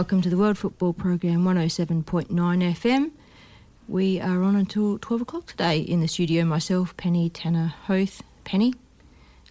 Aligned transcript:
Welcome 0.00 0.22
to 0.22 0.30
the 0.30 0.38
World 0.38 0.56
Football 0.56 0.94
Program 0.94 1.44
107.9 1.44 2.28
FM. 2.30 3.10
We 3.86 4.18
are 4.18 4.42
on 4.42 4.56
until 4.56 4.98
12 4.98 5.20
o'clock 5.20 5.44
today 5.44 5.78
in 5.78 6.00
the 6.00 6.08
studio. 6.08 6.46
Myself, 6.46 6.96
Penny 6.96 7.28
Tanner 7.28 7.74
Hoath, 7.84 8.22
Penny, 8.44 8.72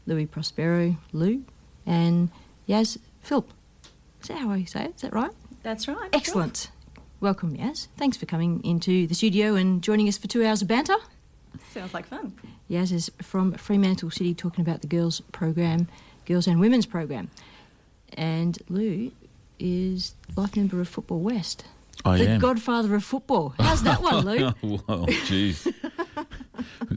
Louis 0.08 0.26
Prospero, 0.26 0.98
Lou, 1.14 1.44
and 1.86 2.32
Yaz 2.68 2.98
Philp. 3.22 3.52
Is 4.24 4.30
that 4.30 4.40
how 4.40 4.50
I 4.50 4.64
say 4.64 4.86
it? 4.86 4.96
Is 4.96 5.04
that 5.04 5.14
right? 5.14 5.30
That's 5.62 5.88
right. 5.88 6.10
Excellent. 6.14 6.72
Welcome, 7.20 7.56
Yaz. 7.56 7.88
Thanks 7.96 8.18
for 8.18 8.26
coming 8.26 8.60
into 8.64 9.06
the 9.06 9.14
studio 9.14 9.54
and 9.54 9.84
joining 9.84 10.08
us 10.08 10.18
for 10.18 10.28
two 10.28 10.44
hours 10.44 10.64
of 10.64 10.68
banter. 10.68 10.98
Sounds 11.72 11.94
like 11.94 12.08
fun. 12.08 12.34
Yaz 12.68 12.92
is 12.92 13.12
from 13.22 13.54
Fremantle 13.54 14.10
City 14.10 14.34
talking 14.34 14.64
about 14.64 14.82
the 14.82 14.88
girls' 14.88 15.22
program, 15.32 15.88
girls 16.26 16.48
and 16.48 16.60
women's 16.60 16.88
program. 16.88 17.30
And 18.14 18.58
Lou 18.68 19.12
is 19.60 20.16
life 20.36 20.56
member 20.56 20.80
of 20.80 20.88
Football 20.88 21.20
West. 21.20 21.66
I 22.06 22.18
the 22.18 22.30
am. 22.30 22.40
godfather 22.40 22.96
of 22.96 23.04
football. 23.04 23.54
How's 23.60 23.84
that 23.84 24.02
one, 24.02 24.26
Lou? 24.26 24.54
well, 24.88 25.06
geez. 25.26 25.68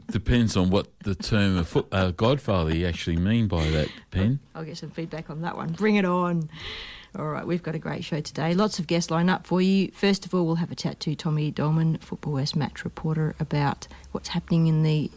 Depends 0.09 0.55
on 0.55 0.69
what 0.69 0.87
the 0.99 1.15
term 1.15 1.57
of 1.57 1.67
foot, 1.67 1.87
uh, 1.91 2.11
godfather 2.11 2.73
you 2.75 2.87
actually 2.87 3.17
mean 3.17 3.47
by 3.47 3.65
that, 3.71 3.89
Pen. 4.11 4.39
I'll 4.55 4.63
get 4.63 4.77
some 4.77 4.91
feedback 4.91 5.29
on 5.29 5.41
that 5.41 5.57
one. 5.57 5.73
Bring 5.73 5.95
it 5.95 6.05
on. 6.05 6.49
All 7.17 7.27
right, 7.27 7.45
we've 7.45 7.61
got 7.61 7.75
a 7.75 7.79
great 7.79 8.03
show 8.03 8.21
today. 8.21 8.53
Lots 8.53 8.79
of 8.79 8.87
guests 8.87 9.11
lined 9.11 9.29
up 9.29 9.45
for 9.45 9.61
you. 9.61 9.91
First 9.91 10.25
of 10.25 10.33
all, 10.33 10.45
we'll 10.45 10.55
have 10.55 10.71
a 10.71 10.75
chat 10.75 10.99
to 11.01 11.15
Tommy 11.15 11.51
Doleman, 11.51 11.97
Football 11.97 12.33
West 12.33 12.55
match 12.55 12.83
reporter, 12.83 13.35
about 13.39 13.87
what's 14.11 14.29
happening 14.29 14.67
in 14.67 14.83
the 14.83 15.11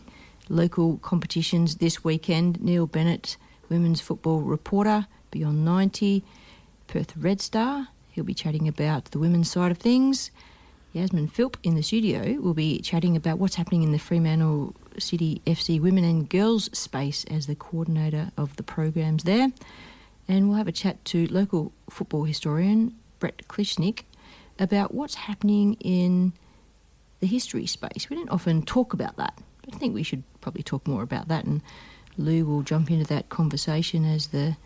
local 0.48 0.98
competitions 0.98 1.76
this 1.76 2.04
weekend. 2.04 2.60
Neil 2.60 2.86
Bennett, 2.86 3.36
women's 3.68 4.00
football 4.00 4.40
reporter, 4.40 5.06
Beyond 5.30 5.64
90, 5.64 6.22
Perth 6.86 7.16
Red 7.16 7.40
Star. 7.40 7.88
He'll 8.16 8.24
be 8.24 8.32
chatting 8.32 8.66
about 8.66 9.10
the 9.10 9.18
women's 9.18 9.50
side 9.50 9.70
of 9.70 9.76
things. 9.76 10.30
Yasmin 10.94 11.28
Philp 11.28 11.58
in 11.62 11.74
the 11.74 11.82
studio 11.82 12.40
will 12.40 12.54
be 12.54 12.80
chatting 12.80 13.14
about 13.14 13.38
what's 13.38 13.56
happening 13.56 13.82
in 13.82 13.92
the 13.92 13.98
Fremantle 13.98 14.74
City 14.98 15.42
FC 15.46 15.78
women 15.78 16.02
and 16.02 16.26
girls 16.26 16.70
space 16.72 17.26
as 17.30 17.46
the 17.46 17.54
coordinator 17.54 18.32
of 18.38 18.56
the 18.56 18.62
programs 18.62 19.24
there. 19.24 19.52
And 20.26 20.48
we'll 20.48 20.56
have 20.56 20.66
a 20.66 20.72
chat 20.72 21.04
to 21.04 21.26
local 21.26 21.72
football 21.90 22.24
historian 22.24 22.96
Brett 23.18 23.46
Klucznik 23.48 24.04
about 24.58 24.94
what's 24.94 25.16
happening 25.16 25.74
in 25.74 26.32
the 27.20 27.26
history 27.26 27.66
space. 27.66 28.08
We 28.08 28.16
don't 28.16 28.30
often 28.30 28.62
talk 28.62 28.94
about 28.94 29.18
that, 29.18 29.38
I 29.70 29.76
think 29.76 29.94
we 29.94 30.02
should 30.02 30.22
probably 30.40 30.62
talk 30.62 30.88
more 30.88 31.02
about 31.02 31.28
that. 31.28 31.44
And 31.44 31.60
Lou 32.16 32.46
will 32.46 32.62
jump 32.62 32.90
into 32.90 33.04
that 33.08 33.28
conversation 33.28 34.06
as 34.06 34.28
the. 34.28 34.56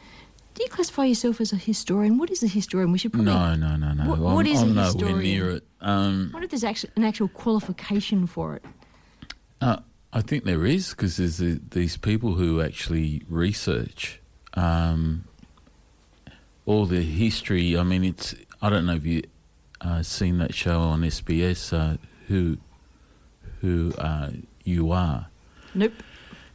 Do 0.55 0.63
you 0.65 0.69
classify 0.69 1.05
yourself 1.05 1.41
as 1.41 1.53
a 1.53 1.57
historian? 1.57 2.19
What 2.19 2.31
is 2.31 2.43
a 2.43 2.47
historian? 2.49 2.93
We 2.93 2.99
should 2.99 3.13
probably. 3.13 3.33
No, 3.33 3.55
no, 3.55 3.77
no, 3.77 3.93
no. 3.93 4.11
What- 4.11 4.19
I'm, 4.19 4.35
what 4.35 4.47
is 4.47 4.61
a 4.61 4.65
I'm 4.65 4.75
nowhere 4.75 4.85
historian? 4.87 5.19
near 5.21 5.51
it. 5.51 5.65
Um, 5.81 6.31
I 6.31 6.35
wonder 6.35 6.45
if 6.45 6.51
there's 6.51 6.65
actually 6.65 6.91
an 6.97 7.05
actual 7.05 7.29
qualification 7.29 8.27
for 8.27 8.57
it. 8.57 8.65
uh, 9.61 9.77
I 10.13 10.23
think 10.23 10.43
there 10.45 10.67
is 10.67 10.91
because 10.91 11.19
there's 11.19 11.41
a, 11.41 11.61
these 11.71 11.97
people 11.97 12.35
who 12.35 12.61
actually 12.61 13.23
research 13.29 14.21
um, 14.55 15.25
all 16.67 16.85
the 16.87 17.03
history. 17.03 17.79
I 17.79 17.85
mean, 17.85 18.05
it's. 18.05 18.35
I 18.61 18.69
don't 18.71 18.87
know 18.87 18.95
if 18.95 19.07
you 19.07 19.23
uh, 19.81 20.03
seen 20.03 20.39
that 20.39 20.53
show 20.53 20.81
on 20.81 21.03
SBS. 21.03 21.73
Uh, 21.73 21.97
who, 22.27 22.59
who 23.61 23.93
uh, 23.99 24.31
you 24.65 24.91
are? 24.93 25.29
Nope. 25.75 25.93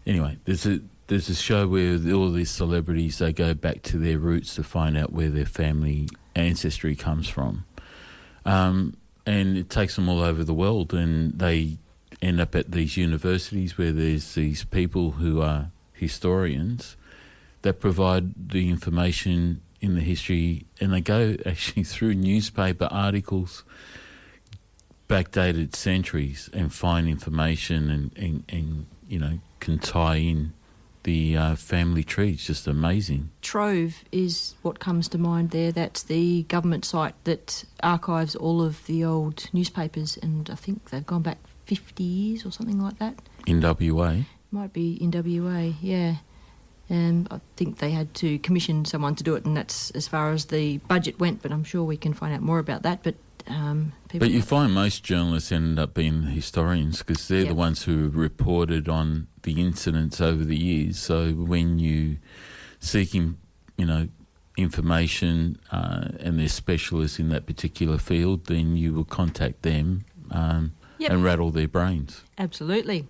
anyway, 0.06 0.38
there's 0.46 0.66
a 0.66 0.80
there's 1.08 1.30
a 1.30 1.36
show 1.36 1.68
where 1.68 2.00
all 2.14 2.32
these 2.32 2.50
celebrities 2.50 3.20
they 3.20 3.32
go 3.32 3.54
back 3.54 3.84
to 3.84 3.98
their 3.98 4.18
roots 4.18 4.56
to 4.56 4.64
find 4.64 4.98
out 4.98 5.14
where 5.14 5.30
their 5.30 5.46
family 5.46 6.10
ancestry 6.36 6.96
comes 6.96 7.28
from, 7.28 7.66
um, 8.46 8.96
and 9.26 9.58
it 9.58 9.70
takes 9.70 9.96
them 9.96 10.10
all 10.10 10.22
over 10.22 10.44
the 10.44 10.54
world, 10.54 10.94
and 10.94 11.38
they 11.40 11.78
end 12.22 12.40
up 12.40 12.56
at 12.56 12.72
these 12.72 12.98
universities 12.98 13.78
where 13.78 13.92
there's 13.92 14.34
these 14.36 14.64
people 14.64 15.12
who 15.12 15.42
are 15.42 15.72
historians 15.94 16.96
that 17.62 17.80
provide 17.80 18.50
the 18.52 18.70
information 18.70 19.62
in 19.82 19.96
the 19.96 20.02
history, 20.02 20.66
and 20.82 20.94
they 20.94 21.02
go 21.02 21.36
actually 21.46 21.84
through 21.84 22.16
newspaper 22.16 22.88
articles 22.92 23.64
backdated 25.08 25.76
centuries 25.76 26.50
and 26.52 26.74
find 26.74 27.08
information 27.08 27.92
and, 27.92 28.18
and, 28.18 28.44
and 28.50 28.86
you 29.08 29.20
know 29.20 29.38
can 29.60 29.78
tie 29.78 30.16
in 30.16 30.52
the 31.06 31.38
uh, 31.38 31.56
family 31.56 32.04
tree. 32.04 32.32
It's 32.32 32.46
just 32.46 32.68
amazing. 32.68 33.30
Trove 33.42 34.04
is 34.12 34.56
what 34.64 34.80
comes 34.80 35.08
to 35.10 35.18
mind 35.18 35.52
there. 35.52 35.72
That's 35.72 36.04
the 36.04 36.44
government 36.44 36.84
site 36.84 37.16
that 37.24 37.64
archives 37.82 38.36
all 38.36 38.62
of 38.62 38.86
the 38.88 39.06
old 39.06 39.46
newspapers, 39.54 40.18
and 40.18 40.50
I 40.50 40.56
think 40.56 40.90
they've 40.90 41.06
gone 41.06 41.22
back 41.22 41.38
50 41.68 42.04
years 42.04 42.46
or 42.46 42.52
something 42.52 42.82
like 42.82 43.00
that. 43.00 43.16
In 43.48 43.62
WA, 43.62 44.24
Might 44.52 44.74
be 44.74 44.94
in 45.02 45.12
WA, 45.12 45.74
yeah. 45.82 46.16
And 46.90 47.28
I 47.32 47.40
think 47.56 47.78
they 47.78 47.92
had 47.92 48.14
to 48.16 48.38
commission 48.40 48.86
someone 48.86 49.16
to 49.16 49.24
do 49.24 49.36
it, 49.36 49.46
and 49.46 49.56
that's 49.56 49.92
as 49.92 50.08
far 50.08 50.32
as 50.32 50.46
the 50.46 50.78
budget 50.80 51.20
went. 51.20 51.42
But 51.42 51.52
I'm 51.52 51.64
sure 51.64 51.84
we 51.84 51.98
can 51.98 52.14
find 52.14 52.34
out 52.34 52.42
more 52.42 52.60
about 52.60 52.84
that. 52.84 53.02
But 53.04 53.16
um, 53.48 53.94
people, 54.16 54.28
but 54.28 54.34
you 54.34 54.42
find 54.42 54.74
most 54.74 55.04
journalists 55.04 55.52
end 55.52 55.80
up 55.80 55.94
being 55.94 56.24
historians 56.24 57.00
because 57.00 57.28
they're 57.28 57.40
Yep. 57.42 57.48
the 57.50 57.56
ones 57.56 57.84
who 57.84 58.10
reported 58.10 58.90
on 58.90 59.28
the 59.44 59.62
incidents 59.62 60.20
over 60.22 60.44
the 60.44 60.58
years. 60.58 60.98
So 61.00 61.32
when 61.34 61.80
you 61.80 62.18
seeking, 62.80 63.38
you 63.78 63.86
know, 63.86 64.08
information 64.58 65.60
uh, 65.72 66.10
and 66.20 66.40
they're 66.40 66.48
specialists 66.48 67.20
in 67.20 67.30
that 67.30 67.46
particular 67.46 67.98
field, 67.98 68.46
then 68.46 68.76
you 68.76 68.94
will 68.94 69.04
contact 69.06 69.62
them 69.64 70.06
um, 70.32 70.72
Yep. 70.98 71.12
and 71.12 71.24
rattle 71.24 71.52
their 71.52 71.68
brains. 71.68 72.24
Absolutely. 72.38 73.06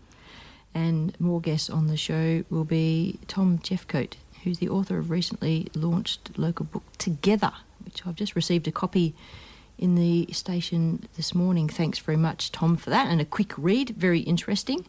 And 0.74 1.16
more 1.20 1.40
guests 1.40 1.70
on 1.70 1.88
the 1.88 1.96
show 1.98 2.44
will 2.50 2.66
be 2.66 3.20
Tom 3.28 3.60
Jeffcote, 3.60 4.16
who's 4.44 4.58
the 4.58 4.68
author 4.70 4.98
of 4.98 5.10
recently 5.12 5.68
launched 5.76 6.38
local 6.38 6.66
book 6.66 6.84
Together, 6.98 7.54
which 7.86 8.06
I've 8.06 8.16
just 8.16 8.36
received 8.36 8.68
a 8.68 8.72
copy 8.72 9.14
in 9.78 9.96
the 9.96 10.28
station 10.32 11.08
this 11.18 11.36
morning. 11.36 11.68
Thanks 11.68 12.00
very 12.00 12.18
much, 12.18 12.52
Tom, 12.52 12.78
for 12.78 12.90
that. 12.90 13.08
And 13.08 13.20
a 13.20 13.26
quick 13.26 13.54
read, 13.58 13.90
very 13.90 14.22
interesting. 14.22 14.86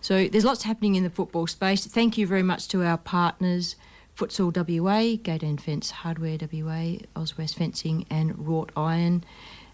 So 0.00 0.28
there's 0.28 0.44
lots 0.44 0.62
happening 0.62 0.94
in 0.94 1.02
the 1.02 1.10
football 1.10 1.46
space. 1.46 1.86
Thank 1.86 2.16
you 2.16 2.26
very 2.26 2.42
much 2.42 2.68
to 2.68 2.82
our 2.82 2.98
partners 2.98 3.76
Futsal 4.16 4.54
WA, 4.54 5.16
Gate 5.22 5.42
and 5.42 5.60
Fence 5.60 5.90
Hardware 5.90 6.36
WA, 6.52 6.96
Oswest 7.16 7.56
Fencing, 7.56 8.04
and 8.10 8.46
Wrought 8.46 8.70
Iron. 8.76 9.24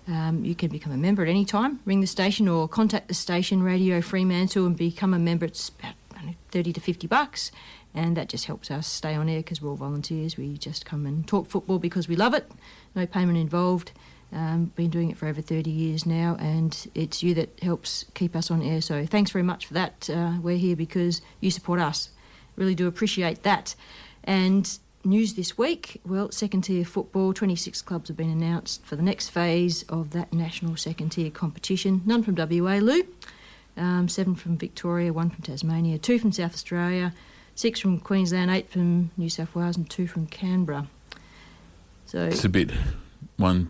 Um, 0.06 0.44
you 0.44 0.54
can 0.54 0.70
become 0.70 0.92
a 0.92 0.96
member 0.96 1.22
at 1.22 1.28
any 1.28 1.44
time. 1.44 1.80
Ring 1.84 2.00
the 2.00 2.06
station 2.06 2.46
or 2.46 2.68
contact 2.68 3.08
the 3.08 3.14
station 3.14 3.62
Radio 3.62 4.00
Fremantle 4.00 4.66
and 4.66 4.76
become 4.76 5.12
a 5.12 5.18
member. 5.18 5.46
It's 5.46 5.70
about 5.70 5.94
know, 6.26 6.34
30 6.50 6.74
to 6.74 6.80
50 6.80 7.06
bucks, 7.06 7.50
and 7.94 8.16
that 8.16 8.28
just 8.28 8.44
helps 8.44 8.70
us 8.70 8.86
stay 8.86 9.14
on 9.14 9.28
air 9.28 9.40
because 9.40 9.60
we're 9.60 9.70
all 9.70 9.76
volunteers. 9.76 10.36
We 10.36 10.58
just 10.58 10.84
come 10.84 11.06
and 11.06 11.26
talk 11.26 11.48
football 11.48 11.78
because 11.78 12.08
we 12.08 12.16
love 12.16 12.34
it. 12.34 12.50
No 12.94 13.06
payment 13.06 13.38
involved. 13.38 13.92
Um, 14.32 14.72
been 14.74 14.90
doing 14.90 15.10
it 15.10 15.16
for 15.16 15.26
over 15.28 15.40
30 15.40 15.70
years 15.70 16.04
now, 16.04 16.36
and 16.40 16.90
it's 16.94 17.22
you 17.22 17.32
that 17.34 17.60
helps 17.60 18.04
keep 18.14 18.34
us 18.34 18.50
on 18.50 18.60
air. 18.60 18.80
So 18.80 19.06
thanks 19.06 19.30
very 19.30 19.44
much 19.44 19.66
for 19.66 19.74
that. 19.74 20.10
Uh, 20.10 20.32
we're 20.42 20.58
here 20.58 20.76
because 20.76 21.22
you 21.40 21.50
support 21.50 21.78
us. 21.80 22.10
Really 22.56 22.74
do 22.74 22.86
appreciate 22.88 23.44
that. 23.44 23.74
And 24.24 24.78
news 25.04 25.34
this 25.34 25.56
week 25.56 26.00
well, 26.04 26.30
second 26.32 26.62
tier 26.62 26.84
football, 26.84 27.32
26 27.32 27.80
clubs 27.82 28.08
have 28.08 28.16
been 28.16 28.30
announced 28.30 28.84
for 28.84 28.96
the 28.96 29.02
next 29.02 29.28
phase 29.28 29.84
of 29.84 30.10
that 30.10 30.32
national 30.32 30.76
second 30.76 31.10
tier 31.10 31.30
competition. 31.30 32.02
None 32.04 32.22
from 32.24 32.34
WA, 32.34 32.78
Lou. 32.78 33.04
Um, 33.76 34.08
seven 34.08 34.34
from 34.34 34.56
Victoria, 34.56 35.12
one 35.12 35.28
from 35.30 35.42
Tasmania, 35.42 35.98
two 35.98 36.18
from 36.18 36.32
South 36.32 36.54
Australia, 36.54 37.12
six 37.54 37.78
from 37.78 38.00
Queensland, 38.00 38.50
eight 38.50 38.70
from 38.70 39.10
New 39.18 39.28
South 39.28 39.54
Wales, 39.54 39.76
and 39.76 39.88
two 39.88 40.06
from 40.06 40.26
Canberra. 40.26 40.88
So, 42.06 42.24
It's 42.24 42.44
a 42.44 42.48
bit 42.48 42.70
one 43.36 43.68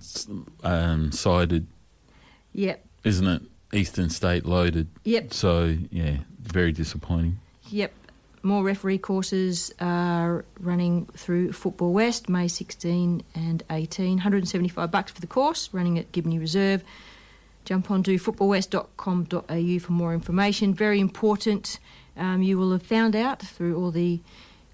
um, 0.62 1.12
sided, 1.12 1.66
yep, 2.52 2.84
isn't 3.04 3.26
it? 3.26 3.42
Eastern 3.72 4.10
State 4.10 4.46
loaded. 4.46 4.88
yep, 5.04 5.32
So 5.32 5.76
yeah, 5.90 6.18
very 6.40 6.72
disappointing. 6.72 7.38
Yep. 7.68 7.92
More 8.42 8.62
referee 8.62 8.98
courses 8.98 9.74
are 9.80 10.44
running 10.60 11.06
through 11.16 11.52
Football 11.52 11.92
West, 11.92 12.28
May 12.28 12.46
16 12.46 13.24
and 13.34 13.62
18. 13.70 14.18
175 14.18 14.90
bucks 14.90 15.10
for 15.10 15.20
the 15.20 15.26
course, 15.26 15.68
running 15.72 15.98
at 15.98 16.12
Gibney 16.12 16.38
Reserve. 16.38 16.84
Jump 17.64 17.90
on 17.90 17.96
onto 17.96 18.16
footballwest.com.au 18.18 19.78
for 19.80 19.92
more 19.92 20.14
information. 20.14 20.72
Very 20.72 21.00
important. 21.00 21.80
Um, 22.16 22.40
you 22.40 22.56
will 22.56 22.70
have 22.70 22.84
found 22.84 23.16
out 23.16 23.40
through 23.40 23.76
all 23.76 23.90
the 23.90 24.20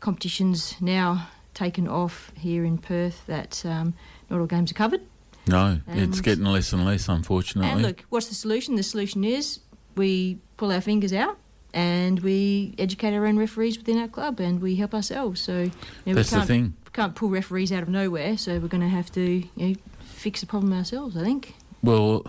competitions 0.00 0.74
now 0.78 1.28
taken 1.54 1.88
off 1.88 2.30
here 2.36 2.64
in 2.64 2.76
Perth 2.76 3.26
that 3.26 3.64
um, 3.64 3.94
not 4.32 4.40
all 4.40 4.46
games 4.46 4.70
are 4.70 4.74
covered. 4.74 5.02
No, 5.46 5.80
it's 5.88 6.20
getting 6.20 6.44
less 6.44 6.72
and 6.72 6.84
less, 6.84 7.08
unfortunately. 7.08 7.70
And 7.70 7.82
look, 7.82 8.04
what's 8.08 8.28
the 8.28 8.34
solution? 8.34 8.76
The 8.76 8.82
solution 8.82 9.24
is 9.24 9.60
we 9.96 10.38
pull 10.56 10.72
our 10.72 10.80
fingers 10.80 11.12
out 11.12 11.36
and 11.74 12.20
we 12.20 12.74
educate 12.78 13.12
our 13.14 13.26
own 13.26 13.36
referees 13.36 13.76
within 13.76 13.98
our 13.98 14.08
club 14.08 14.40
and 14.40 14.60
we 14.62 14.76
help 14.76 14.94
ourselves. 14.94 15.40
So 15.40 15.62
you 15.62 15.70
know, 16.06 16.14
That's 16.14 16.30
we 16.30 16.34
the 16.34 16.36
can't, 16.36 16.46
thing. 16.48 16.74
can't 16.92 17.14
pull 17.14 17.28
referees 17.28 17.72
out 17.72 17.82
of 17.82 17.88
nowhere. 17.88 18.36
So 18.38 18.58
we're 18.58 18.68
going 18.68 18.82
to 18.82 18.88
have 18.88 19.10
to 19.12 19.42
you 19.56 19.68
know, 19.68 19.74
fix 20.00 20.40
the 20.40 20.46
problem 20.46 20.72
ourselves. 20.72 21.16
I 21.16 21.24
think. 21.24 21.54
Well, 21.82 22.24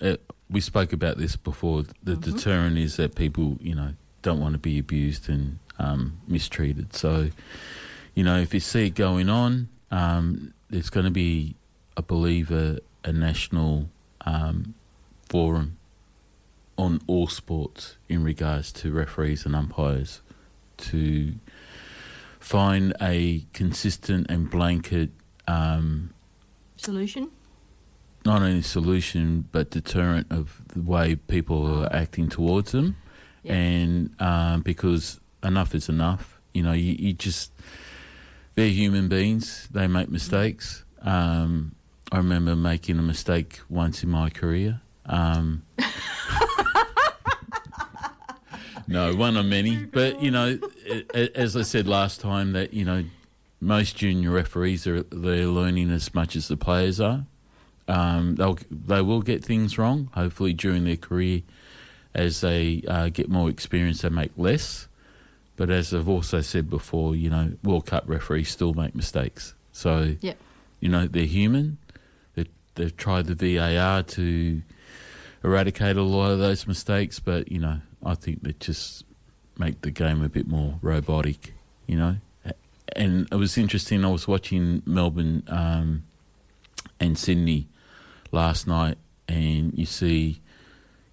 uh, 0.00 0.16
we 0.50 0.60
spoke 0.60 0.92
about 0.92 1.16
this 1.18 1.34
before. 1.34 1.84
The 2.02 2.14
Mhm. 2.16 2.20
deterrent 2.22 2.78
is 2.78 2.96
that 2.96 3.14
people, 3.14 3.56
you 3.60 3.74
know, 3.74 3.94
don't 4.22 4.38
want 4.40 4.52
to 4.52 4.58
be 4.58 4.78
abused 4.78 5.28
and 5.30 5.58
um, 5.78 6.18
mistreated. 6.28 6.94
So, 6.94 7.30
you 8.14 8.22
know, 8.24 8.38
if 8.38 8.52
you 8.52 8.60
see 8.60 8.86
it 8.88 8.94
going 8.96 9.28
on, 9.30 9.68
um, 9.90 10.52
there's 10.70 10.90
going 10.90 11.04
to 11.04 11.10
be, 11.10 11.54
I 11.96 12.00
believe, 12.02 12.50
a, 12.50 12.80
a 13.04 13.12
national 13.12 13.88
um, 14.22 14.74
forum 15.28 15.76
on 16.76 17.00
all 17.06 17.26
sports 17.26 17.96
in 18.08 18.22
regards 18.22 18.70
to 18.72 18.92
referees 18.92 19.44
and 19.46 19.56
umpires 19.56 20.20
to 20.76 21.34
find 22.38 22.94
a 23.02 23.44
consistent 23.52 24.30
and 24.30 24.48
blanket 24.50 25.10
um, 25.48 26.10
Solution. 26.76 27.30
not 28.24 28.42
only 28.42 28.62
solution 28.62 29.48
but 29.50 29.70
deterrent 29.70 30.26
of 30.30 30.62
the 30.68 30.80
way 30.80 31.16
people 31.16 31.66
are 31.82 31.92
acting 31.92 32.28
towards 32.28 32.70
them, 32.72 32.96
Yeah. 33.42 33.54
and 33.54 34.10
um, 34.20 34.60
because 34.62 35.18
enough 35.42 35.74
is 35.74 35.88
enough. 35.88 36.40
You 36.54 36.62
know, 36.62 36.72
you, 36.72 36.92
you 36.98 37.12
just 37.12 37.50
they're 38.58 38.68
human 38.70 39.06
beings. 39.06 39.68
They 39.70 39.86
make 39.86 40.08
mistakes. 40.08 40.82
Um, 41.02 41.76
I 42.10 42.16
remember 42.16 42.56
making 42.56 42.98
a 42.98 43.02
mistake 43.02 43.60
once 43.68 44.02
in 44.02 44.08
my 44.10 44.30
career. 44.30 44.80
Um, 45.06 45.62
no, 48.88 49.14
one 49.14 49.36
of 49.36 49.46
many, 49.46 49.84
but 49.84 50.20
you 50.20 50.32
know, 50.32 50.58
as 51.14 51.56
I 51.56 51.62
said 51.62 51.86
last 51.86 52.20
time, 52.20 52.50
that 52.54 52.74
you 52.74 52.84
know, 52.84 53.04
most 53.60 53.96
junior 53.96 54.32
referees 54.32 54.88
are 54.88 55.04
they're 55.04 55.46
learning 55.46 55.92
as 55.92 56.12
much 56.12 56.34
as 56.34 56.48
the 56.48 56.56
players 56.56 57.00
are. 57.00 57.26
Um, 57.86 58.34
they'll 58.34 58.58
they 58.72 59.02
will 59.02 59.22
get 59.22 59.44
things 59.44 59.78
wrong. 59.78 60.10
Hopefully, 60.14 60.52
during 60.52 60.82
their 60.82 60.96
career, 60.96 61.42
as 62.12 62.40
they 62.40 62.82
uh, 62.88 63.10
get 63.10 63.30
more 63.30 63.48
experience, 63.50 64.02
they 64.02 64.08
make 64.08 64.32
less. 64.36 64.87
But 65.58 65.70
as 65.70 65.92
I've 65.92 66.08
also 66.08 66.40
said 66.40 66.70
before, 66.70 67.16
you 67.16 67.28
know, 67.28 67.52
World 67.64 67.84
Cup 67.84 68.04
referees 68.06 68.48
still 68.48 68.74
make 68.74 68.94
mistakes. 68.94 69.54
So, 69.72 70.14
you 70.78 70.88
know, 70.88 71.08
they're 71.08 71.24
human. 71.24 71.78
They, 72.36 72.44
they've 72.76 72.96
tried 72.96 73.26
the 73.26 73.34
VAR 73.34 74.04
to 74.04 74.62
eradicate 75.42 75.96
a 75.96 76.02
lot 76.02 76.30
of 76.30 76.38
those 76.38 76.68
mistakes, 76.68 77.18
but 77.18 77.50
you 77.50 77.58
know, 77.58 77.80
I 78.04 78.14
think 78.14 78.44
they 78.44 78.54
just 78.60 79.04
make 79.58 79.80
the 79.80 79.90
game 79.90 80.22
a 80.22 80.28
bit 80.28 80.46
more 80.46 80.78
robotic. 80.80 81.54
You 81.88 81.96
know, 81.96 82.16
and 82.94 83.26
it 83.32 83.34
was 83.34 83.58
interesting. 83.58 84.04
I 84.04 84.10
was 84.10 84.28
watching 84.28 84.82
Melbourne 84.86 85.42
um, 85.48 86.04
and 87.00 87.18
Sydney 87.18 87.66
last 88.30 88.68
night, 88.68 88.96
and 89.26 89.76
you 89.76 89.86
see, 89.86 90.40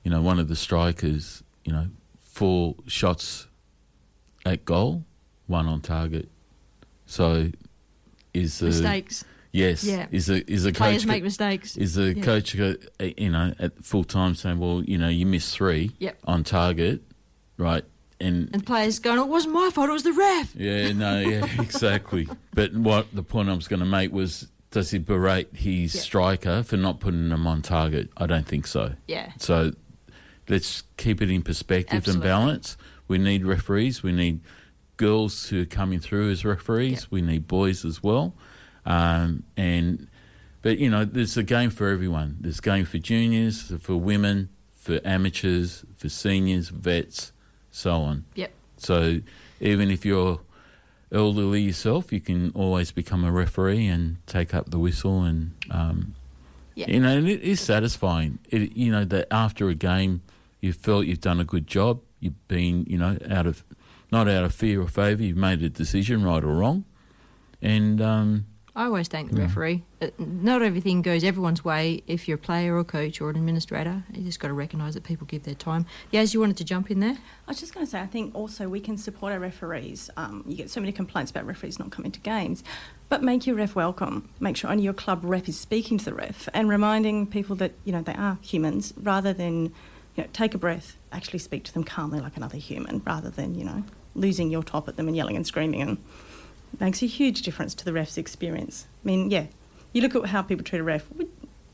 you 0.03 0.11
know, 0.11 0.21
one 0.21 0.37
of 0.37 0.49
the 0.49 0.55
strikers, 0.55 1.41
you 1.63 1.73
know, 1.73 1.87
four 2.21 2.75
shots 2.85 3.47
at 4.45 4.63
goal, 4.65 5.03
one 5.47 5.67
on 5.67 5.81
target. 5.81 6.29
So, 7.05 7.51
is 8.33 8.59
the 8.59 8.67
Mistakes. 8.67 9.23
yes, 9.51 9.83
Yeah. 9.83 10.07
is 10.11 10.27
the 10.27 10.49
is 10.51 10.63
the 10.63 10.71
Players 10.73 11.03
coach 11.03 11.07
make 11.07 11.23
mistakes. 11.23 11.77
is 11.77 11.95
the 11.95 12.13
Yeah. 12.15 12.23
coach, 12.23 12.59
uh, 12.59 12.73
you 13.17 13.29
know, 13.31 13.53
at 13.59 13.83
full 13.83 14.03
time 14.03 14.35
saying, 14.35 14.59
well, 14.59 14.83
you 14.83 14.97
know, 14.97 15.07
you 15.09 15.25
missed 15.25 15.55
three 15.55 15.91
Yep. 15.99 16.19
on 16.25 16.43
target, 16.43 17.01
right? 17.57 17.83
And, 18.19 18.49
And 18.53 18.65
players 18.65 18.99
going, 18.99 19.19
it 19.19 19.27
wasn't 19.27 19.53
my 19.55 19.69
fault, 19.73 19.89
it 19.89 19.93
was 19.93 20.03
the 20.03 20.13
ref. 20.13 20.55
yeah, 20.55 20.93
no, 20.93 21.19
yeah, 21.19 21.45
exactly. 21.61 22.27
But 22.53 22.73
what 22.73 23.07
the 23.13 23.23
point 23.23 23.49
I 23.49 23.53
was 23.53 23.67
going 23.67 23.81
to 23.81 23.85
make 23.85 24.11
was, 24.13 24.47
does 24.71 24.91
he 24.91 24.99
berate 24.99 25.49
his 25.53 25.93
Yep. 25.93 26.03
striker 26.03 26.63
for 26.63 26.77
not 26.77 26.99
putting 27.01 27.29
him 27.29 27.45
on 27.45 27.61
target? 27.61 28.09
I 28.17 28.25
don't 28.25 28.47
think 28.47 28.67
so. 28.67 28.93
Yeah. 29.07 29.31
So 29.37 29.73
let's 30.49 30.83
keep 30.97 31.21
it 31.21 31.29
in 31.29 31.41
perspective 31.41 31.97
Absolutely. 31.97 32.29
and 32.29 32.39
balance. 32.39 32.77
We 33.07 33.17
need 33.17 33.45
referees. 33.45 34.01
We 34.03 34.11
need 34.11 34.39
girls 34.97 35.49
who 35.49 35.61
are 35.61 35.65
coming 35.65 35.99
through 35.99 36.31
as 36.31 36.45
referees. 36.45 37.01
Yep. 37.03 37.11
We 37.11 37.21
need 37.21 37.47
boys 37.47 37.85
as 37.85 38.01
well. 38.01 38.33
Um, 38.85 39.43
and 39.57 40.07
but 40.61 40.77
you 40.79 40.89
know, 40.89 41.05
there's 41.05 41.37
a 41.37 41.43
game 41.43 41.69
for 41.69 41.89
everyone. 41.89 42.37
There's 42.39 42.59
a 42.59 42.61
game 42.61 42.85
for 42.85 42.97
juniors, 42.97 43.71
for 43.79 43.95
women, 43.97 44.49
for 44.73 44.99
amateurs, 45.05 45.83
for 45.95 46.09
seniors, 46.09 46.69
vets, 46.69 47.31
so 47.71 47.93
on. 48.01 48.25
Yep. 48.35 48.51
So 48.77 49.19
even 49.59 49.91
if 49.91 50.05
you're 50.05 50.39
elderly 51.11 51.61
yourself, 51.61 52.11
you 52.11 52.19
can 52.19 52.51
always 52.55 52.91
become 52.91 53.23
a 53.23 53.31
referee 53.31 53.87
and 53.87 54.17
take 54.27 54.53
up 54.53 54.71
the 54.71 54.79
whistle 54.79 55.23
and 55.23 55.51
um, 55.71 56.15
Yeah. 56.75 56.87
you 56.89 56.99
know, 56.99 57.09
and 57.17 57.27
it 57.29 57.41
is 57.41 57.59
satisfying. 57.61 58.39
It, 58.49 58.75
you 58.75 58.91
know, 58.91 59.05
that 59.05 59.27
after 59.31 59.69
a 59.69 59.75
game, 59.75 60.21
you 60.61 60.73
felt 60.73 61.05
you've 61.05 61.21
done 61.21 61.39
a 61.39 61.45
good 61.45 61.67
job. 61.67 62.01
You've 62.25 62.47
been, 62.47 62.85
you 62.89 62.97
know, 62.97 63.17
out 63.29 63.45
of 63.45 63.63
not 64.11 64.27
out 64.27 64.43
of 64.43 64.53
fear 64.53 64.81
or 64.81 64.87
favour. 64.87 65.21
You've 65.23 65.37
made 65.37 65.61
a 65.61 65.69
decision, 65.69 66.23
right 66.23 66.43
or 66.43 66.55
wrong, 66.55 66.83
and 67.61 68.01
um, 68.01 68.45
I 68.75 68.85
always 68.85 69.07
thank 69.07 69.29
the 69.31 69.37
Yeah. 69.37 69.43
referee. 69.43 69.83
Uh, 70.01 70.07
Not 70.17 70.61
everything 70.63 71.01
goes 71.03 71.23
everyone's 71.23 71.63
way 71.63 72.01
if 72.07 72.27
you're 72.27 72.35
a 72.35 72.39
player 72.39 72.75
or 72.75 72.83
coach 72.83 73.21
or 73.21 73.29
an 73.29 73.35
administrator. 73.37 74.03
You 74.11 74.23
just 74.23 74.39
got 74.39 74.47
to 74.49 74.53
recognise 74.53 74.95
that 74.95 75.03
people 75.03 75.25
give 75.27 75.43
their 75.43 75.53
time. 75.55 75.85
Yaz, 76.11 76.33
you 76.33 76.39
wanted 76.41 76.57
to 76.57 76.63
jump 76.65 76.89
in 76.91 76.99
there? 76.99 77.17
I 77.47 77.51
was 77.51 77.59
just 77.59 77.73
going 77.73 77.85
to 77.85 77.89
say, 77.89 78.01
I 78.01 78.07
think 78.07 78.33
also 78.35 78.67
we 78.67 78.79
can 78.81 78.97
support 78.97 79.31
our 79.31 79.39
referees. 79.39 80.09
Um, 80.17 80.43
you 80.47 80.55
get 80.57 80.69
so 80.71 80.81
many 80.81 80.91
complaints 80.91 81.31
about 81.31 81.45
referees 81.45 81.77
not 81.79 81.91
coming 81.91 82.11
to 82.11 82.19
games, 82.19 82.63
but 83.07 83.23
make 83.23 83.47
your 83.47 83.55
ref 83.55 83.75
welcome. 83.75 84.27
Make 84.41 84.57
sure 84.57 84.69
only 84.71 84.83
your 84.83 84.93
club 84.93 85.21
rep 85.23 85.47
is 85.47 85.57
speaking 85.59 85.97
to 85.99 86.05
the 86.05 86.13
ref 86.13 86.49
and 86.53 86.67
reminding 86.67 87.27
people 87.27 87.55
that 87.57 87.71
you 87.85 87.91
know 87.93 88.01
they 88.01 88.15
are 88.15 88.37
humans, 88.41 88.93
rather 89.01 89.31
than 89.31 89.71
you 90.15 90.23
know 90.23 90.29
take 90.33 90.53
a 90.53 90.57
breath, 90.57 90.97
actually 91.11 91.39
speak 91.39 91.63
to 91.65 91.73
them 91.73 91.83
calmly 91.83 92.19
like 92.19 92.37
another 92.37 92.57
human, 92.57 93.01
rather 93.05 93.29
than 93.29 93.55
you 93.55 93.65
know 93.65 93.83
losing 94.15 94.49
your 94.49 94.63
top 94.63 94.87
at 94.87 94.95
them 94.95 95.07
and 95.07 95.15
yelling 95.17 95.35
and 95.35 95.45
screaming 95.45 95.81
and 95.81 95.97
makes 96.79 97.01
a 97.01 97.05
huge 97.05 97.41
difference 97.41 97.73
to 97.75 97.85
the 97.85 97.93
ref's 97.93 98.17
experience. 98.17 98.85
I 99.03 99.07
mean, 99.07 99.29
yeah, 99.31 99.45
you 99.93 100.01
look 100.01 100.15
at 100.15 100.25
how 100.27 100.41
people 100.41 100.63
treat 100.63 100.79
a 100.79 100.83
ref. 100.83 101.05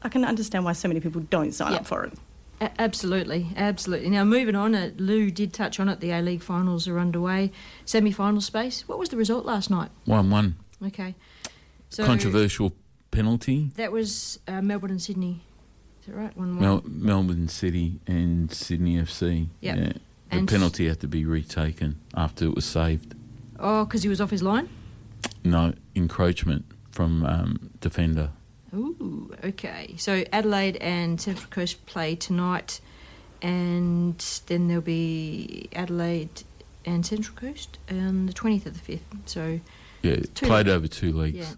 I 0.03 0.10
can 0.10 0.25
understand 0.25 0.65
why 0.65 0.74
so 0.74 0.88
many 0.88 1.00
people 1.00 1.21
don't 1.21 1.51
sign 1.53 1.71
Yeah. 1.74 1.79
up 1.79 1.86
for 1.88 2.03
it. 2.05 2.13
A- 2.60 2.71
absolutely, 2.81 3.48
absolutely. 3.55 4.10
Now, 4.10 4.24
moving 4.24 4.55
on, 4.55 4.74
uh, 4.75 4.91
Lou 4.98 5.31
did 5.31 5.53
touch 5.53 5.79
on 5.79 5.89
it. 5.89 6.00
The 6.00 6.12
A 6.12 6.21
League 6.21 6.41
finals 6.43 6.88
are 6.88 7.00
underway. 7.00 7.51
Semi 7.86 8.12
final 8.12 8.41
space. 8.41 8.88
What 8.88 9.00
was 9.00 9.10
the 9.10 9.17
result 9.17 9.45
last 9.45 9.69
night? 9.71 9.89
1 10.05 10.29
1. 10.29 10.55
Okay. 10.88 11.15
So 11.89 12.05
Controversial 12.05 12.71
penalty. 13.12 13.71
That 13.75 13.91
was 13.91 14.39
uh, 14.48 14.62
Melbourne 14.62 14.91
and 14.91 15.01
Sydney. 15.01 15.41
Is 16.01 16.08
that 16.08 16.15
right? 16.15 16.36
1 16.38 16.55
1. 16.55 16.60
Mel- 16.60 16.84
Melbourne 16.86 17.48
City 17.48 18.00
and 18.08 18.51
Sydney 18.51 18.98
FC. 18.98 19.48
Yep. 19.62 19.77
Yeah. 19.77 19.84
The 19.86 19.93
And- 20.38 20.48
penalty 20.50 20.88
had 20.88 21.00
to 21.01 21.08
be 21.08 21.25
retaken 21.25 21.98
after 22.15 22.46
it 22.46 22.55
was 22.55 22.65
saved. 22.65 23.13
Oh, 23.60 23.86
because 23.86 24.03
he 24.03 24.10
was 24.10 24.20
off 24.20 24.31
his 24.31 24.41
line? 24.41 24.70
No, 25.43 25.74
encroachment 25.96 26.65
from 26.89 27.24
um, 27.25 27.70
defender. 27.79 28.31
Ooh, 28.74 29.31
okay. 29.43 29.93
So 29.98 30.24
Adelaide 30.31 30.77
and 30.77 31.20
Central 31.22 31.50
Coast 31.50 31.86
play 31.86 32.15
tonight, 32.15 32.79
and 33.41 34.17
then 34.48 34.67
there'll 34.67 34.81
be 34.81 35.67
Adelaide 35.74 36.43
and 36.86 37.05
Central 37.05 37.36
Coast 37.36 37.77
on 37.89 38.25
the 38.25 38.34
20th 38.34 38.65
of 38.65 38.84
the 38.86 38.93
5th. 38.93 39.00
So, 39.25 39.60
Yeah, 40.01 40.15
played 40.34 40.67
legs. 40.67 40.70
over 40.70 40.88
two 40.88 41.12
leagues. 41.12 41.38
yeah. 41.38 41.53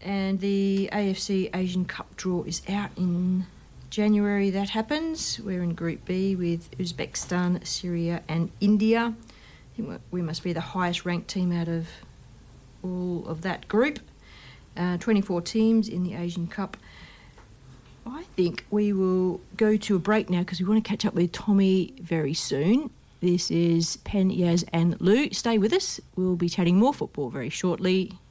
And 0.00 0.40
the 0.40 0.88
AFC 0.92 1.50
Asian 1.54 1.84
Cup 1.84 2.16
draw 2.16 2.42
is 2.44 2.62
out 2.68 2.90
in 2.96 3.46
January. 3.90 4.50
That 4.50 4.70
happens. 4.70 5.38
We're 5.40 5.62
in 5.62 5.74
Group 5.74 6.04
B 6.06 6.34
with 6.34 6.70
Uzbekistan, 6.78 7.66
Syria, 7.66 8.22
and 8.28 8.50
India. 8.60 9.14
I 9.14 9.76
think 9.76 10.00
we- 10.10 10.22
must 10.22 10.42
be 10.42 10.52
the 10.52 10.60
highest 10.60 11.04
ranked 11.04 11.28
team 11.28 11.52
out 11.52 11.68
of 11.68 11.88
all 12.82 13.26
of 13.26 13.42
that 13.42 13.68
group. 13.68 14.00
Uh, 14.76 14.96
24 14.96 15.42
teams 15.42 15.88
in 15.88 16.04
the 16.04 16.14
Asian 16.14 16.46
Cup. 16.46 16.76
I 18.06 18.22
think 18.36 18.64
we 18.70 18.92
will 18.92 19.40
go 19.56 19.76
to 19.76 19.96
a 19.96 19.98
break 19.98 20.30
now 20.30 20.40
because 20.40 20.60
we 20.60 20.66
want 20.66 20.82
to 20.82 20.88
catch 20.88 21.04
up 21.04 21.12
with 21.14 21.32
Tommy 21.32 21.92
very 22.00 22.32
soon. 22.32 22.90
This 23.20 23.50
is 23.50 23.96
Pen, 23.98 24.30
Yaz, 24.30 24.64
and 24.72 24.98
Lou. 25.00 25.30
Stay 25.32 25.58
with 25.58 25.72
us. 25.74 26.00
We'll 26.16 26.36
be 26.36 26.48
chatting 26.48 26.76
more 26.76 26.94
football 26.94 27.28
very 27.28 27.50
shortly. 27.50 28.12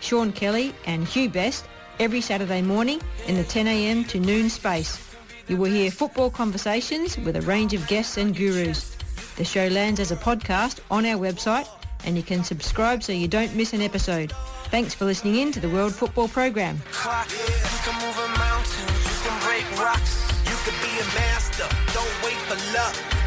Sean 0.00 0.32
Kelly 0.32 0.74
and 0.86 1.06
Hugh 1.06 1.28
Best 1.28 1.66
every 1.98 2.20
Saturday 2.20 2.62
morning 2.62 3.00
in 3.26 3.36
the 3.36 3.44
10am 3.44 4.08
to 4.08 4.18
noon 4.18 4.50
space. 4.50 4.98
You 5.48 5.56
will 5.56 5.70
hear 5.70 5.90
football 5.90 6.30
conversations 6.30 7.18
with 7.18 7.36
a 7.36 7.42
range 7.42 7.74
of 7.74 7.86
guests 7.86 8.16
and 8.16 8.34
gurus. 8.34 8.96
The 9.36 9.44
show 9.44 9.68
lands 9.68 10.00
as 10.00 10.12
a 10.12 10.16
podcast 10.16 10.80
on 10.90 11.06
our 11.06 11.18
website 11.18 11.68
and 12.04 12.16
you 12.16 12.22
can 12.22 12.44
subscribe 12.44 13.02
so 13.02 13.12
you 13.12 13.28
don't 13.28 13.54
miss 13.54 13.72
an 13.72 13.82
episode. 13.82 14.32
Thanks 14.70 14.94
for 14.94 15.04
listening 15.04 15.36
in 15.36 15.52
to 15.52 15.60
the 15.60 15.68
World 15.68 15.94
Football 15.94 16.28
Program. 16.28 16.80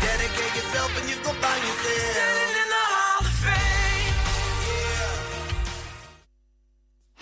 Dedicate 0.02 0.56
yourself 0.56 1.02
and 1.02 1.10
you 1.10 1.16
find 1.16 1.64
yourself. 1.64 2.53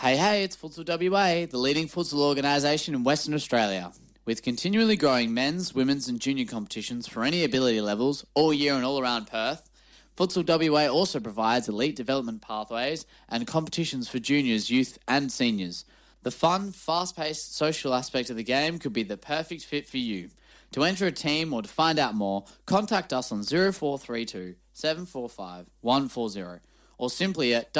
Hey, 0.01 0.17
hey, 0.17 0.43
it's 0.43 0.58
Futsal 0.58 1.12
WA, 1.12 1.46
the 1.46 1.60
leading 1.60 1.88
futsal 1.88 2.22
organisation 2.22 2.96
in 2.96 3.03
Western 3.03 3.36
Australia. 3.36 3.91
With 4.25 4.41
continually 4.41 4.96
growing 4.96 5.31
men's, 5.31 5.75
women's, 5.75 6.08
and 6.08 6.20
junior 6.20 6.46
competitions 6.46 7.08
for 7.08 7.24
any 7.24 7.43
ability 7.43 7.81
levels 7.81 8.25
all 8.34 8.51
year 8.51 8.74
and 8.74 8.84
all 8.84 9.00
around 9.00 9.27
Perth, 9.27 9.70
Futsal 10.17 10.72
WA 10.72 10.88
also 10.88 11.20
provides 11.20 11.70
elite 11.70 11.96
development 11.96 12.41
pathways 12.41 13.05
and 13.29 13.46
competitions 13.46 14.10
for 14.10 14.17
juniors, 14.17 14.72
youth, 14.72 14.98
and 15.08 15.31
seniors. 15.31 15.86
The 16.24 16.31
fun, 16.31 16.72
fast 16.72 17.15
paced 17.15 17.55
social 17.55 17.93
aspect 17.93 18.31
of 18.31 18.38
the 18.38 18.43
game 18.43 18.79
could 18.79 18.93
be 18.93 19.03
the 19.03 19.17
perfect 19.17 19.65
fit 19.65 19.88
for 19.88 20.00
you. 20.00 20.31
To 20.72 20.84
enter 20.84 21.05
a 21.05 21.12
team 21.12 21.53
or 21.53 21.62
to 21.62 21.70
find 21.70 22.00
out 22.00 22.15
more, 22.15 22.46
contact 22.65 23.13
us 23.13 23.31
on 23.31 23.43
0432 23.43 24.55
745 24.74 25.67
140 25.81 26.60
or 26.98 27.12
simply 27.12 27.53
at 27.53 27.72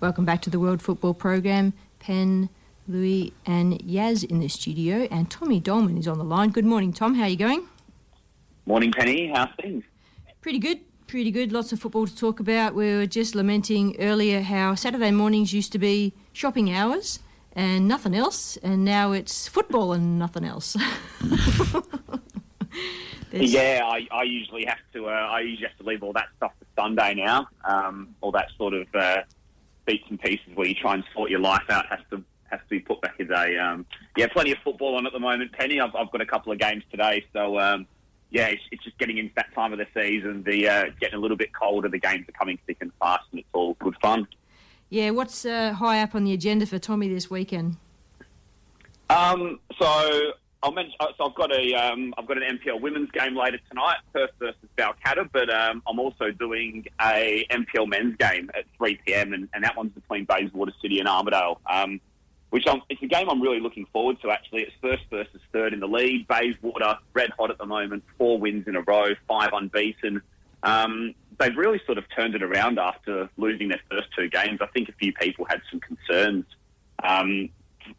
Welcome 0.00 0.24
back 0.24 0.42
to 0.42 0.50
the 0.50 0.58
World 0.58 0.82
Football 0.82 1.14
Program. 1.14 1.72
Pen, 1.98 2.48
Louis, 2.88 3.32
and 3.46 3.78
Yaz 3.80 4.24
in 4.24 4.40
the 4.40 4.48
studio, 4.48 5.06
and 5.10 5.30
Tommy 5.30 5.60
Doleman 5.60 5.98
is 5.98 6.08
on 6.08 6.18
the 6.18 6.24
line. 6.24 6.50
Good 6.50 6.64
morning, 6.64 6.92
Tom. 6.92 7.14
How 7.14 7.24
are 7.24 7.28
you 7.28 7.36
going? 7.36 7.66
Morning, 8.66 8.92
Penny. 8.92 9.30
How's 9.32 9.48
things? 9.60 9.84
Pretty 10.40 10.58
good. 10.58 10.80
Pretty 11.06 11.30
good. 11.30 11.52
Lots 11.52 11.72
of 11.72 11.80
football 11.80 12.06
to 12.06 12.16
talk 12.16 12.40
about. 12.40 12.74
We 12.74 12.94
were 12.94 13.06
just 13.06 13.34
lamenting 13.34 13.96
earlier 14.00 14.40
how 14.40 14.74
Saturday 14.74 15.10
mornings 15.10 15.52
used 15.52 15.72
to 15.72 15.78
be 15.78 16.14
shopping 16.32 16.72
hours 16.72 17.18
and 17.52 17.86
nothing 17.86 18.14
else, 18.14 18.56
and 18.58 18.84
now 18.84 19.12
it's 19.12 19.48
football 19.48 19.92
and 19.92 20.18
nothing 20.18 20.44
else. 20.44 20.76
There's- 23.30 23.50
Yeah, 23.50 23.82
I, 23.84 24.06
I 24.10 24.22
usually 24.24 24.64
have 24.64 24.78
to. 24.92 25.06
Uh, 25.08 25.10
I 25.12 25.40
usually 25.40 25.68
have 25.68 25.76
to 25.78 25.84
leave 25.84 26.02
all 26.02 26.12
that 26.14 26.26
stuff 26.36 26.52
for 26.58 26.66
Sunday 26.80 27.14
now. 27.14 27.48
Um, 27.64 28.14
all 28.20 28.32
that 28.32 28.48
sort 28.58 28.74
of 28.74 28.86
uh, 28.94 29.22
bits 29.86 30.04
and 30.10 30.20
pieces 30.20 30.46
where 30.54 30.66
you 30.66 30.74
try 30.74 30.94
and 30.94 31.04
sort 31.14 31.30
your 31.30 31.40
life 31.40 31.62
out 31.70 31.86
has 31.86 32.00
to 32.10 32.22
has 32.50 32.58
to 32.60 32.66
be 32.68 32.80
put 32.80 33.00
back 33.00 33.14
a 33.20 33.24
day. 33.24 33.56
Um, 33.58 33.86
yeah, 34.16 34.26
plenty 34.26 34.50
of 34.52 34.58
football 34.64 34.96
on 34.96 35.06
at 35.06 35.12
the 35.12 35.20
moment, 35.20 35.52
Penny. 35.52 35.80
I've, 35.80 35.94
I've 35.94 36.10
got 36.10 36.20
a 36.20 36.26
couple 36.26 36.50
of 36.52 36.58
games 36.58 36.82
today, 36.90 37.24
so 37.32 37.58
um, 37.60 37.86
yeah, 38.30 38.48
it's, 38.48 38.62
it's 38.72 38.82
just 38.82 38.98
getting 38.98 39.18
into 39.18 39.32
that 39.36 39.54
time 39.54 39.72
of 39.72 39.78
the 39.78 39.86
season. 39.94 40.42
The 40.42 40.68
uh, 40.68 40.84
getting 41.00 41.14
a 41.16 41.20
little 41.20 41.36
bit 41.36 41.52
colder. 41.54 41.88
The 41.88 41.98
games 42.00 42.28
are 42.28 42.32
coming 42.32 42.58
thick 42.66 42.78
and 42.80 42.90
fast, 42.98 43.24
and 43.30 43.38
it's 43.40 43.48
all 43.52 43.74
good 43.74 43.94
fun. 44.02 44.26
Yeah, 44.88 45.10
what's 45.10 45.44
uh, 45.44 45.74
high 45.74 46.02
up 46.02 46.16
on 46.16 46.24
the 46.24 46.32
agenda 46.32 46.66
for 46.66 46.80
Tommy 46.80 47.06
this 47.08 47.30
weekend? 47.30 47.76
Um, 49.08 49.60
so 49.78 50.32
I'll 50.62 50.72
mention. 50.72 50.94
uh, 51.00 51.06
So 51.16 51.26
I've 51.26 51.34
got 51.34 51.52
a 51.52 51.74
um, 51.74 52.14
I've 52.18 52.26
got 52.26 52.36
an 52.42 52.58
NPL 52.58 52.80
women's 52.80 53.10
game 53.12 53.36
later 53.36 53.58
tonight, 53.70 53.96
Perth 54.12 54.30
versus 54.38 54.56
Balcatta. 54.76 55.28
But 55.32 55.52
um, 55.52 55.82
I'm 55.86 55.98
also 55.98 56.30
doing 56.30 56.86
a 57.00 57.46
NPL 57.50 57.88
men's 57.88 58.16
game 58.16 58.50
at 58.54 58.64
3 58.76 58.98
p.m. 59.06 59.32
and, 59.32 59.48
and 59.54 59.64
that 59.64 59.76
one's 59.76 59.92
between 59.92 60.24
Bayswater 60.26 60.72
City 60.82 60.98
and 60.98 61.08
Armadale. 61.08 61.60
Um, 61.70 62.00
which 62.50 62.64
I'm, 62.66 62.82
it's 62.90 63.00
a 63.00 63.06
game 63.06 63.30
I'm 63.30 63.40
really 63.40 63.60
looking 63.60 63.86
forward 63.92 64.20
to. 64.22 64.30
Actually, 64.30 64.62
it's 64.62 64.72
first 64.82 65.04
versus 65.08 65.40
third 65.52 65.72
in 65.72 65.78
the 65.78 65.86
lead. 65.86 66.26
Bayswater 66.26 66.98
red 67.14 67.30
hot 67.38 67.50
at 67.50 67.58
the 67.58 67.66
moment, 67.66 68.02
four 68.18 68.38
wins 68.40 68.66
in 68.66 68.74
a 68.74 68.80
row, 68.80 69.06
five 69.28 69.50
unbeaten. 69.52 70.20
Um, 70.64 71.14
they've 71.38 71.56
really 71.56 71.80
sort 71.86 71.96
of 71.96 72.04
turned 72.14 72.34
it 72.34 72.42
around 72.42 72.80
after 72.80 73.30
losing 73.36 73.68
their 73.68 73.80
first 73.88 74.08
two 74.18 74.28
games. 74.28 74.58
I 74.60 74.66
think 74.66 74.88
a 74.88 74.92
few 74.92 75.12
people 75.12 75.44
had 75.48 75.62
some 75.70 75.78
concerns 75.78 76.44
um, 77.04 77.48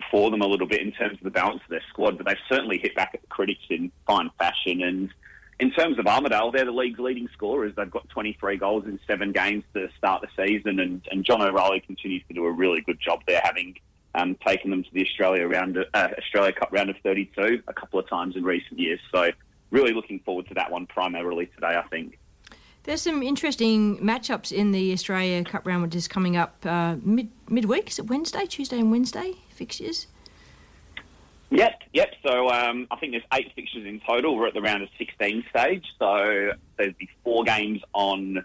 for 0.10 0.32
them 0.32 0.42
a 0.42 0.48
little 0.48 0.68
bit 0.68 0.82
in 0.82 0.92
terms 0.92 1.18
of 1.18 1.24
the 1.24 1.32
balance 1.32 1.62
of 1.64 1.70
their 1.70 1.84
squad, 1.90 2.18
but 2.18 2.28
they've 2.28 2.38
certainly 2.50 2.78
hit 2.78 2.96
back 2.96 3.12
at 3.14 3.22
the 3.22 3.28
critics 3.28 3.64
in 3.70 3.92
fine 4.06 4.30
fashion. 4.38 4.82
And 4.82 5.14
in 5.60 5.72
terms 5.72 6.00
of 6.00 6.08
Armadale, 6.08 6.52
they're 6.52 6.66
the 6.66 6.72
league's 6.72 7.00
leading 7.00 7.30
scorers. 7.34 7.74
They've 7.76 7.90
got 7.90 8.10
23 8.10 8.58
goals 8.58 8.86
in 8.86 9.00
seven 9.08 9.32
games 9.32 9.64
to 9.74 9.90
start 9.98 10.24
the 10.24 10.46
season, 10.46 10.80
and, 10.80 11.02
and 11.12 11.24
John 11.24 11.42
O'Reilly 11.42 11.82
continues 11.82 12.24
to 12.28 12.34
do 12.34 12.46
a 12.46 12.52
really 12.52 12.82
good 12.82 13.00
job 13.00 13.22
there, 13.28 13.42
having 13.44 13.76
um, 14.16 14.36
taken 14.46 14.72
them 14.72 14.84
to 14.84 14.90
the 14.94 15.04
Australia 15.04 15.48
round, 15.48 15.78
uh, 15.78 16.08
Australia 16.18 16.52
Cup 16.52 16.72
round 16.72 16.90
of 16.90 16.96
32 17.04 17.64
a 17.68 17.74
couple 17.74 18.00
of 18.00 18.10
times 18.10 18.36
in 18.36 18.44
recent 18.44 18.80
years. 18.80 19.00
So 19.14 19.30
really 19.70 19.94
looking 19.94 20.20
forward 20.20 20.48
to 20.48 20.54
that 20.56 20.72
one 20.72 20.86
primarily 20.88 21.46
today, 21.48 21.76
I 21.78 21.84
think. 21.90 22.18
There's 22.84 23.02
some 23.02 23.22
interesting 23.22 23.98
matchups 24.00 24.52
in 24.52 24.72
the 24.72 24.92
Australia 24.92 25.44
Cup 25.44 25.68
round, 25.68 25.84
which 25.84 25.96
is 25.96 26.08
coming 26.08 26.36
up 26.36 26.56
uh, 26.66 26.96
mid 27.04 27.30
midweek. 27.48 27.90
Is 27.90 28.00
it 28.00 28.08
Wednesday, 28.08 28.46
Tuesday, 28.48 28.80
and 28.80 28.90
Wednesday 28.90 29.36
fixtures? 29.62 30.08
Yep, 31.52 31.84
yep. 31.94 32.16
So 32.24 32.50
um, 32.50 32.88
I 32.90 32.96
think 32.96 33.12
there's 33.12 33.24
eight 33.34 33.52
fixtures 33.56 33.86
in 33.86 34.00
total. 34.00 34.36
We're 34.36 34.48
at 34.48 34.56
the 34.56 34.62
round 34.62 34.82
of 34.82 34.90
16 34.98 35.44
stage. 35.50 35.86
So 36.00 36.52
there'd 36.78 36.98
be 36.98 37.10
four 37.24 37.44
games 37.44 37.82
on 37.94 38.44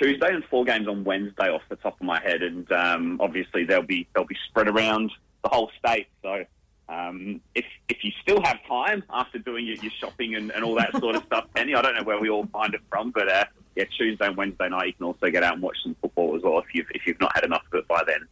Tuesday 0.00 0.34
and 0.34 0.42
four 0.46 0.64
games 0.64 0.88
on 0.88 1.04
Wednesday 1.04 1.48
off 1.48 1.62
the 1.68 1.76
top 1.76 2.00
of 2.00 2.06
my 2.06 2.20
head. 2.20 2.42
And 2.42 2.70
um, 2.72 3.20
obviously 3.20 3.64
they'll 3.64 3.82
be 3.82 4.08
they'll 4.14 4.24
be 4.24 4.38
spread 4.48 4.66
around 4.66 5.12
the 5.44 5.50
whole 5.50 5.70
state. 5.78 6.08
So 6.22 6.44
um, 6.88 7.40
if 7.54 7.66
if 7.88 8.02
you 8.02 8.10
still 8.22 8.42
have 8.42 8.58
time 8.66 9.04
after 9.10 9.38
doing 9.38 9.64
your, 9.64 9.76
your 9.76 9.92
shopping 10.00 10.34
and, 10.34 10.50
and 10.50 10.64
all 10.64 10.74
that 10.74 10.96
sort 10.98 11.14
of 11.14 11.22
stuff, 11.26 11.44
Penny, 11.54 11.74
I 11.74 11.82
don't 11.82 11.94
know 11.94 12.02
where 12.02 12.18
we 12.18 12.30
all 12.30 12.46
find 12.46 12.74
it 12.74 12.80
from, 12.88 13.10
but 13.10 13.28
uh, 13.30 13.44
yeah, 13.76 13.84
Tuesday 13.96 14.26
and 14.26 14.36
Wednesday 14.36 14.70
night 14.70 14.86
you 14.86 14.92
can 14.94 15.06
also 15.06 15.30
get 15.30 15.44
out 15.44 15.52
and 15.52 15.62
watch 15.62 15.76
some 15.82 15.94
football 16.00 16.34
as 16.34 16.42
well 16.42 16.58
if 16.58 16.74
you've 16.74 16.86
if 16.94 17.06
you've 17.06 17.20
not 17.20 17.32
had 17.34 17.44
enough 17.44 17.62
of 17.70 17.78
it 17.78 17.86
by 17.86 18.02
then. 18.06 18.26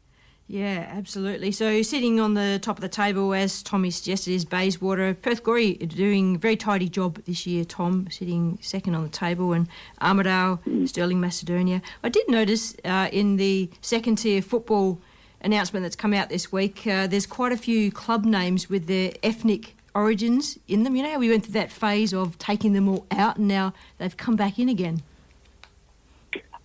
Yeah, 0.46 0.86
absolutely. 0.90 1.52
So 1.52 1.80
sitting 1.80 2.20
on 2.20 2.34
the 2.34 2.58
top 2.60 2.76
of 2.76 2.82
the 2.82 2.88
table, 2.88 3.32
as 3.32 3.62
Tommy 3.62 3.90
suggested, 3.90 4.32
is 4.32 4.44
Bayswater. 4.44 5.14
Perth 5.14 5.42
Glory 5.42 5.74
doing 5.74 6.34
a 6.34 6.38
very 6.38 6.56
tidy 6.56 6.88
job 6.88 7.22
this 7.24 7.46
year, 7.46 7.64
Tom, 7.64 8.08
sitting 8.10 8.58
second 8.60 8.94
on 8.94 9.02
the 9.04 9.08
table, 9.08 9.54
and 9.54 9.68
Armadale, 10.02 10.60
Stirling 10.84 11.18
Macedonia. 11.18 11.80
I 12.02 12.10
did 12.10 12.28
notice 12.28 12.76
uh, 12.84 13.08
in 13.10 13.36
the 13.36 13.70
second 13.80 14.16
tier 14.16 14.42
football 14.42 15.00
announcement 15.40 15.82
that's 15.82 15.96
come 15.96 16.12
out 16.12 16.28
this 16.28 16.52
week, 16.52 16.86
uh, 16.86 17.06
there's 17.06 17.26
quite 17.26 17.52
a 17.52 17.56
few 17.56 17.90
club 17.90 18.26
names 18.26 18.68
with 18.68 18.86
their 18.86 19.12
ethnic 19.22 19.74
origins 19.94 20.58
in 20.68 20.82
them. 20.82 20.94
You 20.94 21.04
know, 21.04 21.18
we 21.18 21.30
went 21.30 21.44
through 21.44 21.52
that 21.54 21.72
phase 21.72 22.12
of 22.12 22.36
taking 22.38 22.74
them 22.74 22.86
all 22.86 23.06
out, 23.10 23.38
and 23.38 23.48
now 23.48 23.72
they've 23.96 24.16
come 24.16 24.36
back 24.36 24.58
in 24.58 24.68
again. 24.68 25.02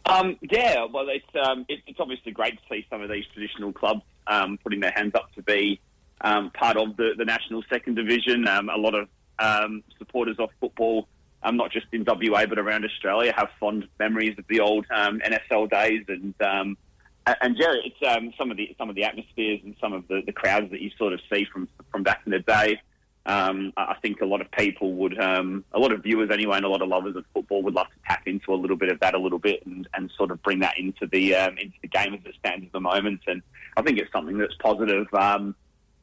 Um, 0.09 0.37
yeah, 0.41 0.85
well, 0.91 1.07
it's 1.09 1.47
um, 1.47 1.65
it, 1.69 1.79
it's 1.87 1.99
obviously 1.99 2.31
great 2.31 2.55
to 2.55 2.61
see 2.69 2.85
some 2.89 3.01
of 3.01 3.09
these 3.09 3.25
traditional 3.33 3.71
clubs 3.71 4.01
um, 4.27 4.57
putting 4.63 4.79
their 4.79 4.91
hands 4.91 5.13
up 5.15 5.31
to 5.35 5.43
be 5.43 5.79
um, 6.21 6.51
part 6.51 6.77
of 6.77 6.97
the, 6.97 7.13
the 7.17 7.25
national 7.25 7.63
second 7.69 7.95
division. 7.95 8.47
Um, 8.47 8.69
a 8.69 8.77
lot 8.77 8.95
of 8.95 9.07
um, 9.37 9.83
supporters 9.97 10.37
of 10.39 10.49
football, 10.59 11.07
not 11.43 11.71
just 11.71 11.87
in 11.91 12.03
WA 12.05 12.45
but 12.45 12.59
around 12.59 12.85
Australia, 12.85 13.33
have 13.35 13.49
fond 13.59 13.87
memories 13.99 14.37
of 14.37 14.45
the 14.47 14.59
old 14.59 14.85
NSL 14.89 15.69
days, 15.69 16.03
and 16.07 16.33
and 16.41 17.57
yeah, 17.57 17.73
it's 17.85 18.35
some 18.37 18.51
of 18.51 18.57
the 18.57 18.75
some 18.77 18.89
of 18.89 18.95
the 18.95 19.03
atmospheres 19.03 19.59
and 19.63 19.75
some 19.79 19.93
of 19.93 20.07
the, 20.07 20.21
the 20.25 20.33
crowds 20.33 20.71
that 20.71 20.81
you 20.81 20.89
sort 20.97 21.13
of 21.13 21.19
see 21.31 21.45
from 21.51 21.67
from 21.91 22.03
back 22.03 22.21
in 22.25 22.31
the 22.31 22.39
day. 22.39 22.81
Um, 23.29 23.73
I 23.77 23.95
think 24.01 24.21
a 24.21 24.25
lot 24.25 24.41
of 24.41 24.49
people 24.51 24.93
would, 24.95 25.19
um, 25.19 25.63
a 25.71 25.77
lot 25.79 25.91
of 25.91 26.01
viewers 26.01 26.31
anyway, 26.31 26.57
and 26.57 26.65
a 26.65 26.69
lot 26.69 26.81
of 26.81 26.87
lovers 26.89 27.15
of 27.15 27.25
football 27.33 27.61
would 27.63 27.75
love 27.75 27.85
to 27.87 27.93
tap 28.07 28.23
into 28.27 28.51
a 28.53 28.55
little 28.55 28.75
bit 28.75 28.89
of 28.91 28.99
that 29.01 29.13
a 29.13 29.19
little 29.19 29.37
bit 29.37 29.63
and, 29.67 29.87
and 29.93 30.09
sort 30.17 30.31
of 30.31 30.41
bring 30.41 30.59
that 30.61 30.79
into 30.79 31.05
the 31.05 31.35
um, 31.35 31.57
into 31.59 31.75
the 31.83 31.87
game 31.87 32.13
as 32.15 32.21
it 32.25 32.33
stands 32.39 32.65
at 32.65 32.71
the 32.71 32.79
moment. 32.79 33.21
And 33.27 33.41
I 33.77 33.83
think 33.83 33.99
it's 33.99 34.11
something 34.11 34.37
that's 34.39 34.55
positive 34.55 35.05
um, 35.13 35.53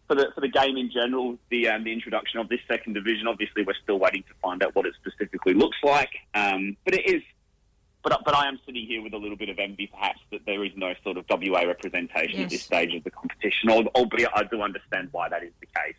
for 0.06 0.14
the 0.14 0.30
for 0.36 0.40
the 0.40 0.48
game 0.48 0.76
in 0.76 0.88
general. 0.90 1.36
The 1.50 1.68
um, 1.68 1.82
the 1.82 1.92
introduction 1.92 2.38
of 2.38 2.48
this 2.48 2.60
second 2.68 2.92
division. 2.92 3.26
Obviously, 3.26 3.64
we're 3.64 3.74
still 3.82 3.98
waiting 3.98 4.22
to 4.22 4.34
find 4.40 4.62
out 4.62 4.76
what 4.76 4.86
it 4.86 4.94
specifically 5.04 5.54
looks 5.54 5.78
like. 5.82 6.10
Um, 6.34 6.76
but 6.84 6.94
it 6.94 7.06
is. 7.12 7.22
But, 8.04 8.22
but 8.24 8.36
I 8.36 8.46
am 8.46 8.60
sitting 8.64 8.86
here 8.86 9.02
with 9.02 9.14
a 9.14 9.16
little 9.16 9.36
bit 9.36 9.48
of 9.48 9.58
envy, 9.58 9.88
perhaps, 9.88 10.20
that 10.30 10.46
there 10.46 10.64
is 10.64 10.70
no 10.76 10.94
sort 11.02 11.16
of 11.16 11.24
WA 11.28 11.62
representation 11.62 12.38
at 12.44 12.50
this 12.50 12.62
stage 12.62 12.94
of 12.94 13.02
the 13.02 13.10
competition. 13.10 13.68
al- 13.68 13.88
Albeit, 13.96 14.28
I 14.32 14.44
do 14.44 14.62
understand 14.62 15.08
why 15.10 15.28
that 15.28 15.42
is 15.42 15.50
the 15.58 15.66
case. 15.66 15.96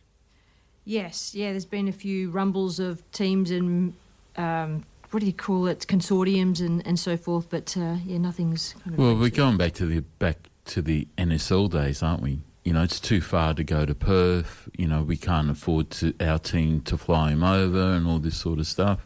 Yes, 0.87 1.35
yeah, 1.35 1.51
there's 1.51 1.65
been 1.65 1.89
a 1.89 1.91
few 1.91 2.29
rumbles 2.29 2.79
of 2.79 3.03
teams 3.11 3.51
and 3.51 3.93
um, 4.37 4.85
what 5.11 5.19
do 5.19 5.25
you 5.25 5.33
call 5.33 5.67
it, 5.67 5.85
consortiums 5.87 6.61
and, 6.61 6.85
and 6.87 6.97
so 6.97 7.17
forth, 7.17 7.49
but 7.49 7.75
uh, 7.77 7.97
yeah, 8.05 8.17
nothing's 8.17 8.73
kind 8.83 8.93
of. 8.93 8.99
Well, 8.99 9.15
we're 9.17 9.29
going 9.29 9.57
back 9.57 9.73
to 9.73 9.85
the 9.85 9.99
back 9.99 10.49
to 10.65 10.81
the 10.81 11.09
NSL 11.17 11.69
days, 11.69 12.01
aren't 12.01 12.21
we? 12.21 12.39
You 12.63 12.71
know, 12.71 12.83
it's 12.83 13.01
too 13.01 13.19
far 13.19 13.53
to 13.53 13.65
go 13.65 13.85
to 13.85 13.93
Perth. 13.93 14.69
You 14.77 14.87
know, 14.87 15.01
we 15.01 15.17
can't 15.17 15.49
afford 15.49 15.89
to 15.91 16.13
our 16.21 16.39
team 16.39 16.79
to 16.81 16.97
fly 16.97 17.31
him 17.31 17.43
over 17.43 17.93
and 17.93 18.07
all 18.07 18.19
this 18.19 18.37
sort 18.37 18.59
of 18.59 18.67
stuff. 18.67 19.05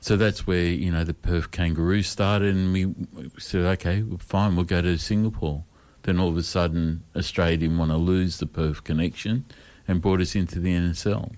So 0.00 0.16
that's 0.16 0.46
where 0.46 0.64
you 0.64 0.90
know 0.90 1.04
the 1.04 1.12
Perth 1.12 1.50
Kangaroos 1.50 2.08
started, 2.08 2.54
and 2.54 2.72
we, 2.72 2.86
we 2.86 3.30
said, 3.36 3.66
okay, 3.78 4.02
well, 4.02 4.16
fine, 4.18 4.56
we'll 4.56 4.64
go 4.64 4.80
to 4.80 4.96
Singapore. 4.96 5.64
Then 6.04 6.18
all 6.18 6.30
of 6.30 6.38
a 6.38 6.42
sudden, 6.42 7.04
Australia 7.14 7.58
didn't 7.58 7.76
want 7.76 7.90
to 7.90 7.98
lose 7.98 8.38
the 8.38 8.46
Perth 8.46 8.84
connection, 8.84 9.44
and 9.90 10.00
brought 10.00 10.20
us 10.20 10.34
into 10.36 10.60
the 10.60 10.72
NSL. 10.72 11.32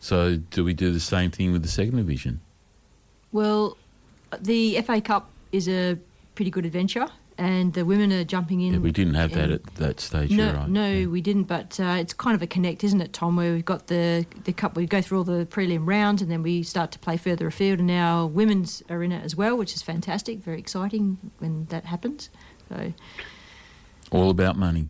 So 0.00 0.36
do 0.36 0.64
we 0.64 0.74
do 0.74 0.92
the 0.92 1.00
same 1.00 1.30
thing 1.30 1.52
with 1.52 1.62
the 1.62 1.68
second 1.68 1.96
division? 1.96 2.40
Well, 3.32 3.76
the 4.40 4.80
FA 4.82 5.00
Cup 5.00 5.30
is 5.52 5.68
a 5.68 5.96
pretty 6.34 6.50
good 6.50 6.66
adventure, 6.66 7.06
and 7.38 7.72
the 7.72 7.84
women 7.84 8.12
are 8.12 8.24
jumping 8.24 8.60
in. 8.60 8.74
Yeah, 8.74 8.78
we 8.80 8.90
didn't 8.90 9.14
have 9.14 9.32
that 9.32 9.50
at 9.50 9.64
that 9.76 10.00
stage. 10.00 10.30
No, 10.32 10.44
you're 10.44 10.54
right. 10.54 10.68
no, 10.68 10.90
Yeah. 10.90 11.06
we 11.06 11.20
didn't. 11.20 11.44
But 11.44 11.78
uh, 11.80 11.96
it's 12.00 12.12
kind 12.12 12.34
of 12.34 12.42
a 12.42 12.46
connect, 12.46 12.82
isn't 12.84 13.00
it, 13.00 13.12
Tom? 13.12 13.36
Where 13.36 13.52
we've 13.52 13.64
got 13.64 13.86
the 13.86 14.26
the 14.44 14.52
cup, 14.52 14.76
we 14.76 14.86
go 14.86 15.00
through 15.00 15.18
all 15.18 15.24
the 15.24 15.46
prelim 15.46 15.86
rounds, 15.86 16.20
and 16.20 16.30
then 16.30 16.42
we 16.42 16.62
start 16.64 16.90
to 16.92 16.98
play 16.98 17.16
further 17.16 17.46
afield. 17.46 17.78
And 17.78 17.86
now 17.86 18.26
women's 18.26 18.82
are 18.90 19.02
in 19.04 19.12
it 19.12 19.24
as 19.24 19.36
well, 19.36 19.56
which 19.56 19.74
is 19.74 19.82
fantastic, 19.82 20.38
very 20.40 20.58
exciting 20.58 21.18
when 21.38 21.66
that 21.66 21.84
happens. 21.86 22.30
So 22.68 22.92
all 24.10 24.30
about 24.30 24.56
money. 24.56 24.88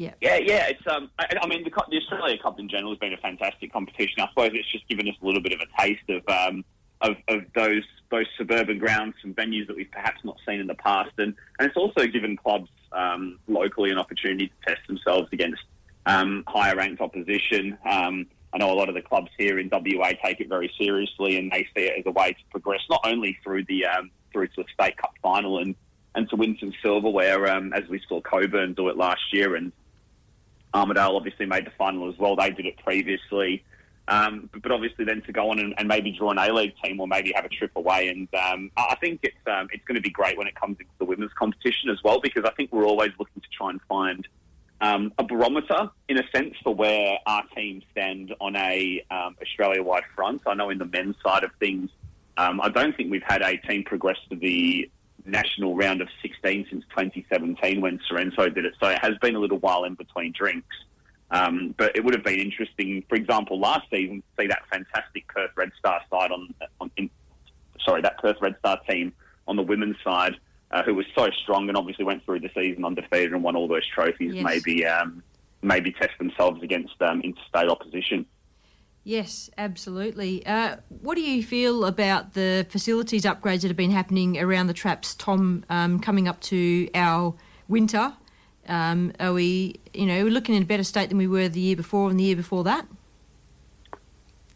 Yeah, 0.00 0.14
Yeah, 0.22 0.36
yeah. 0.38 0.66
It's 0.68 0.86
um. 0.86 1.10
I, 1.18 1.26
I 1.42 1.46
mean, 1.46 1.62
the, 1.62 1.70
the 1.90 1.98
Australia 1.98 2.38
Cup 2.42 2.58
in 2.58 2.70
general 2.70 2.90
has 2.92 2.98
been 2.98 3.12
a 3.12 3.18
fantastic 3.18 3.70
competition. 3.70 4.20
I 4.20 4.28
suppose 4.30 4.52
it's 4.54 4.72
just 4.72 4.88
given 4.88 5.06
us 5.06 5.14
a 5.20 5.26
little 5.26 5.42
bit 5.42 5.52
of 5.52 5.60
a 5.60 5.82
taste 5.82 6.08
of 6.08 6.26
um 6.26 6.64
of, 7.02 7.16
of 7.28 7.42
those 7.54 7.82
those 8.10 8.24
suburban 8.38 8.78
grounds 8.78 9.14
and 9.24 9.36
venues 9.36 9.66
that 9.66 9.76
we've 9.76 9.90
perhaps 9.90 10.24
not 10.24 10.38
seen 10.48 10.58
in 10.58 10.66
the 10.66 10.74
past, 10.74 11.10
and 11.18 11.34
and 11.58 11.68
it's 11.68 11.76
also 11.76 12.06
given 12.06 12.34
clubs 12.38 12.70
um, 12.92 13.38
locally 13.46 13.90
an 13.90 13.98
opportunity 13.98 14.46
to 14.46 14.54
test 14.66 14.86
themselves 14.86 15.28
against 15.32 15.60
um, 16.06 16.44
higher 16.48 16.76
ranked 16.76 17.02
opposition. 17.02 17.76
Um, 17.84 18.24
I 18.54 18.58
know 18.58 18.72
a 18.72 18.78
lot 18.80 18.88
of 18.88 18.94
the 18.94 19.02
clubs 19.02 19.28
here 19.36 19.58
in 19.58 19.68
WA 19.70 20.12
take 20.24 20.40
it 20.40 20.48
very 20.48 20.72
seriously, 20.80 21.36
and 21.36 21.52
they 21.52 21.68
see 21.76 21.82
it 21.82 21.98
as 21.98 22.06
a 22.06 22.10
way 22.10 22.32
to 22.32 22.40
progress 22.50 22.80
not 22.88 23.02
only 23.04 23.36
through 23.44 23.66
the 23.66 23.84
um, 23.84 24.10
through 24.32 24.46
to 24.46 24.62
a 24.62 24.64
state 24.72 24.96
cup 24.96 25.12
final 25.20 25.58
and 25.58 25.74
and 26.14 26.26
to 26.30 26.36
win 26.36 26.56
some 26.58 26.72
silverware, 26.82 27.54
um, 27.54 27.74
as 27.74 27.86
we 27.90 28.00
saw 28.08 28.22
Cockburn 28.22 28.72
do 28.72 28.88
it 28.88 28.96
last 28.96 29.20
year, 29.30 29.56
and 29.56 29.72
Armadale 30.74 31.16
obviously 31.16 31.46
made 31.46 31.66
the 31.66 31.72
final 31.76 32.08
as 32.08 32.18
well. 32.18 32.36
They 32.36 32.50
did 32.50 32.66
it 32.66 32.76
previously. 32.78 33.64
Um, 34.08 34.48
but, 34.52 34.62
but 34.62 34.72
obviously 34.72 35.04
then 35.04 35.22
to 35.22 35.32
go 35.32 35.50
on 35.50 35.60
and, 35.60 35.72
and 35.78 35.86
maybe 35.86 36.10
draw 36.10 36.30
an 36.30 36.38
A-League 36.38 36.74
team 36.82 37.00
or 37.00 37.06
maybe 37.06 37.32
have 37.34 37.44
a 37.44 37.48
trip 37.48 37.70
away. 37.76 38.08
And 38.08 38.28
um, 38.34 38.70
I 38.76 38.96
think 39.00 39.20
it's 39.22 39.36
um, 39.46 39.68
it's 39.72 39.84
going 39.84 39.96
to 39.96 40.00
be 40.00 40.10
great 40.10 40.36
when 40.36 40.48
it 40.48 40.54
comes 40.54 40.76
into 40.80 40.90
the 40.98 41.04
women's 41.04 41.32
competition 41.34 41.90
as 41.90 41.98
well 42.02 42.20
because 42.20 42.44
I 42.44 42.50
think 42.50 42.72
we're 42.72 42.86
always 42.86 43.10
looking 43.18 43.40
to 43.40 43.48
try 43.56 43.70
and 43.70 43.80
find 43.88 44.26
um, 44.80 45.12
a 45.18 45.24
barometer 45.24 45.90
in 46.08 46.18
a 46.18 46.24
sense 46.34 46.54
for 46.64 46.74
where 46.74 47.18
our 47.26 47.44
teams 47.54 47.84
stand 47.92 48.34
on 48.40 48.56
a 48.56 49.04
um, 49.10 49.36
Australia-wide 49.40 50.04
front. 50.16 50.42
I 50.46 50.54
know 50.54 50.70
in 50.70 50.78
the 50.78 50.86
men's 50.86 51.16
side 51.24 51.44
of 51.44 51.50
things, 51.60 51.90
um, 52.36 52.60
I 52.60 52.68
don't 52.68 52.96
think 52.96 53.10
we've 53.10 53.22
had 53.22 53.42
a 53.42 53.58
team 53.58 53.84
progress 53.84 54.16
to 54.30 54.36
the 54.36 54.90
national 55.24 55.76
round 55.76 56.00
of 56.00 56.08
16 56.22 56.66
since 56.70 56.84
2017 56.90 57.80
when 57.80 58.00
Sorrento 58.08 58.48
did 58.48 58.64
it. 58.64 58.74
So 58.80 58.88
it 58.88 58.98
has 59.00 59.16
been 59.18 59.34
a 59.34 59.38
little 59.38 59.58
while 59.58 59.84
in 59.84 59.94
between 59.94 60.32
drinks. 60.32 60.76
Um, 61.30 61.74
but 61.78 61.96
it 61.96 62.04
would 62.04 62.14
have 62.14 62.24
been 62.24 62.40
interesting, 62.40 63.04
for 63.08 63.14
example, 63.14 63.60
last 63.60 63.88
season 63.90 64.22
to 64.22 64.42
see 64.42 64.48
that 64.48 64.62
fantastic 64.70 65.28
Perth 65.28 65.52
Red 65.56 65.70
Star 65.78 66.00
side 66.10 66.32
on, 66.32 66.52
on 66.80 66.90
in, 66.96 67.08
sorry, 67.84 68.02
that 68.02 68.18
Perth 68.18 68.38
Red 68.40 68.56
Star 68.58 68.80
team 68.88 69.12
on 69.46 69.56
the 69.56 69.62
women's 69.62 69.96
side, 70.02 70.36
uh, 70.72 70.82
who 70.82 70.94
was 70.94 71.06
so 71.14 71.28
strong 71.30 71.68
and 71.68 71.76
obviously 71.76 72.04
went 72.04 72.24
through 72.24 72.40
the 72.40 72.50
season 72.54 72.84
undefeated 72.84 73.32
and 73.32 73.44
won 73.44 73.54
all 73.54 73.68
those 73.68 73.86
trophies. 73.86 74.34
Yes. 74.34 74.44
Maybe 74.44 74.84
um, 74.86 75.22
maybe 75.62 75.92
test 75.92 76.18
themselves 76.18 76.62
against 76.62 77.00
um, 77.00 77.20
interstate 77.20 77.68
opposition. 77.68 78.26
Yes, 79.10 79.50
absolutely. 79.58 80.46
Uh, 80.46 80.76
what 81.00 81.16
do 81.16 81.20
you 81.20 81.42
feel 81.42 81.84
about 81.84 82.34
the 82.34 82.64
facilities 82.70 83.24
upgrades 83.24 83.62
that 83.62 83.66
have 83.66 83.76
been 83.76 83.90
happening 83.90 84.38
around 84.38 84.68
the 84.68 84.72
traps, 84.72 85.16
Tom, 85.16 85.64
um, 85.68 85.98
coming 85.98 86.28
up 86.28 86.40
to 86.42 86.88
our 86.94 87.34
winter? 87.66 88.12
Um, 88.68 89.12
are 89.18 89.32
we, 89.32 89.80
you 89.92 90.06
know, 90.06 90.22
we're 90.22 90.30
looking 90.30 90.54
in 90.54 90.62
a 90.62 90.64
better 90.64 90.84
state 90.84 91.08
than 91.08 91.18
we 91.18 91.26
were 91.26 91.48
the 91.48 91.58
year 91.58 91.74
before 91.74 92.08
and 92.08 92.20
the 92.20 92.22
year 92.22 92.36
before 92.36 92.62
that? 92.62 92.86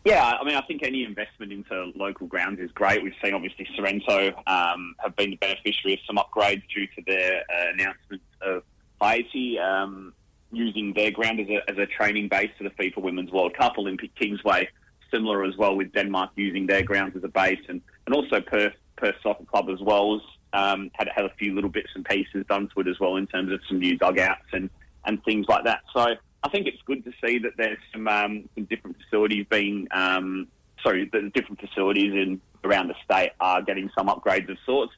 Yeah, 0.04 0.24
I 0.40 0.44
mean, 0.44 0.54
I 0.54 0.60
think 0.60 0.84
any 0.84 1.02
investment 1.02 1.50
into 1.50 1.90
local 1.96 2.28
grounds 2.28 2.60
is 2.60 2.70
great. 2.70 3.02
We've 3.02 3.12
seen 3.24 3.34
obviously 3.34 3.66
Sorrento 3.74 4.40
um, 4.46 4.94
have 5.00 5.16
been 5.16 5.30
the 5.30 5.36
beneficiary 5.36 5.94
of 5.94 6.00
some 6.06 6.16
upgrades 6.16 6.62
due 6.72 6.86
to 6.94 7.02
their 7.08 7.40
uh, 7.40 7.72
announcement 7.72 8.22
of 8.40 8.62
Haiti 9.02 9.58
um, 9.58 10.12
using 10.56 10.92
their 10.94 11.10
ground 11.10 11.40
as 11.40 11.48
a, 11.48 11.70
as 11.70 11.78
a 11.78 11.86
training 11.86 12.28
base 12.28 12.50
for 12.56 12.64
the 12.64 12.70
FIFA 12.70 13.02
Women's 13.02 13.30
World 13.30 13.56
Cup. 13.56 13.78
Olympic 13.78 14.14
Kingsway, 14.14 14.68
similar 15.12 15.44
as 15.44 15.56
well 15.56 15.76
with 15.76 15.92
Denmark 15.92 16.30
using 16.36 16.66
their 16.66 16.82
grounds 16.82 17.16
as 17.16 17.24
a 17.24 17.28
base, 17.28 17.60
and, 17.68 17.80
and 18.06 18.14
also 18.14 18.40
Perth 18.40 18.74
Perth 18.96 19.16
Soccer 19.22 19.44
Club 19.44 19.68
as 19.70 19.80
well 19.80 20.20
um, 20.52 20.90
had 20.94 21.08
had 21.14 21.24
a 21.24 21.34
few 21.38 21.54
little 21.54 21.70
bits 21.70 21.90
and 21.94 22.04
pieces 22.04 22.44
done 22.48 22.68
to 22.74 22.80
it 22.80 22.88
as 22.88 22.98
well 23.00 23.16
in 23.16 23.26
terms 23.26 23.52
of 23.52 23.60
some 23.68 23.78
new 23.78 23.98
dugouts 23.98 24.46
and 24.52 24.70
and 25.04 25.22
things 25.24 25.46
like 25.48 25.64
that. 25.64 25.80
So 25.92 26.00
I 26.42 26.48
think 26.48 26.66
it's 26.66 26.80
good 26.86 27.04
to 27.04 27.12
see 27.24 27.38
that 27.40 27.52
there's 27.56 27.78
some 27.92 28.08
um, 28.08 28.48
some 28.54 28.64
different 28.64 28.96
facilities 29.02 29.46
being 29.50 29.88
um, 29.90 30.48
sorry, 30.84 31.08
the 31.12 31.30
different 31.34 31.60
facilities 31.60 32.12
in 32.12 32.40
around 32.62 32.88
the 32.88 32.94
state 33.04 33.32
are 33.40 33.62
getting 33.62 33.90
some 33.96 34.08
upgrades 34.08 34.48
of 34.50 34.56
sorts. 34.64 34.92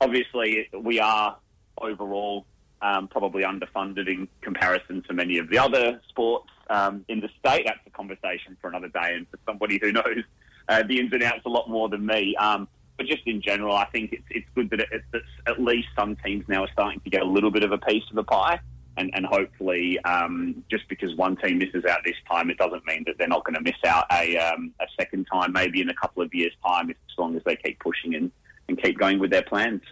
Obviously, 0.00 0.68
we 0.78 0.98
are 1.00 1.36
overall 1.80 2.46
um, 2.82 3.08
probably 3.08 3.42
underfunded 3.42 4.08
in 4.08 4.28
comparison 4.40 5.02
to 5.02 5.12
many 5.12 5.38
of 5.38 5.48
the 5.48 5.58
other 5.58 6.00
sports 6.08 6.48
um, 6.70 7.04
in 7.08 7.20
the 7.20 7.28
state. 7.38 7.64
That's 7.66 7.80
a 7.86 7.90
conversation 7.90 8.56
for 8.60 8.68
another 8.68 8.88
day, 8.88 9.14
and 9.14 9.26
for 9.28 9.38
somebody 9.46 9.78
who 9.80 9.92
knows 9.92 10.22
uh, 10.68 10.82
the 10.86 10.98
ins 11.00 11.12
and 11.12 11.22
outs 11.22 11.42
a 11.46 11.48
lot 11.48 11.68
more 11.68 11.88
than 11.88 12.04
me. 12.04 12.36
Um, 12.36 12.68
but 12.96 13.06
just 13.06 13.26
in 13.26 13.42
general, 13.42 13.74
I 13.74 13.86
think 13.86 14.12
it's 14.12 14.26
it's 14.30 14.46
good 14.54 14.70
that 14.70 14.80
it, 14.80 14.88
it's 15.12 15.26
at 15.46 15.60
least 15.60 15.88
some 15.98 16.16
teams 16.16 16.44
now 16.48 16.64
are 16.64 16.72
starting 16.72 17.00
to 17.00 17.10
get 17.10 17.22
a 17.22 17.26
little 17.26 17.50
bit 17.50 17.62
of 17.62 17.72
a 17.72 17.78
piece 17.78 18.04
of 18.10 18.16
the 18.16 18.24
pie. 18.24 18.60
And, 18.98 19.10
and 19.12 19.26
hopefully, 19.26 19.98
um, 20.04 20.64
just 20.70 20.88
because 20.88 21.14
one 21.16 21.36
team 21.36 21.58
misses 21.58 21.84
out 21.84 21.98
this 22.02 22.14
time, 22.30 22.48
it 22.48 22.56
doesn't 22.56 22.86
mean 22.86 23.04
that 23.06 23.18
they're 23.18 23.28
not 23.28 23.44
going 23.44 23.54
to 23.56 23.60
miss 23.60 23.76
out 23.86 24.06
a, 24.10 24.38
um, 24.38 24.72
a 24.80 24.86
second 24.98 25.26
time, 25.30 25.52
maybe 25.52 25.82
in 25.82 25.90
a 25.90 25.94
couple 25.94 26.22
of 26.22 26.32
years' 26.32 26.54
time, 26.66 26.88
as 26.88 26.96
long 27.18 27.36
as 27.36 27.42
they 27.44 27.56
keep 27.56 27.78
pushing 27.80 28.14
and, 28.14 28.32
and 28.68 28.82
keep 28.82 28.98
going 28.98 29.18
with 29.18 29.30
their 29.30 29.42
plans. 29.42 29.82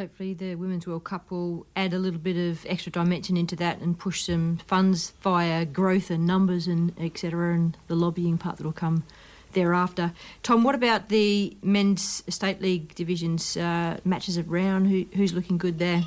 Hopefully, 0.00 0.32
the 0.32 0.54
Women's 0.54 0.86
World 0.86 1.04
Cup 1.04 1.30
will 1.30 1.66
add 1.76 1.92
a 1.92 1.98
little 1.98 2.18
bit 2.18 2.38
of 2.38 2.64
extra 2.64 2.90
dimension 2.90 3.36
into 3.36 3.54
that 3.56 3.80
and 3.80 3.98
push 3.98 4.22
some 4.22 4.56
funds 4.66 5.12
via 5.20 5.66
growth 5.66 6.10
and 6.10 6.26
numbers 6.26 6.66
and 6.66 6.98
etc. 6.98 7.52
and 7.52 7.76
the 7.86 7.94
lobbying 7.94 8.38
part 8.38 8.56
that 8.56 8.64
will 8.64 8.72
come 8.72 9.04
thereafter. 9.52 10.14
Tom, 10.42 10.64
what 10.64 10.74
about 10.74 11.10
the 11.10 11.54
men's 11.62 12.24
state 12.30 12.62
league 12.62 12.94
divisions 12.94 13.58
uh, 13.58 13.98
matches 14.02 14.38
of 14.38 14.50
round? 14.50 14.88
Who, 14.88 15.04
who's 15.14 15.34
looking 15.34 15.58
good 15.58 15.78
there? 15.78 16.04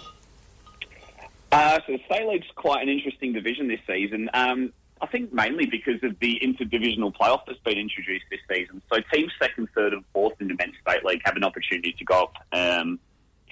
Uh, 1.51 1.77
so 1.85 1.91
the 1.93 2.01
state 2.07 2.25
league's 2.25 2.47
quite 2.55 2.81
an 2.81 2.89
interesting 2.89 3.31
division 3.31 3.67
this 3.67 3.81
season. 3.85 4.27
Um, 4.33 4.73
I 5.01 5.05
think 5.05 5.31
mainly 5.31 5.67
because 5.67 6.01
of 6.01 6.17
the 6.19 6.41
interdivisional 6.43 7.13
playoff 7.13 7.41
that's 7.45 7.59
been 7.59 7.77
introduced 7.77 8.25
this 8.31 8.39
season. 8.51 8.81
So 8.91 9.01
teams 9.13 9.31
second, 9.39 9.69
third, 9.75 9.93
and 9.93 10.03
fourth 10.13 10.41
in 10.41 10.47
the 10.47 10.55
men's 10.55 10.73
state 10.81 11.05
league 11.05 11.21
have 11.25 11.35
an 11.35 11.43
opportunity 11.43 11.91
to 11.91 12.03
go 12.03 12.23
up 12.23 12.33
um, 12.53 12.99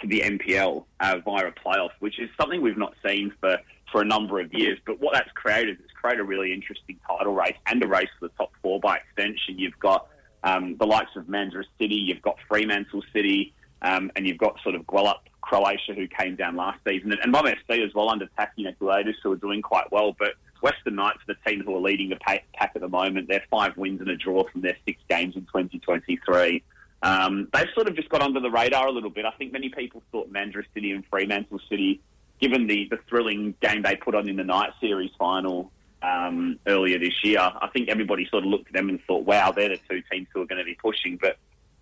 to 0.01 0.07
the 0.07 0.21
NPL 0.21 0.83
uh, 0.99 1.17
via 1.23 1.47
a 1.47 1.51
playoff, 1.51 1.91
which 1.99 2.19
is 2.19 2.29
something 2.39 2.61
we've 2.61 2.77
not 2.77 2.93
seen 3.05 3.33
for, 3.39 3.57
for 3.91 4.01
a 4.01 4.05
number 4.05 4.39
of 4.39 4.53
years. 4.53 4.77
But 4.85 4.99
what 4.99 5.13
that's 5.13 5.31
created 5.33 5.79
is 5.79 5.91
created 5.99 6.21
a 6.21 6.23
really 6.23 6.53
interesting 6.53 6.99
title 7.07 7.33
race 7.33 7.55
and 7.67 7.81
a 7.83 7.87
race 7.87 8.09
for 8.19 8.27
the 8.27 8.33
top 8.37 8.51
four 8.61 8.79
by 8.79 8.97
extension. 8.97 9.57
You've 9.57 9.79
got 9.79 10.07
um, 10.43 10.75
the 10.77 10.85
likes 10.85 11.11
of 11.15 11.25
Mandurah 11.25 11.63
City, 11.79 11.95
you've 11.95 12.21
got 12.21 12.37
Fremantle 12.47 13.03
City, 13.13 13.53
um, 13.81 14.11
and 14.15 14.27
you've 14.27 14.37
got 14.37 14.59
sort 14.63 14.75
of 14.75 14.83
Gwelup, 14.83 15.19
Croatia, 15.41 15.93
who 15.93 16.07
came 16.07 16.35
down 16.35 16.55
last 16.55 16.79
season, 16.87 17.13
and 17.21 17.31
Mum 17.31 17.45
FC 17.45 17.85
as 17.85 17.93
well 17.93 18.09
under 18.09 18.27
Taki 18.37 18.65
Nicolaitis, 18.65 19.15
who 19.23 19.31
are 19.31 19.37
doing 19.37 19.61
quite 19.61 19.91
well. 19.91 20.15
But 20.17 20.33
Western 20.61 20.95
Knights 20.95 21.19
are 21.27 21.33
the 21.33 21.49
team 21.49 21.63
who 21.63 21.75
are 21.75 21.81
leading 21.81 22.09
the 22.09 22.17
pack 22.17 22.45
at 22.59 22.79
the 22.79 22.87
moment. 22.87 23.27
They're 23.27 23.43
five 23.49 23.75
wins 23.77 24.01
and 24.01 24.09
a 24.09 24.15
draw 24.15 24.47
from 24.49 24.61
their 24.61 24.77
six 24.85 25.01
games 25.09 25.35
in 25.35 25.41
2023. 25.41 26.63
Um, 27.03 27.47
they've 27.53 27.67
sort 27.73 27.87
of 27.87 27.95
just 27.95 28.09
got 28.09 28.21
under 28.21 28.39
the 28.39 28.51
radar 28.51 28.87
a 28.87 28.91
little 28.91 29.09
bit. 29.09 29.25
I 29.25 29.31
think 29.31 29.51
many 29.51 29.69
people 29.69 30.03
thought 30.11 30.31
Mandurah 30.31 30.65
City 30.73 30.91
and 30.91 31.03
Fremantle 31.09 31.59
City, 31.69 32.01
given 32.39 32.67
the, 32.67 32.87
the 32.89 32.99
thrilling 33.09 33.55
game 33.61 33.81
they 33.81 33.95
put 33.95 34.15
on 34.15 34.29
in 34.29 34.35
the 34.35 34.43
night 34.43 34.71
series 34.79 35.11
final 35.17 35.71
um, 36.03 36.59
earlier 36.67 36.99
this 36.99 37.23
year, 37.23 37.39
I 37.39 37.67
think 37.73 37.89
everybody 37.89 38.27
sort 38.29 38.43
of 38.43 38.49
looked 38.49 38.67
at 38.67 38.73
them 38.73 38.89
and 38.89 38.99
thought, 39.05 39.25
wow, 39.25 39.51
they're 39.51 39.69
the 39.69 39.79
two 39.89 40.01
teams 40.11 40.27
who 40.33 40.41
are 40.41 40.45
going 40.45 40.59
to 40.59 40.65
be 40.65 40.75
pushing. 40.75 41.17
But 41.17 41.37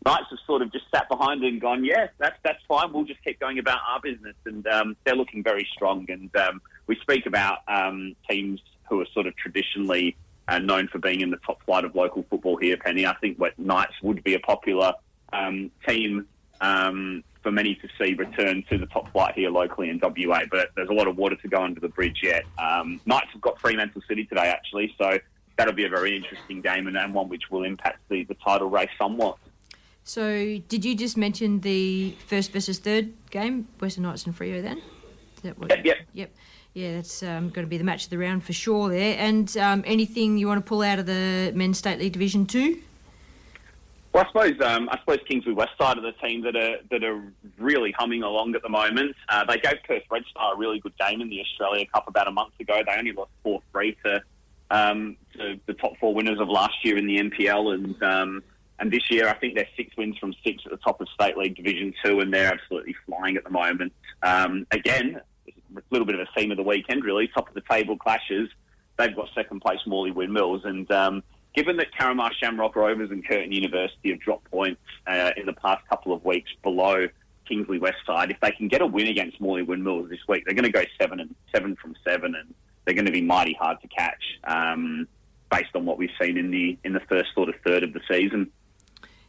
Knights 0.06 0.28
have 0.30 0.40
sort 0.48 0.62
of 0.62 0.72
just 0.72 0.86
sat 0.94 1.10
behind 1.10 1.44
and 1.44 1.60
gone, 1.60 1.84
yeah, 1.84 2.08
that's 2.18 2.38
that's 2.44 2.64
fine. 2.68 2.94
We'll 2.94 3.04
just 3.04 3.24
keep 3.24 3.40
going 3.40 3.60
about 3.60 3.80
our 3.88 4.00
business, 4.00 4.36
and 4.46 4.66
um, 4.68 4.96
they're 5.04 5.16
looking 5.16 5.44
very 5.44 5.68
strong. 5.74 6.06
And 6.10 6.34
um, 6.38 6.62
we 6.88 6.96
speak 7.02 7.26
about 7.26 7.60
um, 7.68 8.16
teams 8.30 8.62
who 8.90 9.02
are 9.02 9.08
sort 9.14 9.28
of 9.28 9.36
traditionally 9.36 10.16
uh, 10.48 10.60
known 10.60 10.88
for 10.88 11.00
being 11.00 11.22
in 11.22 11.30
the 11.30 11.38
top 11.46 11.64
flight 11.66 11.84
of 11.84 11.96
local 11.96 12.26
football 12.30 12.58
here, 12.58 12.78
Penny. 12.78 13.06
I 13.06 13.16
think 13.16 13.38
what 13.38 13.60
Knights 13.60 13.94
would 14.02 14.24
be 14.24 14.34
a 14.34 14.40
popular 14.40 14.94
um, 15.34 15.72
team 15.88 16.28
um, 16.62 17.24
for 17.42 17.52
many 17.52 17.76
to 17.76 17.88
see 17.98 18.14
return 18.14 18.64
to 18.70 18.78
the 18.78 18.86
top 18.88 19.12
flight 19.12 19.36
here 19.36 19.50
locally 19.50 19.90
in 19.90 20.00
WA. 20.02 20.42
But 20.52 20.72
there's 20.76 20.90
a 20.90 20.94
lot 20.94 21.08
of 21.08 21.18
water 21.18 21.36
to 21.36 21.48
go 21.48 21.62
under 21.64 21.80
the 21.80 21.90
bridge 21.90 22.20
yet. 22.22 22.44
Um, 22.58 23.00
Knights 23.06 23.30
have 23.34 23.42
got 23.42 23.60
Fremantle 23.60 24.02
City 24.08 24.26
today, 24.26 24.48
actually, 24.48 24.94
so 24.98 25.18
that'll 25.58 25.74
be 25.74 25.86
a 25.86 25.90
very 25.90 26.16
interesting 26.16 26.62
game 26.62 26.88
and, 26.88 26.98
and 26.98 27.14
one 27.14 27.30
which 27.30 27.50
will 27.50 27.64
impact 27.64 28.00
the, 28.10 28.24
the 28.26 28.36
title 28.36 28.70
race 28.70 28.90
somewhat. 28.98 29.38
So, 30.04 30.60
did 30.68 30.86
you 30.86 30.96
just 30.96 31.18
mention 31.18 31.60
the 31.60 32.16
first 32.26 32.52
versus 32.52 32.80
third 32.80 33.14
game, 33.30 33.68
Western 33.80 34.04
Knights 34.04 34.26
and 34.26 34.36
Freo? 34.36 34.62
Then, 34.62 34.78
is 34.78 35.42
that 35.44 35.60
what? 35.60 35.70
Yep, 35.70 35.86
yep. 35.86 35.98
Yep. 36.14 36.32
Yeah, 36.74 36.96
that's 36.96 37.24
um, 37.24 37.50
going 37.50 37.66
to 37.66 37.70
be 37.70 37.78
the 37.78 37.84
match 37.84 38.06
of 38.06 38.10
the 38.10 38.18
round 38.18 38.44
for 38.44 38.54
sure 38.54 38.90
there. 38.90 39.18
And 39.20 39.56
um, 39.58 39.84
anything 39.86 40.38
you 40.38 40.48
want 40.48 40.64
to 40.64 40.68
pull 40.68 40.82
out 40.82 41.00
of 41.00 41.06
the 41.06 41.52
men's 41.56 41.78
state 41.78 42.00
league 42.00 42.14
division 42.14 42.46
two? 42.46 42.80
Well, 44.12 44.24
I 44.24 44.28
suppose 44.28 44.62
um, 44.62 44.90
I 44.90 45.00
suppose 45.00 45.20
Kingsley 45.28 45.54
West 45.54 45.72
side 45.80 45.98
of 45.98 46.04
the 46.04 46.14
team 46.14 46.42
that 46.42 46.56
are 46.56 46.78
that 46.90 47.04
are 47.04 47.22
really 47.60 47.94
humming 47.98 48.24
along 48.24 48.56
at 48.56 48.64
the 48.64 48.70
moment. 48.70 49.16
Uh, 49.28 49.46
they 49.46 49.58
gave 49.58 49.76
Perth 49.88 50.04
Red 50.10 50.24
Star 50.32 50.56
a 50.56 50.58
really 50.58 50.80
good 50.80 50.98
game 50.98 51.22
in 51.22 51.30
the 51.30 51.40
Australia 51.42 51.86
Cup 51.94 52.08
about 52.08 52.28
a 52.28 52.32
month 52.32 52.54
ago. 52.60 52.82
They 52.86 52.98
only 52.98 53.12
lost 53.12 53.30
four 53.44 53.62
three 53.72 53.96
to, 54.04 54.24
um, 54.72 55.16
to 55.38 55.60
the 55.68 55.74
top 55.76 55.98
four 56.00 56.16
winners 56.16 56.40
of 56.40 56.50
last 56.50 56.84
year 56.84 56.98
in 56.98 57.06
the 57.06 57.18
NPL, 57.18 57.76
and 57.76 58.04
um, 58.04 58.44
and 58.80 58.92
this 58.92 59.12
year 59.12 59.30
I 59.30 59.36
think 59.36 59.54
they're 59.54 59.68
six 59.78 59.96
wins 59.96 60.18
from 60.18 60.34
six 60.44 60.64
at 60.66 60.72
the 60.72 60.78
top 60.78 61.02
of 61.02 61.08
State 61.10 61.38
League 61.38 61.56
Division 61.56 61.94
Two, 62.04 62.20
and 62.20 62.34
they're 62.34 62.52
absolutely 62.52 62.96
flying 63.06 63.38
at 63.38 63.44
the 63.44 63.52
moment. 63.52 63.94
Um, 64.24 64.66
again, 64.72 65.22
a 65.48 65.82
little 65.92 66.08
bit 66.08 66.16
of 66.16 66.22
a 66.22 66.30
theme 66.36 66.50
of 66.50 66.58
the 66.58 66.64
weekend, 66.64 67.04
really. 67.04 67.28
Top 67.28 67.48
of 67.48 67.54
the 67.54 67.64
table 67.70 67.96
clashes. 67.96 68.50
They've 68.98 69.16
got 69.16 69.30
second 69.36 69.62
place 69.62 69.80
Morley 69.86 70.12
Windmills, 70.12 70.66
and 70.66 70.92
um, 70.92 71.24
given 71.56 71.78
that 71.78 71.88
Carramar 71.94 72.32
Shamrock 72.40 72.76
Rovers 72.76 73.12
and 73.12 73.26
Curtin 73.28 73.52
University 73.52 74.12
have 74.12 74.20
dropped 74.20 74.50
points 74.52 74.82
uh, 75.08 75.32
in 75.36 75.46
the 75.46 75.54
past 75.54 75.88
couple 75.90 76.14
of 76.14 76.24
weeks 76.24 76.52
below 76.64 77.08
Kingsley 77.48 77.80
West 77.80 77.98
Side, 78.06 78.32
if 78.32 78.40
they 78.40 78.52
can 78.52 78.68
get 78.68 78.82
a 78.82 78.86
win 78.86 79.08
against 79.08 79.42
Morley 79.42 79.64
Windmills 79.64 80.10
this 80.10 80.20
week, 80.28 80.46
they're 80.46 80.54
going 80.54 80.64
to 80.64 80.72
go 80.72 80.84
seven 81.02 81.20
and 81.20 81.36
seven 81.54 81.76
from 81.76 81.96
seven, 82.06 82.36
and 82.36 82.54
they're 82.86 82.94
going 82.94 83.08
to 83.08 83.12
be 83.12 83.22
mighty 83.22 83.54
hard 83.60 83.82
to 83.82 83.88
catch 83.88 84.22
um, 84.44 85.08
based 85.52 85.76
on 85.76 85.86
what 85.86 85.98
we've 85.98 86.12
seen 86.22 86.38
in 86.38 86.52
the 86.52 86.78
in 86.84 86.94
the 86.94 87.00
first 87.02 87.34
sort 87.34 87.50
of 87.50 87.56
third 87.66 87.84
of 87.84 87.94
the 87.94 88.02
season. 88.10 88.52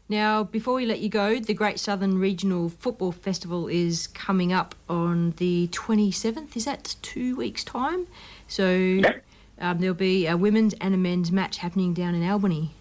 Now, 0.08 0.42
before 0.42 0.74
we 0.74 0.86
let 0.86 0.98
you 0.98 1.08
go, 1.08 1.38
the 1.38 1.54
Great 1.54 1.78
Southern 1.78 2.18
Regional 2.18 2.68
Football 2.68 3.12
Festival 3.12 3.68
is 3.68 4.08
coming 4.08 4.52
up 4.52 4.74
on 4.88 5.34
the 5.36 5.68
27th. 5.68 6.56
Is 6.56 6.64
that 6.64 6.96
two 7.00 7.36
weeks' 7.36 7.62
time? 7.62 8.08
So 8.48 8.70
Yep. 8.70 9.24
Um, 9.60 9.78
there'll 9.78 9.94
be 9.94 10.26
a 10.26 10.36
women's 10.36 10.74
and 10.74 10.94
a 10.94 10.96
men's 10.96 11.30
match 11.30 11.58
happening 11.58 11.92
down 11.92 12.14
in 12.14 12.28
Albany. 12.28 12.74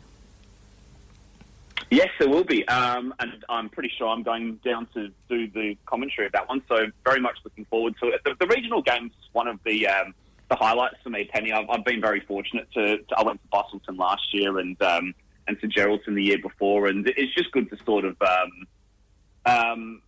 Yes, 1.91 2.09
there 2.19 2.29
will 2.29 2.43
be, 2.43 2.67
um, 2.67 3.13
and 3.19 3.43
I'm 3.49 3.67
pretty 3.67 3.91
sure 3.97 4.07
I'm 4.07 4.21
going 4.21 4.59
down 4.63 4.87
to 4.93 5.09
do 5.27 5.49
the 5.49 5.75
commentary 5.87 6.27
of 6.27 6.33
that 6.33 6.47
one. 6.47 6.61
So 6.69 6.85
very 7.03 7.19
much 7.19 7.37
looking 7.43 7.65
forward 7.65 7.95
to 8.01 8.09
it. 8.09 8.21
The, 8.23 8.35
the 8.39 8.47
regional 8.47 8.81
games 8.81 9.11
one 9.31 9.47
of 9.47 9.59
the 9.65 9.87
um, 9.87 10.13
the 10.49 10.55
highlights 10.55 10.95
for 11.03 11.09
me, 11.09 11.29
Penny. 11.31 11.51
I've, 11.51 11.69
I've 11.69 11.85
been 11.85 12.01
very 12.01 12.19
fortunate 12.21 12.67
to, 12.73 12.97
to. 12.97 13.17
I 13.17 13.23
went 13.23 13.41
to 13.41 13.47
Busselton 13.49 13.97
last 13.97 14.33
year 14.33 14.59
and 14.59 14.79
um, 14.81 15.13
and 15.47 15.59
to 15.61 15.67
Geraldton 15.67 16.15
the 16.15 16.23
year 16.23 16.37
before, 16.37 16.87
and 16.87 17.07
it's 17.07 17.33
just 17.33 17.51
good 17.51 17.69
to 17.71 17.77
sort 17.83 18.05
of 18.05 18.15
um, 18.21 18.67
um, 19.45 20.01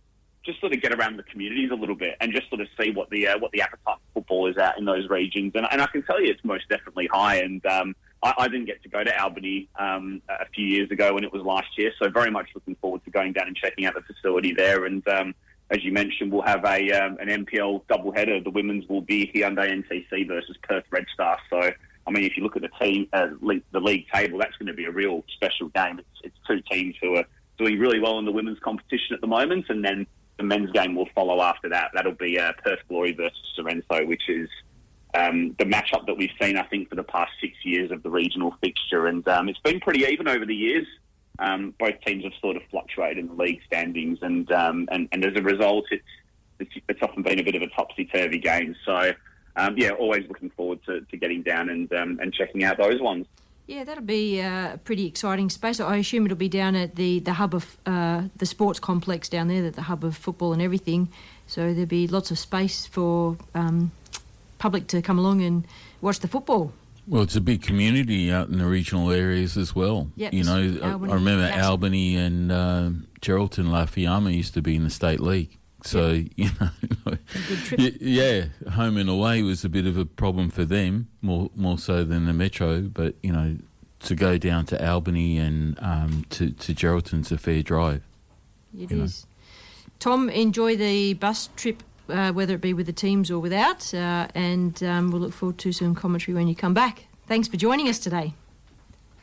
just 0.44 0.60
sort 0.60 0.72
of 0.72 0.80
get 0.80 0.92
around 0.92 1.16
the 1.16 1.22
communities 1.22 1.70
a 1.70 1.74
little 1.74 1.94
bit 1.94 2.16
and 2.20 2.32
just 2.32 2.48
sort 2.48 2.60
of 2.60 2.68
see 2.80 2.90
what 2.90 3.10
the 3.10 3.28
uh, 3.28 3.38
what 3.38 3.52
the 3.52 3.62
appetite 3.62 3.96
for 4.12 4.20
football 4.20 4.48
is 4.48 4.56
out 4.56 4.78
in 4.78 4.84
those 4.84 5.08
regions. 5.08 5.52
And, 5.54 5.66
and 5.70 5.80
I 5.80 5.86
can 5.86 6.02
tell 6.02 6.20
you, 6.20 6.30
it's 6.30 6.44
most 6.44 6.68
definitely 6.68 7.08
high. 7.12 7.36
And 7.36 7.64
um, 7.66 7.94
I, 8.22 8.34
I 8.38 8.48
didn't 8.48 8.66
get 8.66 8.82
to 8.82 8.88
go 8.88 9.04
to 9.04 9.22
Albany 9.22 9.68
um, 9.78 10.22
a 10.28 10.46
few 10.54 10.66
years 10.66 10.90
ago 10.90 11.14
when 11.14 11.24
it 11.24 11.32
was 11.32 11.42
last 11.42 11.68
year, 11.76 11.92
so 12.00 12.08
very 12.08 12.30
much 12.30 12.48
looking 12.54 12.76
forward 12.76 13.04
to 13.04 13.10
going 13.10 13.32
down 13.32 13.46
and 13.46 13.56
checking 13.56 13.84
out 13.84 13.94
the 13.94 14.02
facility 14.02 14.52
there. 14.52 14.84
And 14.84 15.06
um, 15.08 15.34
as 15.70 15.84
you 15.84 15.92
mentioned, 15.92 16.32
we'll 16.32 16.42
have 16.42 16.64
a 16.64 16.90
um, 16.92 17.18
an 17.20 17.28
NPL 17.28 17.82
doubleheader. 17.84 18.42
The 18.42 18.50
women's 18.50 18.88
will 18.88 19.02
be 19.02 19.30
Hyundai 19.34 19.82
NTC 19.82 20.26
versus 20.26 20.56
Perth 20.62 20.84
Red 20.90 21.06
Star. 21.12 21.38
So. 21.50 21.70
I 22.04 22.10
mean, 22.10 22.24
if 22.24 22.36
you 22.36 22.42
look 22.42 22.56
at 22.56 22.62
the 22.62 22.84
team, 22.84 23.06
uh, 23.12 23.28
league, 23.40 23.62
the 23.70 23.78
league 23.78 24.06
table, 24.12 24.36
that's 24.36 24.56
going 24.56 24.66
to 24.66 24.72
be 24.72 24.86
a 24.86 24.90
real 24.90 25.22
special 25.36 25.68
game. 25.68 26.00
It's, 26.00 26.08
it's 26.24 26.36
two 26.48 26.60
teams 26.68 26.96
who 27.00 27.14
are 27.14 27.24
doing 27.58 27.78
really 27.78 28.00
well 28.00 28.18
in 28.18 28.24
the 28.24 28.32
women's 28.32 28.58
competition 28.58 29.14
at 29.14 29.20
the 29.20 29.28
moment, 29.28 29.66
and 29.68 29.84
then 29.84 30.04
the 30.42 30.48
men's 30.48 30.70
game 30.72 30.94
will 30.94 31.08
follow 31.14 31.40
after 31.40 31.68
that. 31.70 31.92
That'll 31.94 32.12
be 32.12 32.38
uh, 32.38 32.52
Perth 32.64 32.80
Glory 32.88 33.12
versus 33.12 33.38
Sorrento, 33.54 34.04
which 34.06 34.28
is 34.28 34.48
um, 35.14 35.54
the 35.58 35.64
matchup 35.64 36.06
that 36.06 36.16
we've 36.16 36.30
seen, 36.40 36.56
I 36.56 36.64
think, 36.64 36.88
for 36.88 36.96
the 36.96 37.02
past 37.02 37.32
six 37.40 37.54
years 37.64 37.90
of 37.90 38.02
the 38.02 38.10
regional 38.10 38.54
fixture, 38.60 39.06
and 39.06 39.26
um, 39.28 39.48
it's 39.48 39.60
been 39.60 39.80
pretty 39.80 40.04
even 40.04 40.28
over 40.28 40.44
the 40.44 40.54
years. 40.54 40.86
Um, 41.38 41.74
both 41.78 42.00
teams 42.04 42.24
have 42.24 42.32
sort 42.40 42.56
of 42.56 42.62
fluctuated 42.70 43.18
in 43.18 43.28
the 43.28 43.34
league 43.34 43.60
standings, 43.66 44.18
and 44.22 44.50
um, 44.52 44.88
and, 44.90 45.08
and 45.12 45.24
as 45.24 45.36
a 45.36 45.42
result, 45.42 45.86
it's, 45.90 46.04
it's 46.58 46.72
it's 46.88 47.02
often 47.02 47.22
been 47.22 47.38
a 47.38 47.44
bit 47.44 47.54
of 47.54 47.62
a 47.62 47.68
topsy 47.68 48.04
turvy 48.04 48.38
game. 48.38 48.74
So. 48.84 49.12
Um, 49.54 49.74
yeah, 49.76 49.90
always 49.90 50.26
looking 50.28 50.48
forward 50.48 50.78
to, 50.86 51.02
to 51.02 51.16
getting 51.18 51.42
down 51.42 51.68
and 51.68 51.92
um, 51.92 52.18
and 52.22 52.32
checking 52.32 52.64
out 52.64 52.78
those 52.78 53.02
ones. 53.02 53.26
Yeah, 53.72 53.84
that'll 53.84 54.04
be 54.04 54.42
uh, 54.42 54.74
a 54.74 54.78
pretty 54.84 55.06
exciting 55.06 55.48
space. 55.48 55.80
I 55.80 55.96
assume 55.96 56.26
it'll 56.26 56.36
be 56.36 56.48
down 56.48 56.76
at 56.76 56.96
the, 56.96 57.20
the 57.20 57.32
hub 57.32 57.54
of 57.54 57.78
uh, 57.86 58.24
the 58.36 58.44
sports 58.44 58.78
complex 58.78 59.30
down 59.30 59.48
there, 59.48 59.70
the 59.70 59.82
hub 59.82 60.04
of 60.04 60.14
football 60.14 60.52
and 60.52 60.60
everything. 60.60 61.08
So 61.46 61.72
there'll 61.72 61.86
be 61.86 62.06
lots 62.06 62.30
of 62.30 62.38
space 62.38 62.84
for 62.86 63.38
um, 63.54 63.90
public 64.58 64.88
to 64.88 65.00
come 65.00 65.18
along 65.18 65.40
and 65.42 65.66
watch 66.02 66.18
the 66.18 66.28
football. 66.28 66.74
Well, 67.06 67.22
it's 67.22 67.34
a 67.34 67.40
big 67.40 67.62
community 67.62 68.30
out 68.30 68.48
in 68.50 68.58
the 68.58 68.66
regional 68.66 69.10
areas 69.10 69.56
as 69.56 69.74
well. 69.74 70.08
Yep. 70.16 70.34
You 70.34 70.44
know, 70.44 70.78
I- 70.82 70.88
I 70.90 71.14
remember. 71.14 71.50
Albany 71.58 72.14
and 72.16 72.52
uh, 72.52 72.90
Geraldton, 73.22 73.68
Lafayama 73.68 74.34
used 74.34 74.52
to 74.54 74.60
be 74.60 74.76
in 74.76 74.84
the 74.84 74.90
state 74.90 75.18
league. 75.20 75.56
So, 75.84 76.12
you 76.36 76.50
know, 76.60 76.70
good 77.04 77.58
trip. 77.64 77.80
y- 77.80 77.92
yeah, 78.00 78.44
home 78.70 78.96
and 78.96 79.08
away 79.08 79.42
was 79.42 79.64
a 79.64 79.68
bit 79.68 79.86
of 79.86 79.96
a 79.96 80.04
problem 80.04 80.50
for 80.50 80.64
them, 80.64 81.08
more 81.20 81.50
more 81.56 81.78
so 81.78 82.04
than 82.04 82.26
the 82.26 82.32
metro. 82.32 82.82
But 82.82 83.14
you 83.22 83.32
know, 83.32 83.56
to 84.00 84.14
go 84.14 84.38
down 84.38 84.66
to 84.66 84.86
Albany 84.88 85.38
and 85.38 85.78
um, 85.80 86.24
to 86.30 86.50
to 86.50 86.74
Geraldton's 86.74 87.32
a 87.32 87.38
fair 87.38 87.62
drive. 87.62 88.02
It 88.78 88.90
you 88.90 88.96
know. 88.96 89.06
Tom, 89.98 90.28
enjoy 90.30 90.76
the 90.76 91.14
bus 91.14 91.48
trip, 91.54 91.82
uh, 92.08 92.32
whether 92.32 92.54
it 92.54 92.60
be 92.60 92.74
with 92.74 92.86
the 92.86 92.92
teams 92.92 93.30
or 93.30 93.38
without, 93.38 93.94
uh, 93.94 94.26
and 94.34 94.82
um, 94.82 95.12
we'll 95.12 95.20
look 95.20 95.32
forward 95.32 95.58
to 95.58 95.70
some 95.70 95.94
commentary 95.94 96.34
when 96.34 96.48
you 96.48 96.56
come 96.56 96.74
back. 96.74 97.06
Thanks 97.28 97.46
for 97.46 97.56
joining 97.56 97.88
us 97.88 98.00
today. 98.00 98.34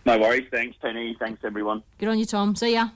No 0.06 0.18
worries. 0.18 0.48
Thanks, 0.50 0.78
Penny. 0.82 1.18
Thanks, 1.20 1.44
everyone. 1.44 1.84
Good 1.98 2.08
on 2.08 2.18
you, 2.18 2.26
Tom. 2.26 2.56
See 2.56 2.74
ya. 2.74 2.90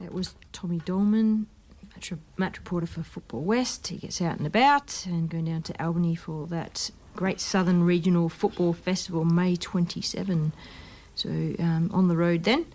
That 0.00 0.12
was 0.12 0.34
Tommy 0.54 0.78
Doleman, 0.78 1.46
match, 1.92 2.12
match 2.38 2.58
reporter 2.58 2.86
for 2.86 3.02
Football 3.02 3.42
West. 3.42 3.88
He 3.88 3.96
gets 3.96 4.22
out 4.22 4.38
and 4.38 4.46
about 4.46 5.04
and 5.04 5.28
going 5.28 5.44
down 5.44 5.62
to 5.62 5.84
Albany 5.84 6.14
for 6.14 6.46
that 6.46 6.90
Great 7.14 7.40
Southern 7.40 7.82
Regional 7.82 8.30
Football 8.30 8.72
Festival, 8.72 9.26
May 9.26 9.56
27. 9.56 10.52
So 11.14 11.28
um, 11.28 11.90
on 11.92 12.08
the 12.08 12.16
road 12.16 12.44
then. 12.44 12.66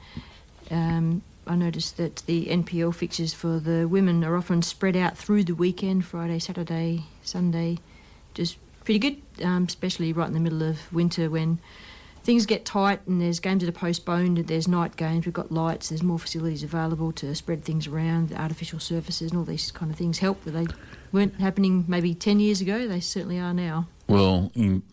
Um, 0.69 1.23
I 1.47 1.55
noticed 1.55 1.97
that 1.97 2.17
the 2.27 2.45
NPL 2.45 2.93
fixtures 2.93 3.33
for 3.33 3.59
the 3.59 3.87
women 3.87 4.23
are 4.23 4.35
often 4.35 4.61
spread 4.61 4.95
out 4.95 5.17
through 5.17 5.45
the 5.45 5.55
weekend 5.55 6.05
Friday, 6.05 6.37
Saturday, 6.37 7.05
Sunday. 7.23 7.79
Just 8.35 8.57
pretty 8.83 8.99
good, 8.99 9.21
um, 9.43 9.63
especially 9.63 10.13
right 10.13 10.27
in 10.27 10.33
the 10.33 10.39
middle 10.39 10.61
of 10.61 10.93
winter 10.93 11.27
when 11.27 11.59
things 12.23 12.45
get 12.45 12.65
tight 12.65 12.99
and 13.07 13.21
there's 13.21 13.39
games 13.39 13.63
that 13.63 13.69
are 13.69 13.77
postponed 13.79 14.37
and 14.37 14.47
there's 14.47 14.67
night 14.67 14.95
games. 14.95 15.25
We've 15.25 15.33
got 15.33 15.51
lights, 15.51 15.89
there's 15.89 16.03
more 16.03 16.19
facilities 16.19 16.63
available 16.63 17.11
to 17.13 17.33
spread 17.35 17.63
things 17.63 17.87
around, 17.87 18.29
the 18.29 18.39
artificial 18.41 18.79
surfaces 18.79 19.31
and 19.31 19.39
all 19.39 19.45
these 19.45 19.71
kind 19.71 19.91
of 19.91 19.97
things 19.97 20.19
help. 20.19 20.43
They 20.43 20.67
weren't 21.11 21.39
happening 21.39 21.85
maybe 21.87 22.13
10 22.13 22.39
years 22.39 22.61
ago, 22.61 22.87
they 22.87 22.99
certainly 22.99 23.39
are 23.39 23.53
now. 23.53 23.87
Well, 24.07 24.51
in, 24.55 24.83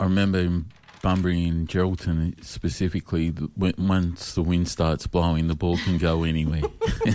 I 0.00 0.04
remember 0.04 0.38
in 0.38 0.66
Bunbury 1.02 1.46
and 1.46 1.68
Geraldton 1.68 2.42
specifically, 2.42 3.28
the- 3.30 3.50
once 3.76 4.34
the 4.34 4.42
wind 4.42 4.68
starts 4.68 5.06
blowing, 5.06 5.48
the 5.48 5.54
ball 5.54 5.76
can 5.76 5.98
go 5.98 6.24
anywhere. 6.24 6.62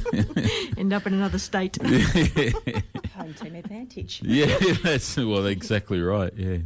End 0.77 0.93
up 0.93 1.07
in 1.07 1.13
another 1.13 1.39
state. 1.39 1.77
Home 3.15 3.33
team 3.33 3.55
advantage. 3.55 4.21
yeah, 4.23 4.57
that's 4.83 5.17
well, 5.17 5.47
exactly 5.47 6.01
right. 6.01 6.31
Yeah. 6.37 6.57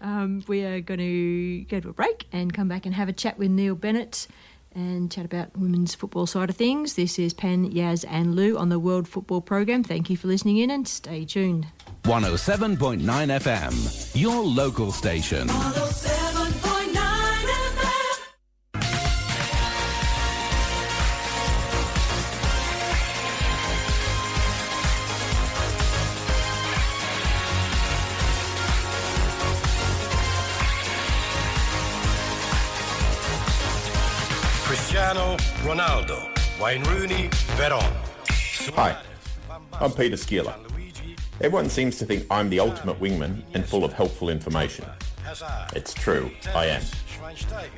Um, 0.00 0.44
we 0.46 0.62
are 0.64 0.80
going 0.80 1.00
to 1.00 1.60
go 1.64 1.80
to 1.80 1.88
a 1.88 1.92
break 1.92 2.26
and 2.32 2.52
come 2.52 2.68
back 2.68 2.86
and 2.86 2.94
have 2.94 3.08
a 3.08 3.12
chat 3.12 3.38
with 3.38 3.50
Neil 3.50 3.74
Bennett 3.74 4.26
and 4.74 5.10
chat 5.10 5.24
about 5.24 5.56
women's 5.56 5.94
football 5.94 6.26
side 6.26 6.50
of 6.50 6.56
things. 6.56 6.94
This 6.94 7.18
is 7.18 7.34
Pen, 7.34 7.70
Yaz, 7.70 8.04
and 8.08 8.34
Lou 8.34 8.56
on 8.56 8.68
the 8.68 8.78
World 8.78 9.08
Football 9.08 9.40
Program. 9.40 9.82
Thank 9.82 10.10
you 10.10 10.16
for 10.16 10.28
listening 10.28 10.58
in 10.58 10.70
and 10.70 10.86
stay 10.86 11.24
tuned. 11.24 11.66
107.9 12.04 13.00
FM, 13.00 14.20
your 14.20 14.42
local 14.42 14.92
station. 14.92 15.48
Cristiano 15.48 16.17
Ronaldo, 35.68 36.18
Wayne 36.58 36.82
Rooney, 36.84 37.28
Veron. 37.58 37.92
Hi, 38.74 38.96
I'm 39.74 39.92
Peter 39.92 40.16
Skiller. 40.16 40.54
Everyone 41.42 41.68
seems 41.68 41.98
to 41.98 42.06
think 42.06 42.24
I'm 42.30 42.48
the 42.48 42.58
ultimate 42.58 42.98
wingman 42.98 43.42
and 43.52 43.66
full 43.66 43.84
of 43.84 43.92
helpful 43.92 44.30
information. 44.30 44.86
It's 45.76 45.92
true, 45.92 46.30
I 46.54 46.68
am. 46.68 46.82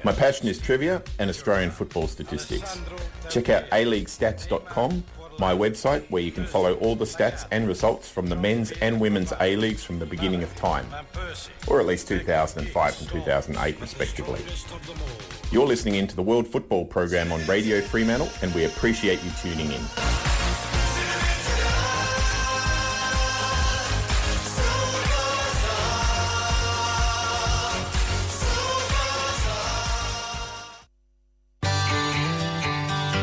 My 0.04 0.12
passion 0.12 0.46
is 0.46 0.60
trivia 0.60 1.02
and 1.18 1.28
Australian 1.28 1.72
football 1.72 2.06
statistics. 2.06 2.80
Check 3.28 3.48
out 3.48 3.68
aleaguestats.com, 3.70 5.02
my 5.40 5.54
website 5.54 6.08
where 6.10 6.22
you 6.22 6.30
can 6.30 6.44
follow 6.46 6.74
all 6.74 6.94
the 6.94 7.06
stats 7.06 7.46
and 7.50 7.66
results 7.66 8.10
from 8.10 8.26
the 8.26 8.36
men's 8.36 8.72
and 8.82 9.00
women's 9.00 9.32
A-Leagues 9.40 9.82
from 9.82 9.98
the 9.98 10.04
beginning 10.04 10.42
of 10.42 10.54
time, 10.54 10.86
or 11.66 11.80
at 11.80 11.86
least 11.86 12.06
2005 12.08 13.00
and 13.00 13.08
2008 13.08 13.80
respectively. 13.80 14.40
You're 15.50 15.66
listening 15.66 15.94
in 15.94 16.06
to 16.08 16.14
the 16.14 16.22
World 16.22 16.46
Football 16.46 16.84
Program 16.84 17.32
on 17.32 17.44
Radio 17.46 17.80
Fremantle 17.80 18.28
and 18.42 18.54
we 18.54 18.66
appreciate 18.66 19.24
you 19.24 19.30
tuning 19.40 19.72
in. 19.72 20.29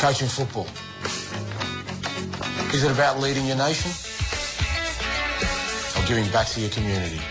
Coaching 0.05 0.29
football. 0.29 0.69
Is 2.75 2.85
it 2.85 2.93
about 2.93 3.21
leading 3.21 3.47
your 3.47 3.57
nation 3.57 3.91
or 5.97 6.05
giving 6.07 6.31
back 6.31 6.47
to 6.49 6.61
your 6.61 6.69
community? 6.69 7.23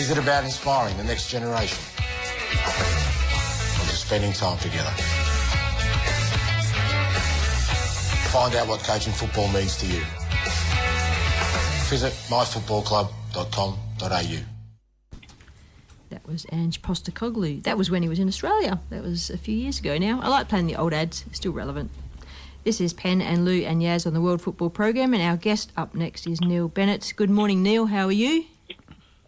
Is 0.00 0.10
it 0.10 0.16
about 0.16 0.44
inspiring 0.44 0.96
the 0.96 1.04
next 1.04 1.28
generation 1.28 1.78
or 3.76 3.84
just 3.84 4.06
spending 4.06 4.32
time 4.32 4.56
together? 4.60 4.88
Find 8.32 8.54
out 8.54 8.68
what 8.68 8.80
coaching 8.80 9.12
football 9.12 9.48
means 9.48 9.76
to 9.76 9.86
you. 9.86 10.02
Visit 11.90 12.14
myfootballclub.com.au. 12.30 14.57
That 16.10 16.26
was 16.26 16.46
Ange 16.52 16.80
Postecoglou. 16.80 17.62
That 17.64 17.76
was 17.76 17.90
when 17.90 18.02
he 18.02 18.08
was 18.08 18.18
in 18.18 18.28
Australia. 18.28 18.80
That 18.90 19.02
was 19.02 19.28
a 19.28 19.36
few 19.36 19.54
years 19.54 19.78
ago 19.78 19.98
now. 19.98 20.20
I 20.22 20.28
like 20.28 20.48
playing 20.48 20.66
the 20.66 20.76
old 20.76 20.94
ads, 20.94 21.24
still 21.32 21.52
relevant. 21.52 21.90
This 22.64 22.80
is 22.80 22.92
Pen 22.92 23.20
and 23.20 23.44
Lou 23.44 23.62
and 23.62 23.82
Yaz 23.82 24.06
on 24.06 24.14
the 24.14 24.20
World 24.20 24.40
Football 24.42 24.70
Program, 24.70 25.12
and 25.12 25.22
our 25.22 25.36
guest 25.36 25.70
up 25.76 25.94
next 25.94 26.26
is 26.26 26.40
Neil 26.40 26.68
Bennett. 26.68 27.12
Good 27.16 27.30
morning, 27.30 27.62
Neil. 27.62 27.86
How 27.86 28.06
are 28.06 28.12
you? 28.12 28.44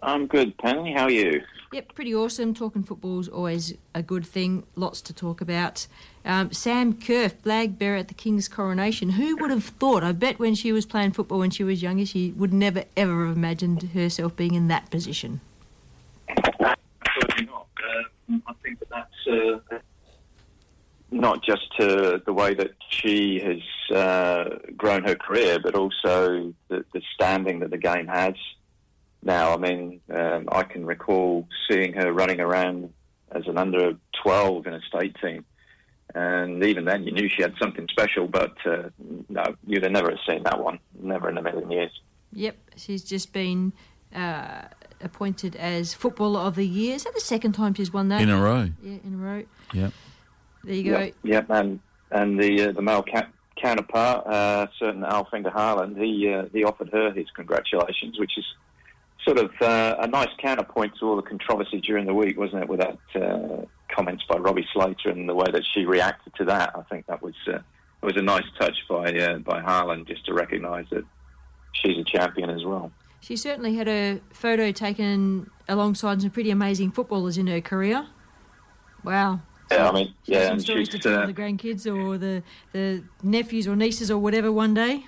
I'm 0.02 0.26
good, 0.26 0.56
Penny. 0.58 0.92
How 0.94 1.04
are 1.04 1.10
you? 1.10 1.42
Yep, 1.72 1.94
pretty 1.94 2.14
awesome. 2.14 2.54
Talking 2.54 2.82
football's 2.82 3.28
always 3.28 3.74
a 3.94 4.02
good 4.02 4.26
thing. 4.26 4.64
Lots 4.74 5.00
to 5.02 5.12
talk 5.12 5.40
about. 5.40 5.86
Um, 6.24 6.52
Sam 6.52 6.94
Kerr, 6.94 7.28
flag 7.28 7.78
bearer 7.78 7.98
at 7.98 8.08
the 8.08 8.14
King's 8.14 8.48
coronation. 8.48 9.10
Who 9.10 9.36
would 9.36 9.50
have 9.50 9.64
thought? 9.64 10.02
I 10.02 10.12
bet 10.12 10.38
when 10.38 10.54
she 10.54 10.72
was 10.72 10.84
playing 10.84 11.12
football 11.12 11.38
when 11.38 11.50
she 11.50 11.62
was 11.62 11.82
younger, 11.82 12.06
she 12.06 12.32
would 12.32 12.52
never 12.52 12.84
ever 12.96 13.26
have 13.26 13.36
imagined 13.36 13.82
herself 13.94 14.34
being 14.34 14.54
in 14.54 14.68
that 14.68 14.90
position. 14.90 15.40
Certainly 17.20 17.46
not. 17.46 17.66
Um, 18.28 18.42
I 18.46 18.52
think 18.62 18.78
that 18.80 18.88
that's 18.90 19.26
uh, 19.72 19.78
not 21.10 21.42
just 21.42 21.68
uh, 21.78 22.18
the 22.24 22.32
way 22.32 22.54
that 22.54 22.70
she 22.88 23.40
has 23.40 23.96
uh, 23.96 24.58
grown 24.76 25.04
her 25.04 25.16
career, 25.16 25.58
but 25.58 25.74
also 25.74 26.54
the, 26.68 26.84
the 26.92 27.02
standing 27.14 27.60
that 27.60 27.70
the 27.70 27.78
game 27.78 28.06
has 28.06 28.34
now. 29.22 29.54
I 29.54 29.56
mean, 29.56 30.00
um, 30.12 30.48
I 30.50 30.62
can 30.62 30.86
recall 30.86 31.48
seeing 31.68 31.92
her 31.94 32.12
running 32.12 32.40
around 32.40 32.92
as 33.32 33.46
an 33.46 33.58
under 33.58 33.94
12 34.22 34.66
in 34.66 34.74
a 34.74 34.80
state 34.82 35.16
team. 35.22 35.44
And 36.14 36.64
even 36.64 36.84
then, 36.84 37.04
you 37.04 37.12
knew 37.12 37.28
she 37.28 37.42
had 37.42 37.54
something 37.60 37.86
special, 37.88 38.26
but 38.26 38.56
uh, 38.66 38.90
no, 39.28 39.44
you'd 39.66 39.84
have 39.84 39.92
never 39.92 40.18
seen 40.28 40.42
that 40.42 40.62
one. 40.62 40.80
Never 41.00 41.28
in 41.28 41.38
a 41.38 41.42
million 41.42 41.70
years. 41.70 41.92
Yep, 42.32 42.56
she's 42.76 43.04
just 43.04 43.32
been 43.32 43.72
uh, 44.14 44.62
appointed 45.02 45.56
as 45.56 45.94
Footballer 45.94 46.40
of 46.40 46.56
the 46.56 46.66
Year. 46.66 46.94
Is 46.94 47.04
that 47.04 47.14
the 47.14 47.20
second 47.20 47.52
time 47.52 47.74
she's 47.74 47.92
won 47.92 48.08
that? 48.08 48.20
In 48.20 48.30
a 48.30 48.40
row. 48.40 48.70
Yeah, 48.82 48.98
in 49.04 49.14
a 49.14 49.16
row. 49.16 49.44
Yep. 49.72 49.92
There 50.64 50.74
you 50.74 50.84
go. 50.84 50.98
Yep, 50.98 51.14
yep, 51.22 51.50
and 51.50 51.80
and 52.10 52.38
the 52.40 52.68
uh, 52.68 52.72
the 52.72 52.82
male 52.82 53.02
ca- 53.02 53.28
counterpart, 53.56 54.26
uh, 54.26 54.66
certain 54.78 55.02
Alfinger 55.02 55.52
Haaland, 55.52 55.96
he 56.02 56.32
uh, 56.32 56.44
he 56.52 56.64
offered 56.64 56.90
her 56.92 57.12
his 57.12 57.26
congratulations, 57.34 58.18
which 58.18 58.36
is 58.36 58.44
sort 59.24 59.38
of 59.38 59.50
uh, 59.60 59.96
a 60.00 60.06
nice 60.06 60.28
counterpoint 60.38 60.94
to 60.98 61.06
all 61.06 61.16
the 61.16 61.22
controversy 61.22 61.80
during 61.80 62.06
the 62.06 62.14
week, 62.14 62.38
wasn't 62.38 62.62
it? 62.62 62.68
With 62.68 62.80
that 62.80 62.98
uh, 63.14 63.64
comments 63.94 64.24
by 64.28 64.36
Robbie 64.36 64.66
Slater 64.72 65.10
and 65.10 65.28
the 65.28 65.34
way 65.34 65.46
that 65.50 65.62
she 65.72 65.84
reacted 65.84 66.34
to 66.36 66.44
that, 66.46 66.72
I 66.74 66.82
think 66.82 67.06
that 67.06 67.22
was 67.22 67.34
uh, 67.46 67.58
was 68.02 68.16
a 68.16 68.22
nice 68.22 68.44
touch 68.58 68.76
by 68.88 69.12
uh, 69.14 69.38
by 69.38 69.60
Haaland 69.62 70.08
just 70.08 70.26
to 70.26 70.34
recognise 70.34 70.86
that 70.90 71.04
she's 71.72 71.98
a 71.98 72.04
champion 72.04 72.50
as 72.50 72.64
well. 72.64 72.92
She 73.20 73.36
certainly 73.36 73.74
had 73.76 73.88
a 73.88 74.20
photo 74.32 74.72
taken 74.72 75.50
alongside 75.68 76.22
some 76.22 76.30
pretty 76.30 76.50
amazing 76.50 76.90
footballers 76.90 77.38
in 77.38 77.46
her 77.46 77.60
career. 77.60 78.06
Wow. 79.04 79.40
Yeah, 79.70 79.88
I 79.88 79.92
mean, 79.92 80.14
yeah, 80.24 80.44
some 80.44 80.52
and 80.54 80.62
stories 80.62 80.88
to 80.88 80.98
tell 80.98 81.20
uh, 81.20 81.26
the 81.26 81.34
grandkids 81.34 81.86
or 81.86 82.18
the, 82.18 82.42
the 82.72 83.04
nephews 83.22 83.68
or 83.68 83.76
nieces 83.76 84.10
or 84.10 84.18
whatever 84.18 84.50
one 84.50 84.74
day. 84.74 85.06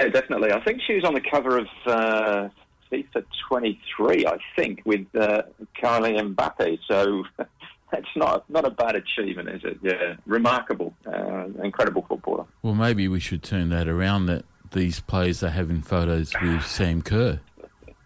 Yeah, 0.00 0.08
definitely. 0.08 0.52
I 0.52 0.60
think 0.64 0.82
she 0.82 0.94
was 0.94 1.04
on 1.04 1.14
the 1.14 1.20
cover 1.20 1.58
of 1.58 1.68
uh, 1.86 2.48
FIFA 2.90 3.24
23, 3.48 4.26
I 4.26 4.38
think, 4.56 4.82
with 4.84 5.06
uh, 5.14 5.42
Kylian 5.80 6.34
Mbappe. 6.34 6.78
So 6.88 7.24
that's 7.92 8.08
not 8.16 8.48
not 8.50 8.64
a 8.64 8.70
bad 8.70 8.96
achievement, 8.96 9.48
is 9.50 9.62
it? 9.64 9.78
Yeah, 9.82 10.16
remarkable, 10.26 10.94
uh, 11.06 11.44
incredible 11.62 12.04
footballer. 12.08 12.46
Well, 12.62 12.74
maybe 12.74 13.06
we 13.06 13.20
should 13.20 13.44
turn 13.44 13.68
that 13.68 13.86
around. 13.86 14.26
That 14.26 14.44
these 14.72 15.00
players 15.00 15.42
are 15.42 15.50
having 15.50 15.82
photos 15.82 16.32
with 16.42 16.64
Sam 16.66 17.02
Kerr. 17.02 17.40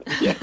yeah, 0.20 0.35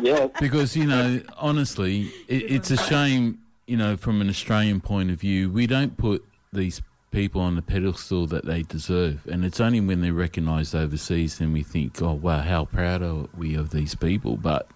yeah. 0.00 0.28
Because 0.40 0.76
you 0.76 0.86
know, 0.86 1.20
honestly, 1.36 2.10
it, 2.28 2.50
it's 2.50 2.70
a 2.70 2.76
shame. 2.76 3.38
You 3.66 3.76
know, 3.78 3.96
from 3.96 4.20
an 4.20 4.28
Australian 4.28 4.80
point 4.80 5.10
of 5.10 5.20
view, 5.20 5.50
we 5.50 5.66
don't 5.66 5.96
put 5.96 6.24
these 6.52 6.82
people 7.10 7.40
on 7.40 7.54
the 7.54 7.62
pedestal 7.62 8.26
that 8.26 8.44
they 8.44 8.62
deserve, 8.62 9.26
and 9.30 9.44
it's 9.44 9.60
only 9.60 9.80
when 9.80 10.00
they're 10.00 10.12
recognised 10.12 10.74
overseas 10.74 11.38
then 11.38 11.52
we 11.52 11.62
think, 11.62 12.02
oh 12.02 12.12
wow, 12.14 12.40
how 12.42 12.64
proud 12.64 13.02
are 13.02 13.26
we 13.36 13.54
of 13.54 13.70
these 13.70 13.94
people? 13.94 14.36
But 14.36 14.68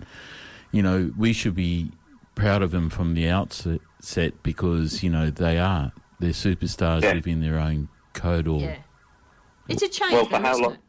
you 0.73 0.83
know, 0.83 1.13
we 1.19 1.33
should 1.33 1.55
be 1.57 1.91
proud 2.37 2.63
of 2.63 2.71
them 2.71 2.89
from 2.89 3.15
the 3.15 3.29
outset 3.29 3.81
because 4.45 5.03
you 5.03 5.11
know 5.11 5.29
they 5.29 5.59
are 5.59 5.91
they're 6.21 6.31
superstars 6.31 7.03
Yeah. 7.03 7.15
within 7.15 7.41
their 7.41 7.59
own 7.59 7.89
code 8.15 8.47
or 8.47 8.61
Yeah. 8.61 8.77
It's 9.69 9.83
a 9.83 9.89
change, 9.89 10.13
Well, 10.13 10.25
for 10.25 10.31
though, 10.33 10.39
how 10.43 10.51
isn't 10.53 10.63
long? 10.63 10.73
it? 10.75 10.81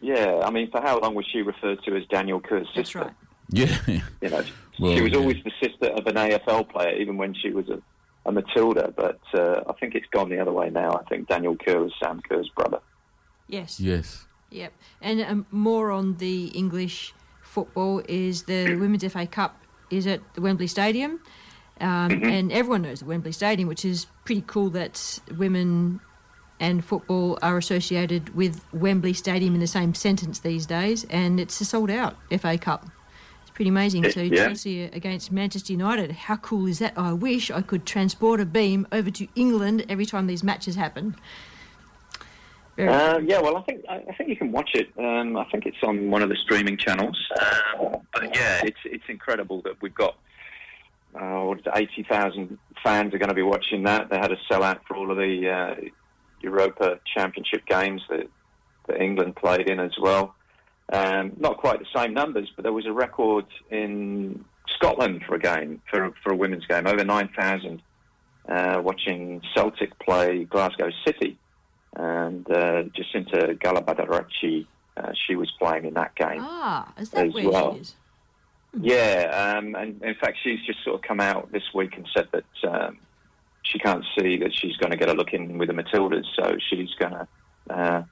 Yeah, 0.00 0.40
I 0.44 0.50
mean, 0.50 0.70
for 0.70 0.80
how 0.82 0.98
long 1.00 1.14
was 1.14 1.24
she 1.32 1.40
referred 1.42 1.82
to 1.84 1.96
as 1.96 2.04
Daniel 2.06 2.40
Kerr's 2.40 2.66
sister? 2.74 2.98
That's 3.50 3.64
right. 3.64 3.78
yeah. 3.88 4.00
You 4.22 4.28
know, 4.30 4.44
Well, 4.78 4.94
she 4.96 5.02
was 5.02 5.12
yeah. 5.12 5.18
always 5.18 5.42
the 5.44 5.52
sister 5.62 5.86
of 5.86 6.06
an 6.06 6.14
AFL 6.16 6.68
player, 6.68 6.96
even 6.96 7.16
when 7.16 7.34
she 7.34 7.50
was 7.50 7.68
a, 7.68 7.80
a 8.26 8.32
Matilda. 8.32 8.92
But 8.94 9.20
uh, 9.32 9.62
I 9.68 9.72
think 9.74 9.94
it's 9.94 10.06
gone 10.10 10.28
the 10.28 10.38
other 10.40 10.52
way 10.52 10.68
now. 10.70 10.92
I 10.92 11.04
think 11.08 11.28
Daniel 11.28 11.56
Kerr 11.56 11.86
is 11.86 11.92
Sam 12.02 12.20
Kerr's 12.28 12.50
brother. 12.54 12.80
Yes. 13.48 13.80
Yes. 13.80 14.26
Yep. 14.50 14.72
And 15.00 15.20
um, 15.22 15.46
more 15.50 15.90
on 15.90 16.16
the 16.18 16.46
English 16.48 17.14
football 17.42 18.02
is 18.08 18.42
the 18.44 18.76
Women's 18.80 19.04
FA 19.10 19.26
Cup 19.26 19.60
is 19.90 20.06
at 20.06 20.20
the 20.34 20.40
Wembley 20.42 20.66
Stadium. 20.66 21.20
Um, 21.80 22.10
Mm-hmm. 22.10 22.24
And 22.28 22.52
everyone 22.52 22.82
knows 22.82 23.00
the 23.00 23.06
Wembley 23.06 23.32
Stadium, 23.32 23.68
which 23.68 23.84
is 23.84 24.06
pretty 24.24 24.44
cool 24.46 24.70
that 24.70 25.18
women 25.36 26.00
and 26.60 26.84
football 26.84 27.38
are 27.42 27.58
associated 27.58 28.34
with 28.34 28.64
Wembley 28.72 29.12
Stadium 29.12 29.54
in 29.54 29.60
the 29.60 29.66
same 29.66 29.94
sentence 29.94 30.38
these 30.38 30.66
days. 30.66 31.04
And 31.10 31.40
it's 31.40 31.60
a 31.60 31.64
sold 31.64 31.90
out 31.90 32.16
FA 32.38 32.56
Cup. 32.58 32.86
It's 33.42 33.50
pretty 33.50 33.68
amazing. 33.68 34.10
So 34.10 34.20
yeah. 34.20 34.46
Chelsea 34.46 34.84
against 34.84 35.32
Manchester 35.32 35.72
United. 35.72 36.12
How 36.12 36.36
cool 36.36 36.66
is 36.66 36.78
that? 36.78 36.94
I 36.96 37.12
wish 37.12 37.50
I 37.50 37.60
could 37.60 37.86
transport 37.86 38.40
a 38.40 38.46
beam 38.46 38.86
over 38.92 39.10
to 39.10 39.26
England 39.34 39.84
every 39.88 40.06
time 40.06 40.26
these 40.26 40.42
matches 40.42 40.76
happen. 40.76 41.16
Uh, 42.76 43.20
yeah, 43.24 43.40
well, 43.40 43.56
I 43.56 43.62
think 43.62 43.84
I, 43.88 44.00
think 44.18 44.28
you 44.30 44.36
can 44.36 44.50
watch 44.50 44.70
it. 44.74 44.88
Um, 44.98 45.36
I 45.36 45.44
think 45.44 45.64
it's 45.64 45.76
on 45.84 46.10
one 46.10 46.22
of 46.22 46.28
the 46.28 46.34
streaming 46.34 46.76
channels. 46.76 47.16
Um, 47.78 48.00
but 48.12 48.34
yeah, 48.34 48.62
it's 48.64 48.80
it's 48.84 49.04
incredible 49.08 49.62
that 49.62 49.80
we've 49.80 49.94
got 49.94 50.16
uh, 51.14 51.42
what 51.42 51.60
is 51.60 51.66
it, 51.66 51.72
eighty 51.76 52.02
thousand 52.02 52.58
fans 52.82 53.14
are 53.14 53.18
going 53.18 53.28
to 53.28 53.34
be 53.34 53.42
watching 53.42 53.84
that. 53.84 54.10
They 54.10 54.18
had 54.18 54.32
a 54.32 54.36
sellout 54.50 54.80
for 54.88 54.96
all 54.96 55.12
of 55.12 55.16
the 55.16 55.48
uh, 55.48 55.74
Europa 56.44 57.00
Championship 57.04 57.66
games 57.66 58.02
that, 58.08 58.28
that 58.86 59.00
England 59.00 59.36
played 59.36 59.68
in 59.68 59.80
as 59.80 59.96
well. 60.00 60.34
Um, 60.92 61.32
not 61.38 61.56
quite 61.56 61.78
the 61.80 61.86
same 61.94 62.14
numbers, 62.14 62.52
but 62.54 62.62
there 62.62 62.72
was 62.72 62.86
a 62.86 62.92
record 62.92 63.46
in 63.70 64.44
Scotland 64.68 65.22
for 65.26 65.34
a 65.34 65.38
game 65.38 65.80
for 65.90 66.12
for 66.22 66.32
a 66.32 66.36
women's 66.36 66.66
game 66.66 66.86
over 66.86 67.04
nine 67.04 67.30
thousand 67.36 67.82
uh, 68.48 68.80
watching 68.82 69.40
Celtic 69.54 69.98
play 69.98 70.44
Glasgow 70.44 70.90
City 71.06 71.38
and 71.96 72.48
uh, 72.50 72.82
Jacynta 72.94 73.58
Galabadaarachchi, 73.58 74.66
uh, 74.96 75.12
she 75.26 75.36
was 75.36 75.50
playing 75.58 75.84
in 75.84 75.94
that 75.94 76.14
game. 76.16 76.38
Ah, 76.40 76.92
is 76.98 77.10
that 77.10 77.32
where 77.32 77.48
well. 77.48 77.74
she 77.74 77.80
is? 77.80 77.94
Yeah, 78.80 79.56
um, 79.56 79.76
and 79.76 80.02
in 80.02 80.14
fact, 80.16 80.38
she's 80.42 80.58
just 80.66 80.82
sort 80.82 80.96
of 80.96 81.02
come 81.02 81.20
out 81.20 81.52
this 81.52 81.62
week 81.72 81.96
and 81.96 82.08
said 82.12 82.28
that 82.32 82.68
um, 82.68 82.98
she 83.64 83.78
can't 83.78 84.04
see 84.16 84.36
that 84.38 84.54
she's 84.54 84.76
going 84.76 84.90
to 84.90 84.96
get 84.96 85.08
a 85.08 85.12
look 85.14 85.32
in 85.32 85.58
with 85.58 85.68
the 85.68 85.74
Matildas, 85.74 86.24
so 86.36 86.56
she's 86.70 86.90
going 86.98 87.12
to 87.12 87.28
uh, 87.70 88.04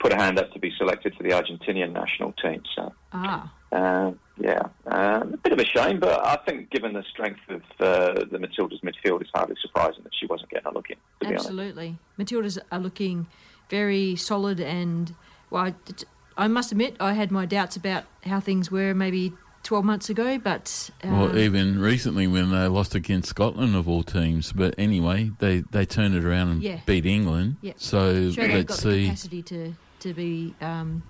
put 0.00 0.12
her 0.12 0.18
hand 0.18 0.38
up 0.38 0.52
to 0.52 0.58
be 0.58 0.72
selected 0.78 1.14
for 1.14 1.22
the 1.22 1.30
Argentinian 1.30 1.92
national 1.92 2.32
team. 2.32 2.62
So, 2.74 2.92
Ah, 3.12 3.52
uh, 3.72 4.12
yeah, 4.38 4.62
um, 4.86 5.34
a 5.34 5.36
bit 5.38 5.52
of 5.52 5.58
a 5.58 5.64
shame, 5.64 6.00
but 6.00 6.24
I 6.26 6.36
think 6.46 6.70
given 6.70 6.92
the 6.92 7.02
strength 7.10 7.40
of 7.48 7.62
uh, 7.80 8.24
the 8.30 8.38
Matildas 8.38 8.80
midfield, 8.82 9.20
it's 9.20 9.30
hardly 9.34 9.56
surprising 9.60 10.02
that 10.04 10.12
she 10.18 10.26
wasn't 10.26 10.50
getting 10.50 10.66
a 10.66 10.74
look 10.74 10.90
in. 10.90 10.96
To 10.96 11.00
be 11.20 11.26
honest. 11.26 11.46
absolutely. 11.46 11.98
Matildas 12.18 12.58
are 12.70 12.78
looking 12.78 13.26
very 13.68 14.16
solid, 14.16 14.60
and 14.60 15.14
well, 15.50 15.64
I, 15.66 15.74
I 16.36 16.48
must 16.48 16.72
admit 16.72 16.96
I 17.00 17.12
had 17.14 17.30
my 17.30 17.46
doubts 17.46 17.76
about 17.76 18.04
how 18.24 18.40
things 18.40 18.70
were 18.70 18.94
maybe 18.94 19.32
12 19.62 19.84
months 19.84 20.10
ago, 20.10 20.38
but 20.38 20.90
um, 21.04 21.18
Well, 21.20 21.38
even 21.38 21.80
recently 21.80 22.26
when 22.26 22.50
they 22.50 22.66
lost 22.66 22.94
against 22.94 23.28
Scotland 23.28 23.76
of 23.76 23.88
all 23.88 24.02
teams, 24.02 24.52
but 24.52 24.74
anyway, 24.76 25.30
they, 25.38 25.60
they 25.70 25.84
turned 25.86 26.14
it 26.14 26.24
around 26.24 26.48
and 26.50 26.62
Yeah. 26.62 26.80
beat 26.86 27.06
England. 27.06 27.56
yeah, 27.62 27.74
So 27.76 28.30
show 28.30 28.42
they've 28.42 28.50
got 28.50 28.70
let's 28.70 28.76
the 28.82 28.90
see. 28.92 29.04
capacity 29.04 29.42
to 29.42 29.74
to 30.00 30.12
be 30.14 30.52
um, 30.60 31.04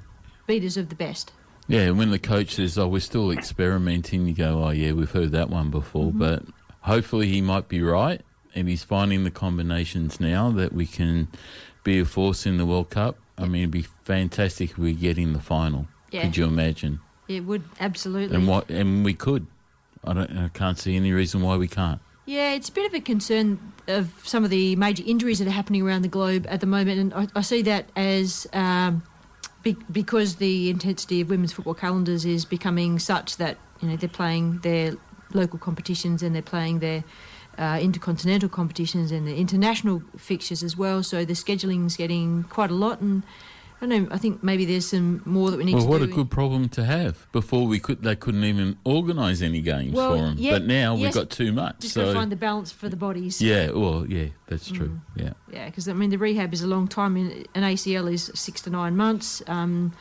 beaters 0.46 0.76
of 0.76 0.90
the 0.90 0.94
best. 0.94 1.32
Yeah, 1.66 1.90
when 1.90 2.10
the 2.10 2.18
coach 2.18 2.56
says, 2.56 2.76
"Oh, 2.76 2.88
we're 2.88 3.00
still 3.00 3.30
experimenting," 3.30 4.26
you 4.26 4.34
go, 4.34 4.62
"Oh, 4.64 4.70
yeah, 4.70 4.92
we've 4.92 5.10
heard 5.10 5.32
that 5.32 5.48
one 5.48 5.70
before." 5.70 6.08
Mm-hmm. 6.10 6.18
But 6.18 6.42
hopefully, 6.80 7.28
he 7.28 7.40
might 7.40 7.68
be 7.68 7.80
right, 7.82 8.20
and 8.54 8.68
he's 8.68 8.82
finding 8.82 9.24
the 9.24 9.30
combinations 9.30 10.20
now 10.20 10.50
that 10.50 10.74
we 10.74 10.86
can 10.86 11.28
be 11.84 12.00
a 12.00 12.04
force 12.04 12.44
in 12.44 12.58
the 12.58 12.66
World 12.66 12.90
Cup. 12.90 13.16
I 13.38 13.46
mean, 13.46 13.62
it'd 13.62 13.70
be 13.70 13.86
fantastic 14.04 14.72
if 14.72 14.78
we 14.78 14.92
get 14.92 15.16
in 15.16 15.32
the 15.32 15.40
final. 15.40 15.86
Yeah. 16.10 16.24
Could 16.24 16.36
you 16.36 16.44
imagine? 16.44 17.00
It 17.28 17.40
would 17.40 17.64
absolutely. 17.80 18.36
And 18.36 18.46
what? 18.46 18.68
And 18.70 19.04
we 19.04 19.14
could. 19.14 19.46
I 20.04 20.12
don't. 20.14 20.36
I 20.36 20.48
can't 20.48 20.78
see 20.78 20.96
any 20.96 21.12
reason 21.12 21.42
why 21.42 21.56
we 21.56 21.68
can't. 21.68 22.00
Yeah, 22.24 22.52
it's 22.52 22.68
a 22.68 22.72
bit 22.72 22.86
of 22.86 22.94
a 22.94 23.00
concern 23.00 23.72
of 23.88 24.12
some 24.24 24.44
of 24.44 24.50
the 24.50 24.76
major 24.76 25.02
injuries 25.04 25.40
that 25.40 25.48
are 25.48 25.52
happening 25.52 25.82
around 25.82 26.02
the 26.02 26.08
globe 26.08 26.46
at 26.48 26.60
the 26.60 26.66
moment, 26.66 27.00
and 27.00 27.14
I, 27.14 27.26
I 27.34 27.40
see 27.42 27.62
that 27.62 27.86
as 27.96 28.46
um, 28.52 29.02
be, 29.62 29.76
because 29.90 30.36
the 30.36 30.70
intensity 30.70 31.20
of 31.20 31.30
women's 31.30 31.52
football 31.52 31.74
calendars 31.74 32.24
is 32.24 32.44
becoming 32.44 32.98
such 32.98 33.36
that 33.38 33.58
you 33.80 33.88
know 33.88 33.96
they're 33.96 34.08
playing 34.08 34.58
their 34.58 34.94
local 35.32 35.58
competitions 35.58 36.22
and 36.22 36.34
they're 36.34 36.42
playing 36.42 36.78
their 36.78 37.02
uh, 37.58 37.78
intercontinental 37.80 38.48
competitions 38.48 39.10
and 39.10 39.26
the 39.26 39.36
international 39.36 40.02
fixtures 40.16 40.62
as 40.62 40.76
well. 40.76 41.02
So 41.02 41.24
the 41.24 41.34
scheduling's 41.34 41.96
getting 41.96 42.44
quite 42.44 42.70
a 42.70 42.74
lot, 42.74 43.00
and 43.00 43.22
I 43.82 43.86
don't 43.86 44.04
know. 44.04 44.08
I 44.14 44.18
think 44.18 44.44
maybe 44.44 44.64
there's 44.64 44.86
some 44.86 45.22
more 45.24 45.50
that 45.50 45.56
we 45.56 45.64
need 45.64 45.74
Well, 45.74 45.82
to 45.82 45.88
what 45.90 45.98
do. 45.98 46.04
What 46.06 46.12
a 46.12 46.14
good 46.14 46.30
problem 46.30 46.68
to 46.68 46.84
have. 46.84 47.26
Before 47.32 47.66
we 47.66 47.80
could, 47.80 48.02
they 48.04 48.14
couldn't 48.14 48.44
even 48.44 48.78
organise 48.84 49.42
any 49.42 49.60
games 49.60 49.92
Well, 49.94 50.12
for 50.16 50.22
them. 50.22 50.36
yeah, 50.38 50.52
but 50.52 50.66
now 50.66 50.94
yes, 50.94 51.02
we've 51.16 51.22
got 51.24 51.30
too 51.30 51.52
much. 51.52 51.80
Just 51.80 51.94
so 51.94 52.02
got 52.02 52.08
to 52.08 52.14
find 52.14 52.30
the 52.30 52.36
balance 52.36 52.70
for 52.70 52.88
the 52.88 52.96
bodies. 52.96 53.42
yeah, 53.42 53.70
well, 53.72 54.06
yeah, 54.08 54.26
that's 54.46 54.70
true. 54.70 54.88
Mm. 54.88 55.00
Yeah. 55.16 55.32
Yeah, 55.52 55.66
because 55.66 55.88
I 55.88 55.94
mean 55.94 56.10
the 56.10 56.16
rehab 56.18 56.54
is 56.54 56.62
a 56.62 56.68
long 56.68 56.86
time. 56.86 57.16
An 57.16 57.62
ACL 57.64 58.12
is 58.12 58.30
six 58.34 58.62
to 58.62 58.70
nine 58.70 58.96
months. 58.96 59.42
Um, 59.48 59.92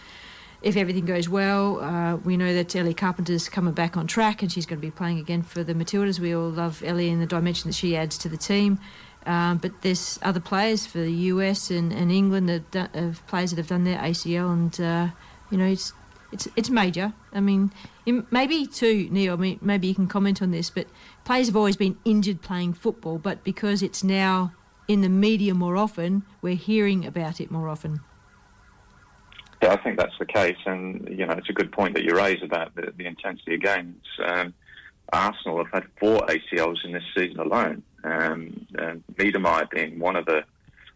if 0.62 0.78
everything 0.78 1.06
goes 1.06 1.28
well, 1.28 1.80
uh, 1.82 2.17
we 2.17 2.38
know 2.38 2.54
that 2.54 2.76
Ellie 2.76 2.94
Carpenter's 2.94 3.50
coming 3.50 3.74
back 3.74 3.98
on 3.98 4.06
track, 4.06 4.44
and 4.44 4.52
she's 4.52 4.67
going 4.67 4.80
to 4.80 4.86
be 4.86 4.91
playing 4.91 5.17
again 5.17 5.41
for 5.41 5.63
the 5.63 5.74
Matildas. 5.74 6.20
We 6.20 6.36
all 6.36 6.52
love 6.52 6.84
Ellie 6.86 7.10
and 7.10 7.20
the 7.20 7.26
dimension 7.26 7.70
that 7.72 7.74
she 7.76 7.98
adds 7.98 8.15
to 8.20 8.30
the 8.30 8.38
team. 8.38 8.78
Um, 9.25 9.57
but 9.57 9.81
there's 9.81 10.17
other 10.23 10.39
players 10.39 10.86
for 10.88 10.97
the 10.97 11.12
US 11.12 11.69
and, 11.69 11.93
and 11.93 12.12
England 12.12 12.49
that 12.49 12.71
do- 12.71 12.99
of 12.99 13.25
players 13.27 13.51
that 13.51 13.57
have 13.57 13.67
done 13.67 13.84
their 13.84 13.99
ACL, 13.99 14.51
and 14.51 14.81
uh, 14.81 15.10
you 15.51 15.57
know 15.57 15.67
it's 15.67 15.93
it's 16.31 16.47
it's 16.55 16.69
major. 16.69 17.13
I 17.34 17.39
mean, 17.39 17.71
maybe 18.05 18.65
too, 18.65 19.07
Neil. 19.12 19.34
I 19.34 19.38
mean, 19.38 19.60
maybe 19.62 19.88
you 19.88 19.95
can 19.95 20.07
comment 20.07 20.41
on 20.41 20.51
this, 20.51 20.69
but 20.69 20.88
players 21.23 21.47
have 21.47 21.55
always 21.55 21.75
been 21.75 21.97
injured 22.03 22.41
playing 22.41 22.73
football, 22.73 23.19
but 23.19 23.43
because 23.43 23.84
it's 23.84 24.03
now 24.03 24.53
in 24.88 25.01
the 25.01 25.10
media 25.10 25.53
more 25.53 25.77
often, 25.77 26.23
we're 26.41 26.55
hearing 26.55 27.05
about 27.05 27.39
it 27.39 27.51
more 27.51 27.69
often. 27.69 28.01
Yeah, 29.62 29.73
I 29.73 29.77
think 29.77 29.99
that's 29.99 30.17
the 30.17 30.26
case, 30.26 30.57
and 30.65 31.07
you 31.09 31.26
know 31.26 31.34
it's 31.34 31.49
a 31.49 31.53
good 31.53 31.72
point 31.72 31.93
that 31.93 32.03
you 32.03 32.15
raise 32.15 32.41
about 32.41 32.74
the, 32.76 32.91
the 32.97 33.05
intensity 33.05 33.55
of 33.55 33.61
games. 33.61 34.03
Um, 34.26 34.53
Arsenal 35.13 35.57
have 35.63 35.72
had 35.72 35.84
four 35.99 36.19
ACLs 36.28 36.84
in 36.86 36.93
this 36.93 37.03
season 37.15 37.39
alone. 37.39 37.84
Um, 38.04 38.66
and 38.76 39.04
Niedermeyer 39.16 39.70
being 39.70 39.99
one 39.99 40.16
of 40.16 40.26
the 40.26 40.43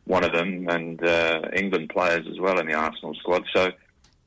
one 0.05 0.23
of 0.23 0.33
them, 0.33 0.67
and 0.69 1.03
uh, 1.03 1.41
England 1.53 1.89
players 1.89 2.27
as 2.29 2.39
well 2.39 2.59
in 2.59 2.67
the 2.67 2.73
Arsenal 2.73 3.15
squad. 3.15 3.43
So 3.55 3.71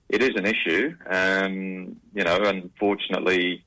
it 0.09 0.23
is 0.23 0.31
an 0.37 0.47
issue. 0.47 0.97
Um, 1.09 2.01
you 2.15 2.25
know, 2.25 2.37
unfortunately, 2.37 3.65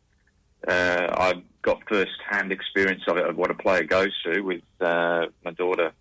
uh, 0.67 1.07
I've 1.17 1.41
got 1.61 1.81
first-hand 1.87 2.51
experience 2.51 3.03
of 3.07 3.17
it 3.17 3.25
of 3.25 3.37
what 3.37 3.51
a 3.51 3.53
player 3.53 3.83
goes 3.83 4.11
through 4.23 4.43
with 4.43 4.63
uh, 4.81 5.27
my 5.45 5.51
daughter 5.51 5.91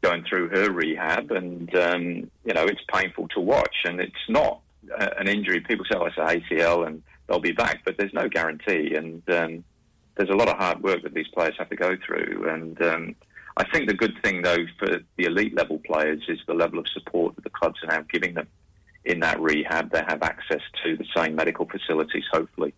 going 0.00 0.24
through 0.28 0.48
her 0.50 0.70
rehab, 0.70 1.30
and 1.30 1.74
um, 1.74 2.04
you 2.44 2.54
know 2.54 2.64
it's 2.64 2.82
painful 2.92 3.28
to 3.28 3.40
watch. 3.40 3.76
And 3.84 4.00
it's 4.00 4.28
not 4.28 4.60
uh, 4.96 5.08
an 5.18 5.28
injury. 5.28 5.60
People 5.60 5.84
say, 5.90 5.98
"Oh, 5.98 6.06
it's 6.06 6.16
an 6.18 6.40
ACL," 6.40 6.86
and 6.86 7.02
they'll 7.26 7.40
be 7.40 7.52
back, 7.52 7.82
but 7.84 7.96
there's 7.96 8.14
no 8.14 8.28
guarantee. 8.28 8.94
And 8.94 9.22
um, 9.30 9.64
there's 10.18 10.30
a 10.30 10.34
lot 10.34 10.48
of 10.48 10.56
hard 10.58 10.82
work 10.82 11.02
that 11.04 11.14
these 11.14 11.28
players 11.28 11.54
have 11.58 11.70
to 11.70 11.76
go 11.76 11.96
through. 12.04 12.48
And 12.50 12.82
um, 12.82 13.14
I 13.56 13.64
think 13.70 13.88
the 13.88 13.94
good 13.94 14.14
thing, 14.22 14.42
though, 14.42 14.66
for 14.78 14.98
the 15.16 15.24
elite 15.24 15.54
level 15.56 15.78
players 15.86 16.20
is 16.28 16.40
the 16.46 16.54
level 16.54 16.78
of 16.80 16.88
support 16.88 17.36
that 17.36 17.44
the 17.44 17.50
clubs 17.50 17.78
are 17.84 17.86
now 17.96 18.04
giving 18.12 18.34
them 18.34 18.48
in 19.04 19.20
that 19.20 19.40
rehab. 19.40 19.90
They 19.92 20.02
have 20.06 20.22
access 20.22 20.60
to 20.84 20.96
the 20.96 21.06
same 21.16 21.36
medical 21.36 21.66
facilities, 21.66 22.24
hopefully. 22.32 22.74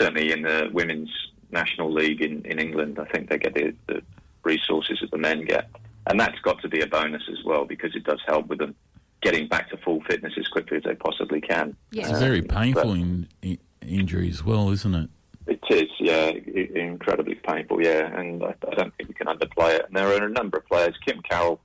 Certainly 0.00 0.32
in 0.32 0.42
the 0.42 0.68
women's 0.72 1.10
national 1.52 1.92
league 1.92 2.20
in, 2.20 2.44
in 2.44 2.58
England. 2.58 2.98
I 3.00 3.04
think 3.04 3.30
they 3.30 3.38
get 3.38 3.54
the, 3.54 3.72
the 3.86 4.02
resources 4.42 4.98
that 5.00 5.12
the 5.12 5.18
men 5.18 5.44
get, 5.44 5.70
and 6.08 6.18
that's 6.18 6.38
got 6.40 6.60
to 6.62 6.68
be 6.68 6.80
a 6.80 6.86
bonus 6.88 7.22
as 7.30 7.44
well 7.44 7.64
because 7.64 7.94
it 7.94 8.02
does 8.02 8.20
help 8.26 8.48
with 8.48 8.58
them 8.58 8.74
getting 9.22 9.46
back 9.46 9.70
to 9.70 9.76
full 9.78 10.02
fitness 10.02 10.32
as 10.36 10.48
quickly 10.48 10.76
as 10.78 10.82
they 10.82 10.96
possibly 10.96 11.40
can. 11.40 11.76
It's 11.92 12.10
a 12.10 12.14
very 12.18 12.40
Um, 12.40 12.46
painful 12.48 12.82
but- 12.82 12.98
in, 12.98 13.28
in, 13.42 13.58
injury 13.86 14.28
as 14.28 14.42
well, 14.44 14.70
isn't 14.70 14.94
it? 14.94 15.10
It 15.46 15.60
is, 15.68 15.90
yeah, 15.98 16.30
incredibly 16.74 17.34
painful, 17.34 17.82
yeah, 17.82 18.18
and 18.18 18.42
I, 18.42 18.54
don't 18.74 18.94
think 18.96 19.08
we 19.08 19.14
can 19.14 19.26
underplay 19.26 19.74
it. 19.74 19.84
And 19.86 19.94
there 19.94 20.08
are 20.08 20.24
a 20.24 20.28
number 20.30 20.58
of 20.58 20.66
players. 20.66 20.94
Kim 21.04 21.20
Carroll 21.20 21.60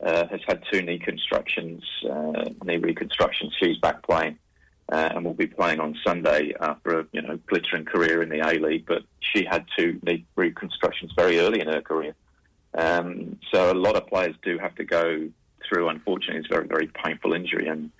uh, 0.00 0.26
has 0.28 0.40
had 0.46 0.62
two 0.70 0.82
knee 0.82 1.00
constructions, 1.00 1.82
uh, 2.08 2.44
knee 2.64 2.76
reconstructions. 2.76 3.52
She's 3.58 3.78
back 3.78 4.02
playing 4.04 4.38
uh, 4.92 5.10
and 5.14 5.24
will 5.24 5.34
be 5.34 5.46
playing 5.46 5.80
on 5.80 5.96
Sunday 6.04 6.52
after 6.60 7.00
a 7.00 7.06
you 7.12 7.22
know 7.22 7.38
glittering 7.46 7.84
career 7.84 8.22
in 8.22 8.28
the 8.28 8.40
A 8.40 8.58
League. 8.58 8.86
But 8.86 9.02
she 9.20 9.44
had 9.44 9.66
two 9.76 9.98
knee 10.04 10.24
reconstructions 10.36 11.12
very 11.16 11.38
early 11.38 11.60
in 11.60 11.68
her 11.68 11.80
career, 11.80 12.14
um, 12.74 13.38
so 13.52 13.72
a 13.72 13.74
lot 13.74 13.96
of 13.96 14.06
players 14.06 14.36
do 14.42 14.58
have 14.58 14.74
to 14.76 14.84
go 14.84 15.28
through. 15.66 15.88
Unfortunately, 15.88 16.40
it's 16.40 16.48
a 16.50 16.54
very 16.54 16.66
very 16.66 16.86
painful 16.88 17.32
injury 17.32 17.66
and 17.68 17.90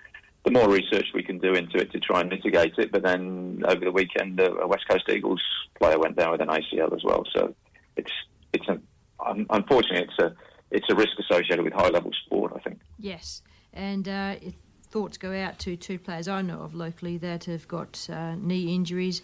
the 0.45 0.51
more 0.51 0.69
research 0.69 1.07
we 1.13 1.23
can 1.23 1.39
do 1.39 1.53
into 1.53 1.77
it 1.77 1.91
to 1.91 1.99
try 1.99 2.21
and 2.21 2.29
mitigate 2.29 2.77
it. 2.77 2.91
But 2.91 3.03
then 3.03 3.63
over 3.67 3.83
the 3.83 3.91
weekend, 3.91 4.39
uh, 4.39 4.55
a 4.57 4.67
West 4.67 4.87
Coast 4.87 5.09
Eagles 5.09 5.41
player 5.79 5.99
went 5.99 6.15
down 6.15 6.31
with 6.31 6.41
an 6.41 6.47
ACL 6.47 6.95
as 6.95 7.03
well. 7.03 7.23
So 7.35 7.53
it's 7.97 8.11
it's 8.53 8.67
a 8.69 8.79
un- 9.25 9.47
unfortunately 9.49 10.07
it's 10.07 10.19
a 10.19 10.35
it's 10.71 10.89
a 10.89 10.95
risk 10.95 11.17
associated 11.19 11.63
with 11.63 11.73
high 11.73 11.89
level 11.89 12.11
sport. 12.25 12.53
I 12.55 12.59
think. 12.59 12.79
Yes, 12.99 13.41
and 13.73 14.07
uh, 14.07 14.35
thoughts 14.83 15.17
go 15.17 15.33
out 15.33 15.57
to 15.59 15.75
two 15.75 15.97
players 15.97 16.27
I 16.27 16.41
know 16.41 16.61
of 16.61 16.75
locally 16.75 17.17
that 17.17 17.45
have 17.45 17.67
got 17.67 18.07
uh, 18.09 18.35
knee 18.35 18.73
injuries, 18.73 19.23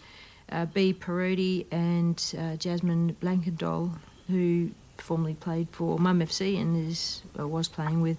uh, 0.50 0.66
B. 0.66 0.92
Parodi 0.92 1.66
and 1.70 2.22
uh, 2.36 2.56
Jasmine 2.56 3.16
Blankendol, 3.22 3.96
who 4.28 4.72
formerly 4.98 5.34
played 5.34 5.68
for 5.70 5.98
Mum 5.98 6.20
FC 6.20 6.60
and 6.60 6.90
is 6.90 7.22
uh, 7.38 7.46
was 7.46 7.68
playing 7.68 8.02
with 8.02 8.18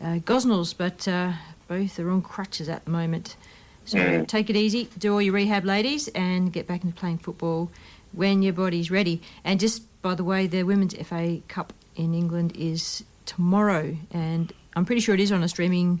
uh, 0.00 0.18
Gosnells, 0.24 0.74
but 0.76 1.06
uh, 1.08 1.32
both 1.68 1.98
are 1.98 2.10
on 2.10 2.22
crutches 2.22 2.68
at 2.68 2.84
the 2.84 2.90
moment. 2.90 3.36
So 3.84 3.98
Mm. 3.98 4.26
take 4.26 4.50
it 4.50 4.56
easy, 4.56 4.88
do 4.98 5.12
all 5.14 5.22
your 5.22 5.34
rehab, 5.34 5.64
ladies, 5.64 6.08
and 6.08 6.52
get 6.52 6.66
back 6.66 6.84
into 6.84 6.94
playing 6.94 7.18
football 7.18 7.70
when 8.12 8.42
your 8.42 8.52
body's 8.52 8.90
ready. 8.90 9.20
And 9.44 9.58
just 9.58 9.82
by 10.02 10.14
the 10.14 10.24
way, 10.24 10.46
the 10.46 10.62
Women's 10.64 10.94
FA 10.94 11.40
Cup 11.48 11.72
in 11.96 12.14
England 12.14 12.52
is 12.56 13.04
tomorrow, 13.26 13.96
and 14.12 14.52
I'm 14.76 14.84
pretty 14.84 15.00
sure 15.00 15.14
it 15.14 15.20
is 15.20 15.32
on 15.32 15.42
a 15.42 15.48
streaming 15.48 16.00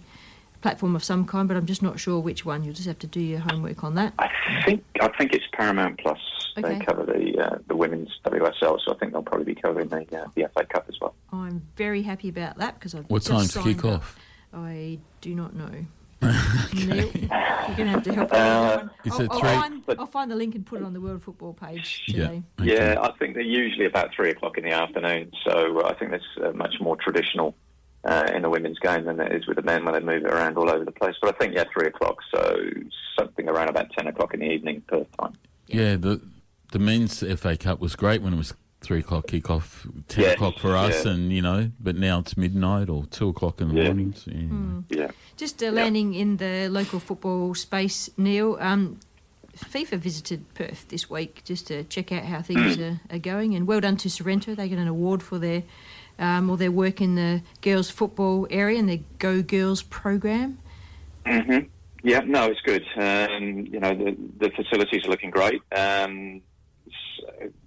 platform 0.60 0.94
of 0.96 1.02
some 1.04 1.24
kind, 1.26 1.48
but 1.48 1.56
I'm 1.56 1.66
just 1.66 1.82
not 1.82 1.98
sure 1.98 2.20
which 2.20 2.44
one. 2.44 2.62
You'll 2.64 2.74
just 2.74 2.86
have 2.88 2.98
to 3.00 3.06
do 3.06 3.20
your 3.20 3.40
homework 3.40 3.82
on 3.84 3.94
that. 3.94 4.12
I 4.18 4.28
think 4.64 4.84
I 5.00 5.08
think 5.16 5.32
it's 5.32 5.44
Paramount 5.52 5.98
Plus. 6.00 6.18
Okay. 6.58 6.78
They 6.78 6.84
cover 6.84 7.04
the 7.04 7.38
uh, 7.40 7.58
the 7.68 7.76
women's 7.76 8.10
WSL, 8.24 8.78
so 8.84 8.92
I 8.92 8.94
think 8.98 9.12
they'll 9.12 9.22
probably 9.22 9.44
be 9.52 9.60
covering 9.60 9.88
the 9.88 10.00
uh, 10.22 10.26
the 10.34 10.48
FA 10.54 10.64
Cup 10.66 10.86
as 10.88 10.96
well. 11.00 11.14
I'm 11.32 11.62
very 11.76 12.02
happy 12.02 12.28
about 12.28 12.58
that 12.58 12.74
because 12.74 12.94
I've 12.94 13.04
What 13.08 13.22
just 13.22 13.30
time 13.30 13.42
to 13.42 13.48
signed 13.48 13.66
kick 13.76 13.84
up. 13.84 14.00
off? 14.00 14.18
I 14.52 14.98
do 15.20 15.34
not 15.34 15.54
know. 15.54 15.86
Neil, 16.74 16.96
you're 16.96 17.06
going 17.08 17.76
to 17.76 17.86
have 17.86 18.02
to 18.02 18.12
help 18.12 18.30
me 18.30 18.36
with 18.38 18.42
Uh, 18.42 18.76
that 18.76 19.12
I'll, 19.12 19.20
it 19.22 19.30
I'll 19.30 19.40
three? 19.40 19.48
find, 19.48 19.82
I'll 19.98 20.06
find 20.06 20.30
the 20.30 20.34
link 20.36 20.54
and 20.54 20.66
put 20.66 20.82
it 20.82 20.84
on 20.84 20.92
the 20.92 21.00
World 21.00 21.22
Football 21.22 21.54
page 21.54 22.04
today. 22.06 22.42
Yeah, 22.62 22.96
I 23.00 23.12
think 23.12 23.34
they're 23.34 23.42
usually 23.42 23.86
about 23.86 24.10
three 24.14 24.28
o'clock 24.30 24.58
in 24.58 24.64
the 24.64 24.72
afternoon. 24.72 25.30
So 25.46 25.82
I 25.86 25.94
think 25.94 26.10
that's 26.10 26.24
uh, 26.44 26.52
much 26.52 26.74
more 26.78 26.96
traditional 26.96 27.54
uh, 28.04 28.30
in 28.34 28.42
the 28.42 28.50
women's 28.50 28.78
game 28.78 29.04
than 29.04 29.20
it 29.20 29.32
is 29.32 29.46
with 29.46 29.56
the 29.56 29.62
men 29.62 29.84
when 29.84 29.94
they 29.94 30.00
move 30.00 30.24
it 30.24 30.30
around 30.32 30.56
all 30.56 30.70
over 30.70 30.84
the 30.84 30.92
place. 30.92 31.14
But 31.20 31.34
I 31.34 31.38
think 31.38 31.54
yeah, 31.54 31.64
three 31.72 31.86
o'clock. 31.88 32.18
So 32.34 32.56
something 33.18 33.48
around 33.48 33.68
about 33.68 33.90
ten 33.96 34.06
o'clock 34.06 34.34
in 34.34 34.40
the 34.40 34.46
evening 34.50 34.82
Perth 34.88 35.06
time. 35.20 35.32
Yeah, 35.66 35.96
the 35.96 36.20
the 36.72 36.78
men's 36.78 37.20
FA 37.40 37.56
Cup 37.56 37.80
was 37.80 37.96
great 37.96 38.22
when 38.22 38.32
it 38.32 38.36
was 38.36 38.54
three 38.80 39.00
o'clock 39.00 39.26
kickoff, 39.26 39.86
ten 40.08 40.24
Yes, 40.24 40.34
o'clock 40.34 40.58
for 40.58 40.74
us, 40.74 41.04
yeah. 41.04 41.12
and 41.12 41.30
you 41.32 41.42
know, 41.42 41.70
but 41.78 41.96
now 41.96 42.18
it's 42.20 42.36
midnight 42.36 42.88
or 42.88 43.04
two 43.06 43.28
o'clock 43.28 43.60
in 43.60 43.68
the 43.68 43.74
Yeah. 43.74 43.84
mornings. 43.84 44.24
Yeah. 44.26 44.34
Hmm. 44.40 44.80
Yeah. 44.88 45.10
Just 45.36 45.62
uh, 45.62 45.70
landing 45.70 46.14
in 46.14 46.38
the 46.38 46.68
local 46.70 46.98
football 47.00 47.54
space, 47.54 48.08
Neil. 48.16 48.56
Um, 48.60 48.98
FIFA 49.56 49.98
visited 49.98 50.54
Perth 50.54 50.86
this 50.88 51.10
week 51.10 51.42
just 51.44 51.66
to 51.66 51.82
check 51.84 52.12
out 52.12 52.24
how 52.24 52.40
things 52.40 52.76
Hmm. 52.76 52.82
are, 52.82 53.00
are 53.10 53.18
going, 53.18 53.54
and 53.54 53.66
well 53.66 53.80
done 53.80 53.96
to 53.98 54.08
Sorrento. 54.08 54.54
They 54.54 54.68
get 54.68 54.78
an 54.78 54.88
award 54.88 55.22
for 55.22 55.38
their 55.38 55.62
um, 56.20 56.48
or 56.50 56.56
their 56.56 56.70
work 56.70 57.00
in 57.00 57.16
the 57.16 57.42
girls' 57.62 57.90
football 57.90 58.46
area 58.50 58.78
and 58.78 58.88
their 58.88 59.00
Go 59.18 59.42
Girls 59.42 59.82
program. 59.82 60.58
hmm 61.26 61.58
Yeah, 62.04 62.20
no, 62.20 62.44
it's 62.46 62.60
good. 62.60 62.84
Um, 62.96 63.66
you 63.66 63.80
know, 63.80 63.94
the, 63.94 64.16
the 64.38 64.50
facilities 64.50 65.04
are 65.06 65.10
looking 65.10 65.30
great. 65.30 65.62
Um, 65.74 66.42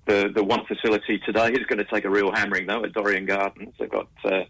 the 0.06 0.32
the 0.34 0.44
one 0.44 0.66
facility 0.66 1.20
today 1.26 1.50
is 1.50 1.66
going 1.68 1.78
to 1.78 1.86
take 1.86 2.06
a 2.06 2.10
real 2.10 2.32
hammering 2.32 2.68
though 2.68 2.84
at 2.84 2.94
Dorrien 2.94 3.26
Gardens. 3.26 3.74
They've 3.80 3.90
got 3.90 4.10
uh, 4.26 4.44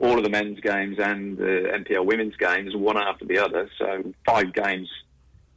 all 0.00 0.18
of 0.18 0.24
the 0.24 0.30
men's 0.30 0.60
games 0.60 0.96
and 0.98 1.36
the 1.36 1.84
NPL 1.84 2.04
women's 2.04 2.36
games 2.36 2.74
one 2.76 2.96
after 2.96 3.24
the 3.24 3.38
other. 3.38 3.70
So 3.78 4.12
five 4.26 4.52
games 4.52 4.88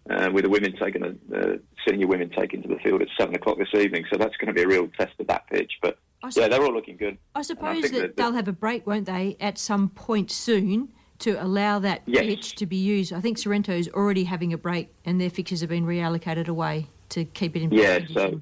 uh, 0.10 0.30
with 0.32 0.44
the 0.44 0.50
women 0.50 0.76
taking 0.78 1.02
the, 1.02 1.18
the 1.30 1.62
senior 1.88 2.08
women 2.08 2.30
taking 2.30 2.62
to 2.62 2.68
the 2.68 2.78
field 2.78 3.02
at 3.02 3.08
seven 3.20 3.36
o'clock 3.36 3.58
this 3.58 3.74
evening. 3.74 4.06
So 4.12 4.18
that's 4.18 4.36
going 4.38 4.48
to 4.48 4.54
be 4.54 4.64
a 4.64 4.68
real 4.68 4.88
test 5.00 5.14
of 5.20 5.28
that 5.28 5.48
pitch. 5.48 5.74
But 5.82 5.98
I 6.24 6.30
yeah, 6.36 6.48
they're 6.48 6.64
all 6.64 6.74
looking 6.74 6.98
good. 6.98 7.18
I 7.34 7.42
suppose 7.42 7.82
think 7.82 7.94
that, 7.94 8.18
they'll 8.18 8.34
have 8.34 8.48
a 8.48 8.54
break, 8.54 8.86
won't 8.86 9.06
they, 9.06 9.38
at 9.40 9.58
some 9.58 9.90
point 9.90 10.30
soon 10.32 10.90
to 11.20 11.32
allow 11.44 11.80
that 11.80 12.02
Yes. 12.06 12.26
pitch 12.26 12.56
to 12.56 12.66
be 12.66 12.78
used. 12.78 13.14
I 13.14 13.20
think 13.20 13.38
Sorrento's 13.38 13.88
already 13.90 14.26
having 14.26 14.54
a 14.54 14.58
break, 14.58 14.94
and 15.06 15.20
their 15.20 15.30
fixtures 15.30 15.62
have 15.62 15.70
been 15.70 15.86
reallocated 15.86 16.48
away 16.48 16.88
to 17.10 17.26
keep 17.26 17.56
it 17.56 17.64
in. 17.64 17.72
Yeah, 17.72 18.00
better 18.00 18.14
so 18.14 18.42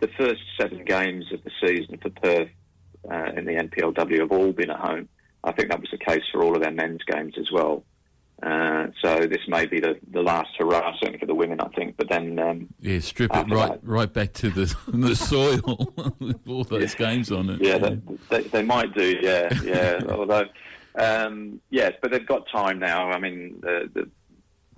the 0.00 0.08
first 0.18 0.42
seven 0.60 0.84
games 0.84 1.26
of 1.32 1.42
the 1.44 1.50
season 1.64 1.98
for 1.98 2.10
Perth 2.10 2.48
uh, 3.10 3.30
in 3.36 3.44
the 3.44 3.52
NPLW 3.52 4.20
have 4.20 4.32
all 4.32 4.52
been 4.52 4.70
at 4.70 4.78
home. 4.80 5.08
I 5.44 5.52
think 5.52 5.70
that 5.70 5.80
was 5.80 5.90
the 5.90 5.98
case 5.98 6.22
for 6.32 6.42
all 6.42 6.56
of 6.56 6.62
their 6.62 6.72
men's 6.72 7.02
games 7.04 7.34
as 7.38 7.50
well. 7.52 7.84
Uh, 8.42 8.88
so 9.00 9.20
this 9.26 9.46
may 9.46 9.66
be 9.66 9.78
the, 9.78 9.96
the 10.10 10.20
last 10.20 10.48
hurrah, 10.58 10.92
certainly 10.98 11.18
for 11.18 11.26
the 11.26 11.34
women, 11.34 11.60
I 11.60 11.68
think. 11.68 11.96
But 11.96 12.08
then, 12.08 12.38
um, 12.40 12.68
Yeah, 12.80 12.98
strip 12.98 13.30
it 13.36 13.48
right 13.48 13.70
that. 13.70 13.80
right 13.84 14.12
back 14.12 14.32
to 14.34 14.50
the 14.50 14.74
the 14.88 15.14
soil 15.14 15.92
with 16.18 16.40
all 16.48 16.64
those 16.76 16.94
games 16.96 17.30
on 17.30 17.50
it. 17.50 17.60
yeah, 17.62 17.78
they, 17.78 17.98
they, 18.30 18.42
they 18.48 18.62
might 18.64 18.94
do. 18.94 19.16
Yeah, 19.20 19.52
yeah. 19.62 20.00
Although, 20.08 20.46
um, 20.96 21.60
yes, 21.70 21.92
but 22.02 22.10
they've 22.10 22.26
got 22.26 22.48
time 22.50 22.80
now. 22.80 23.10
I 23.10 23.18
mean, 23.20 23.60
the, 23.60 23.88
the, 23.94 24.08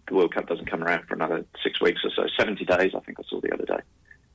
the 0.08 0.14
World 0.14 0.34
Cup 0.34 0.46
doesn't 0.46 0.70
come 0.70 0.84
around 0.84 1.06
for 1.08 1.14
another 1.14 1.46
six 1.62 1.80
weeks 1.80 2.02
or 2.04 2.10
so. 2.14 2.26
Seventy 2.38 2.66
days, 2.66 2.92
I 2.94 3.00
think 3.00 3.18
I 3.18 3.22
saw 3.30 3.40
the 3.40 3.54
other 3.54 3.64
day. 3.64 3.80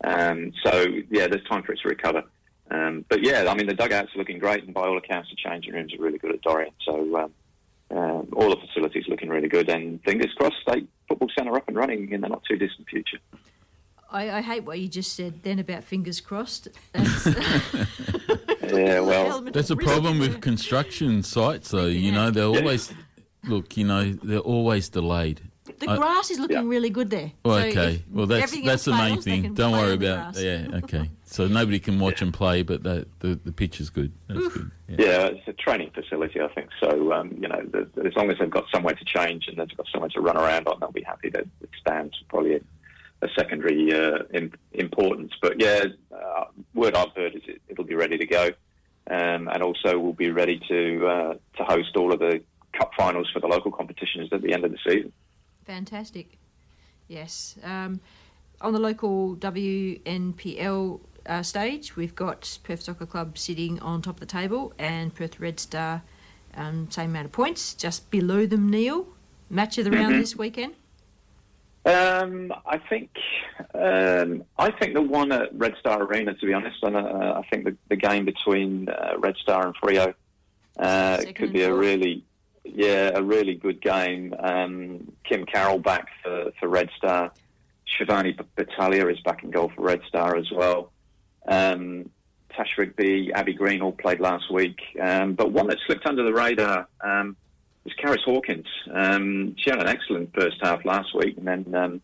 Um, 0.06 0.54
so 0.66 0.86
yeah, 1.12 1.28
there's 1.28 1.46
time 1.48 1.62
for 1.62 1.74
it 1.74 1.80
to 1.84 1.88
recover. 1.90 2.24
Um, 2.72 3.06
but 3.10 3.24
yeah, 3.24 3.46
I 3.48 3.54
mean, 3.54 3.68
the 3.68 3.74
dugouts 3.76 4.16
are 4.16 4.18
looking 4.18 4.40
great, 4.40 4.64
and 4.64 4.74
by 4.74 4.82
all 4.88 4.98
accounts, 4.98 5.30
the 5.30 5.36
changing 5.36 5.74
rooms 5.74 5.94
are 5.94 6.02
really 6.02 6.18
good 6.18 6.32
at 6.34 6.42
Dorrien. 6.42 6.72
So 6.84 7.32
um, 7.92 8.28
all 8.36 8.50
the 8.50 8.58
facilities 8.68 9.06
looking 9.08 9.30
really 9.30 9.48
good, 9.48 9.70
and 9.70 10.02
fingers 10.04 10.32
crossed, 10.38 10.58
State 10.68 10.88
Football 11.08 11.30
Centre 11.38 11.56
up 11.56 11.68
and 11.68 11.76
running 11.78 12.12
in 12.12 12.22
the 12.22 12.28
not 12.30 12.44
too 12.50 12.56
distant 12.58 12.88
future. 12.90 13.18
I, 14.12 14.38
I 14.38 14.42
hate 14.42 14.64
what 14.66 14.80
you 14.80 14.88
just 14.88 15.14
said 15.16 15.44
then 15.44 15.60
about 15.60 15.84
fingers 15.84 16.20
crossed. 16.20 16.68
That's, 16.94 17.26
Yeah, 18.72 19.00
well, 19.00 19.42
That's 19.42 19.70
a 19.72 19.76
problem 19.76 20.20
with 20.20 20.42
construction 20.42 21.24
sites, 21.24 21.72
though. 21.72 21.88
You 21.88 22.12
know, 22.12 22.30
they're 22.32 22.44
Yeah. 22.50 22.60
always 22.60 22.94
look. 23.48 23.76
You 23.78 23.86
know, 23.86 24.14
they're 24.14 24.40
always 24.40 24.90
delayed. 24.90 25.42
the 25.80 25.90
I- 25.90 25.98
grass 25.98 26.30
is 26.30 26.40
looking 26.40 26.68
really 26.68 26.90
good 26.92 27.10
there. 27.10 27.32
Well, 27.44 27.60
So 27.60 27.68
okay. 27.68 27.94
if 27.96 28.08
Well, 28.12 28.26
that's 28.28 28.52
that's 28.64 28.86
the 28.86 28.92
main 28.92 29.14
fails, 29.16 29.26
thing. 29.26 29.54
Don't 29.54 29.72
worry 29.72 29.94
about. 29.94 30.34
grass. 30.34 30.42
Yeah. 30.44 30.68
Okay. 30.84 31.10
So 31.32 31.48
nobody 31.48 31.80
can 31.80 32.00
watch 32.00 32.24
and 32.24 32.34
play, 32.34 32.64
but 32.64 32.82
that 32.84 33.08
the 33.20 33.40
the 33.46 33.52
pitch 33.52 33.80
is 33.80 33.92
good. 33.92 34.12
That's 34.28 34.48
good. 34.48 34.72
Yeah. 34.88 35.28
it's 35.28 35.48
a 35.48 35.54
training 35.54 35.92
facility, 35.92 36.42
I 36.42 36.48
think. 36.48 36.70
So, 36.80 37.14
um, 37.14 37.38
you 37.40 37.48
know, 37.48 37.62
the, 37.62 37.88
as 38.04 38.16
long 38.16 38.32
as 38.32 38.40
they've 38.40 38.50
got 38.50 38.66
somewhere 38.74 38.96
to 38.96 39.06
change 39.06 39.48
and 39.48 39.58
they've 39.58 39.78
got 39.78 39.86
somewhere 39.92 40.10
to 40.10 40.22
run 40.22 40.38
around 40.38 40.68
on, 40.68 40.80
they'll 40.80 40.92
be 40.92 41.04
happy. 41.04 41.30
That 41.30 41.46
it 41.62 41.70
stands 41.80 42.16
probably 42.30 42.56
a, 42.56 42.62
a 43.22 43.28
secondary 43.38 43.94
uh, 43.94 44.24
im- 44.34 44.54
importance. 44.74 45.32
But 45.40 45.62
yeah, 45.62 45.84
uh, 46.12 46.46
word 46.74 46.96
I've 46.96 47.14
heard 47.16 47.36
is 47.36 47.44
it, 47.48 47.62
it'll 47.68 47.84
be 47.84 47.94
ready 47.94 48.18
to 48.18 48.26
go, 48.26 48.48
um, 49.12 49.50
and 49.50 49.62
also 49.62 50.00
we'll 50.00 50.14
be 50.14 50.32
ready 50.32 50.60
to 50.68 51.08
uh, 51.08 51.34
to 51.58 51.64
host 51.64 51.96
all 51.96 52.12
of 52.12 52.18
the 52.18 52.42
cup 52.74 52.92
finals 52.98 53.30
for 53.32 53.40
the 53.40 53.48
local 53.48 53.72
competitions 53.72 54.30
at 54.32 54.42
the 54.42 54.52
end 54.52 54.66
of 54.66 54.72
the 54.72 54.80
season. 54.84 55.14
Fantastic. 55.66 56.40
Yes. 57.08 57.56
Um, 57.64 58.02
on 58.62 58.74
the 58.74 58.80
local 58.80 59.36
WNPL 59.38 61.00
uh, 61.30 61.44
stage, 61.44 61.96
we've 61.96 62.16
got 62.16 62.58
Perth 62.64 62.82
Soccer 62.82 63.06
Club 63.06 63.38
sitting 63.38 63.80
on 63.80 64.02
top 64.02 64.16
of 64.16 64.20
the 64.20 64.26
table 64.26 64.74
and 64.80 65.14
Perth 65.14 65.40
Red 65.40 65.60
Star, 65.60 66.02
um, 66.56 66.90
same 66.90 67.12
amount 67.12 67.26
of 67.26 67.32
points, 67.32 67.74
just 67.76 68.10
below 68.10 68.46
them, 68.46 68.70
Neil. 68.70 69.08
Match 69.52 69.78
of 69.78 69.86
the 69.86 69.92
round 69.92 70.16
Mhm. 70.16 70.20
this 70.20 70.36
weekend? 70.36 70.74
Um, 71.86 72.54
I 72.66 72.78
think 72.78 73.10
um, 73.74 74.44
I 74.58 74.70
think 74.70 74.94
the 74.94 75.02
one 75.02 75.32
at 75.32 75.50
Red 75.58 75.76
Star 75.80 76.04
Arena, 76.04 76.34
to 76.34 76.46
be 76.46 76.54
honest, 76.54 76.78
and 76.84 76.96
uh, 76.96 77.42
I 77.42 77.48
think 77.50 77.64
the, 77.66 77.76
the 77.88 77.96
game 77.96 78.26
between 78.26 78.90
uh, 78.90 79.14
Red 79.18 79.38
Star 79.38 79.66
and 79.66 79.76
Freo 79.76 80.14
uh, 80.78 81.24
could 81.36 81.54
be 81.54 81.64
a 81.64 81.74
really, 81.74 82.24
yeah, 82.64 83.12
a 83.16 83.24
really 83.24 83.56
good 83.56 83.82
game. 83.82 84.36
Um, 84.38 85.12
Kim 85.24 85.46
Carroll 85.46 85.80
back 85.80 86.10
for, 86.22 86.52
for 86.60 86.68
Red 86.68 86.90
Star. 86.98 87.32
Shivani 87.88 88.38
Battaglia 88.56 89.08
is 89.08 89.20
back 89.22 89.44
in 89.44 89.50
goal 89.50 89.72
for 89.76 89.82
Red 89.82 90.02
Star 90.08 90.36
as 90.36 90.52
well. 90.52 90.92
Um, 91.48 92.10
Tash 92.56 92.78
Rigby, 92.78 93.32
Abby 93.34 93.54
Green 93.54 93.82
all 93.82 93.92
played 93.92 94.20
last 94.20 94.52
week. 94.52 94.80
Um, 95.02 95.34
but 95.34 95.52
one 95.52 95.68
that 95.68 95.78
slipped 95.86 96.06
under 96.06 96.24
the 96.24 96.34
radar 96.34 96.88
um, 97.02 97.38
was 97.84 97.94
Karis 98.04 98.24
Hawkins. 98.24 98.68
Um, 98.92 99.56
she 99.58 99.70
had 99.70 99.80
an 99.80 99.88
excellent 99.88 100.34
first 100.34 100.58
half 100.62 100.84
last 100.84 101.16
week 101.16 101.38
and 101.38 101.48
then 101.48 101.76
um, 101.76 102.02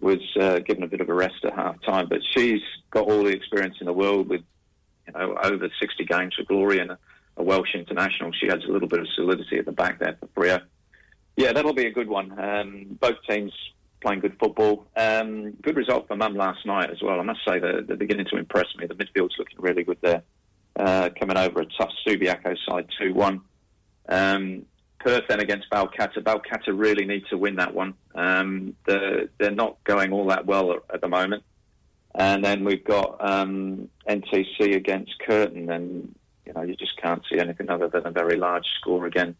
was 0.00 0.20
uh, 0.38 0.58
given 0.60 0.82
a 0.82 0.88
bit 0.88 1.00
of 1.00 1.08
a 1.08 1.14
rest 1.14 1.44
at 1.44 1.54
half 1.54 1.80
time. 1.82 2.08
But 2.08 2.20
she's 2.34 2.60
got 2.90 3.08
all 3.08 3.24
the 3.24 3.32
experience 3.32 3.76
in 3.80 3.86
the 3.86 3.92
world 3.92 4.28
with 4.28 4.42
you 5.06 5.12
know 5.12 5.36
over 5.42 5.68
60 5.80 6.04
games 6.04 6.34
for 6.34 6.44
Glory 6.44 6.78
and 6.80 6.90
a, 6.90 6.98
a 7.36 7.42
Welsh 7.42 7.74
international. 7.74 8.32
She 8.32 8.46
has 8.48 8.62
a 8.64 8.70
little 8.70 8.88
bit 8.88 9.00
of 9.00 9.08
solidity 9.14 9.58
at 9.58 9.64
the 9.64 9.72
back 9.72 9.98
there 9.98 10.18
for 10.20 10.26
Freo. 10.28 10.62
Yeah, 11.36 11.52
that'll 11.52 11.74
be 11.74 11.86
a 11.86 11.92
good 11.92 12.08
one. 12.08 12.38
Um, 12.38 12.98
both 13.00 13.16
teams 13.28 13.52
playing 14.06 14.20
good 14.20 14.36
football. 14.38 14.86
Um, 14.96 15.52
good 15.62 15.76
result 15.76 16.06
for 16.06 16.16
Mum 16.16 16.36
last 16.36 16.64
night 16.64 16.90
as 16.90 17.02
well. 17.02 17.18
I 17.18 17.24
must 17.24 17.40
say 17.46 17.58
they're, 17.58 17.82
they're 17.82 17.96
beginning 17.96 18.26
to 18.30 18.36
impress 18.36 18.66
me. 18.78 18.86
The 18.86 18.94
midfield's 18.94 19.34
looking 19.36 19.58
really 19.58 19.82
good 19.82 19.98
there. 20.00 20.22
Uh, 20.78 21.10
coming 21.18 21.36
over 21.36 21.60
a 21.60 21.66
tough 21.66 21.90
Subiaco 22.06 22.56
side 22.68 22.86
2 23.00 23.12
1. 23.12 23.40
Um, 24.08 24.62
Perth 25.00 25.24
then 25.28 25.40
against 25.40 25.68
Balcatta. 25.70 26.18
Balcatta 26.18 26.68
really 26.72 27.04
need 27.04 27.24
to 27.30 27.36
win 27.36 27.56
that 27.56 27.74
one. 27.74 27.94
Um, 28.14 28.76
they're, 28.86 29.28
they're 29.38 29.50
not 29.50 29.82
going 29.82 30.12
all 30.12 30.26
that 30.28 30.46
well 30.46 30.76
at 30.92 31.00
the 31.00 31.08
moment. 31.08 31.42
And 32.14 32.44
then 32.44 32.64
we've 32.64 32.84
got 32.84 33.16
um, 33.20 33.88
NTC 34.08 34.74
against 34.74 35.12
Curtin, 35.26 35.70
and 35.70 36.14
you 36.46 36.52
know 36.54 36.62
you 36.62 36.74
just 36.74 36.96
can't 36.96 37.22
see 37.30 37.38
anything 37.38 37.68
other 37.68 37.88
than 37.88 38.06
a 38.06 38.10
very 38.10 38.36
large 38.36 38.64
score 38.80 39.04
again 39.04 39.36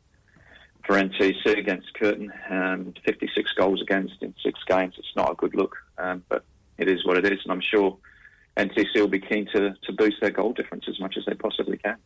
for 0.86 0.94
NTC 0.94 1.58
against 1.58 1.92
Curtin. 1.94 2.32
Um, 2.48 2.94
56 3.04 3.52
goals 3.54 3.82
against 3.82 4.22
in 4.22 4.34
six 4.42 4.60
games. 4.66 4.94
It's 4.98 5.16
not 5.16 5.32
a 5.32 5.34
good 5.34 5.54
look, 5.54 5.76
um, 5.98 6.22
but 6.28 6.44
it 6.78 6.88
is 6.88 7.04
what 7.04 7.18
it 7.18 7.24
is, 7.30 7.40
and 7.44 7.52
I'm 7.52 7.60
sure 7.60 7.96
NTC 8.56 8.94
will 8.94 9.08
be 9.08 9.20
keen 9.20 9.46
to, 9.54 9.74
to 9.74 9.92
boost 9.92 10.16
their 10.20 10.30
goal 10.30 10.52
difference 10.52 10.84
as 10.88 11.00
much 11.00 11.16
as 11.18 11.24
they 11.26 11.34
possibly 11.34 11.76
can. 11.76 11.96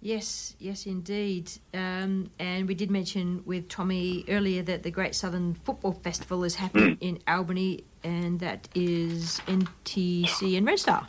Yes, 0.00 0.54
yes, 0.58 0.84
indeed. 0.84 1.50
Um, 1.72 2.30
and 2.38 2.68
we 2.68 2.74
did 2.74 2.90
mention 2.90 3.42
with 3.46 3.68
Tommy 3.68 4.24
earlier 4.28 4.62
that 4.62 4.82
the 4.82 4.90
Great 4.90 5.14
Southern 5.14 5.54
Football 5.54 5.92
Festival 5.92 6.44
is 6.44 6.56
happening 6.56 6.98
in 7.00 7.20
Albany, 7.26 7.84
and 8.02 8.38
that 8.40 8.68
is 8.74 9.40
NTC 9.46 10.58
and 10.58 10.66
Red 10.66 10.78
Star. 10.78 11.06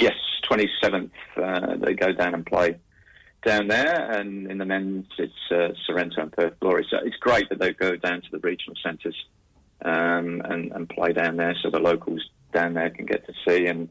Yes, 0.00 0.14
27th. 0.50 1.10
Uh, 1.36 1.76
they 1.76 1.94
go 1.94 2.12
down 2.12 2.34
and 2.34 2.46
play 2.46 2.78
down 3.46 3.68
there, 3.68 4.10
and 4.10 4.50
in 4.50 4.58
the 4.58 4.64
men's, 4.64 5.06
it's 5.18 5.32
uh, 5.50 5.68
Sorrento 5.86 6.20
and 6.20 6.32
Perth 6.32 6.58
Glory. 6.60 6.86
So 6.90 6.98
it's 7.02 7.16
great 7.16 7.48
that 7.48 7.60
they 7.60 7.72
go 7.72 7.96
down 7.96 8.20
to 8.20 8.28
the 8.32 8.38
regional 8.38 8.74
centres 8.82 9.16
um, 9.82 10.42
and, 10.44 10.72
and 10.72 10.88
play 10.88 11.12
down 11.12 11.36
there, 11.36 11.54
so 11.62 11.70
the 11.70 11.78
locals 11.78 12.28
down 12.52 12.74
there 12.74 12.90
can 12.90 13.06
get 13.06 13.26
to 13.26 13.32
see 13.46 13.66
and 13.66 13.88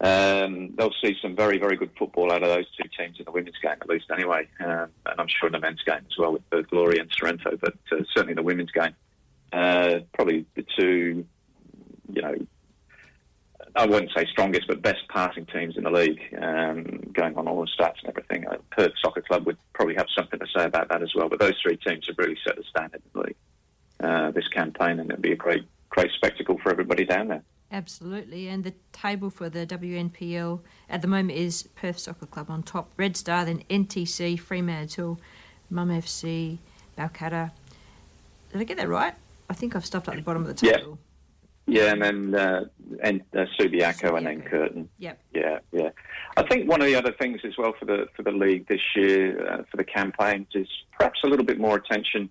um, 0.00 0.74
they'll 0.76 0.94
see 1.02 1.16
some 1.20 1.34
very, 1.34 1.58
very 1.58 1.76
good 1.76 1.90
football 1.98 2.30
out 2.30 2.42
of 2.42 2.48
those 2.48 2.66
two 2.76 2.88
teams 2.96 3.16
in 3.18 3.24
the 3.24 3.32
women's 3.32 3.56
game, 3.60 3.72
at 3.80 3.88
least 3.88 4.06
anyway. 4.12 4.46
Um, 4.60 4.90
and 5.06 5.18
I'm 5.18 5.26
sure 5.26 5.48
in 5.48 5.52
the 5.52 5.60
men's 5.60 5.82
game 5.82 6.06
as 6.06 6.16
well 6.16 6.32
with 6.32 6.48
Perth 6.50 6.70
Glory 6.70 6.98
and 6.98 7.10
Sorrento, 7.18 7.58
but 7.60 7.74
uh, 7.90 7.96
certainly 8.14 8.32
in 8.32 8.36
the 8.36 8.42
women's 8.42 8.70
game, 8.70 8.94
uh, 9.52 10.00
probably 10.12 10.46
the 10.54 10.64
two, 10.78 11.26
you 12.12 12.22
know, 12.22 12.34
I 13.74 13.86
wouldn't 13.86 14.12
say 14.16 14.24
strongest, 14.30 14.68
but 14.68 14.82
best 14.82 15.06
passing 15.08 15.46
teams 15.46 15.76
in 15.76 15.84
the 15.84 15.90
league, 15.90 16.20
um, 16.40 17.10
going 17.12 17.36
on 17.36 17.48
all 17.48 17.60
the 17.60 17.70
stats 17.78 18.00
and 18.02 18.08
everything. 18.08 18.44
Perth 18.78 18.92
Soccer 19.02 19.22
Club 19.22 19.44
would 19.44 19.58
probably 19.72 19.96
have 19.96 20.06
something 20.16 20.38
to 20.38 20.46
say 20.56 20.64
about 20.64 20.88
that 20.90 21.02
as 21.02 21.12
well. 21.12 21.28
But 21.28 21.40
those 21.40 21.54
three 21.60 21.76
teams 21.76 22.06
have 22.06 22.16
really 22.16 22.38
set 22.46 22.54
the 22.54 22.62
standard 22.70 23.02
in 23.04 23.10
the 23.12 23.26
league 23.26 23.36
uh, 24.00 24.30
this 24.30 24.46
campaign, 24.46 25.00
and 25.00 25.10
it'll 25.10 25.20
be 25.20 25.32
a 25.32 25.36
great, 25.36 25.64
great 25.88 26.12
spectacle 26.12 26.58
for 26.62 26.70
everybody 26.70 27.04
down 27.04 27.26
there. 27.26 27.42
Absolutely, 27.72 28.46
and 28.46 28.62
the 28.62 28.74
table 28.92 29.30
for 29.30 29.50
the 29.50 29.66
WNPL 29.66 30.60
at 30.88 31.02
the 31.02 31.08
moment 31.08 31.36
is 31.36 31.64
Perth 31.74 31.98
Soccer 31.98 32.26
Club 32.26 32.48
on 32.50 32.62
top, 32.62 32.92
Red 32.96 33.16
Star, 33.16 33.44
then 33.44 33.64
NTC, 33.68 34.38
Fremantle, 34.38 35.18
Mum 35.68 35.88
FC, 35.88 36.58
Balcatta. 36.96 37.50
Did 38.52 38.60
I 38.60 38.64
get 38.64 38.76
that 38.76 38.88
right? 38.88 39.14
I 39.50 39.54
think 39.54 39.74
I've 39.74 39.84
stopped 39.84 40.08
at 40.08 40.14
the 40.14 40.22
bottom 40.22 40.42
of 40.42 40.48
the 40.48 40.54
table. 40.54 41.00
Yeah, 41.66 41.82
yeah 41.82 41.92
and 41.92 42.02
then 42.02 42.34
uh, 42.34 42.64
and 43.02 43.22
uh, 43.36 43.44
Subiaco 43.58 44.16
and 44.16 44.26
then 44.26 44.42
Curtin. 44.42 44.88
Yep. 44.98 45.20
I 46.38 46.46
think 46.46 46.68
one 46.68 46.80
of 46.80 46.86
the 46.86 46.94
other 46.94 47.12
things 47.12 47.40
as 47.44 47.58
well 47.58 47.74
for 47.78 47.84
the 47.84 48.06
for 48.14 48.22
the 48.22 48.30
league 48.30 48.68
this 48.68 48.80
year 48.94 49.50
uh, 49.50 49.62
for 49.68 49.76
the 49.76 49.84
campaigns 49.84 50.46
is 50.54 50.68
perhaps 50.96 51.20
a 51.24 51.26
little 51.26 51.44
bit 51.44 51.58
more 51.58 51.76
attention 51.76 52.30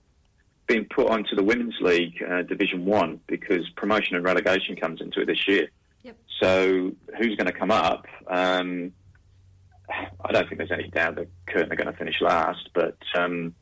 being 0.65 0.85
put 0.85 1.07
onto 1.07 1.35
the 1.35 1.43
Women's 1.43 1.75
League 1.81 2.23
uh, 2.23 2.43
Division 2.43 2.85
One 2.85 3.19
because 3.27 3.67
promotion 3.75 4.15
and 4.15 4.23
relegation 4.23 4.75
comes 4.75 5.01
into 5.01 5.21
it 5.21 5.25
this 5.25 5.45
year. 5.47 5.67
Yep. 6.03 6.17
So 6.41 6.91
who's 7.17 7.35
going 7.35 7.47
to 7.47 7.53
come 7.53 7.71
up? 7.71 8.05
Um, 8.27 8.93
I 9.89 10.31
don't 10.31 10.47
think 10.47 10.57
there's 10.57 10.71
any 10.71 10.89
doubt 10.89 11.15
that 11.15 11.27
Curtin 11.45 11.71
are 11.71 11.75
going 11.75 11.91
to 11.91 11.97
finish 11.97 12.21
last, 12.21 12.69
but 12.73 12.97
um, 13.13 13.53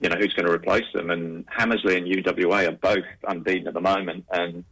you 0.00 0.08
know 0.08 0.16
who's 0.16 0.34
going 0.34 0.46
to 0.46 0.52
replace 0.52 0.86
them? 0.94 1.10
And 1.10 1.44
Hamersley 1.48 1.96
and 1.96 2.06
UWA 2.06 2.68
are 2.68 2.72
both 2.72 3.04
unbeaten 3.26 3.66
at 3.66 3.74
the 3.74 3.80
moment 3.80 4.24
and 4.30 4.64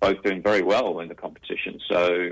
both 0.00 0.22
doing 0.22 0.42
very 0.42 0.62
well 0.62 0.98
in 1.00 1.08
the 1.08 1.14
competition. 1.14 1.80
So 1.88 2.30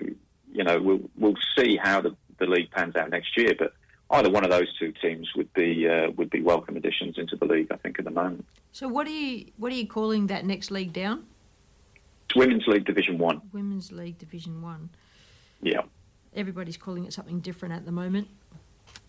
you 0.52 0.62
know 0.64 0.80
we'll 0.80 1.10
we'll 1.16 1.36
see 1.58 1.76
how 1.76 2.00
the, 2.00 2.16
the 2.44 2.50
league 2.50 2.70
pans 2.70 2.96
out 2.96 3.10
next 3.10 3.36
year, 3.36 3.54
but 3.58 3.74
either 4.10 4.30
one 4.30 4.44
of 4.44 4.50
those 4.50 4.68
two 4.78 4.92
teams 5.02 5.30
would 5.36 5.52
be 5.54 5.88
uh, 5.88 6.10
would 6.16 6.30
be 6.30 6.42
welcome 6.42 6.76
additions 6.76 7.18
into 7.18 7.36
the 7.36 7.46
league. 7.46 7.68
I 7.70 7.76
think 7.76 7.98
at 7.98 8.04
the 8.04 8.10
moment. 8.10 8.44
So 8.72 8.88
what 8.88 9.06
are 9.06 9.10
you 9.10 9.46
what 9.56 9.72
are 9.72 9.76
you 9.76 9.86
calling 9.86 10.26
that 10.28 10.44
next 10.44 10.70
league 10.70 10.92
down? 10.92 11.26
It's 12.26 12.36
Women's 12.36 12.66
League 12.66 12.84
Division 12.84 13.18
One. 13.18 13.42
Women's 13.52 13.92
League 13.92 14.18
Division 14.18 14.62
One. 14.62 14.90
Yeah. 15.62 15.82
Everybody's 16.34 16.76
calling 16.76 17.04
it 17.04 17.12
something 17.12 17.40
different 17.40 17.74
at 17.74 17.84
the 17.84 17.92
moment. 17.92 18.28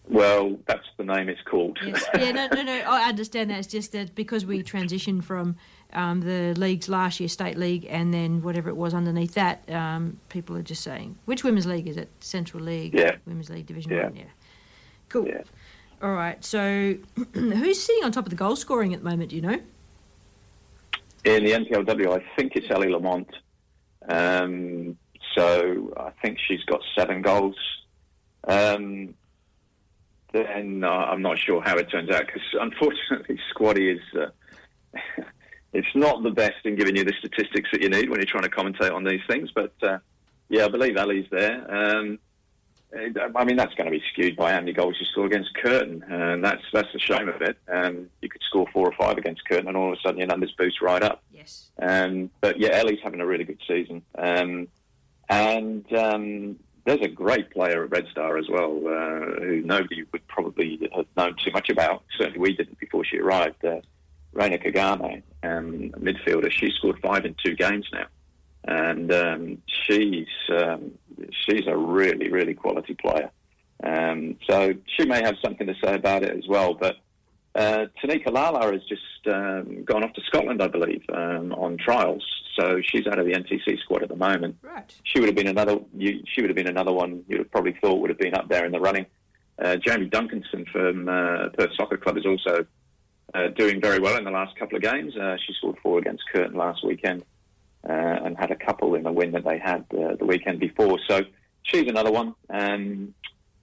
Well, 0.07 0.57
that's 0.67 0.85
the 0.97 1.03
name 1.03 1.29
it's 1.29 1.41
called. 1.41 1.79
Yes. 1.83 2.05
Yeah, 2.13 2.31
no, 2.31 2.47
no, 2.53 2.61
no. 2.61 2.73
I 2.87 3.09
understand 3.09 3.49
that. 3.49 3.59
It's 3.59 3.67
just 3.67 3.91
that 3.93 4.13
because 4.13 4.45
we 4.45 4.61
transitioned 4.61 5.23
from 5.23 5.55
um, 5.95 6.21
the 6.21 6.53
leagues 6.59 6.87
last 6.89 7.19
year, 7.19 7.29
state 7.29 7.57
league, 7.57 7.85
and 7.89 8.13
then 8.13 8.41
whatever 8.43 8.69
it 8.69 8.75
was 8.75 8.93
underneath 8.93 9.33
that, 9.33 9.67
um, 9.71 10.19
people 10.29 10.55
are 10.55 10.61
just 10.61 10.83
saying, 10.83 11.17
which 11.25 11.43
women's 11.43 11.65
league 11.65 11.87
is 11.87 11.97
it? 11.97 12.09
Central 12.19 12.61
League, 12.61 12.93
Yeah. 12.93 13.15
Women's 13.25 13.49
League 13.49 13.65
Division 13.65 13.91
Yeah. 13.91 14.03
One. 14.05 14.15
Yeah. 14.15 14.23
Cool. 15.09 15.31
All 16.01 16.13
right. 16.13 16.43
So, 16.43 16.95
who's 17.33 17.81
sitting 17.81 18.03
on 18.03 18.11
top 18.11 18.25
of 18.25 18.29
the 18.29 18.35
goal 18.35 18.55
scoring 18.55 18.93
at 18.93 19.03
the 19.03 19.09
moment? 19.09 19.29
Do 19.29 19.35
you 19.37 19.41
know? 19.41 19.59
In 21.23 21.43
the 21.43 21.51
NPLW, 21.53 22.19
I 22.21 22.23
think 22.35 22.53
it's 22.55 22.69
Ellie 22.69 22.89
Lamont. 22.89 23.29
Um, 24.07 24.97
so 25.33 25.93
I 25.97 26.11
think 26.21 26.37
she's 26.45 26.63
got 26.65 26.81
seven 26.95 27.21
goals. 27.21 27.55
Um, 28.43 29.15
then 30.33 30.83
uh, 30.83 30.89
I'm 30.89 31.21
not 31.21 31.39
sure 31.39 31.61
how 31.61 31.77
it 31.77 31.89
turns 31.89 32.09
out 32.11 32.27
because 32.27 32.43
unfortunately, 32.59 33.39
Squadi 33.49 33.89
is 33.89 34.01
uh, 34.19 34.27
it's 35.75 35.95
not 35.95 36.23
the 36.23 36.31
best 36.31 36.65
in 36.65 36.75
giving 36.75 36.95
you 36.95 37.03
the 37.03 37.13
statistics 37.19 37.69
that 37.71 37.81
you 37.81 37.89
need 37.89 38.09
when 38.09 38.19
you're 38.19 38.25
trying 38.25 38.43
to 38.43 38.49
commentate 38.49 38.93
on 38.93 39.03
these 39.03 39.21
things. 39.27 39.51
But 39.53 39.73
uh, 39.83 39.99
yeah, 40.49 40.65
I 40.65 40.67
believe 40.69 40.95
Ellie's 40.95 41.27
there. 41.31 41.65
Um, 41.69 42.19
I 43.35 43.43
mean, 43.43 43.57
that's 43.57 43.73
going 43.75 43.91
to 43.91 43.91
be 43.91 44.01
skewed 44.13 44.37
by 44.37 44.53
how 44.53 44.59
many 44.59 44.71
goals 44.71 44.95
you 44.99 45.05
score 45.07 45.25
against 45.25 45.53
Curtin, 45.55 46.01
and 46.07 46.43
that's 46.43 46.63
that's 46.71 46.87
the 46.93 46.99
shame 46.99 47.27
of 47.27 47.41
it. 47.41 47.57
Um, 47.67 48.09
you 48.21 48.29
could 48.29 48.41
score 48.43 48.67
four 48.71 48.87
or 48.87 48.93
five 48.97 49.17
against 49.17 49.45
Curtin, 49.49 49.67
and 49.67 49.75
all 49.75 49.91
of 49.91 49.97
a 49.97 50.01
sudden 50.01 50.19
your 50.19 50.27
numbers 50.27 50.53
boost 50.57 50.81
right 50.81 51.03
up. 51.03 51.21
Yes. 51.33 51.71
Um, 51.81 52.29
but 52.39 52.57
yeah, 52.57 52.69
Ellie's 52.71 52.99
having 53.03 53.19
a 53.19 53.25
really 53.25 53.43
good 53.43 53.59
season, 53.67 54.01
um, 54.17 54.69
and 55.27 55.91
um, 55.93 56.57
there's 56.85 57.01
a 57.01 57.09
great 57.09 57.51
player 57.51 57.83
at 57.83 57.89
Red 57.89 58.07
Star 58.11 58.37
as 58.37 58.47
well, 58.47 58.77
uh, 58.87 59.41
who 59.41 59.61
nobody 59.65 60.05
would 60.13 60.25
probably 60.27 60.89
have 60.95 61.07
known 61.17 61.35
too 61.43 61.51
much 61.51 61.69
about. 61.69 62.03
Certainly, 62.17 62.39
we 62.39 62.55
didn't 62.55 62.79
before 62.79 63.03
she 63.03 63.17
arrived. 63.17 63.65
Uh, 63.65 63.81
Reina 64.35 64.59
Kagame, 64.59 65.23
um, 65.41 65.91
a 65.95 65.99
midfielder. 65.99 66.51
She 66.51 66.69
scored 66.77 66.99
five 67.01 67.25
in 67.25 67.35
two 67.43 67.55
games 67.55 67.87
now 67.91 68.05
and 68.67 69.11
um, 69.13 69.57
she's 69.67 70.27
um, 70.49 70.91
she's 71.31 71.67
a 71.67 71.77
really 71.77 72.29
really 72.29 72.53
quality 72.53 72.95
player. 72.95 73.31
Um, 73.83 74.37
so 74.49 74.73
she 74.97 75.05
may 75.05 75.21
have 75.21 75.35
something 75.43 75.67
to 75.67 75.75
say 75.83 75.95
about 75.95 76.23
it 76.23 76.35
as 76.35 76.47
well. 76.47 76.73
But 76.73 76.95
uh, 77.53 77.85
Tanika 78.01 78.31
Lala 78.31 78.71
has 78.71 78.81
just 78.87 79.01
um, 79.27 79.83
gone 79.83 80.03
off 80.03 80.13
to 80.13 80.21
Scotland, 80.27 80.61
I 80.61 80.67
believe, 80.67 81.03
um, 81.13 81.51
on 81.53 81.77
trials. 81.77 82.25
So 82.57 82.79
she's 82.81 83.05
out 83.05 83.19
of 83.19 83.25
the 83.25 83.33
NTC 83.33 83.79
squad 83.79 84.01
at 84.01 84.09
the 84.09 84.15
moment. 84.15 84.55
Right. 84.61 84.93
She 85.03 85.19
would 85.19 85.27
have 85.27 85.35
been 85.35 85.47
another. 85.47 85.77
You, 85.95 86.23
she 86.33 86.41
would 86.41 86.49
have 86.49 86.55
been 86.55 86.67
another 86.67 86.93
one. 86.93 87.23
You'd 87.27 87.39
have 87.39 87.51
probably 87.51 87.77
thought 87.81 87.99
would 87.99 88.09
have 88.09 88.19
been 88.19 88.33
up 88.33 88.47
there 88.49 88.65
in 88.65 88.71
the 88.71 88.79
running. 88.79 89.05
Uh, 89.61 89.75
Jamie 89.75 90.09
Duncanson 90.09 90.67
from 90.69 91.07
uh, 91.07 91.49
Perth 91.49 91.71
Soccer 91.77 91.97
Club 91.97 92.17
is 92.17 92.25
also 92.25 92.65
uh, 93.35 93.47
doing 93.49 93.81
very 93.81 93.99
well 93.99 94.17
in 94.17 94.23
the 94.23 94.31
last 94.31 94.55
couple 94.57 94.77
of 94.77 94.81
games. 94.81 95.15
Uh, 95.15 95.35
she 95.45 95.53
scored 95.53 95.77
four 95.83 95.99
against 95.99 96.23
Curtin 96.31 96.55
last 96.55 96.85
weekend 96.85 97.23
uh, 97.87 97.91
and 97.91 98.37
had 98.37 98.51
a 98.51 98.55
couple 98.55 98.95
in 98.95 99.03
the 99.03 99.11
win 99.11 99.31
that 99.33 99.43
they 99.43 99.59
had 99.59 99.85
uh, 99.91 100.15
the 100.15 100.25
weekend 100.25 100.59
before. 100.59 100.97
So 101.07 101.21
she's 101.63 101.87
another 101.87 102.11
one. 102.11 102.35
Um, 102.49 103.13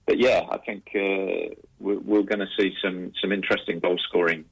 but 0.05 0.19
yeah, 0.19 0.41
I 0.49 0.57
think 0.57 0.83
uh, 0.95 1.55
we're, 1.79 1.99
we're 1.99 2.23
going 2.23 2.39
to 2.39 2.49
see 2.57 2.73
some 2.83 3.13
some 3.21 3.31
interesting 3.31 3.79
goal 3.79 3.97
scoring 4.09 4.45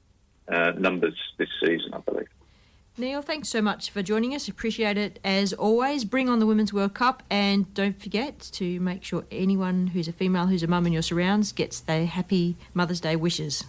uh, 0.48 0.72
numbers 0.72 1.14
this 1.38 1.48
season. 1.64 1.94
I 1.94 1.98
believe. 1.98 2.28
Neil, 2.98 3.22
thanks 3.22 3.48
so 3.48 3.62
much 3.62 3.90
for 3.90 4.02
joining 4.02 4.34
us. 4.34 4.48
Appreciate 4.48 4.98
it 4.98 5.18
as 5.24 5.54
always. 5.54 6.04
Bring 6.04 6.28
on 6.28 6.40
the 6.40 6.46
Women's 6.46 6.74
World 6.74 6.92
Cup 6.92 7.22
and 7.30 7.72
don't 7.72 7.98
forget 7.98 8.38
to 8.52 8.80
make 8.80 9.02
sure 9.02 9.24
anyone 9.30 9.88
who's 9.88 10.08
a 10.08 10.12
female 10.12 10.48
who's 10.48 10.62
a 10.62 10.66
mum 10.66 10.86
in 10.86 10.92
your 10.92 11.00
surrounds 11.00 11.52
gets 11.52 11.80
their 11.80 12.04
happy 12.04 12.56
Mother's 12.74 13.00
Day 13.00 13.16
wishes. 13.16 13.64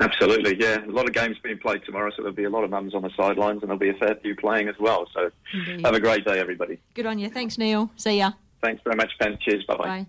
Absolutely, 0.00 0.56
yeah. 0.58 0.84
A 0.84 0.90
lot 0.90 1.08
of 1.08 1.14
games 1.14 1.36
being 1.42 1.58
played 1.58 1.84
tomorrow, 1.84 2.10
so 2.10 2.22
there'll 2.22 2.32
be 2.32 2.44
a 2.44 2.50
lot 2.50 2.64
of 2.64 2.70
mums 2.70 2.94
on 2.94 3.02
the 3.02 3.10
sidelines, 3.16 3.62
and 3.62 3.70
there'll 3.70 3.78
be 3.78 3.88
a 3.88 3.94
fair 3.94 4.14
few 4.22 4.36
playing 4.36 4.68
as 4.68 4.76
well. 4.78 5.08
So 5.12 5.30
Indeed. 5.52 5.84
have 5.84 5.94
a 5.94 6.00
great 6.00 6.24
day, 6.24 6.38
everybody. 6.38 6.78
Good 6.94 7.06
on 7.06 7.18
you. 7.18 7.28
Thanks, 7.28 7.58
Neil. 7.58 7.90
See 7.96 8.18
ya. 8.18 8.32
Thanks 8.62 8.82
very 8.84 8.96
much, 8.96 9.12
Ben. 9.18 9.38
Cheers. 9.40 9.64
Bye-bye. 9.64 9.84
Bye. 9.84 10.06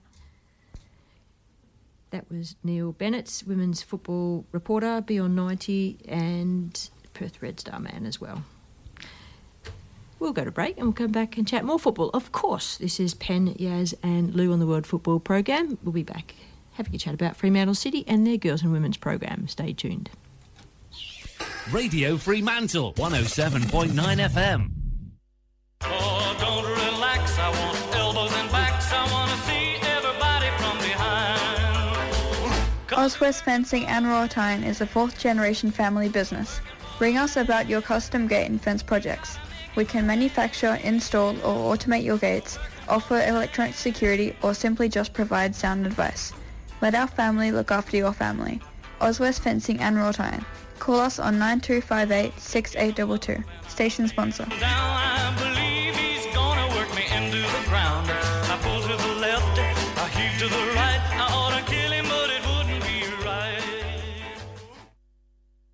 That 2.11 2.29
was 2.29 2.55
Neil 2.63 2.91
Bennett, 2.91 3.43
women's 3.45 3.83
football 3.83 4.45
reporter, 4.51 5.01
Beyond 5.01 5.35
90, 5.35 5.99
and 6.07 6.89
Perth 7.13 7.41
Red 7.41 7.59
Star 7.59 7.79
man 7.79 8.05
as 8.05 8.19
well. 8.19 8.43
We'll 10.19 10.33
go 10.33 10.43
to 10.43 10.51
break 10.51 10.77
and 10.77 10.87
we'll 10.87 10.93
come 10.93 11.11
back 11.11 11.37
and 11.37 11.47
chat 11.47 11.63
more 11.63 11.79
football. 11.79 12.09
Of 12.09 12.31
course, 12.31 12.77
this 12.77 12.99
is 12.99 13.13
Pen, 13.13 13.53
Yaz, 13.53 13.93
and 14.03 14.33
Lou 14.33 14.51
on 14.51 14.59
the 14.59 14.65
World 14.67 14.85
Football 14.85 15.19
Program. 15.19 15.77
We'll 15.83 15.93
be 15.93 16.03
back 16.03 16.35
having 16.79 16.95
a 16.95 16.97
chat 16.97 17.13
about 17.13 17.35
Fremantle 17.35 17.75
City 17.75 18.05
and 18.07 18.25
their 18.25 18.37
girls 18.37 18.63
and 18.63 18.71
women's 18.71 18.95
program. 18.95 19.49
Stay 19.49 19.73
tuned. 19.73 20.09
Radio 21.71 22.15
Fremantle, 22.17 22.93
107.9 22.93 23.91
FM. 23.91 24.71
Oh, 25.81 26.37
don't 26.39 26.63
relax. 26.65 27.37
I 27.37 27.49
want 27.49 27.77
elbows 27.95 28.31
and 28.33 28.49
backs. 28.49 28.89
I 28.91 29.11
want 29.11 29.29
to 29.29 29.37
see 29.45 29.75
everybody 29.81 30.47
from 30.57 30.77
behind. 30.77 32.93
Oswest 32.93 33.43
Fencing 33.43 33.85
and 33.85 34.07
Wrought 34.07 34.37
Iron 34.37 34.63
is 34.63 34.79
a 34.79 34.87
fourth 34.87 35.19
generation 35.19 35.71
family 35.71 36.07
business. 36.07 36.61
Ring 36.99 37.17
us 37.17 37.35
about 37.35 37.67
your 37.67 37.81
custom 37.81 38.25
gate 38.25 38.49
and 38.49 38.61
fence 38.61 38.81
projects. 38.81 39.37
We 39.75 39.83
can 39.83 40.07
manufacture, 40.07 40.79
install 40.83 41.35
or 41.41 41.75
automate 41.75 42.05
your 42.05 42.17
gates, 42.17 42.57
offer 42.87 43.21
electronic 43.21 43.75
security 43.75 44.33
or 44.41 44.53
simply 44.53 44.87
just 44.87 45.11
provide 45.13 45.55
sound 45.55 45.85
advice. 45.85 46.31
Let 46.81 46.95
our 46.95 47.07
family 47.07 47.51
look 47.51 47.71
after 47.71 47.97
your 47.97 48.13
family. 48.13 48.61
Oswest 49.01 49.43
Fencing 49.43 49.79
and 49.79 49.97
Wrought 49.97 50.19
Iron. 50.19 50.45
Call 50.79 51.01
us 51.01 51.19
on 51.19 51.37
9258 51.37 52.39
6822. 52.39 53.43
Station 53.67 54.07
sponsor. 54.07 54.45
Down, 54.45 54.59
I 54.61 55.35
believe 55.37 55.95
he's 55.95 56.33
gonna 56.33 56.67
work 56.75 56.87
me 56.95 57.03
into 57.13 57.37
the 57.37 57.63
ground. 57.67 58.09
I 58.09 58.57
pull 58.61 58.81
to 58.81 58.95
the 58.95 59.19
left, 59.19 59.59
I 59.59 60.07
heave 60.15 60.39
to 60.39 60.47
the 60.47 60.73
right. 60.73 61.01
I 61.19 61.27
ought 61.33 61.59
to 61.59 61.65
kill 61.69 61.91
him, 61.91 62.05
but 62.07 62.29
it 62.29 62.41
wouldn't 62.47 62.83
be 62.87 63.25
right. 63.25 63.61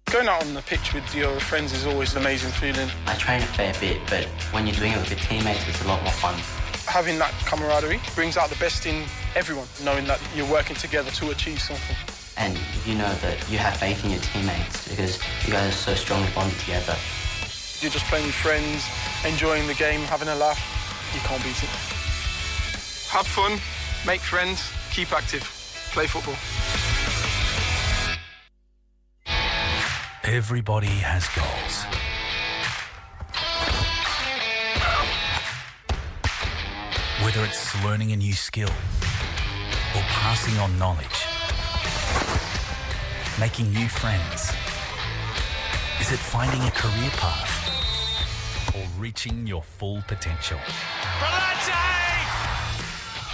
Going 0.07 0.27
out 0.27 0.43
on 0.43 0.55
the 0.55 0.63
pitch 0.63 0.93
with 0.93 1.13
your 1.13 1.39
friends 1.39 1.71
is 1.71 1.85
always 1.85 2.13
an 2.15 2.21
amazing 2.21 2.51
feeling. 2.51 2.89
I 3.05 3.13
train 3.13 3.43
a 3.43 3.45
fair 3.45 3.73
bit, 3.79 4.01
but 4.09 4.25
when 4.51 4.65
you're 4.65 4.75
doing 4.75 4.93
it 4.93 4.97
with 4.97 5.11
your 5.11 5.19
teammates, 5.19 5.67
it's 5.67 5.83
a 5.83 5.87
lot 5.87 6.01
more 6.01 6.13
fun. 6.13 6.64
Having 6.87 7.19
that 7.19 7.33
camaraderie 7.45 7.99
brings 8.13 8.37
out 8.37 8.49
the 8.49 8.55
best 8.57 8.85
in 8.85 9.03
everyone, 9.35 9.67
knowing 9.83 10.05
that 10.05 10.21
you're 10.35 10.49
working 10.49 10.75
together 10.75 11.11
to 11.11 11.31
achieve 11.31 11.59
something. 11.59 11.95
And 12.37 12.57
you 12.85 12.95
know 12.95 13.13
that 13.15 13.49
you 13.49 13.57
have 13.57 13.77
faith 13.77 14.03
in 14.05 14.11
your 14.11 14.19
teammates 14.21 14.87
because 14.87 15.19
you 15.45 15.53
guys 15.53 15.69
are 15.69 15.71
so 15.71 15.95
strongly 15.95 16.29
bonded 16.35 16.57
together. 16.59 16.95
You're 17.81 17.91
just 17.91 18.05
playing 18.05 18.25
with 18.25 18.35
friends, 18.35 18.85
enjoying 19.25 19.67
the 19.67 19.73
game, 19.73 20.01
having 20.01 20.27
a 20.27 20.35
laugh. 20.35 20.59
You 21.13 21.19
can't 21.21 21.43
beat 21.43 21.61
it. 21.61 21.69
Have 23.09 23.27
fun, 23.27 23.59
make 24.05 24.21
friends, 24.21 24.71
keep 24.91 25.11
active, 25.11 25.43
play 25.91 26.07
football. 26.07 26.35
Everybody 30.23 30.87
has 30.87 31.27
goals. 31.29 32.14
Whether 37.25 37.43
it's 37.43 37.83
learning 37.83 38.11
a 38.11 38.15
new 38.15 38.33
skill 38.33 38.69
or 38.69 40.01
passing 40.01 40.55
on 40.59 40.77
knowledge, 40.77 41.25
making 43.39 43.73
new 43.73 43.89
friends, 43.89 44.51
is 45.99 46.11
it 46.11 46.19
finding 46.19 46.61
a 46.61 46.69
career 46.69 47.09
path 47.17 48.75
or 48.75 48.85
reaching 49.01 49.47
your 49.47 49.63
full 49.63 50.03
potential? 50.07 50.59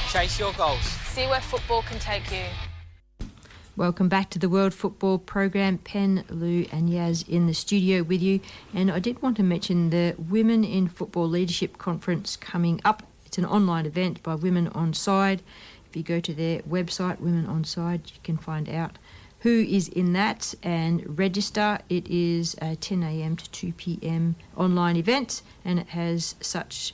Chase 0.10 0.40
your 0.40 0.54
goals. 0.54 0.80
See 1.12 1.28
where 1.28 1.42
football 1.42 1.82
can 1.82 2.00
take 2.00 2.32
you. 2.32 3.28
Welcome 3.76 4.08
back 4.08 4.30
to 4.30 4.40
the 4.40 4.48
World 4.48 4.74
Football 4.74 5.18
Program. 5.18 5.78
Pen, 5.80 6.24
Lou, 6.30 6.66
and 6.72 6.88
Yaz 6.88 7.28
in 7.28 7.46
the 7.46 7.54
studio 7.54 8.04
with 8.04 8.22
you. 8.22 8.40
And 8.74 8.90
I 8.90 9.00
did 9.00 9.22
want 9.22 9.36
to 9.36 9.44
mention 9.44 9.90
the 9.90 10.16
Women 10.18 10.64
in 10.64 10.88
Football 10.88 11.28
Leadership 11.28 11.78
Conference 11.78 12.38
coming 12.38 12.80
up. 12.86 13.04
It's 13.32 13.38
an 13.38 13.46
online 13.46 13.86
event 13.86 14.22
by 14.24 14.36
Women 14.36 14.68
On 14.76 14.94
Side. 14.94 15.42
If 15.90 15.96
you 15.96 16.04
go 16.04 16.20
to 16.20 16.34
their 16.34 16.60
website, 16.64 17.22
Women 17.22 17.46
On 17.46 17.64
Side, 17.64 18.12
you 18.14 18.20
can 18.26 18.36
find 18.36 18.68
out 18.68 18.98
who 19.40 19.62
is 19.62 19.88
in 19.88 20.12
that 20.12 20.54
and 20.62 21.18
register. 21.18 21.80
It 21.88 22.06
is 22.10 22.58
a 22.62 22.76
10 22.76 23.04
a.m. 23.04 23.38
to 23.38 23.50
2 23.52 23.72
p.m. 23.72 24.36
online 24.58 24.98
event, 24.98 25.44
and 25.64 25.80
it 25.80 25.88
has 25.92 26.36
such 26.42 26.94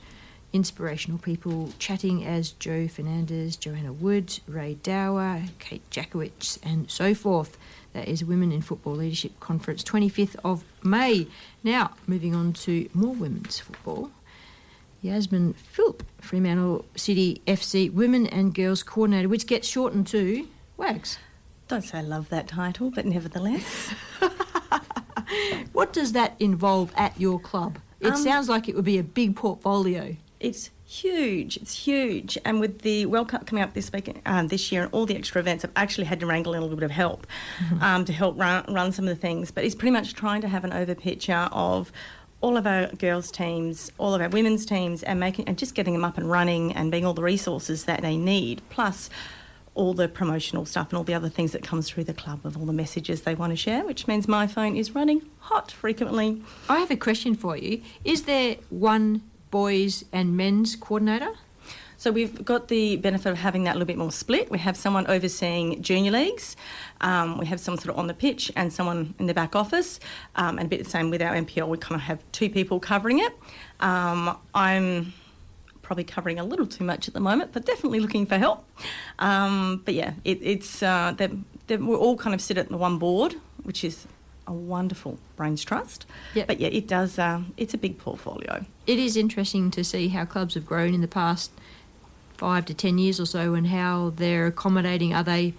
inspirational 0.54 1.18
people 1.18 1.74
chatting 1.80 2.24
as 2.24 2.52
Joe 2.52 2.88
Fernandez, 2.88 3.56
Joanna 3.56 3.92
Wood, 3.92 4.40
Rae 4.48 4.76
Dower, 4.84 5.42
Kate 5.58 5.90
Jacewicz, 5.90 6.60
and 6.62 6.92
so 6.92 7.16
forth. 7.16 7.58
That 7.94 8.08
is 8.08 8.24
Women 8.24 8.52
in 8.52 8.62
Football 8.62 8.98
Leadership 8.98 9.40
Conference, 9.40 9.84
25th 9.84 10.36
of 10.46 10.64
May. 10.84 11.26
Now, 11.64 11.96
moving 12.06 12.36
on 12.36 12.54
to 12.54 12.88
more 12.94 13.16
women's 13.16 13.58
football. 13.60 14.12
Yasmin 15.08 15.54
Philp, 15.54 16.04
Fremantle 16.22 16.86
City 16.96 17.42
FC 17.48 17.92
Women 17.92 18.28
and 18.28 18.54
Girls 18.54 18.84
Coordinator, 18.84 19.30
which 19.30 19.48
gets 19.48 19.68
shortened 19.68 20.08
to 20.08 20.48
WAGS. 20.78 21.18
Don't 21.68 21.82
say 21.84 22.00
I 22.00 22.02
love 22.02 22.30
that 22.30 22.48
title, 22.48 22.92
but 22.92 23.06
nevertheless. 23.06 23.94
What 25.74 25.92
does 25.94 26.14
that 26.14 26.36
involve 26.40 26.92
at 26.96 27.20
your 27.20 27.40
club? 27.40 27.80
It 28.00 28.08
Um, 28.14 28.16
sounds 28.16 28.48
like 28.50 28.70
it 28.70 28.76
would 28.76 28.86
be 28.86 28.98
a 28.98 29.04
big 29.04 29.36
portfolio. 29.36 30.16
It's 30.40 30.70
huge. 30.86 31.58
It's 31.58 31.74
huge. 31.86 32.38
And 32.46 32.60
with 32.62 32.80
the 32.82 33.06
World 33.08 33.28
Cup 33.30 33.46
coming 33.46 33.64
up 33.64 33.74
this 33.74 33.92
week, 33.92 34.22
um, 34.26 34.48
this 34.48 34.72
year, 34.72 34.84
and 34.84 34.94
all 34.94 35.06
the 35.06 35.16
extra 35.16 35.42
events, 35.42 35.66
I've 35.66 35.72
actually 35.76 36.06
had 36.06 36.20
to 36.22 36.26
wrangle 36.26 36.54
in 36.54 36.60
a 36.60 36.62
little 36.62 36.78
bit 36.78 36.86
of 36.86 36.92
help 36.92 37.28
um, 37.82 38.06
to 38.06 38.14
help 38.14 38.40
run, 38.40 38.64
run 38.74 38.92
some 38.94 39.06
of 39.08 39.10
the 39.16 39.20
things. 39.22 39.52
But 39.52 39.66
it's 39.66 39.76
pretty 39.76 39.92
much 39.92 40.14
trying 40.14 40.42
to 40.42 40.48
have 40.48 40.64
an 40.64 40.72
over 40.72 40.96
picture 40.96 41.50
of 41.52 41.92
all 42.42 42.58
of 42.58 42.68
our 42.68 42.88
girls' 42.88 43.32
teams, 43.32 43.92
all 43.98 44.14
of 44.14 44.22
our 44.22 44.30
women's 44.30 44.66
teams, 44.66 45.04
and 45.04 45.20
making 45.20 45.48
and 45.48 45.58
just 45.58 45.76
getting 45.76 45.94
them 45.94 46.06
up 46.06 46.18
and 46.18 46.30
running 46.30 46.74
and 46.74 46.92
being 46.92 47.06
all 47.06 47.14
the 47.14 47.24
resources 47.24 47.86
that 47.86 48.02
they 48.02 48.18
need. 48.18 48.62
Plus. 48.70 49.10
All 49.76 49.94
the 49.94 50.08
promotional 50.08 50.66
stuff 50.66 50.90
and 50.90 50.98
all 50.98 51.04
the 51.04 51.14
other 51.14 51.30
things 51.30 51.52
that 51.52 51.62
comes 51.62 51.88
through 51.88 52.06
the 52.06 52.14
club 52.14 52.48
of 52.48 52.58
all 52.58 52.66
the 52.66 52.74
messages 52.74 53.22
they 53.22 53.36
want 53.36 53.52
to 53.52 53.56
share, 53.56 53.86
which 53.86 54.08
means 54.08 54.28
my 54.28 54.48
phone 54.48 54.76
is 54.76 54.96
running 54.96 55.22
hot 55.38 55.70
frequently. 55.70 56.42
I 56.68 56.80
have 56.80 56.90
a 56.90 56.96
question 56.96 57.36
for 57.36 57.56
you. 57.56 57.84
Is 58.04 58.24
there 58.24 58.56
one 58.72 59.22
boys 59.52 60.04
and 60.12 60.36
men's 60.36 60.76
coordinator? 60.76 61.32
So 61.96 62.12
we've 62.12 62.44
got 62.44 62.70
the 62.70 62.98
benefit 62.98 63.30
of 63.32 63.38
having 63.38 63.66
that 63.66 63.72
a 63.72 63.78
little 63.78 63.86
bit 63.86 63.98
more 64.00 64.12
split. 64.12 64.50
We 64.50 64.58
have 64.58 64.78
someone 64.78 65.06
overseeing 65.06 65.82
junior 65.84 66.12
leagues, 66.12 66.56
um, 67.02 67.38
we 67.38 67.46
have 67.48 67.60
someone 67.60 67.80
sort 67.80 67.94
of 67.94 68.00
on 68.00 68.08
the 68.08 68.14
pitch, 68.14 68.52
and 68.56 68.72
someone 68.72 69.14
in 69.20 69.26
the 69.28 69.34
back 69.34 69.56
office. 69.56 70.00
Um, 70.36 70.58
and 70.58 70.68
a 70.68 70.70
bit 70.70 70.84
the 70.84 70.90
same 70.90 71.10
with 71.10 71.22
our 71.22 71.36
NPL. 71.36 71.68
We 71.68 71.78
kind 71.78 71.96
of 71.96 72.02
have 72.02 72.20
two 72.32 72.50
people 72.50 72.80
covering 72.80 73.20
it. 73.20 73.34
Um, 73.80 74.38
I'm 74.54 75.14
probably 75.82 76.04
covering 76.04 76.38
a 76.38 76.44
little 76.44 76.68
too 76.68 76.84
much 76.84 77.08
at 77.08 77.14
the 77.14 77.20
moment, 77.20 77.54
but 77.54 77.66
definitely 77.66 78.02
looking 78.02 78.26
for 78.26 78.38
help. 78.38 78.66
Um, 79.20 79.82
but 79.86 79.94
yeah, 79.94 80.14
it, 80.26 80.40
it's 80.42 80.84
uh, 80.84 81.14
that 81.18 81.32
we're 81.82 81.98
all 81.98 82.18
kind 82.18 82.34
of 82.34 82.42
sit 82.42 82.58
at 82.58 82.70
the 82.70 82.78
one 82.78 82.98
board, 82.98 83.36
which 83.64 83.84
is 83.84 84.06
a 84.48 84.54
wonderful 84.54 85.18
brains 85.36 85.64
trust. 85.64 86.06
But 86.46 86.60
yeah, 86.60 86.70
it 86.70 86.88
does. 86.88 87.18
Uh, 87.20 87.42
it's 87.58 87.74
a 87.74 87.78
big 87.78 87.98
portfolio. 87.98 88.66
It 88.86 89.00
is 89.00 89.16
interesting 89.16 89.72
to 89.72 89.84
see 89.84 90.10
how 90.10 90.26
clubs 90.26 90.56
have 90.56 90.66
grown 90.66 90.94
in 90.94 91.02
the 91.02 91.08
past 91.08 91.52
five 92.38 92.66
to 92.66 92.74
ten 92.74 92.98
years 92.98 93.20
or 93.20 93.26
so 93.26 93.54
and 93.54 93.68
how 93.68 94.12
they're 94.16 94.48
accommodating. 94.48 95.14
Are 95.14 95.24
they 95.24 95.54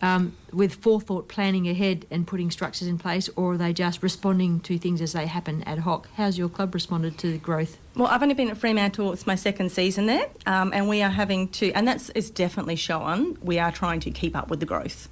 um, 0.00 0.36
with 0.52 0.76
forethought 0.76 1.28
planning 1.28 1.68
ahead 1.68 2.06
and 2.10 2.26
putting 2.26 2.50
structures 2.50 2.88
in 2.88 2.98
place, 2.98 3.28
or 3.36 3.54
are 3.54 3.56
they 3.56 3.72
just 3.72 4.02
responding 4.02 4.60
to 4.60 4.78
things 4.78 5.00
as 5.00 5.12
they 5.12 5.26
happen 5.26 5.62
ad 5.64 5.80
hoc? 5.80 6.08
How's 6.16 6.38
your 6.38 6.48
club 6.48 6.74
responded 6.74 7.18
to 7.18 7.32
the 7.32 7.38
growth? 7.38 7.78
Well, 7.96 8.08
I've 8.08 8.22
only 8.22 8.34
been 8.34 8.48
at 8.48 8.56
Fremantle, 8.56 9.12
it's 9.12 9.26
my 9.26 9.34
second 9.34 9.72
season 9.72 10.06
there, 10.06 10.26
um, 10.46 10.72
and 10.72 10.88
we 10.88 11.02
are 11.02 11.10
having 11.10 11.48
to, 11.48 11.72
and 11.72 11.86
that's 11.86 12.10
is 12.10 12.30
definitely 12.30 12.76
shown, 12.76 13.36
we 13.42 13.58
are 13.58 13.72
trying 13.72 14.00
to 14.00 14.10
keep 14.10 14.36
up 14.36 14.48
with 14.48 14.60
the 14.60 14.66
growth. 14.66 15.08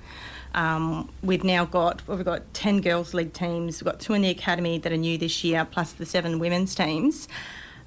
Um, 0.54 1.10
we've 1.22 1.44
now 1.44 1.64
got, 1.64 2.06
well, 2.06 2.16
we've 2.16 2.24
got 2.24 2.54
10 2.54 2.80
girls' 2.80 3.12
league 3.12 3.32
teams, 3.32 3.82
we've 3.82 3.90
got 3.90 4.00
two 4.00 4.14
in 4.14 4.22
the 4.22 4.30
academy 4.30 4.78
that 4.78 4.92
are 4.92 4.96
new 4.96 5.18
this 5.18 5.44
year, 5.44 5.64
plus 5.64 5.92
the 5.92 6.06
seven 6.06 6.38
women's 6.38 6.74
teams. 6.74 7.28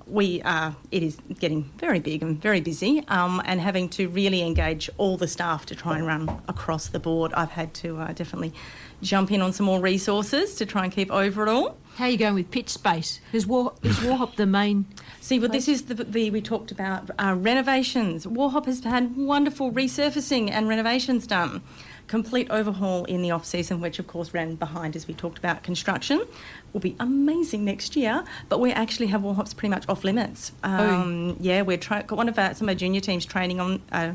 We 0.09 0.41
are, 0.41 0.75
it 0.91 1.03
is 1.03 1.17
getting 1.39 1.63
very 1.77 1.99
big 1.99 2.23
and 2.23 2.41
very 2.41 2.61
busy, 2.61 3.03
um, 3.07 3.41
and 3.45 3.61
having 3.61 3.89
to 3.89 4.09
really 4.09 4.41
engage 4.41 4.89
all 4.97 5.17
the 5.17 5.27
staff 5.27 5.65
to 5.67 5.75
try 5.75 5.97
and 5.97 6.07
run 6.07 6.41
across 6.47 6.87
the 6.87 6.99
board. 6.99 7.31
I've 7.33 7.51
had 7.51 7.73
to 7.75 7.97
uh, 7.97 8.11
definitely 8.13 8.53
jump 9.01 9.31
in 9.31 9.41
on 9.41 9.53
some 9.53 9.65
more 9.65 9.79
resources 9.79 10.55
to 10.55 10.65
try 10.65 10.83
and 10.83 10.91
keep 10.91 11.11
over 11.11 11.43
it 11.43 11.49
all. 11.49 11.77
How 11.95 12.05
are 12.05 12.09
you 12.09 12.17
going 12.17 12.35
with 12.35 12.49
pitch 12.49 12.69
space? 12.69 13.19
Is, 13.33 13.45
War, 13.45 13.73
is 13.83 13.97
Wauhop 13.97 14.35
the 14.35 14.45
main? 14.45 14.85
See, 15.21 15.37
well, 15.37 15.49
this 15.49 15.67
is 15.67 15.83
the, 15.83 15.95
the 15.95 16.31
we 16.31 16.41
talked 16.41 16.71
about 16.71 17.11
uh, 17.19 17.35
renovations. 17.37 18.25
Wauhop 18.25 18.65
has 18.65 18.83
had 18.83 19.15
wonderful 19.15 19.71
resurfacing 19.71 20.49
and 20.49 20.67
renovations 20.67 21.27
done. 21.27 21.61
Complete 22.09 22.47
overhaul 22.49 23.05
in 23.05 23.21
the 23.21 23.29
off 23.29 23.45
season, 23.45 23.81
which 23.81 23.99
of 23.99 24.07
course 24.07 24.33
ran 24.33 24.55
behind 24.55 24.95
as 24.95 25.07
we 25.07 25.13
talked 25.13 25.37
about 25.37 25.61
construction, 25.61 26.25
will 26.73 26.79
be 26.79 26.95
amazing 26.99 27.63
next 27.63 27.95
year. 27.95 28.23
But 28.49 28.59
we 28.59 28.71
actually 28.71 29.05
have 29.07 29.21
Wauhops 29.21 29.55
pretty 29.55 29.69
much 29.69 29.85
off 29.87 30.03
limits. 30.03 30.51
Um, 30.63 31.37
Yeah, 31.39 31.61
we're 31.61 31.77
try- 31.77 32.01
got 32.01 32.17
one 32.17 32.27
of 32.27 32.39
our 32.39 32.55
some 32.55 32.67
of 32.67 32.73
our 32.73 32.75
junior 32.75 32.99
teams 32.99 33.25
training 33.25 33.59
on. 33.59 33.81
Uh, 33.91 34.13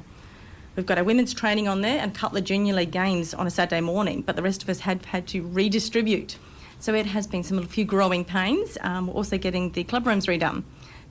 We've 0.75 0.85
got 0.85 0.99
our 0.99 1.05
women's 1.05 1.33
training 1.33 1.69
on 1.69 1.83
there 1.83 2.01
and 2.01 2.11
a 2.11 2.19
couple 2.19 2.37
of 2.37 2.43
junior 2.43 2.75
league 2.75 2.91
games 2.91 3.33
on 3.33 3.47
a 3.47 3.51
Saturday 3.51 3.81
morning, 3.81 4.23
but 4.23 4.35
the 4.35 4.43
rest 4.43 4.65
of 4.65 4.69
us 4.69 4.81
had 4.81 5.07
had 5.07 5.29
to 5.29 5.47
redistribute. 5.47 6.37
So 6.81 6.95
it 6.95 7.07
has 7.07 7.29
been 7.29 7.45
some 7.45 7.59
a 7.61 7.63
few 7.63 7.85
growing 7.85 8.25
pains. 8.25 8.77
Um, 8.81 9.07
we're 9.07 9.15
also 9.15 9.39
getting 9.39 9.71
the 9.71 9.85
club 9.85 10.05
rooms 10.05 10.27
redone 10.27 10.65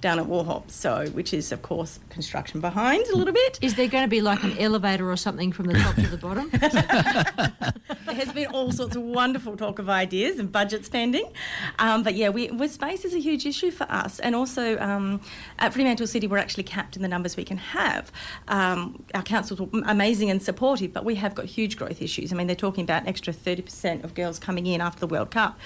down 0.03 0.19
at 0.19 0.25
Wauhop, 0.25 0.69
so 0.69 1.07
which 1.13 1.33
is 1.33 1.51
of 1.53 1.61
course 1.61 1.97
construction 2.09 2.59
behind 2.59 3.07
a 3.07 3.15
little 3.15 3.33
bit. 3.33 3.57
Is 3.61 3.75
there 3.75 3.87
going 3.87 4.03
to 4.03 4.09
be 4.09 4.21
like 4.21 4.43
an 4.43 4.55
elevator 4.59 5.09
or 5.09 5.15
something 5.15 5.53
from 5.53 5.67
the 5.67 5.75
top 5.75 5.95
to 5.95 6.07
the 6.07 6.17
bottom? 6.17 6.51
There 8.05 8.15
has 8.25 8.33
been 8.33 8.47
all 8.47 8.71
sorts 8.71 8.95
of 8.95 9.01
wonderful 9.01 9.57
talk 9.57 9.79
of 9.79 9.89
ideas 9.89 10.37
and 10.37 10.51
budget 10.51 10.85
spending, 10.85 11.31
um, 11.79 12.03
but 12.03 12.13
yeah, 12.15 12.29
we, 12.29 12.51
we, 12.51 12.67
space 12.67 13.05
is 13.05 13.15
a 13.15 13.19
huge 13.19 13.45
issue 13.45 13.71
for 13.71 13.85
us, 13.89 14.19
and 14.19 14.35
also 14.35 14.77
um, 14.79 15.21
at 15.57 15.73
Fremantle 15.73 16.05
City 16.05 16.27
we're 16.27 16.37
actually 16.37 16.63
capped 16.63 16.95
in 16.95 17.01
the 17.01 17.07
numbers 17.07 17.37
we 17.37 17.45
can 17.45 17.57
have. 17.57 18.11
Um, 18.49 19.03
our 19.15 19.23
council's 19.23 19.67
amazing 19.85 20.29
and 20.29 20.43
supportive, 20.43 20.93
but 20.93 21.05
we 21.05 21.15
have 21.15 21.33
got 21.33 21.45
huge 21.45 21.77
growth 21.77 22.01
issues. 22.01 22.31
I 22.31 22.35
mean, 22.35 22.45
they're 22.45 22.55
talking 22.55 22.83
about 22.83 23.03
an 23.03 23.07
extra 23.07 23.33
thirty 23.33 23.61
percent 23.61 24.03
of 24.03 24.13
girls 24.13 24.37
coming 24.37 24.67
in 24.67 24.81
after 24.81 24.99
the 24.99 25.07
World 25.07 25.31
Cup. 25.31 25.57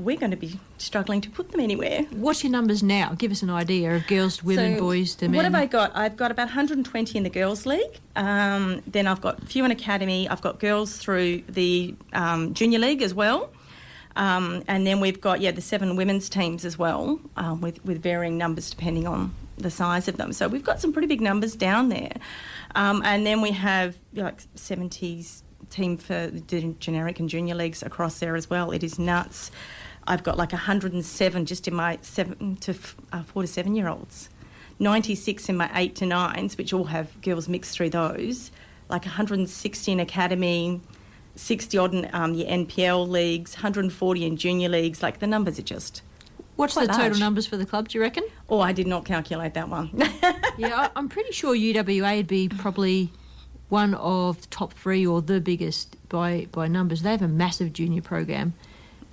We're 0.00 0.16
going 0.16 0.30
to 0.30 0.36
be 0.36 0.58
struggling 0.78 1.20
to 1.20 1.30
put 1.30 1.52
them 1.52 1.60
anywhere. 1.60 2.02
What's 2.10 2.42
your 2.42 2.50
numbers 2.50 2.82
now? 2.82 3.14
Give 3.18 3.30
us 3.30 3.42
an 3.42 3.50
idea 3.50 3.94
of 3.94 4.06
girls, 4.06 4.42
women, 4.42 4.76
So 4.76 4.80
boys, 4.80 5.14
to 5.16 5.28
men. 5.28 5.36
What 5.36 5.44
have 5.44 5.54
I 5.54 5.66
got? 5.66 5.94
I've 5.94 6.16
got 6.16 6.30
about 6.30 6.46
120 6.46 7.18
in 7.18 7.22
the 7.22 7.30
girls' 7.30 7.66
league. 7.66 8.00
Um, 8.16 8.82
then 8.86 9.06
I've 9.06 9.20
got 9.20 9.42
a 9.42 9.46
few 9.46 9.64
in 9.64 9.70
academy. 9.70 10.28
I've 10.28 10.40
got 10.40 10.58
girls 10.58 10.96
through 10.96 11.42
the 11.48 11.94
um, 12.12 12.54
junior 12.54 12.78
league 12.78 13.02
as 13.02 13.12
well. 13.12 13.50
Um, 14.16 14.64
and 14.66 14.86
then 14.86 15.00
we've 15.00 15.20
got 15.20 15.40
yeah 15.40 15.52
the 15.52 15.60
seven 15.60 15.96
women's 15.96 16.28
teams 16.28 16.64
as 16.64 16.78
well, 16.78 17.20
um, 17.36 17.60
with 17.60 17.84
with 17.84 18.02
varying 18.02 18.36
numbers 18.36 18.70
depending 18.70 19.06
on 19.06 19.34
the 19.56 19.70
size 19.70 20.08
of 20.08 20.16
them. 20.16 20.32
So 20.32 20.48
we've 20.48 20.64
got 20.64 20.80
some 20.80 20.92
pretty 20.92 21.08
big 21.08 21.20
numbers 21.20 21.54
down 21.54 21.90
there. 21.90 22.14
Um, 22.74 23.02
and 23.04 23.26
then 23.26 23.40
we 23.40 23.50
have 23.52 23.96
like 24.14 24.42
70s 24.56 25.42
team 25.70 25.96
for 25.96 26.28
the 26.28 26.40
generic 26.78 27.20
and 27.20 27.28
junior 27.28 27.54
leagues 27.54 27.82
across 27.82 28.18
there 28.18 28.36
as 28.36 28.50
well. 28.50 28.70
It 28.70 28.82
is 28.82 28.98
nuts. 28.98 29.50
I've 30.10 30.24
got 30.24 30.36
like 30.36 30.50
107 30.50 31.46
just 31.46 31.68
in 31.68 31.74
my 31.74 31.96
seven 32.02 32.56
to 32.56 32.74
uh, 33.12 33.22
four 33.22 33.42
to 33.42 33.48
seven 33.48 33.76
year 33.76 33.88
olds. 33.88 34.28
96 34.80 35.48
in 35.48 35.56
my 35.56 35.70
eight 35.74 35.94
to 35.96 36.06
nines, 36.06 36.58
which 36.58 36.72
all 36.72 36.84
have 36.84 37.20
girls 37.22 37.48
mixed 37.48 37.76
through 37.76 37.90
those, 37.90 38.50
like 38.88 39.04
160 39.04 39.92
in 39.92 40.00
academy, 40.00 40.80
60 41.36 41.78
odd 41.78 41.94
in 41.94 42.10
um, 42.12 42.34
your 42.34 42.48
NPL 42.48 43.08
leagues, 43.08 43.54
140 43.54 44.24
in 44.26 44.36
junior 44.36 44.68
leagues. 44.68 45.00
Like 45.00 45.20
the 45.20 45.28
numbers 45.28 45.60
are 45.60 45.62
just. 45.62 46.02
What's 46.56 46.74
the 46.74 46.88
total 46.88 47.18
numbers 47.18 47.46
for 47.46 47.56
the 47.56 47.64
club? 47.64 47.88
Do 47.88 47.96
you 47.96 48.02
reckon? 48.02 48.24
Oh, 48.48 48.60
I 48.60 48.72
did 48.72 48.88
not 48.88 49.04
calculate 49.04 49.54
that 49.54 49.68
one. 49.68 49.90
yeah, 50.58 50.88
I'm 50.96 51.08
pretty 51.08 51.32
sure 51.32 51.54
UWA 51.54 52.16
would 52.16 52.26
be 52.26 52.48
probably 52.48 53.12
one 53.68 53.94
of 53.94 54.40
the 54.40 54.48
top 54.48 54.72
three 54.72 55.06
or 55.06 55.22
the 55.22 55.40
biggest 55.40 55.96
by 56.08 56.48
by 56.50 56.66
numbers. 56.66 57.02
They 57.02 57.12
have 57.12 57.22
a 57.22 57.28
massive 57.28 57.72
junior 57.72 58.02
program. 58.02 58.54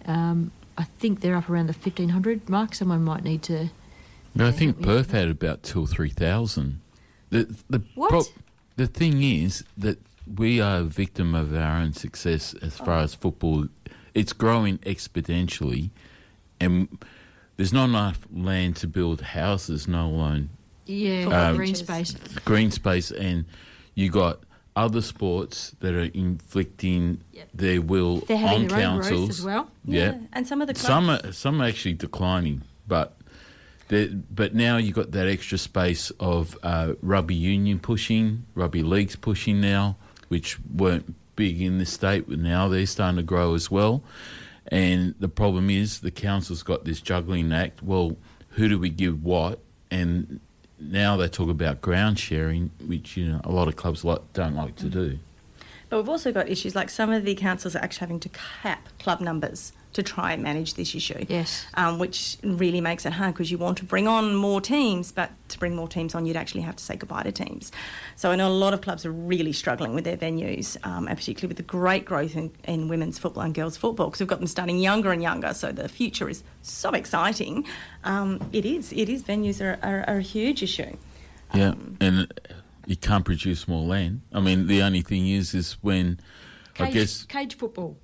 Um, 0.08 0.52
I 0.78 0.84
think 0.84 1.22
they're 1.22 1.36
up 1.36 1.50
around 1.50 1.68
the 1.68 1.74
1500 1.74 2.50
mark. 2.50 2.76
Someone 2.76 3.04
might 3.04 3.24
need 3.24 3.42
to. 3.44 3.70
No, 4.36 4.48
I 4.48 4.52
think 4.52 4.82
Perth 4.82 5.12
had 5.12 5.30
about 5.30 5.64
two 5.64 5.82
or 5.82 5.88
three 5.88 6.10
thousand. 6.12 6.80
The 7.32 7.54
the 7.70 7.82
What? 7.96 8.32
the 8.76 8.86
thing 8.88 9.24
is 9.24 9.64
that 9.78 9.98
we 10.36 10.62
are 10.62 10.80
a 10.80 10.84
victim 10.84 11.34
of 11.34 11.56
our 11.56 11.78
own 11.80 11.94
success 11.94 12.54
as 12.62 12.78
far 12.78 13.00
as 13.00 13.16
football. 13.16 13.68
It's 14.14 14.34
growing 14.34 14.78
exponentially, 14.80 15.90
and 16.60 16.88
there's 17.56 17.74
not 17.74 17.86
enough 17.90 18.28
land 18.32 18.76
to 18.78 18.88
build 18.88 19.22
houses, 19.22 19.88
no 19.88 20.06
alone 20.08 20.50
Yeah, 20.86 21.26
Um, 21.50 21.56
green 21.58 21.76
space. 21.76 22.14
green 22.46 22.70
space, 22.72 23.10
and 23.12 23.46
you 23.96 24.10
got 24.12 24.40
other 24.78 25.02
sports 25.02 25.76
that 25.80 25.96
are 25.96 26.10
inflicting 26.14 27.20
their 27.54 27.82
will 27.82 28.18
They're 28.20 28.38
having 28.38 28.64
on 28.64 28.68
their 28.68 28.88
own 28.88 29.02
councils 29.02 29.30
as 29.32 29.44
well. 29.44 29.70
Yeah. 29.84 30.12
Yeah, 30.12 30.18
and 30.34 30.48
some 30.48 30.62
of 30.62 30.68
the 30.68 30.76
some 30.76 31.10
are 31.10 31.32
some 31.34 31.62
are 31.62 31.66
actually 31.66 31.96
declining, 31.96 32.62
but 32.88 33.18
but 34.30 34.54
now 34.54 34.78
you've 34.78 34.96
got 34.96 35.12
that 35.12 35.28
extra 35.28 35.58
space 35.58 36.12
of 36.20 36.58
uh, 36.62 36.94
rugby 37.02 37.36
union 37.36 37.80
pushing, 37.80 38.46
rugby 38.54 38.84
leagues 38.84 39.16
pushing 39.16 39.60
now, 39.60 39.96
which 40.28 40.60
weren't 40.76 41.16
big 41.36 41.62
in 41.62 41.80
this 41.80 41.92
state, 41.92 42.28
but 42.28 42.38
now 42.38 42.68
they're 42.68 42.86
starting 42.86 43.18
to 43.18 43.24
grow 43.24 43.56
as 43.56 43.72
well. 43.72 44.04
And 44.68 45.16
the 45.20 45.30
problem 45.30 45.70
is 45.70 46.02
the 46.02 46.12
council's 46.12 46.64
got 46.64 46.84
this 46.84 47.00
juggling 47.02 47.54
act. 47.54 47.82
Well, 47.82 48.18
who 48.50 48.68
do 48.68 48.78
we 48.78 48.90
give 48.90 49.24
what? 49.24 49.60
And 49.90 50.42
now 50.80 51.18
they 51.18 51.28
talk 51.28 51.50
about 51.50 51.82
ground 51.82 52.20
sharing, 52.20 52.72
which 52.86 53.18
you 53.18 53.28
know 53.28 53.42
a 53.44 53.52
lot 53.52 53.68
of 53.68 53.76
clubs 53.76 54.04
like, 54.04 54.22
don't 54.34 54.56
like 54.56 54.76
to 54.78 54.86
mm. 54.86 54.92
do. 54.92 55.20
But 55.90 55.98
we've 55.98 56.10
also 56.10 56.32
got 56.34 56.50
issues 56.50 56.76
like 56.76 56.90
some 56.90 57.12
of 57.12 57.24
the 57.24 57.34
councils 57.36 57.76
are 57.76 57.80
actually 57.80 58.02
having 58.02 58.20
to 58.22 58.30
cap 58.30 58.90
club 59.00 59.22
numbers 59.22 59.72
to 59.98 60.04
try 60.04 60.32
and 60.32 60.44
manage 60.44 60.76
this 60.76 60.94
issue. 60.94 61.26
Yes. 61.28 61.66
Um, 61.74 61.98
which 61.98 62.38
really 62.44 62.82
makes 62.82 63.04
it 63.04 63.14
hard 63.14 63.34
because 63.34 63.50
you 63.50 63.58
want 63.58 63.80
to 63.80 63.84
bring 63.84 64.08
on 64.08 64.36
more 64.36 64.62
teams, 64.62 65.12
but 65.12 65.32
to 65.50 65.58
bring 65.58 65.76
more 65.76 65.88
teams 65.88 66.14
on, 66.14 66.28
you'd 66.28 66.38
actually 66.38 66.62
have 66.62 66.76
to 66.76 66.84
say 66.84 66.96
goodbye 66.96 67.24
to 67.24 67.32
teams. 67.32 67.72
So 68.16 68.30
I 68.30 68.36
know 68.36 68.48
a 68.48 68.54
lot 68.54 68.76
of 68.76 68.82
clubs 68.82 69.08
are 69.08 69.12
really 69.12 69.54
struggling 69.54 69.96
with 69.96 70.04
their 70.04 70.16
venues, 70.16 70.78
um, 70.86 71.08
and 71.08 71.18
particularly 71.18 71.48
with 71.48 71.58
the 71.58 71.64
great 71.64 72.06
growth 72.06 72.36
in, 72.36 72.52
in 72.66 72.90
women's 72.90 73.18
football 73.18 73.42
and 73.42 73.56
girls 73.56 73.76
football 73.76 74.06
because 74.06 74.20
we've 74.20 74.30
got 74.30 74.38
them 74.38 74.48
starting 74.48 74.78
younger 74.78 75.12
and 75.12 75.24
younger. 75.24 75.52
So 75.56 75.72
the 75.72 75.90
future 75.90 76.30
is 76.30 76.44
so 76.62 76.92
exciting. 76.92 77.66
Um, 78.04 78.48
it 78.54 78.66
is. 78.66 78.94
It 78.94 79.10
is. 79.10 79.24
Venues 79.24 79.60
are, 79.66 79.80
are, 79.82 80.06
are 80.08 80.18
a 80.18 80.22
huge 80.22 80.62
issue. 80.62 80.96
Yeah, 81.56 81.70
Um, 81.70 81.98
and 82.00 82.40
you 82.86 82.98
can't 82.98 83.26
produce 83.26 83.68
more 83.68 83.84
land. 83.84 84.22
I 84.32 84.42
mean, 84.42 84.68
the 84.68 84.84
only 84.84 85.02
thing 85.02 85.28
is, 85.28 85.56
is 85.56 85.74
when 85.82 86.20
I 86.80 86.92
guess 86.92 87.24
cage 87.24 87.56
football 87.58 87.98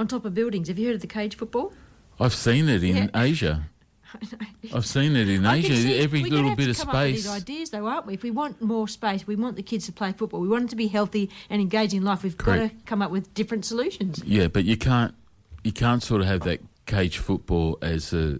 on 0.00 0.08
top 0.08 0.24
of 0.24 0.34
buildings. 0.34 0.68
Have 0.68 0.78
you 0.78 0.86
heard 0.86 0.94
of 0.96 1.02
the 1.02 1.06
cage 1.06 1.36
football? 1.36 1.72
I've 2.18 2.34
seen 2.34 2.68
it 2.68 2.82
in 2.82 2.96
Yeah. 2.96 3.08
Asia. 3.14 3.64
I've 4.74 4.86
seen 4.86 5.14
it 5.14 5.28
in 5.28 5.44
Asia. 5.46 5.76
see- 5.76 5.98
Every 5.98 6.22
we're 6.22 6.30
little 6.30 6.56
bit 6.56 6.64
to 6.64 6.70
of 6.70 6.78
come 6.78 6.88
up 6.88 6.94
with 6.94 7.20
space. 7.20 7.22
these 7.24 7.28
ideas, 7.32 7.70
though, 7.70 7.86
aren't 7.86 8.06
we? 8.06 8.14
If 8.14 8.22
we 8.22 8.30
want 8.30 8.60
more 8.62 8.88
space, 8.88 9.26
we 9.26 9.36
want 9.36 9.56
the 9.56 9.62
kids 9.62 9.86
to 9.86 9.92
play 9.92 10.12
football. 10.12 10.40
We 10.40 10.48
want 10.48 10.62
them 10.62 10.68
to 10.68 10.76
be 10.76 10.88
healthy 10.88 11.30
and 11.50 11.60
engage 11.62 11.92
in 11.94 12.02
life. 12.02 12.22
We've 12.24 12.36
got 12.36 12.56
to 12.56 12.70
come 12.86 13.02
up 13.02 13.10
with 13.10 13.32
different 13.34 13.64
solutions. 13.66 14.22
Yeah, 14.24 14.48
but 14.48 14.64
you 14.64 14.76
can't 14.76 15.14
you 15.62 15.72
can't 15.72 16.02
sort 16.02 16.22
of 16.22 16.26
have 16.26 16.40
that 16.40 16.60
cage 16.86 17.18
football 17.18 17.78
as 17.82 18.12
a 18.14 18.38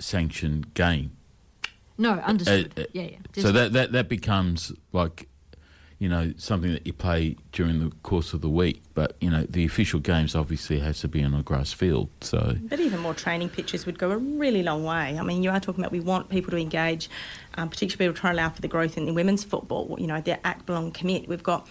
sanctioned 0.00 0.72
game. 0.74 1.12
No, 1.96 2.12
understood. 2.14 2.72
Uh, 2.76 2.80
uh, 2.82 2.84
yeah, 2.92 3.02
yeah. 3.02 3.18
so 3.42 3.52
that, 3.52 3.72
that 3.74 3.92
that 3.92 4.08
becomes 4.08 4.72
like, 4.92 5.28
you 6.04 6.10
know, 6.10 6.34
something 6.36 6.70
that 6.70 6.86
you 6.86 6.92
play 6.92 7.34
during 7.52 7.80
the 7.80 7.90
course 8.02 8.34
of 8.34 8.42
the 8.42 8.48
week. 8.50 8.82
But 8.92 9.16
you 9.22 9.30
know, 9.30 9.44
the 9.48 9.64
official 9.64 10.00
games 10.00 10.34
obviously 10.34 10.78
has 10.80 11.00
to 11.00 11.08
be 11.08 11.24
on 11.24 11.32
a 11.32 11.42
grass 11.42 11.72
field. 11.72 12.10
So 12.20 12.58
But 12.60 12.78
even 12.78 13.00
more 13.00 13.14
training 13.14 13.48
pitches 13.48 13.86
would 13.86 13.98
go 13.98 14.10
a 14.10 14.18
really 14.18 14.62
long 14.62 14.84
way. 14.84 15.18
I 15.18 15.22
mean, 15.22 15.42
you 15.42 15.48
are 15.48 15.58
talking 15.60 15.82
about 15.82 15.92
we 15.92 16.00
want 16.00 16.28
people 16.28 16.50
to 16.50 16.58
engage, 16.58 17.08
um, 17.54 17.70
particularly 17.70 18.10
people 18.10 18.20
trying 18.20 18.36
to 18.36 18.42
allow 18.42 18.50
for 18.50 18.60
the 18.60 18.68
growth 18.68 18.98
in 18.98 19.14
women's 19.14 19.44
football. 19.44 19.96
You 19.98 20.06
know, 20.06 20.20
their 20.20 20.40
act, 20.44 20.66
belong, 20.66 20.92
commit. 20.92 21.26
We've 21.26 21.42
got 21.42 21.66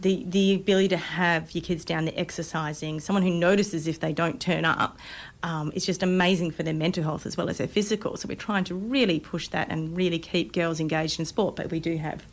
the 0.00 0.24
the 0.26 0.54
ability 0.54 0.88
to 0.88 0.96
have 0.96 1.54
your 1.54 1.62
kids 1.62 1.84
down 1.84 2.06
there 2.06 2.14
exercising. 2.16 3.00
Someone 3.00 3.22
who 3.22 3.30
notices 3.30 3.86
if 3.86 4.00
they 4.00 4.14
don't 4.14 4.40
turn 4.40 4.64
up. 4.64 4.98
Um, 5.42 5.72
it's 5.74 5.84
just 5.84 6.02
amazing 6.02 6.52
for 6.52 6.62
their 6.62 6.74
mental 6.74 7.04
health 7.04 7.26
as 7.26 7.36
well 7.36 7.50
as 7.50 7.58
their 7.58 7.68
physical. 7.68 8.16
So 8.16 8.28
we're 8.28 8.36
trying 8.36 8.64
to 8.64 8.74
really 8.74 9.20
push 9.20 9.48
that 9.48 9.68
and 9.68 9.96
really 9.96 10.18
keep 10.18 10.52
girls 10.52 10.80
engaged 10.80 11.18
in 11.20 11.26
sport. 11.26 11.54
But 11.54 11.70
we 11.70 11.80
do 11.80 11.96
have, 11.98 12.24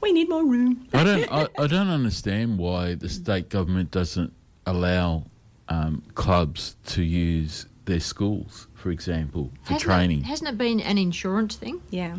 we 0.00 0.12
need 0.12 0.28
more 0.28 0.44
room. 0.44 0.86
I 0.92 1.04
don't 1.04 1.32
I, 1.32 1.48
I 1.58 1.66
don't 1.66 1.88
understand 1.88 2.58
why 2.58 2.94
the 2.94 3.08
state 3.08 3.48
government 3.48 3.90
doesn't 3.90 4.32
allow 4.66 5.24
um, 5.68 6.02
clubs 6.14 6.76
to 6.86 7.02
use 7.02 7.66
their 7.84 8.00
schools, 8.00 8.66
for 8.74 8.90
example, 8.90 9.50
for 9.62 9.74
hasn't 9.74 9.82
training. 9.82 10.20
It, 10.20 10.26
hasn't 10.26 10.50
it 10.50 10.58
been 10.58 10.80
an 10.80 10.98
insurance 10.98 11.56
thing? 11.56 11.82
Yeah. 11.90 12.18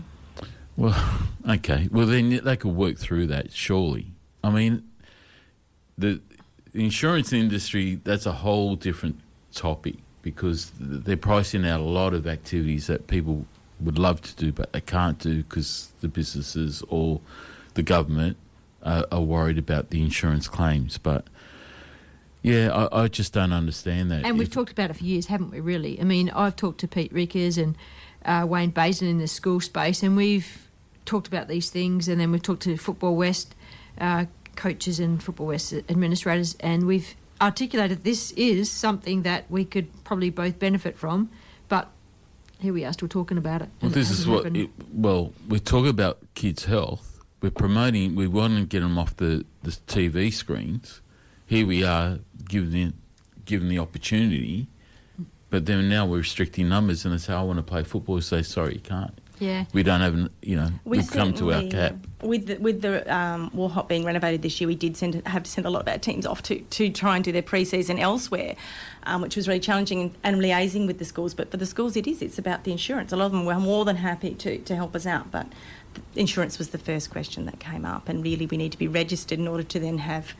Well, 0.77 0.95
okay. 1.49 1.87
Well, 1.91 2.05
then 2.05 2.41
they 2.43 2.57
could 2.57 2.75
work 2.75 2.97
through 2.97 3.27
that, 3.27 3.51
surely. 3.51 4.07
I 4.43 4.49
mean, 4.49 4.83
the 5.97 6.21
the 6.71 6.83
insurance 6.83 7.33
industry, 7.33 7.99
that's 8.03 8.25
a 8.25 8.31
whole 8.31 8.75
different 8.75 9.19
topic 9.53 9.95
because 10.21 10.71
they're 10.79 11.17
pricing 11.17 11.65
out 11.65 11.79
a 11.79 11.83
lot 11.83 12.13
of 12.13 12.27
activities 12.27 12.87
that 12.87 13.07
people 13.07 13.45
would 13.79 13.97
love 13.97 14.21
to 14.21 14.35
do, 14.35 14.51
but 14.51 14.71
they 14.73 14.81
can't 14.81 15.17
do 15.19 15.37
because 15.37 15.91
the 16.01 16.07
businesses 16.07 16.83
or 16.89 17.21
the 17.79 17.83
government 17.83 18.35
are, 18.83 19.05
are 19.09 19.21
worried 19.21 19.57
about 19.57 19.89
the 19.89 20.01
insurance 20.01 20.49
claims. 20.49 20.97
But 20.97 21.23
Yeah, 22.41 22.87
I, 22.91 23.03
I 23.03 23.07
just 23.07 23.31
don't 23.31 23.53
understand 23.53 24.11
that. 24.11 24.25
And 24.25 24.37
we've 24.37 24.49
If- 24.49 24.53
talked 24.53 24.71
about 24.73 24.89
it 24.89 24.97
for 24.97 25.03
years, 25.05 25.27
haven't 25.27 25.51
we, 25.51 25.61
really? 25.61 25.99
I 25.99 26.03
mean, 26.03 26.29
I've 26.31 26.57
talked 26.57 26.81
to 26.81 26.89
Pete 26.89 27.13
Rickers 27.13 27.57
and 27.57 27.77
uh, 28.25 28.45
Wayne 28.45 28.71
Basin 28.71 29.07
in 29.07 29.17
the 29.17 29.29
school 29.29 29.61
space, 29.61 30.03
and 30.03 30.17
we've 30.17 30.67
talked 31.05 31.27
about 31.27 31.47
these 31.47 31.69
things, 31.69 32.09
and 32.09 32.19
then 32.19 32.33
we've 32.33 32.41
talked 32.41 32.63
to 32.63 32.75
Football 32.75 33.15
West 33.15 33.55
uh, 33.97 34.25
coaches 34.57 34.99
and 34.99 35.23
Football 35.23 35.47
West 35.47 35.71
administrators, 35.71 36.57
and 36.59 36.85
we've 36.85 37.15
articulated 37.39 38.03
this 38.03 38.31
is 38.33 38.69
something 38.69 39.23
that 39.23 39.49
we 39.49 39.63
could 39.63 39.87
probably 40.03 40.29
both 40.29 40.59
benefit 40.59 40.97
from, 40.97 41.29
but 41.69 41.87
here 42.59 42.73
we 42.73 42.83
are 42.83 42.91
still 42.91 43.07
talking 43.07 43.37
about 43.37 43.61
it. 43.61 43.69
Well, 43.81 43.91
this 43.91 44.11
is 44.11 44.27
what. 44.27 44.45
It, 44.53 44.69
well, 44.91 45.31
we're 45.47 45.59
talking 45.59 45.89
about 45.89 46.17
kids' 46.33 46.65
health. 46.65 47.08
We're 47.41 47.51
promoting. 47.51 48.15
We 48.15 48.27
want 48.27 48.57
to 48.57 48.65
get 48.65 48.81
them 48.81 48.97
off 48.97 49.15
the, 49.15 49.45
the 49.63 49.71
TV 49.71 50.31
screens. 50.33 51.01
Here 51.45 51.65
we 51.65 51.83
are, 51.83 52.19
giving 52.47 52.71
the, 52.71 52.93
given 53.45 53.69
the 53.69 53.79
opportunity, 53.79 54.67
but 55.49 55.65
then 55.65 55.89
now 55.89 56.05
we're 56.05 56.17
restricting 56.17 56.69
numbers, 56.69 57.05
and 57.05 57.13
they 57.13 57.17
say, 57.17 57.33
"I 57.33 57.41
want 57.41 57.57
to 57.57 57.63
play 57.63 57.83
football." 57.83 58.15
We 58.15 58.21
say, 58.21 58.43
"Sorry, 58.43 58.75
you 58.75 58.81
can't." 58.81 59.17
Yeah. 59.39 59.65
We 59.73 59.83
don't 59.83 60.01
have. 60.01 60.29
You 60.41 60.55
know, 60.57 60.69
We 60.83 60.97
we've 60.97 61.09
come 61.09 61.33
to 61.35 61.53
our 61.53 61.63
cap. 61.63 61.95
With 62.21 62.47
the, 62.47 62.57
with 62.57 62.81
the 62.81 63.11
um, 63.13 63.49
Wauhop 63.51 63.87
being 63.87 64.03
renovated 64.03 64.41
this 64.41 64.59
year, 64.59 64.67
we 64.67 64.75
did 64.75 64.97
send 64.97 65.25
have 65.25 65.43
to 65.43 65.49
send 65.49 65.65
a 65.65 65.69
lot 65.69 65.81
of 65.83 65.87
our 65.87 65.97
teams 65.97 66.25
off 66.25 66.43
to, 66.43 66.59
to 66.59 66.89
try 66.89 67.15
and 67.15 67.23
do 67.23 67.31
their 67.31 67.41
pre-season 67.41 67.97
elsewhere, 67.97 68.55
um, 69.03 69.21
which 69.21 69.37
was 69.37 69.47
really 69.47 69.61
challenging 69.61 70.01
and, 70.01 70.15
and 70.23 70.41
liaising 70.41 70.85
with 70.85 70.99
the 70.99 71.05
schools. 71.05 71.33
But 71.33 71.49
for 71.49 71.57
the 71.57 71.65
schools, 71.65 71.95
it 71.95 72.05
is. 72.05 72.21
It's 72.21 72.37
about 72.37 72.65
the 72.65 72.73
insurance. 72.73 73.13
A 73.13 73.15
lot 73.15 73.27
of 73.27 73.31
them 73.31 73.45
were 73.45 73.55
more 73.55 73.85
than 73.85 73.95
happy 73.95 74.35
to, 74.35 74.57
to 74.57 74.75
help 74.75 74.95
us 74.95 75.05
out, 75.05 75.31
but 75.31 75.47
the 75.47 75.78
insurance 76.15 76.57
was 76.57 76.69
the 76.69 76.77
first 76.77 77.09
question 77.09 77.45
that 77.45 77.59
came 77.59 77.85
up, 77.85 78.09
and 78.09 78.23
really 78.23 78.45
we 78.45 78.57
need 78.57 78.71
to 78.71 78.77
be 78.77 78.87
registered 78.87 79.39
in 79.39 79.47
order 79.47 79.63
to 79.63 79.79
then 79.79 79.99
have 79.99 80.33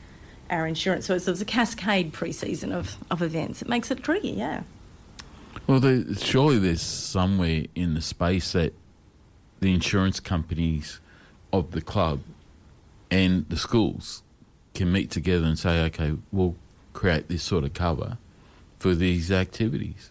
our 0.50 0.66
insurance. 0.66 1.06
So 1.06 1.14
it 1.14 1.26
was 1.26 1.40
a 1.40 1.44
cascade 1.44 2.12
pre-season 2.12 2.72
of, 2.72 2.96
of 3.10 3.22
events. 3.22 3.62
It 3.62 3.68
makes 3.68 3.90
it 3.90 4.02
tricky, 4.02 4.30
yeah. 4.30 4.62
Well, 5.66 5.80
there, 5.80 6.14
surely 6.14 6.58
there's 6.58 6.82
somewhere 6.82 7.64
in 7.74 7.94
the 7.94 8.00
space 8.00 8.52
that 8.52 8.74
the 9.60 9.72
insurance 9.72 10.20
companies 10.20 11.00
of 11.52 11.70
the 11.72 11.80
club 11.80 12.20
and 13.10 13.48
the 13.48 13.56
schools 13.56 14.22
can 14.74 14.92
meet 14.92 15.10
together 15.10 15.46
and 15.46 15.58
say, 15.58 15.82
okay, 15.84 16.16
we'll 16.32 16.56
create 16.92 17.28
this 17.28 17.42
sort 17.42 17.64
of 17.64 17.74
cover 17.74 18.18
for 18.78 18.94
these 18.94 19.30
activities. 19.30 20.10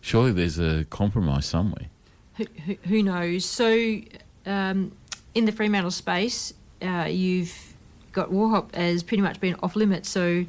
Surely 0.00 0.32
there's 0.32 0.58
a 0.58 0.84
compromise 0.90 1.46
somewhere. 1.46 1.86
who, 2.34 2.44
who, 2.66 2.76
who 2.84 3.02
knows? 3.02 3.44
So, 3.44 4.00
um, 4.46 4.92
in 5.34 5.44
the 5.44 5.52
Fremantle 5.52 5.90
space, 5.90 6.54
uh, 6.82 7.06
you've 7.08 7.74
got 8.12 8.30
Wauhop 8.30 8.68
as 8.74 9.02
pretty 9.02 9.22
much 9.22 9.40
been 9.40 9.56
off 9.62 9.76
limits. 9.76 10.08
So, 10.08 10.46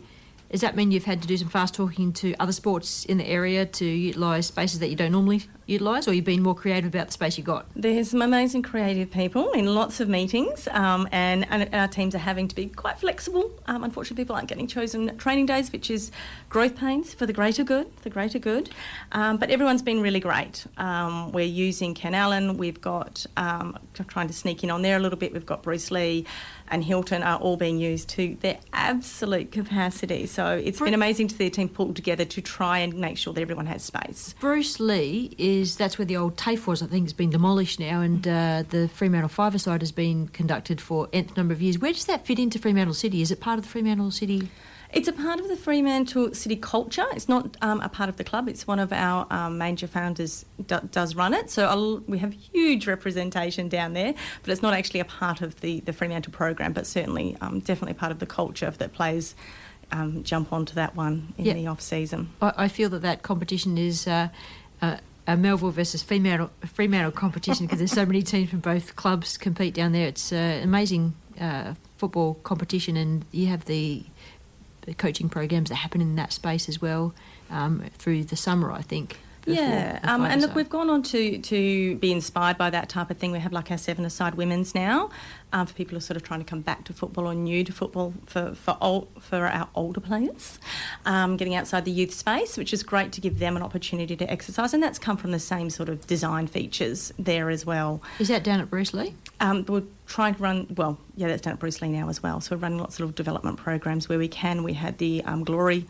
does 0.55 0.61
that 0.61 0.77
mean 0.77 0.89
you've 0.89 1.03
had 1.03 1.21
to 1.21 1.27
do 1.27 1.35
some 1.35 1.49
fast 1.49 1.73
talking 1.73 2.13
to 2.13 2.33
other 2.39 2.53
sports 2.53 3.03
in 3.03 3.17
the 3.17 3.27
area 3.27 3.65
to 3.65 3.83
utilise 3.83 4.47
spaces 4.47 4.79
that 4.79 4.89
you 4.89 4.95
don't 4.95 5.11
normally 5.11 5.43
utilise, 5.65 6.07
or 6.07 6.13
you've 6.13 6.23
been 6.23 6.41
more 6.41 6.55
creative 6.55 6.95
about 6.95 7.07
the 7.07 7.11
space 7.11 7.37
you 7.37 7.43
got? 7.43 7.65
There's 7.75 8.11
some 8.11 8.21
amazing 8.21 8.61
creative 8.61 9.11
people 9.11 9.51
in 9.51 9.75
lots 9.75 9.99
of 9.99 10.07
meetings, 10.07 10.69
um, 10.71 11.09
and, 11.11 11.45
and 11.49 11.75
our 11.75 11.89
teams 11.89 12.15
are 12.15 12.19
having 12.19 12.47
to 12.47 12.55
be 12.55 12.67
quite 12.67 12.97
flexible. 12.99 13.51
Um, 13.67 13.83
unfortunately, 13.83 14.23
people 14.23 14.37
aren't 14.37 14.47
getting 14.47 14.65
chosen 14.65 15.17
training 15.17 15.47
days, 15.47 15.73
which 15.73 15.91
is 15.91 16.09
growth 16.47 16.77
pains 16.77 17.13
for 17.13 17.25
the 17.25 17.33
greater 17.33 17.65
good. 17.65 17.93
The 18.03 18.09
greater 18.09 18.39
good, 18.39 18.69
um, 19.11 19.35
but 19.35 19.49
everyone's 19.49 19.81
been 19.81 19.99
really 19.99 20.21
great. 20.21 20.65
Um, 20.77 21.33
we're 21.33 21.45
using 21.45 21.93
Ken 21.93 22.13
Allen. 22.13 22.55
We've 22.55 22.79
got 22.79 23.25
um, 23.35 23.77
trying 24.07 24.27
to 24.27 24.33
sneak 24.33 24.63
in 24.63 24.71
on 24.71 24.83
there 24.83 24.95
a 24.95 24.99
little 24.99 25.19
bit. 25.19 25.33
We've 25.33 25.45
got 25.45 25.63
Bruce 25.63 25.91
Lee 25.91 26.25
and 26.69 26.83
Hilton 26.83 27.23
are 27.23 27.37
all 27.37 27.57
being 27.57 27.77
used 27.79 28.09
to 28.09 28.37
their 28.41 28.59
absolute 28.73 29.51
capacity. 29.51 30.25
So 30.25 30.61
it's 30.63 30.79
been 30.79 30.93
amazing 30.93 31.27
to 31.29 31.35
see 31.35 31.47
a 31.47 31.49
team 31.49 31.69
pulled 31.69 31.95
together 31.95 32.25
to 32.25 32.41
try 32.41 32.79
and 32.79 32.95
make 32.95 33.17
sure 33.17 33.33
that 33.33 33.41
everyone 33.41 33.65
has 33.67 33.83
space. 33.83 34.35
Bruce 34.39 34.79
Lee 34.79 35.33
is 35.37 35.75
that's 35.77 35.97
where 35.97 36.05
the 36.05 36.17
old 36.17 36.37
TAFE 36.37 36.67
was. 36.67 36.81
I 36.81 36.87
think 36.87 37.03
it's 37.03 37.13
been 37.13 37.29
demolished 37.29 37.79
now, 37.79 38.01
and 38.01 38.27
uh, 38.27 38.63
the 38.69 38.87
Fremantle 38.87 39.29
Five 39.29 39.59
Side 39.61 39.81
has 39.81 39.91
been 39.91 40.27
conducted 40.29 40.81
for 40.81 41.07
nth 41.13 41.37
number 41.37 41.53
of 41.53 41.61
years. 41.61 41.79
Where 41.79 41.93
does 41.93 42.05
that 42.05 42.25
fit 42.25 42.39
into 42.39 42.59
Fremantle 42.59 42.93
City? 42.93 43.21
Is 43.21 43.31
it 43.31 43.39
part 43.39 43.57
of 43.59 43.65
the 43.65 43.69
Fremantle 43.69 44.11
City? 44.11 44.49
It's 44.93 45.07
a 45.07 45.13
part 45.13 45.39
of 45.39 45.47
the 45.47 45.55
Fremantle 45.57 46.33
City 46.33 46.55
culture. 46.55 47.05
It's 47.13 47.27
not 47.27 47.57
um, 47.61 47.81
a 47.81 47.89
part 47.89 48.07
of 48.09 48.17
the 48.17 48.23
club. 48.23 48.47
It's 48.47 48.65
one 48.65 48.79
of 48.79 48.93
our 48.93 49.27
um, 49.29 49.57
major 49.57 49.87
founders 49.87 50.45
do, 50.67 50.79
does 50.91 51.15
run 51.15 51.33
it. 51.33 51.49
So 51.49 51.65
I'll, 51.67 51.97
we 52.07 52.17
have 52.19 52.31
huge 52.33 52.87
representation 52.87 53.67
down 53.67 53.93
there, 53.93 54.13
but 54.43 54.51
it's 54.51 54.61
not 54.61 54.73
actually 54.73 55.01
a 55.01 55.05
part 55.05 55.41
of 55.41 55.59
the, 55.61 55.81
the 55.81 55.91
Fremantle 55.93 56.31
program, 56.31 56.71
but 56.73 56.87
certainly 56.87 57.35
um, 57.41 57.59
definitely 57.59 57.93
part 57.95 58.11
of 58.11 58.19
the 58.19 58.25
culture 58.25 58.69
that 58.71 58.93
players 58.93 59.35
um, 59.91 60.23
jump 60.23 60.53
onto 60.53 60.73
that 60.75 60.95
one 60.95 61.33
in 61.37 61.45
Yeah. 61.45 61.53
the 61.53 61.67
off 61.67 61.81
season. 61.81 62.29
I, 62.41 62.53
I 62.57 62.67
feel 62.67 62.89
that 62.89 63.01
that 63.01 63.21
competition 63.21 63.77
is 63.77 64.07
uh, 64.07 64.29
uh, 64.81 64.97
a 65.27 65.35
Melville 65.35 65.71
versus 65.71 66.03
Fremantle, 66.03 66.51
Fremantle 66.65 67.11
competition 67.11 67.65
because 67.65 67.79
there's 67.79 67.91
so 67.91 68.05
many 68.05 68.21
teams 68.23 68.49
from 68.49 68.59
both 68.59 68.95
clubs 68.95 69.37
compete 69.37 69.73
down 69.73 69.91
there. 69.91 70.07
It's 70.07 70.31
uh, 70.31 70.61
amazing 70.63 71.15
uh, 71.39 71.73
football 71.97 72.35
competition, 72.43 72.95
and 72.97 73.25
you 73.31 73.47
have 73.47 73.65
the, 73.65 74.03
the 74.85 74.93
coaching 74.93 75.29
programs 75.29 75.69
that 75.69 75.75
happen 75.75 76.01
in 76.01 76.15
that 76.15 76.33
space 76.33 76.69
as 76.69 76.81
well 76.81 77.13
um, 77.49 77.83
through 77.97 78.23
the 78.23 78.35
summer, 78.35 78.71
I 78.71 78.81
think. 78.81 79.19
Yeah, 79.47 79.99
um, 80.01 80.23
and 80.23 80.41
look, 80.41 80.55
we've 80.55 80.69
gone 80.69 80.89
on 80.89 81.03
to, 81.03 81.37
to 81.37 81.95
be 81.97 82.11
inspired 82.11 82.57
by 82.57 82.71
that 82.71 82.89
type 82.89 83.11
of 83.11 83.17
thing. 83.17 83.31
We 83.31 83.37
have 83.37 83.53
like 83.53 83.69
our 83.69 83.77
seven-a-side 83.77 84.33
women's 84.33 84.73
now 84.73 85.11
um, 85.53 85.67
for 85.67 85.73
people 85.73 85.91
who 85.91 85.97
are 85.97 86.01
sort 86.01 86.17
of 86.17 86.23
trying 86.23 86.39
to 86.39 86.45
come 86.45 86.61
back 86.61 86.83
to 86.85 86.93
football 86.93 87.27
or 87.27 87.35
new 87.35 87.63
to 87.63 87.71
football 87.71 88.15
for 88.25 88.55
for, 88.55 88.75
old, 88.81 89.07
for 89.19 89.45
our 89.45 89.69
older 89.75 89.99
players, 89.99 90.57
um, 91.05 91.37
getting 91.37 91.53
outside 91.53 91.85
the 91.85 91.91
youth 91.91 92.11
space, 92.11 92.57
which 92.57 92.73
is 92.73 92.81
great 92.81 93.11
to 93.11 93.21
give 93.21 93.37
them 93.37 93.55
an 93.55 93.61
opportunity 93.61 94.15
to 94.15 94.29
exercise, 94.31 94.73
and 94.73 94.81
that's 94.81 94.97
come 94.97 95.15
from 95.15 95.29
the 95.29 95.39
same 95.39 95.69
sort 95.69 95.89
of 95.89 96.07
design 96.07 96.47
features 96.47 97.13
there 97.19 97.51
as 97.51 97.67
well. 97.67 98.01
Is 98.17 98.29
that 98.29 98.43
down 98.43 98.59
at 98.59 98.71
Bruce 98.71 98.95
Lee? 98.95 99.13
Um, 99.39 99.65
we're 99.67 99.83
trying 100.07 100.35
to 100.35 100.41
run, 100.41 100.67
well, 100.75 100.97
yeah, 101.15 101.27
that's 101.27 101.41
down 101.41 101.53
at 101.53 101.59
Bruce 101.59 101.81
Lee 101.81 101.89
now 101.89 102.09
as 102.09 102.23
well. 102.23 102.39
So 102.41 102.55
we're 102.55 102.61
running 102.61 102.79
lots 102.79 102.99
of 102.99 103.15
development 103.15 103.57
programs 103.57 104.07
where 104.07 104.17
we 104.17 104.27
can. 104.27 104.63
We 104.63 104.73
had 104.73 104.97
the 104.97 105.23
um, 105.25 105.43
Glory 105.43 105.85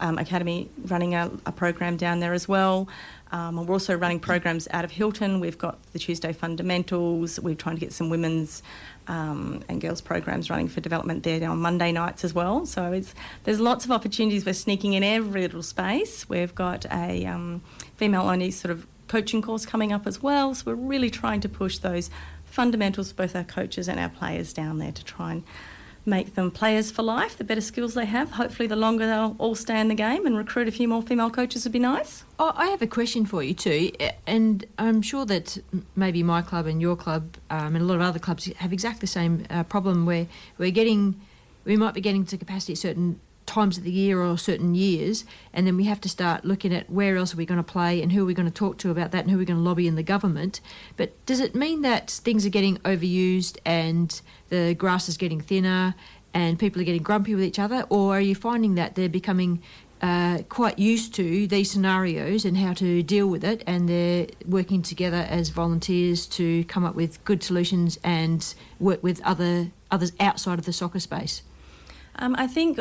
um, 0.00 0.18
Academy 0.18 0.68
running 0.86 1.14
a, 1.14 1.30
a 1.46 1.52
program 1.52 1.96
down 1.96 2.20
there 2.20 2.32
as 2.32 2.48
well. 2.48 2.88
Um, 3.32 3.64
we're 3.64 3.72
also 3.72 3.96
running 3.96 4.18
programs 4.18 4.66
out 4.72 4.84
of 4.84 4.90
Hilton. 4.90 5.38
We've 5.38 5.58
got 5.58 5.78
the 5.92 5.98
Tuesday 5.98 6.32
Fundamentals. 6.32 7.38
We're 7.38 7.54
trying 7.54 7.76
to 7.76 7.80
get 7.80 7.92
some 7.92 8.10
women's 8.10 8.62
um, 9.06 9.62
and 9.68 9.80
girls 9.80 10.00
programs 10.00 10.50
running 10.50 10.68
for 10.68 10.80
development 10.80 11.22
there 11.22 11.48
on 11.48 11.58
Monday 11.58 11.92
nights 11.92 12.24
as 12.24 12.34
well. 12.34 12.66
So 12.66 13.00
there's 13.44 13.60
lots 13.60 13.84
of 13.84 13.92
opportunities. 13.92 14.44
We're 14.44 14.52
sneaking 14.54 14.94
in 14.94 15.04
every 15.04 15.42
little 15.42 15.62
space. 15.62 16.28
We've 16.28 16.54
got 16.54 16.86
a 16.90 17.26
um, 17.26 17.62
female-only 17.96 18.50
sort 18.50 18.72
of 18.72 18.86
coaching 19.06 19.42
course 19.42 19.66
coming 19.66 19.92
up 19.92 20.06
as 20.06 20.22
well. 20.22 20.54
So 20.54 20.70
we're 20.70 20.74
really 20.76 21.10
trying 21.10 21.40
to 21.40 21.48
push 21.48 21.78
those 21.78 22.10
fundamentals 22.50 23.10
for 23.10 23.16
both 23.16 23.36
our 23.36 23.44
coaches 23.44 23.88
and 23.88 23.98
our 23.98 24.08
players 24.08 24.52
down 24.52 24.78
there 24.78 24.92
to 24.92 25.04
try 25.04 25.32
and 25.32 25.42
make 26.06 26.34
them 26.34 26.50
players 26.50 26.90
for 26.90 27.02
life. 27.02 27.36
The 27.36 27.44
better 27.44 27.60
skills 27.60 27.94
they 27.94 28.06
have, 28.06 28.32
hopefully, 28.32 28.66
the 28.66 28.76
longer 28.76 29.06
they'll 29.06 29.36
all 29.38 29.54
stay 29.54 29.80
in 29.80 29.88
the 29.88 29.94
game 29.94 30.26
and 30.26 30.36
recruit 30.36 30.66
a 30.66 30.72
few 30.72 30.88
more 30.88 31.02
female 31.02 31.30
coaches 31.30 31.64
would 31.64 31.72
be 31.72 31.78
nice. 31.78 32.24
Oh, 32.38 32.52
I 32.56 32.66
have 32.68 32.82
a 32.82 32.86
question 32.86 33.26
for 33.26 33.42
you 33.42 33.54
too, 33.54 33.90
and 34.26 34.64
I'm 34.78 35.02
sure 35.02 35.26
that 35.26 35.58
maybe 35.94 36.22
my 36.22 36.42
club 36.42 36.66
and 36.66 36.80
your 36.80 36.96
club 36.96 37.36
um, 37.50 37.76
and 37.76 37.84
a 37.84 37.86
lot 37.86 37.96
of 37.96 38.00
other 38.02 38.18
clubs 38.18 38.46
have 38.46 38.72
exactly 38.72 39.00
the 39.00 39.06
same 39.06 39.46
uh, 39.50 39.62
problem 39.64 40.06
where 40.06 40.26
we're 40.58 40.70
getting, 40.70 41.20
we 41.64 41.76
might 41.76 41.94
be 41.94 42.00
getting 42.00 42.24
to 42.26 42.38
capacity 42.38 42.72
at 42.72 42.78
certain 42.78 43.20
times 43.50 43.76
of 43.76 43.84
the 43.84 43.90
year 43.90 44.22
or 44.22 44.38
certain 44.38 44.74
years, 44.74 45.24
and 45.52 45.66
then 45.66 45.76
we 45.76 45.84
have 45.84 46.00
to 46.00 46.08
start 46.08 46.44
looking 46.44 46.72
at 46.72 46.88
where 46.88 47.16
else 47.16 47.34
are 47.34 47.36
we 47.36 47.44
going 47.44 47.62
to 47.62 47.72
play 47.72 48.00
and 48.00 48.12
who 48.12 48.22
are 48.22 48.26
we 48.26 48.32
going 48.32 48.48
to 48.48 48.54
talk 48.54 48.78
to 48.78 48.90
about 48.90 49.10
that 49.10 49.22
and 49.22 49.30
who 49.30 49.36
are 49.36 49.40
we 49.40 49.44
going 49.44 49.58
to 49.58 49.62
lobby 49.62 49.88
in 49.88 49.96
the 49.96 50.02
government. 50.02 50.60
But 50.96 51.08
does 51.26 51.40
it 51.40 51.54
mean 51.54 51.82
that 51.82 52.10
things 52.10 52.46
are 52.46 52.50
getting 52.50 52.78
overused 52.78 53.58
and 53.66 54.08
the 54.48 54.74
grass 54.74 55.08
is 55.08 55.16
getting 55.16 55.40
thinner 55.40 55.94
and 56.32 56.58
people 56.58 56.80
are 56.80 56.84
getting 56.84 57.02
grumpy 57.02 57.34
with 57.34 57.44
each 57.44 57.58
other, 57.58 57.84
or 57.88 58.16
are 58.16 58.20
you 58.20 58.36
finding 58.36 58.76
that 58.76 58.94
they're 58.94 59.08
becoming 59.08 59.60
uh, 60.00 60.38
quite 60.48 60.78
used 60.78 61.12
to 61.14 61.46
these 61.48 61.70
scenarios 61.70 62.44
and 62.44 62.56
how 62.56 62.72
to 62.72 63.02
deal 63.02 63.26
with 63.26 63.44
it, 63.44 63.62
and 63.66 63.88
they're 63.88 64.28
working 64.46 64.80
together 64.80 65.26
as 65.28 65.48
volunteers 65.50 66.26
to 66.26 66.64
come 66.64 66.84
up 66.84 66.94
with 66.94 67.22
good 67.24 67.42
solutions 67.42 67.98
and 68.04 68.54
work 68.78 69.02
with 69.02 69.20
other 69.24 69.72
others 69.90 70.12
outside 70.20 70.58
of 70.58 70.64
the 70.64 70.72
soccer 70.72 71.00
space. 71.00 71.42
Um, 72.16 72.34
I 72.38 72.46
think 72.46 72.78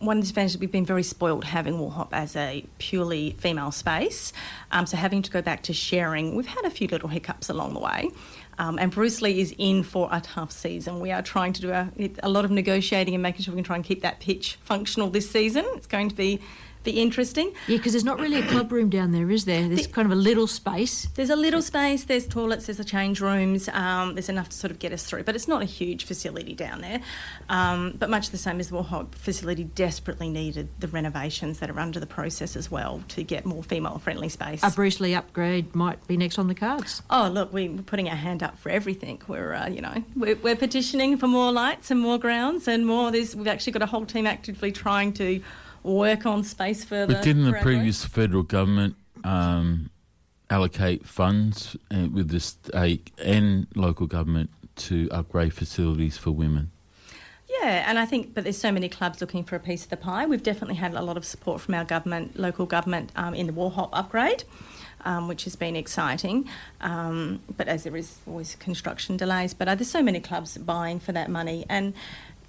one 0.00 0.18
of 0.18 0.24
the 0.24 0.28
advantages 0.28 0.58
we've 0.58 0.70
been 0.70 0.84
very 0.84 1.02
spoiled 1.02 1.44
having 1.44 1.74
Wauhop 1.74 2.08
as 2.12 2.36
a 2.36 2.64
purely 2.78 3.36
female 3.38 3.70
space. 3.70 4.32
Um, 4.70 4.86
so 4.86 4.96
having 4.96 5.22
to 5.22 5.30
go 5.30 5.40
back 5.40 5.62
to 5.64 5.72
sharing, 5.72 6.34
we've 6.34 6.46
had 6.46 6.64
a 6.64 6.70
few 6.70 6.88
little 6.88 7.08
hiccups 7.08 7.48
along 7.48 7.74
the 7.74 7.80
way. 7.80 8.10
Um, 8.58 8.78
and 8.78 8.90
Bruce 8.90 9.22
Lee 9.22 9.40
is 9.40 9.54
in 9.56 9.82
for 9.82 10.08
a 10.12 10.20
tough 10.20 10.52
season. 10.52 11.00
We 11.00 11.10
are 11.10 11.22
trying 11.22 11.52
to 11.54 11.60
do 11.62 11.70
a, 11.70 11.90
a 12.22 12.28
lot 12.28 12.44
of 12.44 12.50
negotiating 12.50 13.14
and 13.14 13.22
making 13.22 13.42
sure 13.44 13.54
we 13.54 13.58
can 13.58 13.64
try 13.64 13.76
and 13.76 13.84
keep 13.84 14.02
that 14.02 14.20
pitch 14.20 14.58
functional 14.62 15.08
this 15.08 15.30
season. 15.30 15.64
It's 15.74 15.86
going 15.86 16.10
to 16.10 16.14
be 16.14 16.40
be 16.84 17.00
interesting. 17.00 17.52
Yeah, 17.68 17.76
because 17.78 17.92
there's 17.92 18.04
not 18.04 18.18
really 18.20 18.38
a 18.40 18.46
club 18.46 18.72
room 18.72 18.88
down 18.90 19.12
there, 19.12 19.30
is 19.30 19.44
there? 19.44 19.68
There's 19.68 19.86
kind 19.86 20.06
of 20.06 20.12
a 20.12 20.20
little 20.20 20.46
space. 20.46 21.06
There's 21.14 21.30
a 21.30 21.36
little 21.36 21.62
space, 21.62 22.04
there's 22.04 22.26
toilets, 22.26 22.66
there's 22.66 22.80
a 22.80 22.84
change 22.84 23.20
rooms, 23.20 23.68
um, 23.68 24.14
there's 24.14 24.28
enough 24.28 24.48
to 24.50 24.56
sort 24.56 24.70
of 24.70 24.78
get 24.78 24.92
us 24.92 25.04
through, 25.04 25.22
but 25.24 25.34
it's 25.34 25.48
not 25.48 25.62
a 25.62 25.66
huge 25.66 26.04
facility 26.04 26.54
down 26.54 26.80
there. 26.80 27.00
Um, 27.48 27.94
but 27.98 28.10
much 28.10 28.30
the 28.30 28.38
same 28.38 28.60
as 28.60 28.68
the 28.70 28.76
Wauhop 28.76 29.14
facility 29.14 29.64
desperately 29.64 30.28
needed 30.28 30.68
the 30.78 30.88
renovations 30.88 31.58
that 31.60 31.70
are 31.70 31.78
under 31.80 32.00
the 32.00 32.06
process 32.06 32.56
as 32.56 32.70
well 32.70 33.02
to 33.08 33.22
get 33.22 33.44
more 33.46 33.62
female 33.62 33.98
friendly 33.98 34.28
space. 34.28 34.60
A 34.62 34.70
Bruce 34.70 35.00
Lee 35.00 35.14
upgrade 35.14 35.74
might 35.74 36.06
be 36.06 36.16
next 36.16 36.38
on 36.38 36.48
the 36.48 36.54
cards. 36.54 37.02
Oh, 37.10 37.28
look, 37.32 37.52
we- 37.52 37.68
we're 37.68 37.82
putting 37.82 38.08
our 38.08 38.16
hand 38.16 38.42
up 38.42 38.58
for 38.58 38.68
everything. 38.70 39.20
We're, 39.26 39.54
uh, 39.54 39.68
you 39.68 39.80
know, 39.80 40.04
we're, 40.16 40.36
we're 40.36 40.56
petitioning 40.56 41.16
for 41.16 41.26
more 41.26 41.52
lights 41.52 41.90
and 41.90 42.00
more 42.00 42.18
grounds 42.18 42.66
and 42.68 42.86
more. 42.86 43.10
There's, 43.10 43.34
we've 43.36 43.46
actually 43.46 43.72
got 43.72 43.82
a 43.82 43.86
whole 43.86 44.04
team 44.06 44.26
actively 44.26 44.72
trying 44.72 45.12
to 45.14 45.40
work 45.82 46.26
on 46.26 46.44
space 46.44 46.84
further. 46.84 47.14
But 47.14 47.22
didn't 47.22 47.44
the 47.44 47.56
our 47.56 47.62
previous 47.62 48.04
federal 48.04 48.42
government 48.42 48.96
um, 49.24 49.90
allocate 50.50 51.06
funds 51.06 51.76
uh, 51.90 52.08
with 52.12 52.28
the 52.28 52.40
state 52.40 53.10
and 53.18 53.66
local 53.74 54.06
government 54.06 54.50
to 54.74 55.08
upgrade 55.10 55.54
facilities 55.54 56.16
for 56.16 56.30
women? 56.30 56.70
Yeah, 57.60 57.84
and 57.88 57.98
I 57.98 58.06
think, 58.06 58.34
but 58.34 58.44
there's 58.44 58.58
so 58.58 58.72
many 58.72 58.88
clubs 58.88 59.20
looking 59.20 59.44
for 59.44 59.56
a 59.56 59.60
piece 59.60 59.84
of 59.84 59.90
the 59.90 59.96
pie. 59.96 60.26
We've 60.26 60.42
definitely 60.42 60.76
had 60.76 60.94
a 60.94 61.02
lot 61.02 61.16
of 61.16 61.24
support 61.24 61.60
from 61.60 61.74
our 61.74 61.84
government, 61.84 62.38
local 62.38 62.66
government, 62.66 63.12
um, 63.14 63.34
in 63.34 63.46
the 63.46 63.52
Wauhop 63.52 63.90
upgrade, 63.92 64.44
um, 65.04 65.28
which 65.28 65.44
has 65.44 65.54
been 65.54 65.76
exciting. 65.76 66.48
Um, 66.80 67.40
but 67.56 67.68
as 67.68 67.84
there 67.84 67.96
is 67.96 68.18
always 68.26 68.54
construction 68.56 69.16
delays, 69.16 69.52
but 69.54 69.68
uh, 69.68 69.74
there's 69.74 69.90
so 69.90 70.02
many 70.02 70.18
clubs 70.18 70.56
buying 70.56 70.98
for 70.98 71.12
that 71.12 71.30
money, 71.30 71.66
and 71.68 71.92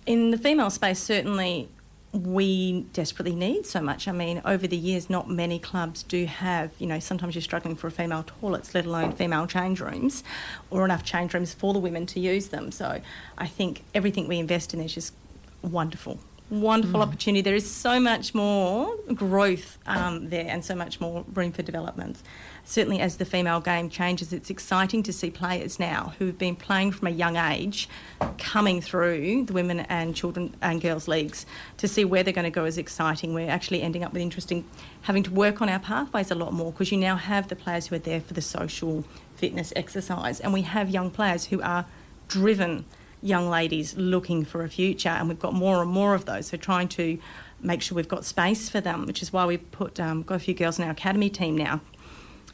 in 0.06 0.32
the 0.32 0.38
female 0.38 0.70
space, 0.70 1.00
certainly. 1.00 1.70
We 2.14 2.82
desperately 2.94 3.34
need 3.34 3.66
so 3.66 3.82
much. 3.82 4.08
I 4.08 4.12
mean, 4.12 4.40
over 4.46 4.68
the 4.68 4.78
years, 4.78 5.10
not 5.10 5.30
many 5.30 5.58
clubs 5.58 6.04
do 6.04 6.26
have, 6.26 6.72
you 6.78 6.86
know, 6.86 7.00
sometimes 7.00 7.34
you're 7.34 7.42
struggling 7.42 7.76
for 7.76 7.90
female 7.90 8.24
toilets, 8.24 8.76
let 8.76 8.86
alone 8.86 9.14
female 9.14 9.48
change 9.48 9.82
rooms, 9.82 10.24
or 10.70 10.86
enough 10.86 11.04
change 11.04 11.34
rooms 11.34 11.56
for 11.56 11.74
the 11.74 11.80
women 11.80 12.06
to 12.06 12.20
use 12.20 12.50
them. 12.50 12.72
So 12.72 13.02
I 13.36 13.48
think 13.48 13.84
everything 13.96 14.28
we 14.28 14.38
invest 14.38 14.76
in 14.76 14.80
is 14.80 14.94
just 14.94 15.16
wonderful. 15.64 16.20
Wonderful 16.54 17.00
Mm. 17.00 17.04
opportunity. 17.04 17.42
There 17.42 17.56
is 17.56 17.68
so 17.70 18.00
much 18.00 18.36
more 18.36 18.96
growth 19.16 19.80
um, 19.88 20.30
there 20.30 20.46
and 20.48 20.64
so 20.64 20.76
much 20.76 21.02
more 21.02 21.26
room 21.34 21.52
for 21.52 21.64
development. 21.64 22.22
Certainly, 22.64 23.00
as 23.00 23.18
the 23.18 23.26
female 23.26 23.60
game 23.60 23.90
changes, 23.90 24.32
it's 24.32 24.52
exciting 24.52 25.02
to 25.04 25.12
see 25.12 25.32
players 25.32 25.80
now 25.80 26.14
who've 26.20 26.38
been 26.38 26.56
playing 26.56 26.92
from 26.92 27.08
a 27.08 27.12
young 27.12 27.38
age 27.38 27.90
coming 28.38 28.82
through 28.82 29.46
the 29.46 29.54
women 29.54 29.80
and 29.90 30.16
children 30.16 30.56
and 30.62 30.80
girls 30.80 31.08
leagues 31.08 31.48
to 31.78 31.88
see 31.88 32.06
where 32.06 32.22
they're 32.22 32.32
going 32.32 32.46
to 32.46 32.52
go 32.52 32.66
is 32.66 32.78
exciting. 32.78 33.34
We're 33.34 33.50
actually 33.50 33.82
ending 33.82 34.04
up 34.04 34.14
with 34.14 34.22
interesting, 34.22 34.64
having 35.02 35.24
to 35.24 35.32
work 35.32 35.60
on 35.60 35.70
our 35.70 35.80
pathways 35.80 36.30
a 36.30 36.36
lot 36.36 36.54
more 36.54 36.72
because 36.72 36.92
you 36.92 37.00
now 37.00 37.16
have 37.16 37.48
the 37.48 37.56
players 37.56 37.88
who 37.88 37.96
are 37.96 38.00
there 38.00 38.22
for 38.22 38.36
the 38.36 38.42
social 38.44 39.04
fitness 39.36 39.74
exercise, 39.76 40.40
and 40.40 40.54
we 40.54 40.62
have 40.62 40.88
young 40.92 41.10
players 41.10 41.46
who 41.46 41.60
are 41.64 41.86
driven 42.28 42.86
young 43.24 43.50
ladies 43.50 43.96
looking 43.96 44.46
for 44.46 44.64
a 44.64 44.70
future, 44.70 45.10
and 45.10 45.30
we've 45.30 45.40
got 45.40 45.54
more 45.54 45.82
and 45.82 45.90
more 45.90 46.14
of 46.14 46.26
those. 46.26 46.48
So 46.48 46.58
trying 46.58 46.90
to 46.90 47.18
make 47.62 47.82
sure 47.82 47.96
we've 47.96 48.08
got 48.08 48.26
space 48.26 48.70
for 48.70 48.82
them, 48.82 49.06
which 49.06 49.22
is 49.22 49.32
why 49.32 49.46
we 49.46 49.58
put 49.58 50.00
um, 50.00 50.24
got 50.24 50.36
a 50.36 50.40
few 50.40 50.54
girls 50.54 50.78
in 50.78 50.86
our 50.86 50.92
academy 50.92 51.30
team 51.30 51.58
now. 51.58 51.82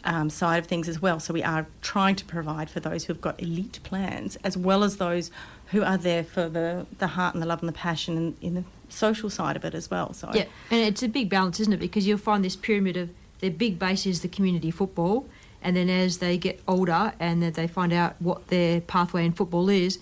Um, 0.05 0.29
side 0.29 0.59
of 0.59 0.65
things 0.65 0.87
as 0.87 1.01
well. 1.01 1.19
So 1.19 1.33
we 1.33 1.43
are 1.43 1.67
trying 1.81 2.15
to 2.15 2.25
provide 2.25 2.69
for 2.69 2.79
those 2.79 3.03
who've 3.03 3.19
got 3.19 3.41
elite 3.41 3.81
plans, 3.83 4.37
as 4.45 4.55
well 4.55 4.85
as 4.85 4.95
those 4.95 5.29
who 5.71 5.83
are 5.83 5.97
there 5.97 6.23
for 6.23 6.47
the, 6.47 6.85
the 6.99 7.07
heart 7.07 7.33
and 7.33 7.43
the 7.43 7.45
love 7.45 7.59
and 7.59 7.67
the 7.67 7.73
passion 7.73 8.15
and 8.15 8.37
in 8.39 8.53
the 8.53 8.63
social 8.87 9.29
side 9.29 9.57
of 9.57 9.65
it 9.65 9.75
as 9.75 9.91
well. 9.91 10.13
So 10.13 10.31
Yeah, 10.33 10.45
and 10.71 10.79
it's 10.79 11.03
a 11.03 11.09
big 11.09 11.29
balance, 11.29 11.59
isn't 11.59 11.73
it? 11.73 11.81
Because 11.81 12.07
you'll 12.07 12.17
find 12.17 12.45
this 12.45 12.55
pyramid 12.55 12.95
of 12.95 13.09
their 13.39 13.51
big 13.51 13.77
base 13.77 14.05
is 14.05 14.21
the 14.21 14.29
community 14.29 14.71
football, 14.71 15.27
and 15.61 15.75
then 15.75 15.89
as 15.89 16.19
they 16.19 16.37
get 16.37 16.61
older 16.65 17.13
and 17.19 17.43
that 17.43 17.55
they 17.55 17.67
find 17.67 17.91
out 17.91 18.15
what 18.19 18.47
their 18.47 18.79
pathway 18.79 19.25
in 19.25 19.33
football 19.33 19.67
is, 19.67 19.99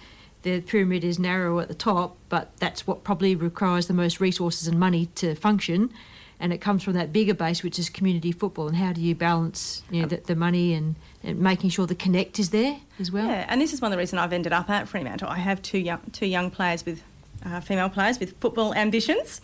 the 0.47 0.61
pyramid 0.61 1.03
is 1.03 1.19
narrow 1.19 1.59
at 1.59 1.67
the 1.67 1.73
top, 1.73 2.15
but 2.29 2.55
that's 2.57 2.87
what 2.87 3.03
probably 3.03 3.35
requires 3.35 3.87
the 3.87 3.93
most 3.93 4.21
resources 4.21 4.67
and 4.67 4.79
money 4.79 5.07
to 5.15 5.35
function. 5.35 5.91
And 6.39 6.53
it 6.53 6.59
comes 6.59 6.83
from 6.83 6.93
that 6.93 7.11
bigger 7.11 7.33
base, 7.33 7.63
which 7.63 7.77
is 7.77 7.89
community 7.89 8.31
football. 8.31 8.67
And 8.67 8.77
how 8.77 8.93
do 8.93 9.01
you 9.01 9.13
balance 9.13 9.83
you 9.89 10.03
know, 10.03 10.07
the, 10.07 10.17
the 10.17 10.35
money 10.35 10.73
and, 10.73 10.95
and 11.23 11.39
making 11.39 11.71
sure 11.71 11.85
the 11.85 11.95
connect 11.95 12.39
is 12.39 12.51
there 12.51 12.77
as 12.99 13.11
well? 13.11 13.25
Yeah, 13.25 13.45
and 13.49 13.59
this 13.59 13.73
is 13.73 13.81
one 13.81 13.91
of 13.91 13.97
the 13.97 13.99
reasons 13.99 14.19
I've 14.19 14.31
ended 14.31 14.53
up 14.53 14.69
at 14.69 14.87
Fremantle. 14.87 15.27
I 15.27 15.39
have 15.39 15.61
two 15.61 15.79
young 15.79 15.99
two 16.13 16.27
young 16.27 16.49
players 16.49 16.85
with 16.85 17.03
uh, 17.45 17.59
female 17.59 17.89
players 17.89 18.19
with 18.19 18.37
football 18.39 18.73
ambitions, 18.73 19.41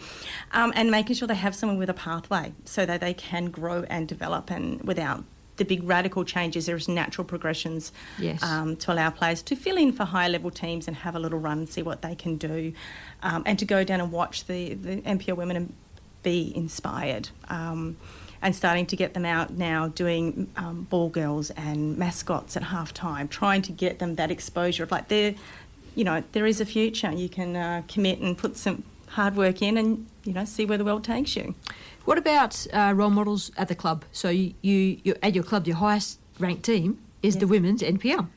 um, 0.52 0.72
and 0.76 0.90
making 0.90 1.16
sure 1.16 1.28
they 1.28 1.36
have 1.36 1.56
someone 1.56 1.78
with 1.78 1.90
a 1.90 1.94
pathway 1.94 2.54
so 2.64 2.86
that 2.86 3.02
they 3.02 3.14
can 3.14 3.50
grow 3.50 3.84
and 3.90 4.08
develop, 4.08 4.52
and 4.52 4.82
without 4.84 5.24
the 5.58 5.66
big 5.66 5.84
radical 5.84 6.24
changes, 6.24 6.66
there's 6.66 6.88
natural 6.88 7.26
progressions 7.26 7.92
Yes. 8.18 8.42
um, 8.44 8.76
to 8.78 8.92
allow 8.94 9.10
players 9.12 9.42
to 9.44 9.56
fill 9.56 9.78
in 9.78 9.92
for 9.92 10.04
higher 10.06 10.30
level 10.30 10.50
teams 10.52 10.88
and 10.88 10.98
have 10.98 11.16
a 11.16 11.20
little 11.20 11.40
run 11.40 11.60
and 11.60 11.70
see 11.70 11.84
what 11.84 12.02
they 12.02 12.16
can 12.16 12.38
do, 12.38 12.74
um, 13.22 13.44
and 13.46 13.60
to 13.60 13.66
go 13.66 13.84
down 13.84 14.02
and 14.02 14.12
watch 14.12 14.46
the 14.46 14.74
the 14.74 14.98
NPL 15.02 15.36
women 15.38 15.56
and 15.58 15.74
be 16.24 16.52
inspired. 16.56 17.30
Um, 17.50 17.98
and 18.42 18.54
starting 18.54 18.86
to 18.88 18.98
get 18.98 19.14
them 19.14 19.24
out 19.26 19.52
now 19.52 19.88
doing 19.88 20.52
um, 20.58 20.84
ball 20.90 21.08
girls 21.08 21.50
and 21.52 21.98
mascots 21.98 22.58
at 22.58 22.64
half 22.64 22.94
time, 22.94 23.30
trying 23.30 23.62
to 23.62 23.72
get 23.72 24.00
them 24.00 24.16
that 24.16 24.32
exposure 24.32 24.84
of 24.84 24.92
like 24.92 25.08
there, 25.08 25.34
you 25.96 26.04
know, 26.04 26.22
there 26.34 26.46
is 26.46 26.60
a 26.60 26.66
future. 26.66 27.10
You 27.10 27.30
can 27.30 27.56
uh, 27.56 27.84
commit 27.88 28.20
and 28.20 28.38
put 28.38 28.58
some 28.58 28.84
hard 29.08 29.38
work 29.38 29.62
in 29.62 29.78
and, 29.78 30.08
you 30.26 30.34
know, 30.34 30.44
see 30.44 30.66
where 30.66 30.78
the 30.78 30.84
world 30.84 31.06
takes 31.06 31.38
you. 31.38 31.56
What 32.06 32.18
about 32.18 32.68
uh, 32.74 32.94
role 32.96 33.10
models 33.10 33.52
at 33.58 33.68
the 33.70 33.76
club? 33.76 34.04
So 34.12 34.30
you, 34.30 34.54
you, 34.62 35.16
at 35.22 35.34
your 35.36 35.44
club, 35.44 35.68
your 35.68 35.78
highest 35.78 36.20
ranked 36.40 36.64
team 36.64 37.00
is 37.22 37.38
the 37.38 37.48
women's 37.48 37.82
NPL. 37.82 38.28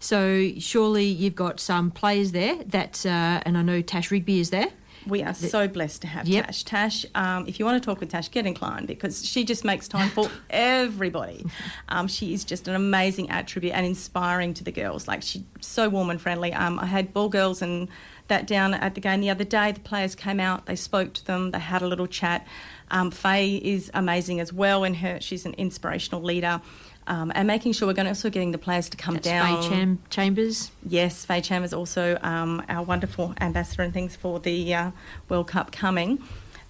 So 0.00 0.52
surely 0.58 1.06
you've 1.06 1.34
got 1.34 1.58
some 1.58 1.90
players 1.90 2.30
there 2.32 2.62
that, 2.64 3.04
uh, 3.04 3.40
and 3.44 3.58
I 3.58 3.62
know 3.62 3.82
Tash 3.82 4.10
Rigby 4.12 4.38
is 4.38 4.50
there. 4.50 4.68
We 5.06 5.22
are 5.22 5.32
so 5.34 5.66
blessed 5.66 6.02
to 6.02 6.06
have 6.08 6.28
Yep. 6.28 6.46
Tash. 6.46 6.62
Tash, 6.64 7.06
um, 7.14 7.46
if 7.48 7.58
you 7.58 7.64
want 7.64 7.82
to 7.82 7.84
talk 7.84 7.98
with 7.98 8.10
Tash, 8.10 8.30
get 8.30 8.46
inclined 8.46 8.86
because 8.86 9.24
she 9.26 9.42
just 9.44 9.64
makes 9.64 9.88
time 9.88 10.10
for 10.10 10.30
everybody. 10.50 11.46
Um, 11.88 12.08
she 12.08 12.34
is 12.34 12.44
just 12.44 12.68
an 12.68 12.74
amazing 12.74 13.30
attribute 13.30 13.72
and 13.74 13.86
inspiring 13.86 14.54
to 14.54 14.64
the 14.64 14.72
girls. 14.72 15.08
Like 15.08 15.22
she's 15.22 15.42
so 15.60 15.88
warm 15.88 16.10
and 16.10 16.20
friendly. 16.20 16.52
Um, 16.52 16.78
I 16.78 16.86
had 16.86 17.14
ball 17.14 17.28
girls 17.28 17.62
and 17.62 17.88
that 18.28 18.46
down 18.46 18.74
at 18.74 18.94
the 18.94 19.00
game 19.00 19.20
the 19.20 19.30
other 19.30 19.44
day. 19.44 19.72
The 19.72 19.80
players 19.80 20.14
came 20.14 20.38
out, 20.40 20.66
they 20.66 20.76
spoke 20.76 21.14
to 21.14 21.24
them, 21.24 21.50
they 21.52 21.58
had 21.58 21.80
a 21.80 21.86
little 21.88 22.06
chat. 22.06 22.46
Um, 22.90 23.10
Faye 23.10 23.56
is 23.56 23.90
amazing 23.94 24.40
as 24.40 24.52
well, 24.52 24.84
and 24.84 24.96
her 24.96 25.20
she's 25.20 25.46
an 25.46 25.54
inspirational 25.54 26.22
leader. 26.22 26.60
Um, 27.06 27.32
and 27.34 27.46
making 27.46 27.72
sure 27.72 27.88
we're 27.88 27.94
going 27.94 28.04
to 28.04 28.10
also 28.10 28.28
getting 28.28 28.52
the 28.52 28.58
players 28.58 28.90
to 28.90 28.96
come 28.98 29.14
That's 29.14 29.24
down. 29.28 29.62
Faye 29.62 29.68
Cham- 29.68 29.98
Chambers. 30.10 30.70
Yes, 30.86 31.24
Faye 31.24 31.40
Chambers 31.40 31.70
is 31.70 31.74
also 31.74 32.18
um, 32.20 32.62
our 32.68 32.82
wonderful 32.82 33.34
ambassador 33.40 33.82
and 33.82 33.94
things 33.94 34.14
for 34.14 34.38
the 34.40 34.74
uh, 34.74 34.90
World 35.30 35.48
Cup 35.48 35.72
coming. 35.72 36.22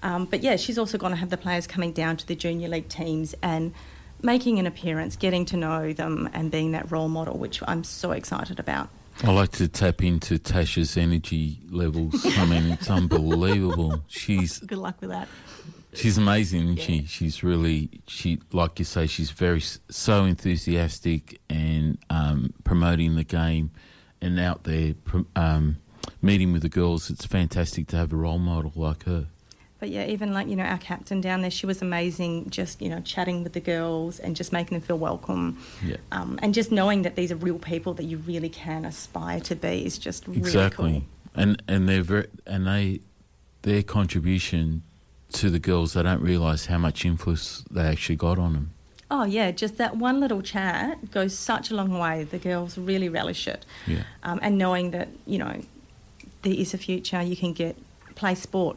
Um, 0.02 0.26
but 0.26 0.44
yeah, 0.44 0.54
she's 0.54 0.78
also 0.78 0.96
going 0.96 1.10
to 1.10 1.16
have 1.16 1.30
the 1.30 1.36
players 1.36 1.66
coming 1.66 1.92
down 1.92 2.16
to 2.18 2.26
the 2.26 2.36
junior 2.36 2.68
league 2.68 2.88
teams 2.88 3.34
and 3.42 3.74
making 4.22 4.60
an 4.60 4.66
appearance, 4.66 5.16
getting 5.16 5.44
to 5.46 5.56
know 5.56 5.92
them, 5.92 6.30
and 6.32 6.52
being 6.52 6.70
that 6.72 6.90
role 6.90 7.08
model, 7.08 7.36
which 7.36 7.60
I'm 7.66 7.82
so 7.82 8.12
excited 8.12 8.60
about. 8.60 8.90
I 9.24 9.32
like 9.32 9.50
to 9.52 9.66
tap 9.66 10.04
into 10.04 10.38
Tasha's 10.38 10.96
energy 10.96 11.58
levels. 11.70 12.24
I 12.24 12.46
mean, 12.46 12.70
it's 12.70 12.88
unbelievable. 12.90 14.04
She's 14.06 14.60
Good 14.60 14.78
luck 14.78 15.00
with 15.00 15.10
that. 15.10 15.26
She's 15.98 16.18
amazing. 16.18 16.62
isn't 16.62 16.80
She 16.80 17.04
she's 17.04 17.42
really 17.42 17.90
she 18.06 18.38
like 18.52 18.78
you 18.78 18.84
say 18.84 19.06
she's 19.06 19.30
very 19.30 19.60
so 19.60 20.24
enthusiastic 20.24 21.40
and 21.50 21.98
um, 22.10 22.52
promoting 22.64 23.16
the 23.16 23.24
game 23.24 23.70
and 24.20 24.38
out 24.38 24.64
there 24.64 24.94
um, 25.36 25.76
meeting 26.22 26.52
with 26.52 26.62
the 26.62 26.68
girls. 26.68 27.10
It's 27.10 27.26
fantastic 27.26 27.88
to 27.88 27.96
have 27.96 28.12
a 28.12 28.16
role 28.16 28.38
model 28.38 28.72
like 28.74 29.04
her. 29.04 29.26
But 29.80 29.90
yeah, 29.90 30.06
even 30.06 30.34
like, 30.34 30.48
you 30.48 30.56
know, 30.56 30.64
our 30.64 30.78
captain 30.78 31.20
down 31.20 31.40
there, 31.40 31.52
she 31.52 31.64
was 31.64 31.82
amazing, 31.82 32.50
just, 32.50 32.82
you 32.82 32.88
know, 32.88 33.00
chatting 33.00 33.44
with 33.44 33.52
the 33.52 33.60
girls 33.60 34.18
and 34.18 34.34
just 34.34 34.52
making 34.52 34.76
them 34.76 34.84
feel 34.84 34.98
welcome. 34.98 35.56
Yeah. 35.84 35.98
Um, 36.10 36.36
and 36.42 36.52
just 36.52 36.72
knowing 36.72 37.02
that 37.02 37.14
these 37.14 37.30
are 37.30 37.36
real 37.36 37.60
people 37.60 37.94
that 37.94 38.04
you 38.04 38.18
really 38.18 38.48
can 38.48 38.84
aspire 38.84 39.38
to 39.40 39.54
be 39.54 39.86
is 39.86 39.96
just 39.96 40.26
really 40.26 40.40
exactly 40.40 40.92
cool. 40.92 41.42
and 41.42 41.62
and 41.68 41.88
they're 41.88 42.02
very, 42.02 42.26
and 42.44 42.66
they 42.66 43.00
their 43.62 43.84
contribution 43.84 44.82
to 45.32 45.50
the 45.50 45.58
girls 45.58 45.92
they 45.92 46.02
don't 46.02 46.22
realize 46.22 46.66
how 46.66 46.78
much 46.78 47.04
influence 47.04 47.64
they 47.70 47.82
actually 47.82 48.16
got 48.16 48.38
on 48.38 48.52
them 48.54 48.70
Oh, 49.10 49.24
yeah, 49.24 49.52
just 49.52 49.78
that 49.78 49.96
one 49.96 50.20
little 50.20 50.42
chat 50.42 51.10
goes 51.10 51.34
such 51.34 51.70
a 51.70 51.74
long 51.74 51.98
way. 51.98 52.24
The 52.24 52.36
girls 52.38 52.76
really 52.76 53.08
relish 53.08 53.48
it. 53.48 53.64
yeah 53.86 54.02
Um, 54.22 54.38
and 54.42 54.58
knowing 54.58 54.90
that, 54.90 55.08
you 55.26 55.38
know, 55.38 55.62
there 56.42 56.52
is 56.52 56.74
a 56.74 56.78
future, 56.78 57.22
you 57.22 57.34
can 57.34 57.54
get 57.54 57.74
play 58.16 58.34
sport 58.34 58.76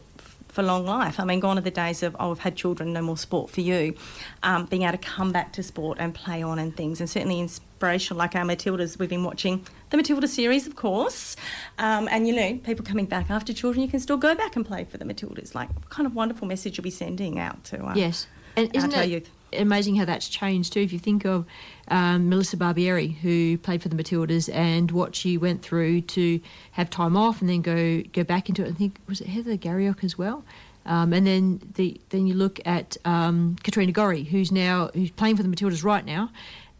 for 0.52 0.62
long 0.62 0.86
life. 0.86 1.20
I 1.20 1.24
mean, 1.24 1.40
gone 1.40 1.58
are 1.58 1.62
the 1.62 1.72
days 1.72 2.04
of, 2.04 2.16
oh, 2.20 2.32
I've 2.32 2.40
had 2.40 2.56
children, 2.56 2.94
no 2.94 3.02
more 3.02 3.18
sport 3.18 3.50
for 3.50 3.62
you. 3.62 3.96
Um, 4.44 4.66
being 4.66 4.84
able 4.84 4.94
to 4.94 4.98
come 4.98 5.32
back 5.32 5.54
to 5.54 5.64
sport 5.64 5.98
and 6.00 6.14
play 6.14 6.44
on 6.44 6.60
and 6.60 6.76
things, 6.76 7.00
and 7.00 7.10
certainly 7.10 7.40
inspirational, 7.40 8.18
like 8.18 8.36
our 8.36 8.44
Matildas, 8.44 9.00
we've 9.00 9.10
been 9.10 9.24
watching 9.24 9.66
the 9.90 9.98
Matilda 9.98 10.28
series, 10.28 10.68
of 10.68 10.76
course, 10.76 11.36
um, 11.80 12.08
and 12.12 12.28
you 12.28 12.36
know, 12.36 12.58
people 12.64 12.86
coming 12.86 13.06
back 13.06 13.30
after 13.30 13.54
children, 13.54 13.82
you 13.82 13.90
can 13.90 14.00
still 14.00 14.18
go 14.18 14.36
back 14.36 14.56
and 14.56 14.66
play 14.66 14.84
for 14.84 14.98
the 14.98 15.06
Matildas. 15.06 15.56
Like, 15.56 15.74
what 15.74 15.90
kind 15.90 16.06
of 16.06 16.16
wonderful 16.16 16.48
message 16.48 16.78
you'll 16.78 16.84
be 16.84 16.92
sending 16.92 17.40
out 17.40 17.64
to 17.66 17.84
uh, 17.86 17.94
Yes. 17.96 18.28
And 18.56 18.76
isn't 18.76 18.94
our 18.94 19.04
it 19.04 19.10
youth. 19.10 19.30
Amazing 19.54 19.96
how 19.96 20.06
that's 20.06 20.28
changed 20.28 20.74
too? 20.74 20.82
If 20.82 20.94
you 20.94 21.00
think 21.00 21.26
of 21.26 21.46
um, 21.88 22.30
Melissa 22.30 22.58
Barbieri, 22.58 23.16
who 23.18 23.58
played 23.58 23.82
for 23.82 23.90
the 23.90 23.96
Matildas, 23.96 24.54
and 24.54 24.92
what 24.92 25.16
she 25.16 25.38
went 25.38 25.62
through 25.62 26.02
to 26.02 26.40
have 26.72 26.90
time 26.90 27.18
off 27.18 27.42
and 27.42 27.50
then 27.50 27.62
go 27.62 28.02
go 28.14 28.24
back 28.24 28.50
into 28.50 28.64
it. 28.66 28.70
I 28.70 28.74
think 28.74 28.98
was 29.08 29.22
it 29.22 29.28
Heather 29.28 29.58
Garriock 29.58 30.04
as 30.04 30.18
well. 30.18 30.44
Um, 30.86 31.14
and 31.14 31.28
then 31.28 31.62
the 31.76 32.00
then 32.10 32.28
you 32.28 32.34
look 32.34 32.60
at 32.66 32.98
um, 33.06 33.56
Katrina 33.64 33.92
Gorry, 33.92 34.24
who's 34.24 34.52
now 34.52 34.90
who's 34.94 35.12
playing 35.12 35.38
for 35.38 35.44
the 35.44 35.50
Matildas 35.50 35.84
right 35.84 36.06
now, 36.06 36.32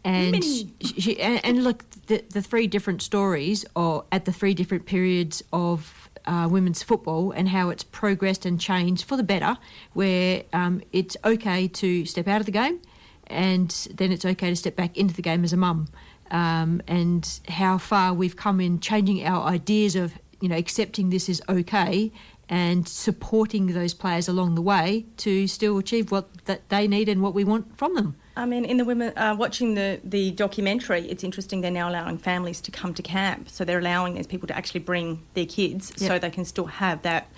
and 0.04 0.32
Mini. 0.32 0.72
she, 0.80 1.20
and, 1.20 1.44
and 1.44 1.64
look 1.64 1.84
the 2.06 2.24
the 2.30 2.42
three 2.42 2.66
different 2.66 3.02
stories 3.02 3.64
or 3.76 4.04
at 4.10 4.24
the 4.24 4.32
three 4.32 4.54
different 4.54 4.86
periods 4.86 5.42
of 5.52 6.08
uh, 6.26 6.48
women's 6.50 6.82
football 6.82 7.30
and 7.32 7.48
how 7.48 7.70
it's 7.70 7.84
progressed 7.84 8.46
and 8.46 8.60
changed 8.60 9.04
for 9.04 9.16
the 9.16 9.22
better, 9.22 9.58
where 9.92 10.44
um, 10.52 10.82
it's 10.92 11.16
okay 11.24 11.68
to 11.68 12.04
step 12.06 12.28
out 12.28 12.40
of 12.40 12.46
the 12.46 12.52
game 12.52 12.80
and 13.26 13.88
then 13.94 14.12
it's 14.12 14.24
okay 14.24 14.50
to 14.50 14.56
step 14.56 14.76
back 14.76 14.96
into 14.96 15.14
the 15.14 15.22
game 15.22 15.44
as 15.44 15.52
a 15.52 15.56
mum. 15.56 15.88
Um, 16.30 16.80
and 16.86 17.28
how 17.48 17.78
far 17.78 18.14
we've 18.14 18.36
come 18.36 18.60
in 18.60 18.80
changing 18.80 19.24
our 19.24 19.46
ideas 19.46 19.96
of, 19.96 20.14
you 20.40 20.48
know, 20.48 20.56
accepting 20.56 21.10
this 21.10 21.28
is 21.28 21.42
okay 21.48 22.10
and 22.48 22.88
supporting 22.88 23.68
those 23.68 23.94
players 23.94 24.28
along 24.28 24.54
the 24.54 24.62
way 24.62 25.06
to 25.18 25.46
still 25.46 25.78
achieve 25.78 26.10
what 26.10 26.44
that 26.46 26.68
they 26.68 26.88
need 26.88 27.08
and 27.08 27.22
what 27.22 27.34
we 27.34 27.44
want 27.44 27.76
from 27.76 27.94
them. 27.94 28.16
I 28.36 28.46
mean, 28.46 28.64
in 28.64 28.78
the 28.78 28.84
women 28.84 29.12
uh, 29.16 29.34
watching 29.38 29.74
the 29.74 30.00
the 30.04 30.30
documentary, 30.30 31.02
it's 31.08 31.22
interesting. 31.24 31.60
They're 31.60 31.70
now 31.70 31.88
allowing 31.90 32.18
families 32.18 32.60
to 32.62 32.70
come 32.70 32.94
to 32.94 33.02
camp, 33.02 33.48
so 33.50 33.64
they're 33.64 33.78
allowing 33.78 34.14
these 34.14 34.26
people 34.26 34.48
to 34.48 34.56
actually 34.56 34.80
bring 34.80 35.22
their 35.34 35.46
kids, 35.46 35.92
so 35.96 36.18
they 36.18 36.30
can 36.30 36.44
still 36.44 36.66
have 36.66 37.02
that 37.02 37.28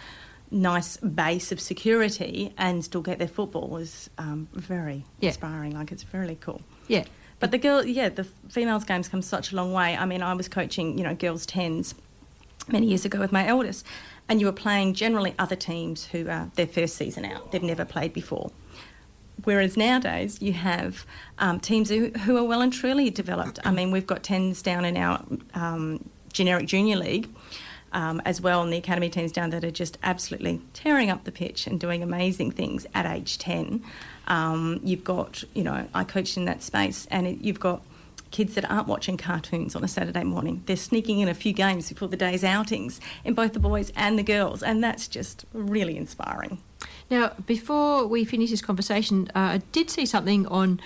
nice 0.50 0.96
base 0.98 1.50
of 1.50 1.60
security 1.60 2.52
and 2.56 2.84
still 2.84 3.00
get 3.02 3.18
their 3.18 3.28
football. 3.28 3.76
Is 3.78 4.08
um, 4.18 4.48
very 4.54 5.04
Yeah. 5.20 5.30
inspiring. 5.30 5.72
Like 5.76 5.90
it's 5.90 6.04
really 6.12 6.36
cool. 6.40 6.60
Yeah. 6.86 7.04
But 7.40 7.50
the 7.50 7.58
girl, 7.58 7.84
yeah, 7.84 8.08
the 8.08 8.24
females 8.48 8.84
games 8.84 9.08
come 9.08 9.20
such 9.20 9.52
a 9.52 9.56
long 9.56 9.72
way. 9.72 9.96
I 9.96 10.06
mean, 10.06 10.22
I 10.22 10.32
was 10.34 10.48
coaching, 10.48 10.96
you 10.96 11.04
know, 11.04 11.14
girls 11.14 11.44
tens 11.44 11.94
many 12.68 12.86
years 12.86 13.04
ago 13.04 13.18
with 13.18 13.32
my 13.32 13.46
eldest, 13.46 13.84
and 14.28 14.40
you 14.40 14.46
were 14.46 14.52
playing 14.52 14.94
generally 14.94 15.34
other 15.38 15.56
teams 15.56 16.06
who 16.06 16.28
are 16.28 16.50
their 16.54 16.68
first 16.68 16.96
season 16.96 17.24
out. 17.24 17.50
They've 17.50 17.62
never 17.62 17.84
played 17.84 18.12
before. 18.12 18.52
Whereas 19.42 19.76
nowadays 19.76 20.40
you 20.40 20.52
have 20.52 21.04
um, 21.38 21.60
teams 21.60 21.90
who, 21.90 22.10
who 22.10 22.36
are 22.36 22.44
well 22.44 22.62
and 22.62 22.72
truly 22.72 23.10
developed. 23.10 23.58
I 23.64 23.72
mean, 23.72 23.90
we've 23.90 24.06
got 24.06 24.22
tens 24.22 24.62
down 24.62 24.84
in 24.84 24.96
our 24.96 25.22
um, 25.54 26.08
generic 26.32 26.66
junior 26.66 26.96
league. 26.96 27.28
Um, 27.92 28.20
as 28.24 28.40
well, 28.40 28.60
and 28.60 28.72
the 28.72 28.76
academy 28.76 29.08
teams 29.08 29.30
down 29.30 29.50
that 29.50 29.62
are 29.62 29.70
just 29.70 29.98
absolutely 30.02 30.60
tearing 30.72 31.10
up 31.10 31.22
the 31.22 31.30
pitch 31.30 31.68
and 31.68 31.78
doing 31.78 32.02
amazing 32.02 32.50
things 32.50 32.88
at 32.92 33.06
age 33.06 33.38
10. 33.38 33.84
Um, 34.26 34.80
you've 34.82 35.04
got, 35.04 35.44
you 35.54 35.62
know, 35.62 35.86
I 35.94 36.02
coached 36.02 36.36
in 36.36 36.44
that 36.46 36.60
space, 36.60 37.06
and 37.12 37.28
it, 37.28 37.38
you've 37.40 37.60
got 37.60 37.84
kids 38.34 38.54
that 38.54 38.68
aren't 38.68 38.88
watching 38.88 39.16
cartoons 39.16 39.76
on 39.76 39.84
a 39.84 39.88
Saturday 39.88 40.24
morning. 40.24 40.60
They're 40.66 40.74
sneaking 40.74 41.20
in 41.20 41.28
a 41.28 41.34
few 41.34 41.52
games 41.52 41.88
before 41.88 42.08
the 42.08 42.16
day's 42.16 42.42
outings 42.42 43.00
in 43.24 43.34
both 43.34 43.52
the 43.52 43.60
boys 43.60 43.92
and 43.94 44.18
the 44.18 44.24
girls, 44.24 44.60
and 44.60 44.82
that's 44.82 45.06
just 45.06 45.44
really 45.52 45.96
inspiring. 45.96 46.58
Now, 47.10 47.32
before 47.46 48.06
we 48.06 48.24
finish 48.24 48.50
this 48.50 48.62
conversation, 48.62 49.28
uh, 49.34 49.38
I 49.38 49.58
did 49.72 49.90
see 49.90 50.06
something 50.06 50.46
on 50.46 50.80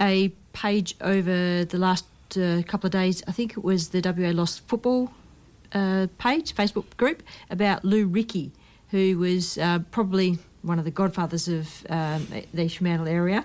a 0.00 0.28
page 0.52 0.94
over 1.00 1.64
the 1.64 1.78
last 1.78 2.04
uh, 2.36 2.62
couple 2.66 2.86
of 2.86 2.92
days. 2.92 3.22
I 3.26 3.32
think 3.32 3.52
it 3.52 3.64
was 3.64 3.88
the 3.88 4.00
WA 4.00 4.30
Lost 4.30 4.66
Football 4.68 5.10
uh, 5.72 6.06
page, 6.18 6.54
Facebook 6.54 6.96
group, 6.96 7.22
about 7.50 7.84
Lou 7.84 8.06
Ricky, 8.06 8.52
who 8.90 9.18
was 9.18 9.58
uh, 9.58 9.80
probably 9.90 10.38
one 10.62 10.78
of 10.78 10.84
the 10.84 10.90
godfathers 10.90 11.46
of 11.48 11.86
um, 11.88 12.26
the 12.52 12.68
Fremantle 12.68 13.06
area. 13.06 13.44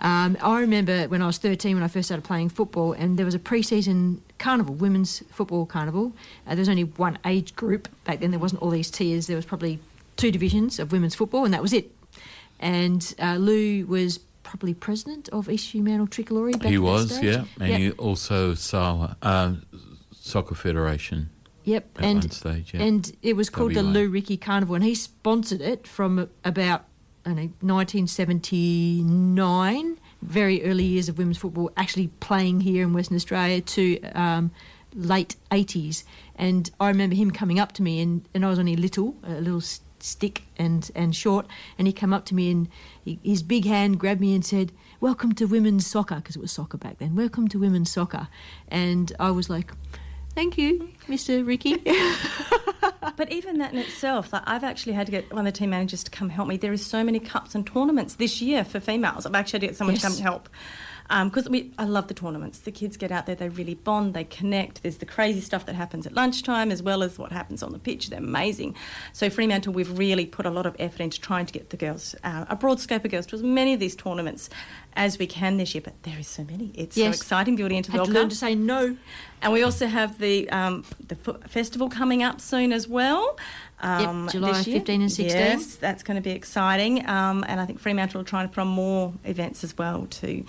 Um, 0.00 0.38
I 0.42 0.60
remember 0.60 1.04
when 1.04 1.20
I 1.20 1.26
was 1.26 1.38
13 1.38 1.74
when 1.74 1.82
I 1.82 1.88
first 1.88 2.08
started 2.08 2.24
playing 2.24 2.48
football, 2.48 2.92
and 2.92 3.18
there 3.18 3.26
was 3.26 3.34
a 3.34 3.38
pre-season 3.38 4.22
carnival, 4.38 4.74
women's 4.74 5.22
football 5.30 5.66
carnival. 5.66 6.12
Uh, 6.46 6.50
there 6.50 6.58
was 6.58 6.68
only 6.68 6.84
one 6.84 7.18
age 7.26 7.54
group 7.56 7.88
back 8.04 8.20
then. 8.20 8.30
There 8.30 8.40
wasn't 8.40 8.62
all 8.62 8.70
these 8.70 8.90
tiers. 8.90 9.26
There 9.26 9.36
was 9.36 9.44
probably 9.44 9.80
two 10.22 10.30
divisions 10.30 10.78
of 10.78 10.92
women's 10.92 11.16
football, 11.16 11.44
and 11.44 11.52
that 11.52 11.60
was 11.60 11.72
it. 11.72 11.90
And 12.60 13.12
uh, 13.18 13.34
Lou 13.36 13.84
was 13.86 14.18
probably 14.44 14.72
president 14.72 15.28
of 15.30 15.50
East 15.50 15.72
Fremantle 15.72 16.06
Tricolore. 16.06 16.52
Back 16.52 16.62
then. 16.62 16.70
he 16.70 16.78
was, 16.78 17.20
yeah, 17.20 17.44
and 17.60 17.70
Yep. 17.70 17.80
he 17.80 17.90
also 17.92 18.54
saw 18.54 19.14
uh, 19.20 19.54
Soccer 20.12 20.54
Federation. 20.54 21.30
Yep, 21.64 21.98
and 22.00 22.32
stage, 22.32 22.74
yeah. 22.74 22.82
and 22.82 23.16
it 23.22 23.34
was 23.34 23.50
called 23.50 23.74
the 23.74 23.82
Lou 23.82 24.08
Ricky 24.08 24.36
Carnival, 24.36 24.76
and 24.76 24.84
he 24.84 24.94
sponsored 24.94 25.60
it 25.60 25.86
from 25.86 26.28
about 26.44 26.84
I 27.24 27.30
don't 27.30 27.62
know 27.62 27.76
1979, 27.76 29.98
very 30.22 30.64
early 30.64 30.84
years 30.84 31.08
of 31.08 31.18
women's 31.18 31.38
football, 31.38 31.70
actually 31.76 32.08
playing 32.18 32.62
here 32.62 32.82
in 32.82 32.92
Western 32.92 33.16
Australia 33.16 33.60
to 33.60 34.00
um, 34.14 34.50
late 34.94 35.36
80s. 35.50 36.02
And 36.34 36.68
I 36.80 36.88
remember 36.88 37.14
him 37.14 37.30
coming 37.30 37.60
up 37.60 37.72
to 37.72 37.82
me, 37.82 38.00
and, 38.00 38.26
and 38.34 38.44
I 38.44 38.48
was 38.48 38.58
only 38.58 38.74
little, 38.74 39.14
a 39.22 39.40
little 39.40 39.60
stick 40.02 40.42
and 40.56 40.90
and 40.94 41.14
short, 41.14 41.46
and 41.78 41.86
he 41.86 41.92
came 41.92 42.12
up 42.12 42.24
to 42.26 42.34
me 42.34 42.50
and 42.50 42.68
he, 43.04 43.18
his 43.22 43.42
big 43.42 43.64
hand 43.64 43.98
grabbed 43.98 44.20
me 44.20 44.34
and 44.34 44.44
said, 44.44 44.72
"Welcome 45.00 45.32
to 45.34 45.46
women's 45.46 45.86
soccer," 45.86 46.16
because 46.16 46.36
it 46.36 46.42
was 46.42 46.52
soccer 46.52 46.78
back 46.78 46.98
then. 46.98 47.16
Welcome 47.16 47.48
to 47.48 47.58
women's 47.58 47.90
soccer, 47.90 48.28
and 48.68 49.12
I 49.18 49.30
was 49.30 49.48
like. 49.48 49.72
Thank 50.34 50.56
you, 50.56 50.88
Mr. 51.08 51.46
Ricky. 51.46 51.76
but 53.16 53.30
even 53.30 53.58
that 53.58 53.74
in 53.74 53.78
itself, 53.78 54.32
like 54.32 54.42
I've 54.46 54.64
actually 54.64 54.94
had 54.94 55.04
to 55.04 55.12
get 55.12 55.30
one 55.30 55.46
of 55.46 55.52
the 55.52 55.58
team 55.58 55.68
managers 55.68 56.02
to 56.04 56.10
come 56.10 56.30
help 56.30 56.48
me. 56.48 56.56
There 56.56 56.72
is 56.72 56.84
so 56.84 57.04
many 57.04 57.20
cups 57.20 57.54
and 57.54 57.66
tournaments 57.66 58.14
this 58.14 58.40
year 58.40 58.64
for 58.64 58.80
females. 58.80 59.26
I've 59.26 59.34
actually 59.34 59.58
had 59.58 59.60
to 59.60 59.66
get 59.66 59.76
someone 59.76 59.96
to 59.96 60.00
come 60.00 60.16
help. 60.16 60.48
Because 61.24 61.48
we, 61.48 61.70
I 61.78 61.84
love 61.84 62.08
the 62.08 62.14
tournaments. 62.14 62.60
The 62.60 62.72
kids 62.72 62.96
get 62.96 63.10
out 63.12 63.26
there, 63.26 63.34
they 63.34 63.48
really 63.50 63.74
bond, 63.74 64.14
they 64.14 64.24
connect. 64.24 64.82
There's 64.82 64.96
the 64.96 65.06
crazy 65.06 65.40
stuff 65.40 65.66
that 65.66 65.74
happens 65.74 66.06
at 66.06 66.12
lunchtime 66.14 66.70
as 66.72 66.82
well 66.82 67.02
as 67.02 67.18
what 67.18 67.32
happens 67.32 67.62
on 67.62 67.72
the 67.72 67.78
pitch. 67.78 68.08
They're 68.10 68.18
amazing. 68.18 68.74
So 69.12 69.28
Fremantle, 69.28 69.72
we've 69.72 69.98
really 69.98 70.24
put 70.26 70.46
a 70.46 70.50
lot 70.50 70.64
of 70.66 70.74
effort 70.78 71.00
into 71.02 71.20
trying 71.20 71.46
to 71.46 71.52
get 71.52 71.70
the 71.70 71.76
girls, 71.76 72.14
uh, 72.24 72.46
a 72.48 72.56
broad 72.56 72.80
scope 72.80 73.04
of 73.04 73.10
girls, 73.10 73.26
to 73.26 73.36
as 73.36 73.42
many 73.42 73.74
of 73.74 73.80
these 73.80 73.94
tournaments 73.94 74.48
as 74.94 75.18
we 75.18 75.26
can 75.26 75.56
this 75.58 75.74
year. 75.74 75.82
But 75.82 76.02
there 76.02 76.18
is 76.18 76.26
so 76.28 76.44
many. 76.44 76.70
It's 76.74 76.96
Yes. 76.96 77.16
so 77.16 77.20
exciting 77.20 77.56
building 77.56 77.76
into 77.78 77.90
the 77.90 77.98
Had 77.98 78.04
to 78.04 78.10
World 78.10 78.14
learn 78.14 78.24
Cup. 78.24 78.30
to 78.30 78.36
say 78.36 78.54
no. 78.54 78.96
And 79.42 79.52
we 79.52 79.62
also 79.64 79.86
have 79.88 80.18
the 80.18 80.48
um, 80.50 80.84
the 81.08 81.16
festival 81.48 81.88
coming 81.90 82.22
up 82.22 82.40
soon 82.40 82.72
as 82.72 82.86
well. 82.88 83.36
Um, 83.80 84.28
July 84.30 84.52
this 84.52 84.64
15 84.66 85.00
and 85.02 85.10
16. 85.10 85.36
Yes, 85.36 85.74
that's 85.74 86.04
going 86.04 86.14
to 86.14 86.20
be 86.20 86.30
exciting. 86.30 87.04
Um, 87.08 87.44
and 87.48 87.60
I 87.60 87.66
think 87.66 87.80
Fremantle 87.80 88.20
are 88.20 88.24
trying 88.24 88.48
to 88.48 88.54
put 88.54 88.60
on 88.60 88.68
more 88.68 89.12
events 89.24 89.64
as 89.64 89.76
well 89.76 90.06
to, 90.10 90.44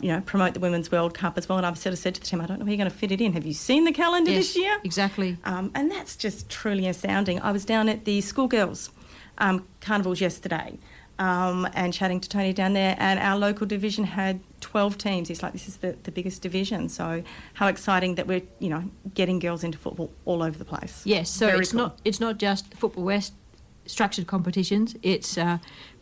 you 0.00 0.08
know, 0.08 0.20
promote 0.20 0.54
the 0.54 0.60
Women's 0.60 0.90
World 0.90 1.14
Cup 1.14 1.36
as 1.38 1.48
well. 1.48 1.58
And 1.58 1.66
I've 1.66 1.78
sort 1.78 1.92
of 1.92 1.98
said 1.98 2.14
to 2.14 2.20
the 2.20 2.26
team, 2.26 2.40
I 2.40 2.46
don't 2.46 2.58
know 2.58 2.64
how 2.64 2.70
you're 2.70 2.78
going 2.78 2.90
to 2.90 2.96
fit 2.96 3.10
it 3.12 3.20
in. 3.20 3.32
Have 3.32 3.46
you 3.46 3.52
seen 3.52 3.84
the 3.84 3.92
calendar 3.92 4.30
Yes, 4.30 4.48
this 4.48 4.56
year? 4.56 4.78
Exactly. 4.84 5.36
Um, 5.44 5.70
and 5.74 5.90
that's 5.90 6.16
just 6.16 6.48
truly 6.48 6.86
astounding. 6.86 7.40
I 7.40 7.52
was 7.52 7.64
down 7.64 7.88
at 7.88 8.04
the 8.04 8.20
schoolgirls 8.20 8.90
um, 9.38 9.66
carnivals 9.80 10.20
yesterday 10.20 10.78
um, 11.18 11.68
and 11.74 11.92
chatting 11.92 12.20
to 12.20 12.28
Tony 12.28 12.52
down 12.52 12.74
there, 12.74 12.94
and 12.98 13.18
our 13.18 13.36
local 13.36 13.66
division 13.66 14.04
had 14.04 14.40
12 14.60 14.98
teams. 14.98 15.30
It's 15.30 15.42
like, 15.42 15.52
this 15.52 15.66
is 15.66 15.78
the, 15.78 15.96
the 16.04 16.12
biggest 16.12 16.42
division. 16.42 16.88
So, 16.88 17.22
how 17.54 17.66
exciting 17.66 18.14
that 18.16 18.26
we're, 18.26 18.42
you 18.60 18.68
know, 18.68 18.84
getting 19.14 19.38
girls 19.40 19.64
into 19.64 19.78
football 19.78 20.12
all 20.24 20.42
over 20.42 20.56
the 20.56 20.64
place. 20.64 21.02
Yes, 21.04 21.28
so 21.30 21.46
Very 21.46 21.60
it's 21.60 21.72
cool. 21.72 21.80
not 21.80 21.98
it's 22.04 22.20
not 22.20 22.38
just 22.38 22.72
Football 22.74 23.04
West 23.04 23.32
structured 23.86 24.26
competitions. 24.26 24.94
It's 25.02 25.36
uh, 25.36 25.58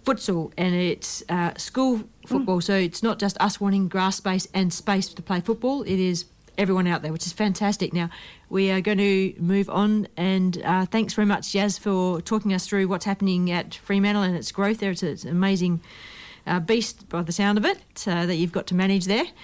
futsal 0.07 0.53
and 0.57 0.74
it's 0.74 1.23
uh, 1.28 1.53
school 1.57 2.05
football. 2.27 2.61
So 2.61 2.74
it's 2.74 3.03
not 3.03 3.19
just 3.19 3.37
us 3.41 3.61
wanting 3.61 3.89
grass 3.89 4.16
space 4.16 4.49
and 4.55 4.73
space 4.73 5.09
to 5.09 5.20
play 5.20 5.41
football. 5.41 5.83
It 5.83 5.99
is 5.99 6.24
everyone 6.57 6.87
out 6.87 7.03
there, 7.03 7.12
which 7.12 7.27
is 7.27 7.33
fantastic. 7.33 7.93
Now 7.93 8.09
we 8.49 8.70
are 8.70 8.81
going 8.81 8.99
to 8.99 9.35
move 9.39 9.69
on, 9.69 10.09
and 10.16 10.62
uh, 10.65 10.87
thanks 10.87 11.12
very 11.12 11.27
much, 11.27 11.53
Jazz, 11.53 11.77
for 11.77 12.23
talking 12.23 12.55
us 12.55 12.66
through 12.66 12.89
what's 12.89 13.05
happening 13.05 13.51
at 13.51 13.74
Fremantle 13.74 14.23
and 14.23 14.37
its 14.37 14.53
growth 14.53 14.78
there. 14.78 14.93
It's, 14.93 15.03
it's 15.03 15.24
an 15.24 15.31
amazing 15.31 15.81
uh, 16.47 16.61
beast 16.61 17.09
by 17.09 17.23
the 17.23 17.33
sound 17.33 17.59
of 17.59 17.65
it 17.65 18.07
uh, 18.07 18.24
that 18.27 18.37
you've 18.37 18.53
got 18.53 18.66
to 18.69 18.74
manage 18.74 19.07
there. 19.07 19.27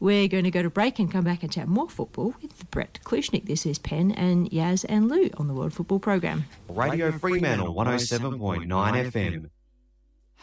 We're 0.00 0.28
going 0.28 0.44
to 0.44 0.50
go 0.50 0.62
to 0.62 0.68
break 0.68 0.98
and 0.98 1.10
come 1.10 1.24
back 1.24 1.42
and 1.42 1.50
chat 1.50 1.66
more 1.66 1.88
football 1.88 2.34
with 2.42 2.70
Brett 2.70 2.98
Klucznik. 3.04 3.46
This 3.46 3.64
is 3.64 3.78
Penn 3.78 4.10
and 4.10 4.50
Yaz 4.50 4.84
and 4.88 5.08
Lou 5.08 5.30
on 5.38 5.48
the 5.48 5.54
World 5.54 5.72
Football 5.72 5.98
Program. 5.98 6.44
Radio 6.68 7.10
Fremantle 7.12 7.74
107.9 7.74 8.66
FM. 8.66 9.50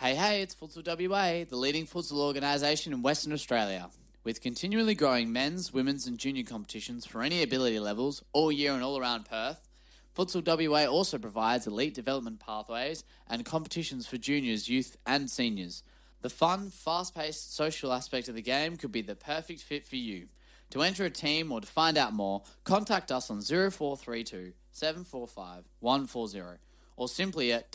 Hey, 0.01 0.15
hey, 0.15 0.41
it's 0.41 0.55
Futsal 0.55 0.83
WA, 0.83 1.45
the 1.47 1.55
leading 1.55 1.85
futsal 1.85 2.21
organisation 2.21 2.91
in 2.91 3.03
Western 3.03 3.33
Australia. 3.33 3.91
With 4.23 4.41
continually 4.41 4.95
growing 4.95 5.31
men's, 5.31 5.71
women's, 5.71 6.07
and 6.07 6.17
junior 6.17 6.41
competitions 6.41 7.05
for 7.05 7.21
any 7.21 7.43
ability 7.43 7.79
levels 7.79 8.23
all 8.33 8.51
year 8.51 8.73
and 8.73 8.81
all 8.81 8.97
around 8.97 9.25
Perth, 9.25 9.69
Futsal 10.17 10.43
WA 10.43 10.87
also 10.87 11.19
provides 11.19 11.67
elite 11.67 11.93
development 11.93 12.39
pathways 12.39 13.03
and 13.29 13.45
competitions 13.45 14.07
for 14.07 14.17
juniors, 14.17 14.67
youth, 14.67 14.97
and 15.05 15.29
seniors. 15.29 15.83
The 16.23 16.31
fun, 16.31 16.71
fast 16.71 17.13
paced 17.13 17.55
social 17.55 17.93
aspect 17.93 18.27
of 18.27 18.33
the 18.33 18.41
game 18.41 18.77
could 18.77 18.91
be 18.91 19.03
the 19.03 19.13
perfect 19.13 19.61
fit 19.61 19.85
for 19.85 19.97
you. 19.97 20.29
To 20.71 20.81
enter 20.81 21.05
a 21.05 21.11
team 21.11 21.51
or 21.51 21.61
to 21.61 21.67
find 21.67 21.95
out 21.95 22.11
more, 22.11 22.41
contact 22.63 23.11
us 23.11 23.29
on 23.29 23.43
0432 23.43 24.53
745 24.71 25.65
140 25.79 26.57
or 26.97 27.07
simply 27.07 27.53
at 27.53 27.71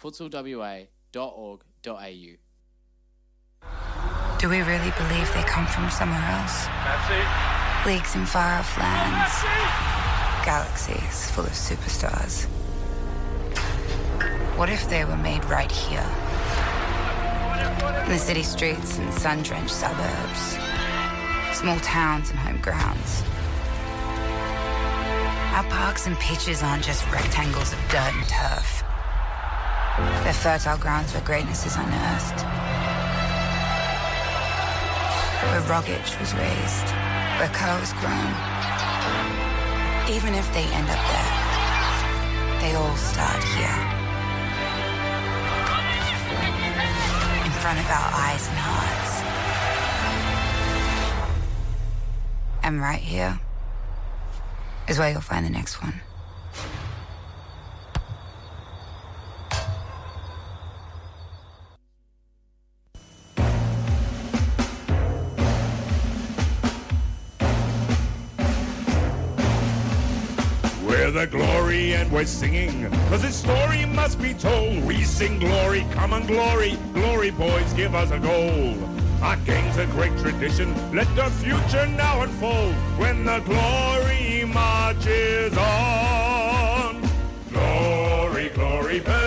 www.futsalwa.org.au. 0.00 2.36
Do 4.38 4.48
we 4.50 4.60
really 4.60 4.92
believe 4.98 5.32
they 5.32 5.42
come 5.44 5.66
from 5.66 5.88
somewhere 5.90 6.20
else? 6.20 6.66
Leagues 7.86 8.14
in 8.14 8.26
far 8.26 8.58
off 8.58 8.76
lands, 8.78 9.42
galaxies 10.44 11.30
full 11.30 11.44
of 11.44 11.52
superstars. 11.52 12.44
What 14.58 14.68
if 14.68 14.86
they 14.88 15.04
were 15.04 15.16
made 15.16 15.44
right 15.46 15.72
here? 15.72 16.06
In 18.04 18.10
the 18.10 18.18
city 18.18 18.42
streets 18.42 18.98
and 18.98 19.14
sun 19.14 19.42
drenched 19.42 19.74
suburbs, 19.74 20.58
small 21.56 21.78
towns 21.80 22.28
and 22.30 22.38
home 22.38 22.60
grounds. 22.60 23.22
Our 25.54 25.64
parks 25.70 26.06
and 26.06 26.18
pitches 26.18 26.62
aren't 26.62 26.84
just 26.84 27.10
rectangles 27.10 27.72
of 27.72 27.78
dirt 27.88 28.12
and 28.12 28.28
turf. 28.28 28.83
They're 29.96 30.32
fertile 30.32 30.76
grounds 30.78 31.12
where 31.14 31.22
greatness 31.22 31.66
is 31.66 31.76
unearthed. 31.76 32.40
Where 35.50 35.60
Rogic 35.70 36.18
was 36.18 36.34
raised, 36.34 36.88
where 37.38 37.48
was 37.78 37.92
grown. 38.02 38.34
Even 40.10 40.34
if 40.34 40.52
they 40.52 40.64
end 40.64 40.90
up 40.90 40.98
there, 40.98 41.30
they 42.60 42.74
all 42.74 42.96
start 42.96 43.42
here. 43.54 43.78
In 47.44 47.52
front 47.62 47.78
of 47.78 47.86
our 47.86 48.10
eyes 48.14 48.48
and 48.48 48.58
hearts. 48.58 49.22
And 52.64 52.80
right 52.80 53.00
here 53.00 53.38
is 54.88 54.98
where 54.98 55.12
you'll 55.12 55.20
find 55.20 55.46
the 55.46 55.50
next 55.50 55.80
one. 55.80 56.00
The 71.14 71.26
glory 71.28 71.94
and 71.94 72.10
we're 72.10 72.26
singing, 72.26 72.90
cause 73.08 73.22
this 73.22 73.36
story 73.36 73.86
must 73.86 74.20
be 74.20 74.34
told. 74.34 74.84
We 74.84 75.04
sing 75.04 75.38
glory, 75.38 75.86
common 75.92 76.26
glory, 76.26 76.76
glory 76.92 77.30
boys 77.30 77.72
give 77.74 77.94
us 77.94 78.10
a 78.10 78.18
goal. 78.18 78.76
Our 79.22 79.36
game's 79.46 79.76
a 79.76 79.86
great 79.86 80.18
tradition, 80.18 80.74
let 80.92 81.06
the 81.14 81.30
future 81.30 81.86
now 81.86 82.22
unfold 82.22 82.74
when 82.98 83.24
the 83.24 83.38
glory 83.40 84.44
marches 84.44 85.56
on. 85.56 87.00
Glory, 87.52 88.48
glory. 88.48 89.23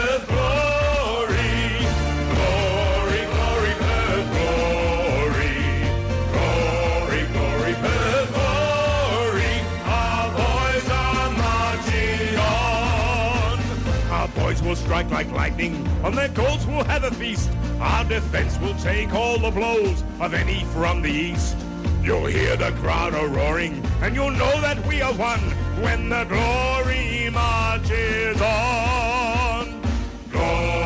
Strike 14.87 15.11
like 15.11 15.29
lightning, 15.33 15.85
on 16.01 16.15
their 16.15 16.29
goals 16.29 16.65
we'll 16.65 16.85
have 16.85 17.03
a 17.03 17.11
feast. 17.11 17.51
Our 17.81 18.05
defense 18.05 18.57
will 18.59 18.73
take 18.75 19.13
all 19.13 19.37
the 19.37 19.51
blows 19.51 20.01
of 20.21 20.33
any 20.33 20.63
from 20.75 21.01
the 21.01 21.11
east. 21.11 21.57
You'll 22.01 22.27
hear 22.27 22.55
the 22.55 22.71
crowd 22.79 23.13
a 23.13 23.27
roaring, 23.27 23.85
and 24.01 24.15
you'll 24.15 24.31
know 24.31 24.61
that 24.61 24.79
we 24.87 25.01
are 25.01 25.11
one 25.11 25.41
when 25.83 26.07
the 26.07 26.23
glory 26.23 27.29
marches 27.31 28.41
on. 28.41 29.81
Glory, 30.31 30.76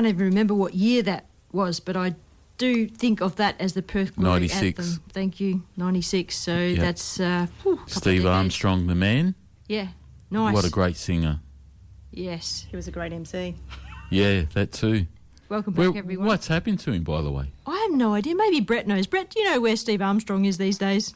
can't 0.00 0.14
even 0.14 0.26
remember 0.26 0.54
what 0.54 0.72
year 0.74 1.02
that 1.02 1.26
was, 1.52 1.78
but 1.78 1.94
I 1.96 2.14
do 2.56 2.88
think 2.88 3.20
of 3.20 3.36
that 3.36 3.60
as 3.60 3.74
the 3.74 3.82
Perth 3.82 4.16
Glory 4.16 4.40
96. 4.48 4.78
anthem. 4.78 5.02
Thank 5.12 5.40
you, 5.40 5.62
ninety 5.76 6.00
six. 6.00 6.36
So 6.36 6.74
that's 6.74 7.20
uh, 7.20 7.46
whew, 7.62 7.74
a 7.74 7.76
couple 7.76 7.84
of 7.84 7.92
Steve. 7.92 8.26
Armstrong, 8.26 8.86
the 8.86 8.94
man. 8.94 9.34
Yeah, 9.68 9.88
nice. 10.30 10.54
What 10.54 10.64
a 10.64 10.70
great 10.70 10.96
singer. 10.96 11.40
yes. 12.12 12.66
He 12.70 12.76
was 12.76 12.88
a 12.88 12.90
great 12.90 13.12
MC. 13.12 13.56
Yeah, 14.10 14.44
that 14.54 14.72
too. 14.72 15.06
Welcome 15.50 15.74
back, 15.74 15.90
Where- 15.90 15.98
everyone. 15.98 16.26
What's 16.28 16.46
happened 16.48 16.78
to 16.80 16.92
him, 16.92 17.02
by 17.02 17.20
the 17.20 17.30
way? 17.30 17.50
I 17.66 17.78
have 17.88 17.92
no 17.92 18.14
idea. 18.14 18.34
Maybe 18.34 18.60
Brett 18.60 18.86
knows. 18.86 19.06
Brett, 19.06 19.30
do 19.30 19.40
you 19.40 19.50
know 19.50 19.60
where 19.60 19.76
Steve 19.76 20.00
Armstrong 20.00 20.44
is 20.46 20.56
these 20.58 20.78
days? 20.78 21.14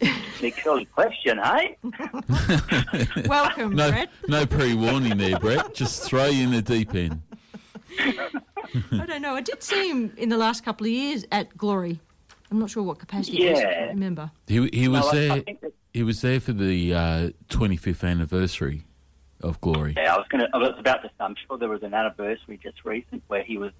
Big 0.40 0.54
silly 0.62 0.84
question, 0.86 1.38
hey? 1.38 1.76
Welcome, 3.26 3.74
no, 3.76 3.90
Brett. 3.90 4.10
no 4.28 4.46
pre-warning 4.46 5.18
there, 5.18 5.38
Brett. 5.38 5.74
Just 5.74 6.04
throw 6.04 6.26
you 6.26 6.44
in 6.44 6.50
the 6.52 6.62
deep 6.62 6.94
end. 6.94 7.20
I 7.98 9.04
don't 9.06 9.20
know. 9.22 9.34
I 9.34 9.40
did 9.42 9.62
see 9.62 9.90
him 9.90 10.12
in 10.16 10.28
the 10.28 10.38
last 10.38 10.64
couple 10.64 10.86
of 10.86 10.92
years 10.92 11.24
at 11.32 11.56
Glory. 11.56 12.00
I'm 12.50 12.58
not 12.58 12.70
sure 12.70 12.82
what 12.82 12.98
capacity 12.98 13.46
it 13.46 13.50
was. 13.52 13.58
I 13.60 13.62
Yeah. 13.62 13.74
can't 13.78 13.90
remember. 13.94 14.30
He 14.46 14.68
he 14.72 14.88
was 14.88 15.00
No, 15.02 15.06
I- 15.06 15.10
I 15.10 15.14
there. 15.28 15.40
think 15.40 15.60
that- 15.60 15.72
he 15.92 16.02
was 16.04 16.20
there 16.20 16.38
for 16.40 16.52
the 16.52 16.94
uh, 16.94 17.30
25th 17.48 18.04
anniversary 18.08 18.84
of 19.42 19.60
Glory. 19.60 19.94
Yeah, 19.96 20.14
I 20.14 20.18
was 20.18 20.26
gonna. 20.28 20.48
I 20.54 20.58
was 20.58 20.74
about 20.78 21.02
to. 21.02 21.08
say, 21.08 21.14
I'm 21.20 21.34
sure 21.46 21.58
there 21.58 21.68
was 21.68 21.82
an 21.82 21.94
anniversary 21.94 22.58
just 22.62 22.84
recent 22.84 23.22
where 23.26 23.42
he 23.42 23.58
was 23.58 23.72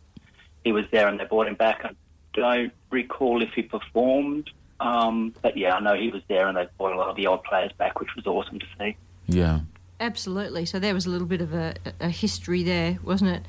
he 0.65 0.73
was 0.73 0.85
there 0.93 1.07
and 1.09 1.19
they 1.21 1.25
brought 1.25 1.47
him 1.47 1.55
back. 1.55 1.85
I 1.85 1.91
don't 2.35 2.73
recall 2.91 3.43
if 3.43 3.51
he 3.55 3.63
performed, 3.63 4.51
um, 4.81 5.35
but 5.43 5.57
yeah, 5.57 5.75
I 5.75 5.81
know 5.81 5.95
he 5.95 6.09
was 6.09 6.23
there 6.29 6.49
and 6.49 6.57
they 6.57 6.67
brought 6.79 6.95
a 6.95 6.97
lot 6.97 7.09
of 7.09 7.17
the 7.17 7.27
old 7.27 7.45
players 7.45 7.71
back, 7.79 8.01
which 8.01 8.09
was 8.17 8.27
awesome 8.27 8.59
to 8.59 8.67
see. 8.79 8.97
Yeah. 9.27 9.61
Absolutely. 10.01 10.65
So 10.65 10.79
there 10.79 10.95
was 10.95 11.05
a 11.05 11.11
little 11.11 11.27
bit 11.27 11.43
of 11.43 11.53
a, 11.53 11.75
a 12.01 12.09
history 12.09 12.63
there, 12.63 12.99
wasn't 13.05 13.31
it? 13.31 13.43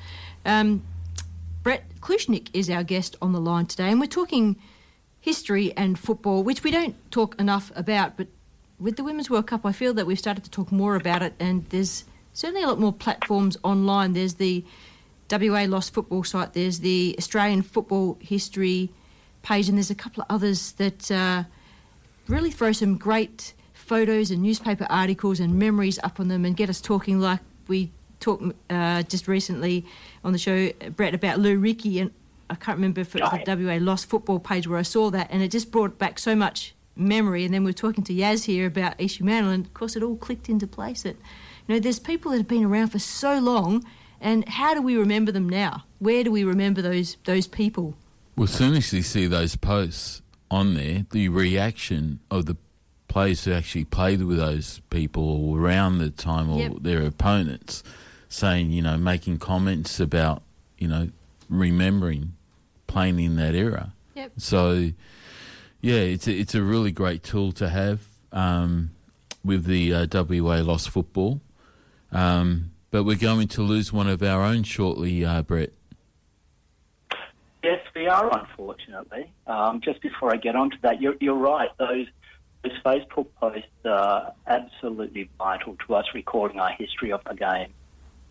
Um, 0.44 0.82
Brett 1.62 1.84
Klucznik 2.00 2.48
is 2.52 2.68
our 2.68 2.84
guest 2.84 3.16
on 3.22 3.32
the 3.32 3.40
line 3.40 3.66
today, 3.66 3.90
and 3.90 3.98
we're 3.98 4.06
talking 4.06 4.56
history 5.20 5.72
and 5.76 5.98
football, 5.98 6.42
which 6.42 6.62
we 6.62 6.70
don't 6.70 6.94
talk 7.10 7.40
enough 7.40 7.72
about. 7.74 8.18
But 8.18 8.26
with 8.78 8.96
the 8.96 9.04
Women's 9.04 9.30
World 9.30 9.46
Cup, 9.46 9.64
I 9.64 9.72
feel 9.72 9.94
that 9.94 10.04
we've 10.04 10.18
started 10.18 10.44
to 10.44 10.50
talk 10.50 10.70
more 10.70 10.96
about 10.96 11.22
it, 11.22 11.32
and 11.40 11.64
there's 11.70 12.04
certainly 12.34 12.62
a 12.62 12.66
lot 12.66 12.78
more 12.78 12.92
platforms 12.92 13.56
online. 13.62 14.12
There's 14.12 14.34
the 14.34 14.64
WA 15.30 15.64
Lost 15.66 15.94
Football 15.94 16.24
site, 16.24 16.52
there's 16.52 16.80
the 16.80 17.14
Australian 17.16 17.62
Football 17.62 18.18
History 18.20 18.90
page, 19.42 19.68
and 19.68 19.78
there's 19.78 19.90
a 19.90 19.94
couple 19.94 20.22
of 20.22 20.26
others 20.30 20.72
that 20.72 21.10
uh, 21.10 21.44
really 22.28 22.50
throw 22.50 22.72
some 22.72 22.96
great 22.96 23.54
photos 23.72 24.30
and 24.30 24.42
newspaper 24.42 24.86
articles 24.88 25.40
and 25.40 25.58
memories 25.58 25.98
up 26.02 26.20
on 26.20 26.28
them 26.28 26.44
and 26.44 26.56
get 26.56 26.70
us 26.70 26.80
talking 26.80 27.20
like 27.20 27.40
we 27.68 27.90
talked 28.20 28.44
uh, 28.70 29.02
just 29.02 29.28
recently 29.28 29.84
on 30.24 30.32
the 30.32 30.38
show, 30.38 30.70
Brett, 30.96 31.14
about 31.14 31.38
Lou 31.38 31.58
Ricky. 31.58 31.98
And 31.98 32.12
I 32.48 32.54
can't 32.54 32.76
remember 32.76 33.00
if 33.00 33.14
it 33.14 33.22
was 33.22 33.30
the 33.44 33.66
WA 33.66 33.78
Lost 33.80 34.06
Football 34.06 34.38
page 34.38 34.66
where 34.66 34.78
I 34.78 34.82
saw 34.82 35.10
that, 35.10 35.28
and 35.30 35.42
it 35.42 35.50
just 35.50 35.70
brought 35.70 35.98
back 35.98 36.18
so 36.18 36.34
much 36.34 36.74
memory. 36.96 37.44
And 37.44 37.52
then 37.52 37.64
we 37.64 37.70
are 37.70 37.74
talking 37.74 38.04
to 38.04 38.12
Yaz 38.12 38.44
here 38.44 38.66
about 38.66 38.98
Ishu 38.98 39.22
Mantle, 39.22 39.52
and 39.52 39.66
of 39.66 39.74
course, 39.74 39.96
it 39.96 40.02
all 40.02 40.16
clicked 40.16 40.48
into 40.48 40.66
place. 40.66 41.02
That 41.02 41.16
you 41.66 41.74
know, 41.74 41.80
there's 41.80 41.98
people 41.98 42.30
that 42.30 42.38
have 42.38 42.48
been 42.48 42.64
around 42.64 42.88
for 42.88 42.98
so 42.98 43.38
long, 43.38 43.84
and 44.20 44.48
how 44.48 44.74
do 44.74 44.82
we 44.82 44.96
remember 44.96 45.32
them 45.32 45.48
now? 45.48 45.84
Where 45.98 46.22
do 46.24 46.30
we 46.30 46.44
remember 46.44 46.82
those 46.82 47.16
those 47.24 47.46
people? 47.46 47.96
Well, 48.36 48.44
as 48.44 48.50
soon 48.50 48.74
as 48.74 48.92
you 48.92 49.02
see 49.02 49.26
those 49.26 49.56
posts 49.56 50.22
on 50.50 50.74
there, 50.74 51.04
the 51.10 51.28
reaction 51.28 52.20
of 52.30 52.46
the 52.46 52.56
players 53.08 53.44
who 53.44 53.52
actually 53.52 53.84
played 53.84 54.22
with 54.22 54.38
those 54.38 54.80
people 54.90 55.54
around 55.56 55.98
the 55.98 56.10
time 56.10 56.48
or 56.50 56.58
Yep. 56.60 56.72
their 56.80 57.02
opponents 57.02 57.82
saying, 58.28 58.70
you 58.70 58.80
know, 58.80 58.96
making 58.96 59.38
comments 59.38 60.00
about, 60.00 60.42
you 60.78 60.88
know, 60.88 61.08
remembering 61.50 62.32
playing 62.86 63.20
in 63.20 63.36
that 63.36 63.54
era. 63.54 63.92
Yep. 64.14 64.32
So, 64.38 64.90
yeah, 65.82 65.96
it's 65.96 66.26
a, 66.26 66.32
it's 66.32 66.54
a 66.54 66.62
really 66.62 66.90
great 66.92 67.22
tool 67.22 67.52
to 67.52 67.68
have 67.68 68.00
um, 68.32 68.90
with 69.44 69.64
the 69.66 69.92
uh, 69.92 70.06
WA 70.10 70.60
Lost 70.60 70.88
Football. 70.90 71.40
Um, 72.10 72.70
but 72.90 73.04
we're 73.04 73.16
going 73.16 73.48
to 73.48 73.62
lose 73.62 73.92
one 73.92 74.08
of 74.08 74.22
our 74.22 74.42
own 74.42 74.62
shortly, 74.64 75.24
uh, 75.24 75.42
Brett. 75.42 75.70
Yes, 77.62 77.80
we 77.94 78.08
are, 78.08 78.28
unfortunately. 78.36 79.32
Um, 79.46 79.80
just 79.80 80.00
before 80.02 80.32
I 80.32 80.36
get 80.36 80.56
onto 80.56 80.76
that, 80.82 81.00
you're, 81.00 81.14
you're 81.20 81.34
right. 81.34 81.70
Those, 81.78 82.06
those 82.64 82.72
Facebook 82.84 83.28
posts 83.40 83.68
are 83.84 84.32
absolutely 84.46 85.30
vital 85.38 85.76
to 85.86 85.94
us 85.94 86.06
recording 86.14 86.58
our 86.58 86.72
history 86.72 87.12
of 87.12 87.20
the 87.28 87.34
game. 87.34 87.72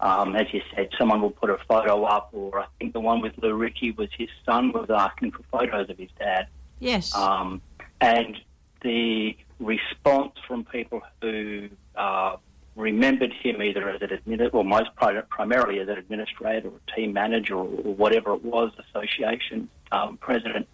Um, 0.01 0.35
as 0.35 0.47
you 0.51 0.61
said, 0.75 0.89
someone 0.97 1.21
will 1.21 1.31
put 1.31 1.49
a 1.49 1.57
photo 1.67 2.03
up, 2.03 2.29
or 2.33 2.59
I 2.59 2.65
think 2.79 2.93
the 2.93 2.99
one 2.99 3.21
with 3.21 3.33
Lou 3.41 3.53
Ricky 3.53 3.91
was 3.91 4.09
his 4.17 4.29
son 4.45 4.71
was 4.71 4.89
asking 4.89 5.31
for 5.31 5.43
photos 5.51 5.89
of 5.89 5.97
his 5.97 6.09
dad. 6.17 6.47
Yes. 6.79 7.15
Um, 7.15 7.61
and 8.01 8.35
the 8.81 9.37
response 9.59 10.33
from 10.47 10.65
people 10.65 11.01
who 11.21 11.69
uh, 11.95 12.37
remembered 12.75 13.33
him 13.33 13.61
either 13.61 13.89
as 13.89 14.01
an 14.01 14.09
admin, 14.09 14.49
or 14.53 14.63
most 14.63 14.95
pri- 14.95 15.21
primarily 15.29 15.79
as 15.79 15.87
an 15.89 15.97
administrator 15.97 16.69
or 16.69 16.79
team 16.95 17.13
manager 17.13 17.55
or, 17.55 17.65
or 17.65 17.95
whatever 17.95 18.33
it 18.33 18.43
was, 18.43 18.71
association 18.89 19.69
um, 19.91 20.17
president, 20.17 20.67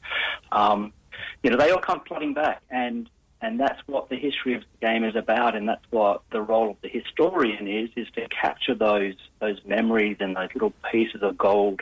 um, 0.52 0.94
you 1.44 1.50
know, 1.50 1.58
they 1.58 1.72
all 1.72 1.80
come 1.80 2.02
flooding 2.08 2.34
back, 2.34 2.62
and 2.70 3.10
and 3.40 3.60
that's 3.60 3.80
what 3.86 4.10
the 4.10 4.16
history 4.16 4.56
of 4.56 4.62
the 4.62 4.88
game 4.88 5.04
is 5.04 5.16
about, 5.16 5.56
and 5.56 5.70
that's 5.70 5.86
what 5.92 6.24
the 6.32 6.42
role 6.42 6.72
of 6.72 6.78
the 6.82 6.90
historian 6.90 7.68
is: 7.68 7.90
is 7.96 8.08
to 8.16 8.28
capture 8.30 8.76
those 8.76 9.16
those 9.40 9.60
memories 9.66 10.18
and 10.20 10.36
those 10.36 10.50
little 10.54 10.74
pieces 10.92 11.22
of 11.22 11.38
gold 11.38 11.82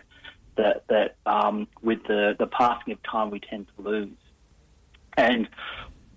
that 0.56 0.84
that 0.88 1.16
um, 1.26 1.68
with 1.82 2.04
the 2.04 2.36
the 2.38 2.48
passing 2.48 2.94
of 2.94 3.04
time 3.04 3.30
we 3.30 3.40
tend 3.40 3.68
to 3.76 3.90
lose. 3.90 4.10
And 5.18 5.48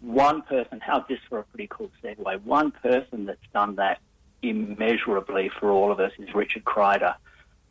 one 0.01 0.43
person, 0.43 0.81
how's 0.81 1.07
this 1.09 1.19
for 1.29 1.39
a 1.39 1.45
pretty 1.45 1.69
cool 1.69 1.91
segue? 2.03 2.43
One 2.45 2.71
person 2.71 3.27
that's 3.27 3.47
done 3.53 3.77
that 3.77 4.01
immeasurably 4.43 5.51
for 5.59 5.71
all 5.71 5.91
of 5.91 6.01
us 6.01 6.13
is 6.19 6.35
Richard 6.35 6.65
Kreider. 6.65 7.15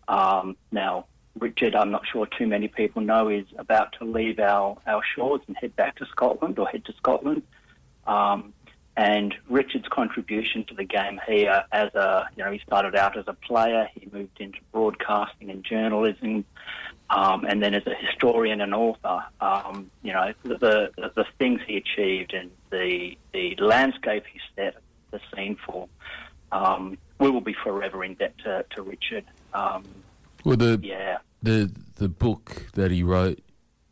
Um, 0.08 0.58
now, 0.72 1.06
Richard, 1.40 1.76
I'm 1.76 1.92
not 1.92 2.04
sure 2.08 2.26
too 2.26 2.48
many 2.48 2.68
people 2.68 3.02
know, 3.02 3.30
is 3.30 3.46
about 3.58 3.94
to 4.00 4.06
leave 4.06 4.40
our, 4.40 4.78
our 4.86 5.02
shores 5.16 5.42
and 5.48 5.56
head 5.58 5.76
back 5.76 5.96
to 5.98 6.06
Scotland 6.08 6.58
or 6.60 6.68
head 6.68 6.86
to 6.86 6.94
Scotland. 6.94 7.44
Um, 8.06 8.54
and 8.96 9.36
Richard's 9.48 9.88
contribution 9.90 10.66
to 10.66 10.74
the 10.74 10.84
game 10.84 11.22
here 11.28 11.64
as 11.72 11.94
a, 11.94 12.28
you 12.36 12.44
know, 12.44 12.52
he 12.52 12.60
started 12.60 12.96
out 12.96 13.16
as 13.16 13.26
a 13.28 13.34
player, 13.34 13.88
he 13.94 14.10
moved 14.12 14.42
into 14.42 14.58
broadcasting 14.72 15.52
and 15.52 15.64
journalism, 15.64 16.46
um, 17.10 17.46
and 17.46 17.62
then 17.62 17.74
as 17.74 17.86
a 17.88 17.96
historian 17.96 18.62
and 18.62 18.74
author, 18.74 19.24
um, 19.40 19.90
you 20.04 20.14
know, 20.14 20.34
the, 20.44 20.58
the, 20.58 21.12
the 21.16 21.26
things 21.40 21.62
he 21.66 21.78
achieved 21.78 22.34
and 22.34 22.52
the, 22.70 23.18
the 23.34 23.56
landscape 23.60 24.24
he 24.32 24.40
set 24.56 24.76
the 25.12 25.20
scene 25.34 25.58
for, 25.66 25.88
um, 26.52 26.98
we 27.20 27.30
will 27.30 27.42
be 27.42 27.56
forever 27.64 28.04
in 28.04 28.16
debt 28.16 28.34
to, 28.44 28.66
to 28.76 28.82
Richard. 28.82 29.26
Um, 29.54 29.84
Well, 30.44 30.58
the 30.58 30.80
yeah. 30.84 31.18
the 31.42 31.72
the 31.96 32.08
book 32.10 32.68
that 32.74 32.92
he 32.92 33.04
wrote, 33.04 33.40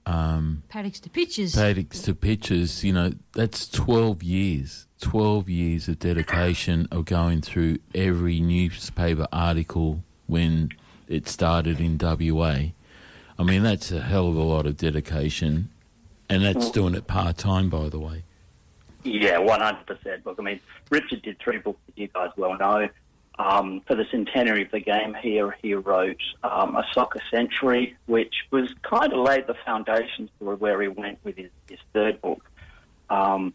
um, 0.05 0.63
Paddocks 0.69 0.99
to 1.01 1.09
pitches. 1.09 1.55
Paddocks 1.55 2.01
to 2.03 2.13
Pitches, 2.13 2.83
you 2.83 2.93
know, 2.93 3.11
that's 3.33 3.67
12 3.67 4.21
years. 4.23 4.87
12 5.01 5.49
years 5.49 5.87
of 5.87 5.99
dedication 5.99 6.87
of 6.91 7.05
going 7.05 7.41
through 7.41 7.77
every 7.93 8.39
newspaper 8.39 9.27
article 9.31 10.03
when 10.27 10.69
it 11.07 11.27
started 11.27 11.79
in 11.79 11.97
WA. 11.99 12.71
I 13.37 13.43
mean, 13.43 13.63
that's 13.63 13.91
a 13.91 14.01
hell 14.01 14.29
of 14.29 14.35
a 14.35 14.41
lot 14.41 14.65
of 14.65 14.77
dedication. 14.77 15.69
And 16.27 16.43
that's 16.43 16.71
doing 16.71 16.95
it 16.95 17.05
part 17.05 17.37
time, 17.37 17.69
by 17.69 17.89
the 17.89 17.99
way. 17.99 18.23
Yeah, 19.03 19.37
one 19.37 19.61
hundred 19.61 19.85
percent. 19.85 20.25
Look, 20.25 20.37
I 20.39 20.41
mean, 20.41 20.59
Richard 20.89 21.21
did 21.21 21.37
three 21.39 21.59
books 21.59 21.79
that 21.85 22.01
you 22.01 22.07
guys 22.07 22.31
well 22.35 22.57
know. 22.57 22.89
Um, 23.37 23.81
for 23.85 23.95
the 23.95 24.05
centenary 24.09 24.63
of 24.63 24.71
the 24.71 24.79
game 24.79 25.13
here, 25.13 25.55
he 25.61 25.73
wrote 25.75 26.21
um, 26.43 26.75
a 26.75 26.85
soccer 26.93 27.21
century, 27.29 27.95
which 28.07 28.33
was 28.49 28.73
kind 28.81 29.13
of 29.13 29.19
laid 29.19 29.45
the 29.45 29.55
foundations 29.65 30.29
for 30.39 30.55
where 30.55 30.81
he 30.81 30.87
went 30.87 31.19
with 31.23 31.35
his, 31.35 31.51
his 31.69 31.79
third 31.93 32.21
book. 32.21 32.49
Um, 33.09 33.53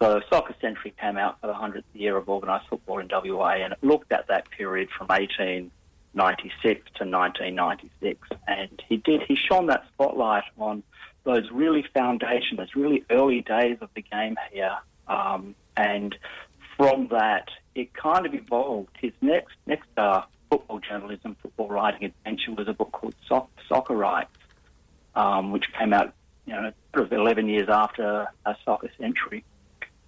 so, 0.00 0.20
Soccer 0.30 0.54
Century 0.60 0.94
came 1.00 1.16
out 1.16 1.40
for 1.40 1.46
the 1.46 1.54
100th 1.54 1.82
year 1.94 2.16
of 2.16 2.28
organised 2.28 2.68
football 2.68 2.98
in 2.98 3.08
WA, 3.10 3.54
and 3.54 3.72
it 3.72 3.78
looked 3.82 4.12
at 4.12 4.28
that 4.28 4.48
period 4.50 4.88
from 4.96 5.06
1896 6.16 6.90
to 6.96 7.04
1996. 7.04 8.28
And 8.46 8.82
he 8.88 8.96
did, 8.96 9.22
he 9.22 9.34
shone 9.34 9.66
that 9.66 9.86
spotlight 9.92 10.44
on 10.58 10.82
those 11.24 11.50
really 11.50 11.84
foundation, 11.94 12.56
those 12.56 12.74
really 12.74 13.04
early 13.10 13.42
days 13.42 13.78
of 13.80 13.90
the 13.94 14.02
game 14.02 14.36
here. 14.52 14.76
Um, 15.08 15.54
and 15.76 16.16
from 16.76 17.08
that, 17.08 17.48
it 17.74 17.92
kind 17.94 18.26
of 18.26 18.34
evolved. 18.34 18.96
His 19.00 19.12
next 19.20 19.54
next 19.66 19.88
uh, 19.96 20.22
football 20.50 20.78
journalism, 20.78 21.36
football 21.42 21.68
writing 21.68 22.04
adventure 22.04 22.52
was 22.52 22.68
a 22.68 22.72
book 22.72 22.92
called 22.92 23.14
Soc- 23.28 23.50
Soccer 23.68 23.94
Rights, 23.94 24.36
um, 25.14 25.52
which 25.52 25.72
came 25.72 25.92
out, 25.92 26.14
you 26.46 26.54
know, 26.54 26.72
sort 26.94 27.06
of 27.06 27.12
11 27.12 27.48
years 27.48 27.68
after 27.68 28.28
a 28.44 28.56
Soccer 28.64 28.90
Century, 28.98 29.44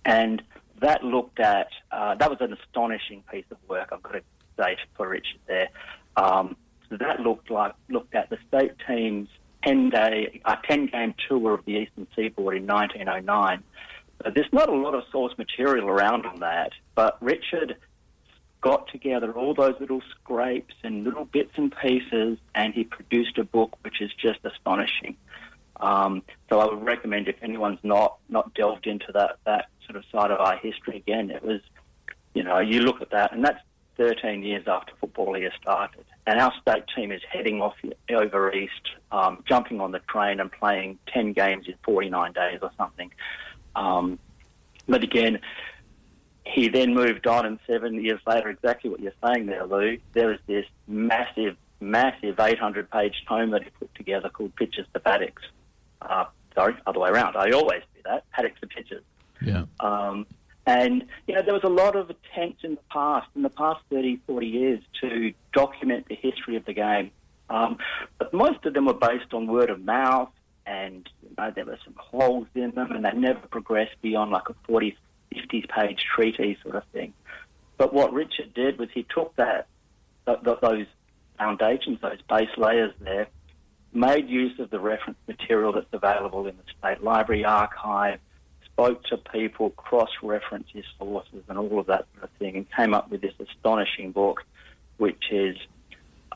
and 0.04 0.42
that 0.80 1.04
looked 1.04 1.40
at 1.40 1.68
uh, 1.90 2.14
that 2.14 2.30
was 2.30 2.40
an 2.40 2.52
astonishing 2.52 3.22
piece 3.30 3.44
of 3.50 3.58
work. 3.68 3.88
I've 3.92 4.02
got 4.02 4.12
to 4.12 4.22
say 4.58 4.76
for 4.96 5.08
Richard 5.08 5.40
there. 5.46 5.68
Um, 6.16 6.56
so 6.88 6.96
that 6.96 7.20
looked 7.20 7.50
like 7.50 7.74
looked 7.88 8.14
at 8.14 8.30
the 8.30 8.38
state 8.48 8.72
team's 8.86 9.28
10 9.64 9.90
day, 9.90 10.40
uh, 10.44 10.56
10 10.68 10.86
game 10.86 11.14
tour 11.28 11.54
of 11.54 11.64
the 11.64 11.72
Eastern 11.72 12.06
Seaboard 12.14 12.56
in 12.56 12.66
1909. 12.66 13.62
Uh, 14.24 14.30
there's 14.34 14.52
not 14.52 14.68
a 14.68 14.74
lot 14.74 14.94
of 14.94 15.04
source 15.12 15.36
material 15.38 15.88
around 15.88 16.26
on 16.26 16.40
that, 16.40 16.72
but 16.94 17.22
Richard 17.22 17.76
got 18.60 18.88
together 18.88 19.32
all 19.32 19.54
those 19.54 19.74
little 19.78 20.02
scrapes 20.10 20.74
and 20.82 21.04
little 21.04 21.24
bits 21.24 21.52
and 21.56 21.72
pieces, 21.80 22.38
and 22.54 22.74
he 22.74 22.84
produced 22.84 23.38
a 23.38 23.44
book 23.44 23.76
which 23.82 24.00
is 24.00 24.10
just 24.14 24.40
astonishing. 24.44 25.16
Um, 25.80 26.22
so 26.48 26.58
I 26.58 26.66
would 26.66 26.84
recommend 26.84 27.28
if 27.28 27.36
anyone's 27.40 27.78
not 27.84 28.18
not 28.28 28.52
delved 28.54 28.88
into 28.88 29.12
that 29.12 29.38
that 29.46 29.66
sort 29.86 29.96
of 29.96 30.04
side 30.10 30.32
of 30.32 30.40
our 30.40 30.56
history 30.56 30.96
again, 30.96 31.30
it 31.30 31.42
was, 31.44 31.60
you 32.34 32.42
know, 32.42 32.58
you 32.58 32.80
look 32.80 33.00
at 33.00 33.10
that, 33.10 33.32
and 33.32 33.44
that's 33.44 33.60
13 33.98 34.42
years 34.42 34.66
after 34.66 34.92
football 35.00 35.34
here 35.34 35.52
started, 35.60 36.04
and 36.26 36.40
our 36.40 36.52
state 36.62 36.84
team 36.96 37.12
is 37.12 37.20
heading 37.30 37.60
off 37.60 37.74
over 38.10 38.52
east, 38.54 38.72
um, 39.12 39.42
jumping 39.46 39.80
on 39.80 39.90
the 39.92 39.98
train 40.08 40.40
and 40.40 40.50
playing 40.50 40.98
10 41.12 41.34
games 41.34 41.66
in 41.66 41.74
49 41.82 42.32
days 42.32 42.60
or 42.62 42.70
something. 42.78 43.10
Um, 43.76 44.18
but 44.88 45.02
again, 45.02 45.40
he 46.46 46.68
then 46.68 46.94
moved 46.94 47.26
on, 47.26 47.44
and 47.44 47.58
seven 47.66 48.02
years 48.02 48.20
later, 48.26 48.48
exactly 48.48 48.88
what 48.88 49.00
you're 49.00 49.12
saying 49.22 49.46
there, 49.46 49.66
Lou, 49.66 49.98
there 50.14 50.28
was 50.28 50.38
this 50.46 50.64
massive, 50.86 51.56
massive 51.80 52.40
800 52.40 52.90
page 52.90 53.24
tome 53.28 53.50
that 53.50 53.64
he 53.64 53.70
put 53.70 53.94
together 53.94 54.28
called 54.28 54.54
Pitches 54.56 54.86
to 54.94 55.00
Paddocks. 55.00 55.42
Uh, 56.00 56.24
sorry, 56.54 56.74
other 56.86 57.00
way 57.00 57.10
around. 57.10 57.36
I 57.36 57.50
always 57.50 57.82
do 57.94 58.00
that. 58.06 58.24
Paddocks 58.30 58.60
to 58.60 58.66
Pitches. 58.66 59.02
Yeah. 59.42 59.64
Um, 59.80 60.26
and, 60.68 61.06
you 61.26 61.34
know, 61.34 61.40
there 61.42 61.54
was 61.54 61.64
a 61.64 61.70
lot 61.70 61.96
of 61.96 62.10
attempts 62.10 62.62
in 62.62 62.74
the 62.74 62.80
past, 62.90 63.26
in 63.34 63.40
the 63.40 63.48
past 63.48 63.80
30, 63.90 64.20
40 64.26 64.46
years, 64.46 64.80
to 65.00 65.32
document 65.54 66.06
the 66.10 66.14
history 66.14 66.56
of 66.56 66.66
the 66.66 66.74
game. 66.74 67.10
Um, 67.48 67.78
but 68.18 68.34
most 68.34 68.66
of 68.66 68.74
them 68.74 68.84
were 68.84 68.92
based 68.92 69.32
on 69.32 69.46
word 69.46 69.70
of 69.70 69.82
mouth, 69.82 70.28
and 70.66 71.08
you 71.22 71.30
know, 71.38 71.50
there 71.54 71.64
were 71.64 71.78
some 71.82 71.94
holes 71.96 72.48
in 72.54 72.72
them, 72.72 72.92
and 72.92 73.02
they 73.02 73.12
never 73.12 73.40
progressed 73.48 73.96
beyond 74.02 74.30
like 74.30 74.50
a 74.50 74.54
40, 74.66 74.94
50 75.34 75.64
page 75.74 76.04
treatise 76.14 76.58
sort 76.62 76.74
of 76.74 76.84
thing. 76.92 77.14
But 77.78 77.94
what 77.94 78.12
Richard 78.12 78.52
did 78.52 78.78
was 78.78 78.90
he 78.92 79.06
took 79.08 79.34
that, 79.36 79.68
th- 80.26 80.40
th- 80.44 80.58
those 80.60 80.86
foundations, 81.38 81.98
those 82.02 82.20
base 82.28 82.50
layers 82.58 82.92
there, 83.00 83.28
made 83.94 84.28
use 84.28 84.58
of 84.58 84.68
the 84.68 84.80
reference 84.80 85.18
material 85.26 85.72
that's 85.72 85.86
available 85.92 86.46
in 86.46 86.58
the 86.58 86.62
State 86.78 87.02
Library 87.02 87.46
archive, 87.46 88.20
spoke 88.78 89.02
to 89.02 89.16
people, 89.16 89.70
cross-referenced 89.70 90.70
his 90.72 90.84
sources 91.00 91.42
and 91.48 91.58
all 91.58 91.80
of 91.80 91.86
that 91.86 92.06
sort 92.14 92.22
of 92.24 92.30
thing, 92.38 92.54
and 92.56 92.66
came 92.70 92.94
up 92.94 93.10
with 93.10 93.20
this 93.20 93.34
astonishing 93.40 94.12
book, 94.12 94.44
which 94.98 95.32
is, 95.32 95.56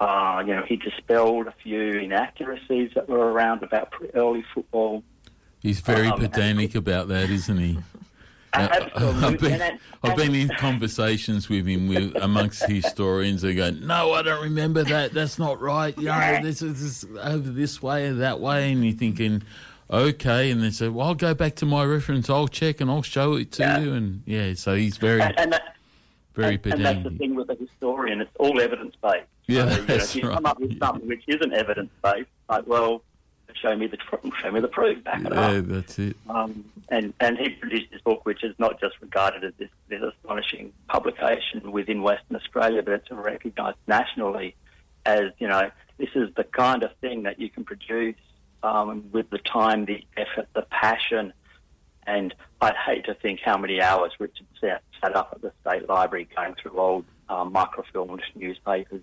uh, 0.00 0.42
you 0.44 0.52
know, 0.52 0.64
he 0.66 0.74
dispelled 0.74 1.46
a 1.46 1.54
few 1.62 1.90
inaccuracies 1.92 2.90
that 2.96 3.08
were 3.08 3.30
around 3.32 3.62
about 3.62 3.92
early 4.14 4.44
football. 4.52 5.04
He's 5.60 5.78
very 5.78 6.08
Um, 6.08 6.18
pedantic 6.18 6.74
about 6.74 7.06
that, 7.08 7.30
isn't 7.30 7.58
he? 7.58 7.78
Absolutely. 8.54 9.24
I've 9.24 9.38
been, 9.38 9.62
And 9.62 9.78
I've 10.02 10.16
been 10.16 10.34
in 10.34 10.48
conversations 10.58 11.48
with 11.48 11.64
him 11.66 11.86
with 11.86 12.14
amongst 12.16 12.68
historians. 12.68 13.40
They 13.42 13.54
go, 13.54 13.70
"No, 13.70 14.12
I 14.12 14.20
don't 14.22 14.42
remember 14.42 14.82
that. 14.82 15.14
That's 15.14 15.38
not 15.38 15.58
right. 15.60 15.96
You 15.96 16.06
know, 16.06 16.40
this 16.42 16.60
is 16.60 17.06
over 17.22 17.48
this 17.48 17.80
way 17.80 18.08
or 18.08 18.14
that 18.14 18.40
way." 18.40 18.70
And 18.72 18.84
you're 18.84 18.92
thinking, 18.92 19.42
"Okay," 19.92 20.50
and 20.50 20.62
they 20.62 20.70
said, 20.70 20.92
"Well, 20.94 21.08
I'll 21.08 21.14
go 21.14 21.34
back 21.34 21.54
to 21.56 21.66
my 21.66 21.84
reference. 21.84 22.30
I'll 22.30 22.48
check 22.48 22.80
and 22.80 22.90
I'll 22.90 23.02
show 23.02 23.34
it 23.34 23.52
to 23.52 23.80
you." 23.80 23.92
And 23.92 24.22
yeah, 24.26 24.54
so 24.54 24.74
he's 24.74 24.96
very, 24.96 25.20
and, 25.20 25.34
and 25.38 25.52
that, 25.52 25.76
very 26.34 26.54
and, 26.54 26.74
and 26.74 26.84
that's 26.84 27.02
the 27.04 27.10
thing 27.10 27.34
with 27.34 27.50
a 27.50 27.54
historian; 27.54 28.20
it's 28.20 28.30
all 28.38 28.60
evidence 28.60 28.94
based. 29.02 29.26
Yeah, 29.46 29.68
so, 29.68 29.80
you 29.80 29.86
know, 29.88 29.94
if 29.94 30.16
you 30.16 30.28
right. 30.28 30.34
come 30.34 30.46
up 30.46 30.60
with 30.60 30.78
something 30.78 31.08
which 31.08 31.24
isn't 31.26 31.52
evidence 31.52 31.90
based, 32.02 32.30
like, 32.48 32.66
well, 32.66 33.02
show 33.54 33.76
me 33.76 33.86
the 33.86 33.98
show 34.40 34.50
me 34.50 34.60
the 34.60 34.68
proof, 34.68 35.02
back 35.04 35.24
it 35.24 35.32
Yeah, 35.32 35.40
up. 35.40 35.66
that's 35.66 35.98
it. 35.98 36.16
Um, 36.28 36.64
and 36.88 37.12
and 37.20 37.38
he 37.38 37.50
produced 37.50 37.90
this 37.92 38.00
book, 38.02 38.24
which 38.24 38.42
is 38.42 38.54
not 38.58 38.80
just 38.80 38.94
regarded 39.00 39.44
as 39.44 39.52
this, 39.58 39.70
this 39.88 40.02
astonishing 40.02 40.72
publication 40.88 41.70
within 41.70 42.02
Western 42.02 42.36
Australia, 42.36 42.82
but 42.82 42.94
it's 42.94 43.10
recognised 43.10 43.78
nationally 43.86 44.54
as 45.04 45.32
you 45.38 45.48
know 45.48 45.70
this 45.98 46.10
is 46.14 46.28
the 46.36 46.44
kind 46.44 46.82
of 46.82 46.94
thing 47.00 47.24
that 47.24 47.40
you 47.40 47.48
can 47.50 47.64
produce 47.64 48.16
um, 48.62 49.04
with 49.12 49.30
the 49.30 49.38
time, 49.38 49.84
the 49.84 50.04
effort, 50.16 50.48
the 50.54 50.62
passion. 50.62 51.32
And 52.06 52.34
I'd 52.60 52.76
hate 52.76 53.04
to 53.06 53.14
think 53.14 53.40
how 53.40 53.56
many 53.56 53.80
hours 53.80 54.12
Richard 54.18 54.46
sat, 54.60 54.82
sat 55.00 55.14
up 55.14 55.30
at 55.32 55.42
the 55.42 55.52
State 55.60 55.88
Library 55.88 56.28
going 56.34 56.54
through 56.54 56.78
old 56.78 57.04
um, 57.28 57.52
microfilmed 57.52 58.22
newspapers 58.34 59.02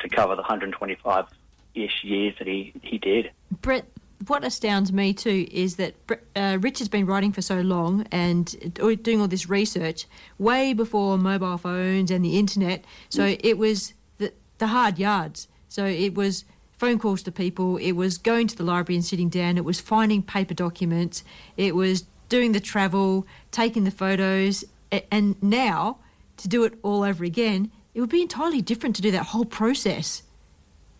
to 0.00 0.08
cover 0.08 0.36
the 0.36 0.42
125-ish 0.42 2.04
years 2.04 2.34
that 2.38 2.46
he, 2.46 2.72
he 2.82 2.98
did. 2.98 3.30
Brett, 3.60 3.86
what 4.26 4.44
astounds 4.44 4.92
me 4.92 5.12
too 5.12 5.46
is 5.50 5.76
that 5.76 5.94
uh, 6.36 6.58
Richard's 6.60 6.88
been 6.88 7.06
writing 7.06 7.32
for 7.32 7.42
so 7.42 7.60
long 7.60 8.06
and 8.12 8.72
doing 9.02 9.20
all 9.20 9.28
this 9.28 9.48
research 9.48 10.06
way 10.38 10.72
before 10.72 11.18
mobile 11.18 11.58
phones 11.58 12.10
and 12.10 12.24
the 12.24 12.38
internet. 12.38 12.84
So 13.08 13.36
it 13.40 13.58
was 13.58 13.94
the, 14.18 14.32
the 14.58 14.68
hard 14.68 14.98
yards. 14.98 15.48
So 15.68 15.86
it 15.86 16.14
was 16.14 16.44
phone 16.82 16.98
calls 16.98 17.22
to 17.22 17.30
people, 17.30 17.76
it 17.76 17.92
was 17.92 18.18
going 18.18 18.48
to 18.48 18.56
the 18.56 18.64
library 18.64 18.96
and 18.96 19.04
sitting 19.04 19.28
down, 19.28 19.56
it 19.56 19.64
was 19.64 19.80
finding 19.80 20.20
paper 20.20 20.52
documents, 20.52 21.22
it 21.56 21.76
was 21.76 22.06
doing 22.28 22.50
the 22.50 22.58
travel, 22.58 23.24
taking 23.52 23.84
the 23.84 23.90
photos, 23.92 24.64
and 25.08 25.40
now 25.40 25.98
to 26.36 26.48
do 26.48 26.64
it 26.64 26.74
all 26.82 27.04
over 27.04 27.22
again, 27.22 27.70
it 27.94 28.00
would 28.00 28.10
be 28.10 28.20
entirely 28.20 28.60
different 28.60 28.96
to 28.96 29.02
do 29.02 29.12
that 29.12 29.26
whole 29.26 29.44
process. 29.44 30.24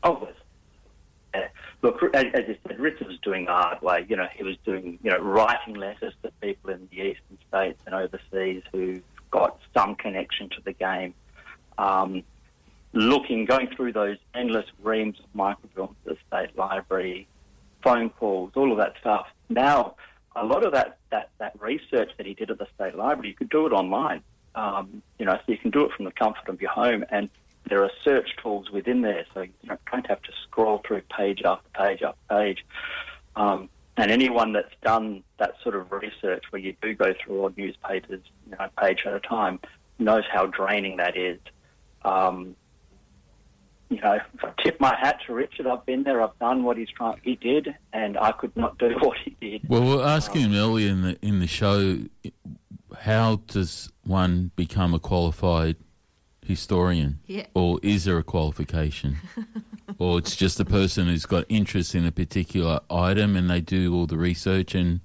Oh, 0.04 0.28
yeah. 1.34 1.48
Look, 1.82 2.00
as, 2.14 2.26
as 2.32 2.42
you 2.46 2.56
said, 2.64 2.78
Richard 2.78 3.08
was 3.08 3.18
doing 3.18 3.46
the 3.46 3.50
hard 3.50 3.82
way. 3.82 4.06
You 4.08 4.14
know, 4.14 4.28
he 4.32 4.44
was 4.44 4.54
doing, 4.64 5.00
you 5.02 5.10
know, 5.10 5.18
writing 5.18 5.74
letters 5.74 6.14
to 6.22 6.30
people 6.40 6.70
in 6.70 6.88
the 6.92 6.98
eastern 6.98 7.38
states 7.48 7.82
and 7.86 7.94
overseas 7.96 8.62
who 8.70 9.00
got 9.32 9.58
some 9.74 9.96
connection 9.96 10.48
to 10.50 10.60
the 10.64 10.74
game. 10.74 11.12
Um, 11.76 12.22
looking, 12.92 13.44
going 13.44 13.68
through 13.74 13.92
those 13.92 14.18
endless 14.34 14.66
reams 14.82 15.18
of 15.18 15.26
microfilms 15.34 15.94
at 16.06 16.16
the 16.16 16.16
state 16.26 16.56
library, 16.56 17.26
phone 17.82 18.10
calls, 18.10 18.52
all 18.54 18.70
of 18.70 18.78
that 18.78 18.94
stuff. 19.00 19.26
Now, 19.48 19.96
a 20.36 20.44
lot 20.44 20.64
of 20.64 20.72
that, 20.72 20.98
that, 21.10 21.30
that 21.38 21.60
research 21.60 22.10
that 22.16 22.26
he 22.26 22.34
did 22.34 22.50
at 22.50 22.58
the 22.58 22.66
state 22.74 22.94
library, 22.94 23.28
you 23.28 23.34
could 23.34 23.50
do 23.50 23.66
it 23.66 23.72
online. 23.72 24.22
Um, 24.54 25.02
you 25.18 25.24
know, 25.24 25.34
so 25.34 25.52
you 25.52 25.58
can 25.58 25.70
do 25.70 25.84
it 25.86 25.92
from 25.92 26.04
the 26.04 26.12
comfort 26.12 26.48
of 26.48 26.60
your 26.60 26.70
home, 26.70 27.04
and 27.10 27.30
there 27.68 27.82
are 27.82 27.90
search 28.04 28.36
tools 28.42 28.70
within 28.70 29.00
there, 29.00 29.24
so 29.32 29.42
you 29.42 29.52
don't 29.66 29.80
don't 29.90 30.06
have 30.06 30.20
to 30.22 30.32
scroll 30.42 30.82
through 30.86 31.00
page 31.16 31.42
after 31.42 31.68
page 31.70 32.02
after 32.02 32.20
page. 32.28 32.64
Um, 33.34 33.70
and 33.96 34.10
anyone 34.10 34.52
that's 34.52 34.74
done 34.82 35.22
that 35.38 35.54
sort 35.62 35.74
of 35.74 35.90
research, 35.92 36.44
where 36.50 36.60
you 36.60 36.74
do 36.82 36.94
go 36.94 37.14
through 37.14 37.40
all 37.40 37.52
newspapers, 37.56 38.20
you 38.46 38.56
know, 38.58 38.68
page 38.78 39.04
at 39.06 39.14
a 39.14 39.20
time, 39.20 39.60
knows 39.98 40.24
how 40.30 40.46
draining 40.46 40.96
that 40.98 41.16
is. 41.16 41.38
Um, 42.04 42.56
you 43.94 44.00
know, 44.00 44.18
I 44.42 44.62
tip 44.62 44.80
my 44.80 44.94
hat 44.96 45.20
to 45.26 45.34
Richard. 45.34 45.66
I've 45.66 45.84
been 45.86 46.02
there. 46.02 46.22
I've 46.22 46.38
done 46.38 46.62
what 46.64 46.76
he's 46.76 46.90
trying. 46.90 47.20
He 47.22 47.36
did, 47.36 47.74
and 47.92 48.18
I 48.18 48.32
could 48.32 48.56
not 48.56 48.78
do 48.78 48.90
what 49.00 49.16
he 49.24 49.36
did. 49.40 49.68
Well, 49.68 49.82
we're 49.82 50.04
asking 50.04 50.42
him 50.42 50.54
earlier 50.54 50.90
in 50.90 51.02
the 51.02 51.18
in 51.22 51.40
the 51.40 51.46
show, 51.46 51.98
how 53.00 53.36
does 53.46 53.90
one 54.04 54.50
become 54.56 54.94
a 54.94 54.98
qualified 54.98 55.76
historian? 56.44 57.20
Yeah. 57.26 57.46
Or 57.54 57.78
is 57.82 58.04
there 58.04 58.18
a 58.18 58.22
qualification? 58.22 59.16
or 59.98 60.18
it's 60.18 60.36
just 60.36 60.58
a 60.60 60.64
person 60.64 61.06
who's 61.06 61.26
got 61.26 61.44
interest 61.48 61.94
in 61.94 62.06
a 62.06 62.12
particular 62.12 62.80
item 62.90 63.36
and 63.36 63.48
they 63.48 63.60
do 63.60 63.94
all 63.94 64.06
the 64.06 64.16
research 64.16 64.74
and 64.74 65.00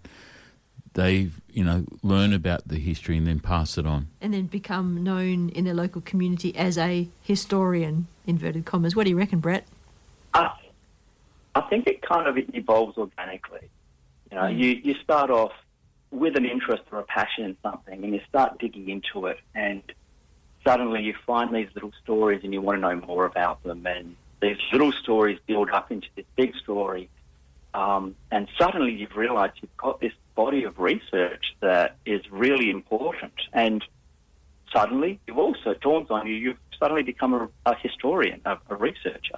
they, 0.93 1.30
you 1.51 1.64
know, 1.64 1.85
learn 2.01 2.34
about 2.34 2.68
the 2.68 2.80
history 2.80 3.18
and 3.18 3.27
then 3.27 3.39
pass 3.39 3.77
it 3.77 3.85
on. 3.85 4.07
and 4.19 4.34
then 4.34 4.47
become 4.47 5.03
known 5.03 5.49
in 5.49 5.64
their 5.65 5.76
local 5.76 6.01
community 6.01 6.55
as 6.55 6.77
a 6.77 7.07
historian, 7.22 8.07
inverted 8.27 8.65
commas. 8.65 8.95
What 8.95 9.05
do 9.05 9.09
you 9.09 9.17
reckon, 9.17 9.39
Brett? 9.39 9.65
I, 10.33 10.51
I 11.55 11.61
think 11.61 11.87
it 11.87 12.01
kind 12.01 12.27
of 12.27 12.37
evolves 12.53 12.97
organically. 12.97 13.69
You 14.29 14.37
know, 14.37 14.47
you, 14.47 14.79
you 14.83 14.93
start 15.01 15.31
off 15.31 15.53
with 16.11 16.37
an 16.37 16.45
interest 16.45 16.83
or 16.91 16.99
a 16.99 17.03
passion 17.03 17.43
in 17.43 17.57
something 17.61 18.03
and 18.03 18.13
you 18.13 18.21
start 18.29 18.59
digging 18.59 18.89
into 18.89 19.27
it 19.27 19.39
and 19.53 19.81
suddenly 20.63 21.01
you 21.01 21.13
find 21.25 21.53
these 21.53 21.67
little 21.73 21.91
stories 22.03 22.41
and 22.43 22.53
you 22.53 22.61
want 22.61 22.77
to 22.77 22.81
know 22.81 23.05
more 23.05 23.25
about 23.25 23.61
them 23.63 23.85
and 23.85 24.15
these 24.41 24.57
little 24.71 24.91
stories 24.91 25.37
build 25.47 25.69
up 25.69 25.91
into 25.91 26.07
this 26.15 26.25
big 26.35 26.55
story 26.55 27.09
um, 27.73 28.15
and 28.31 28.47
suddenly 28.57 28.93
you've 28.93 29.15
realised 29.15 29.53
you've 29.61 29.75
got 29.77 29.99
this 29.99 30.13
body 30.35 30.63
of 30.63 30.79
research 30.79 31.55
that 31.59 31.97
is 32.05 32.21
really 32.31 32.69
important 32.69 33.33
and 33.51 33.83
suddenly 34.73 35.19
you've 35.27 35.38
also 35.38 35.73
dawns 35.81 36.07
on 36.10 36.27
you 36.27 36.34
you've 36.34 36.57
suddenly 36.80 37.03
become 37.03 37.34
a, 37.34 37.49
a 37.65 37.76
historian, 37.76 38.41
a, 38.45 38.57
a 38.69 38.76
researcher. 38.76 39.38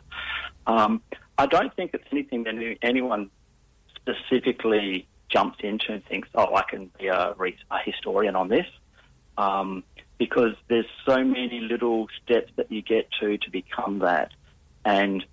Um, 0.68 1.02
I 1.38 1.46
don't 1.46 1.74
think 1.76 1.92
it's 1.94 2.04
anything 2.12 2.44
that 2.44 2.78
anyone 2.82 3.30
specifically 3.96 5.08
jumps 5.30 5.60
into 5.62 5.94
and 5.94 6.06
thinks, 6.06 6.30
"Oh, 6.36 6.54
I 6.56 6.64
can 6.64 6.92
be 7.00 7.08
a, 7.08 7.34
a 7.72 7.80
historian 7.86 8.36
on 8.36 8.50
this," 8.50 8.68
um, 9.38 9.84
because 10.18 10.56
there's 10.68 10.90
so 11.06 11.24
many 11.24 11.60
little 11.62 12.08
steps 12.24 12.52
that 12.58 12.72
you 12.72 12.82
get 12.82 13.10
to 13.22 13.38
to 13.38 13.52
become 13.52 14.00
that, 14.00 14.32
and 14.84 15.26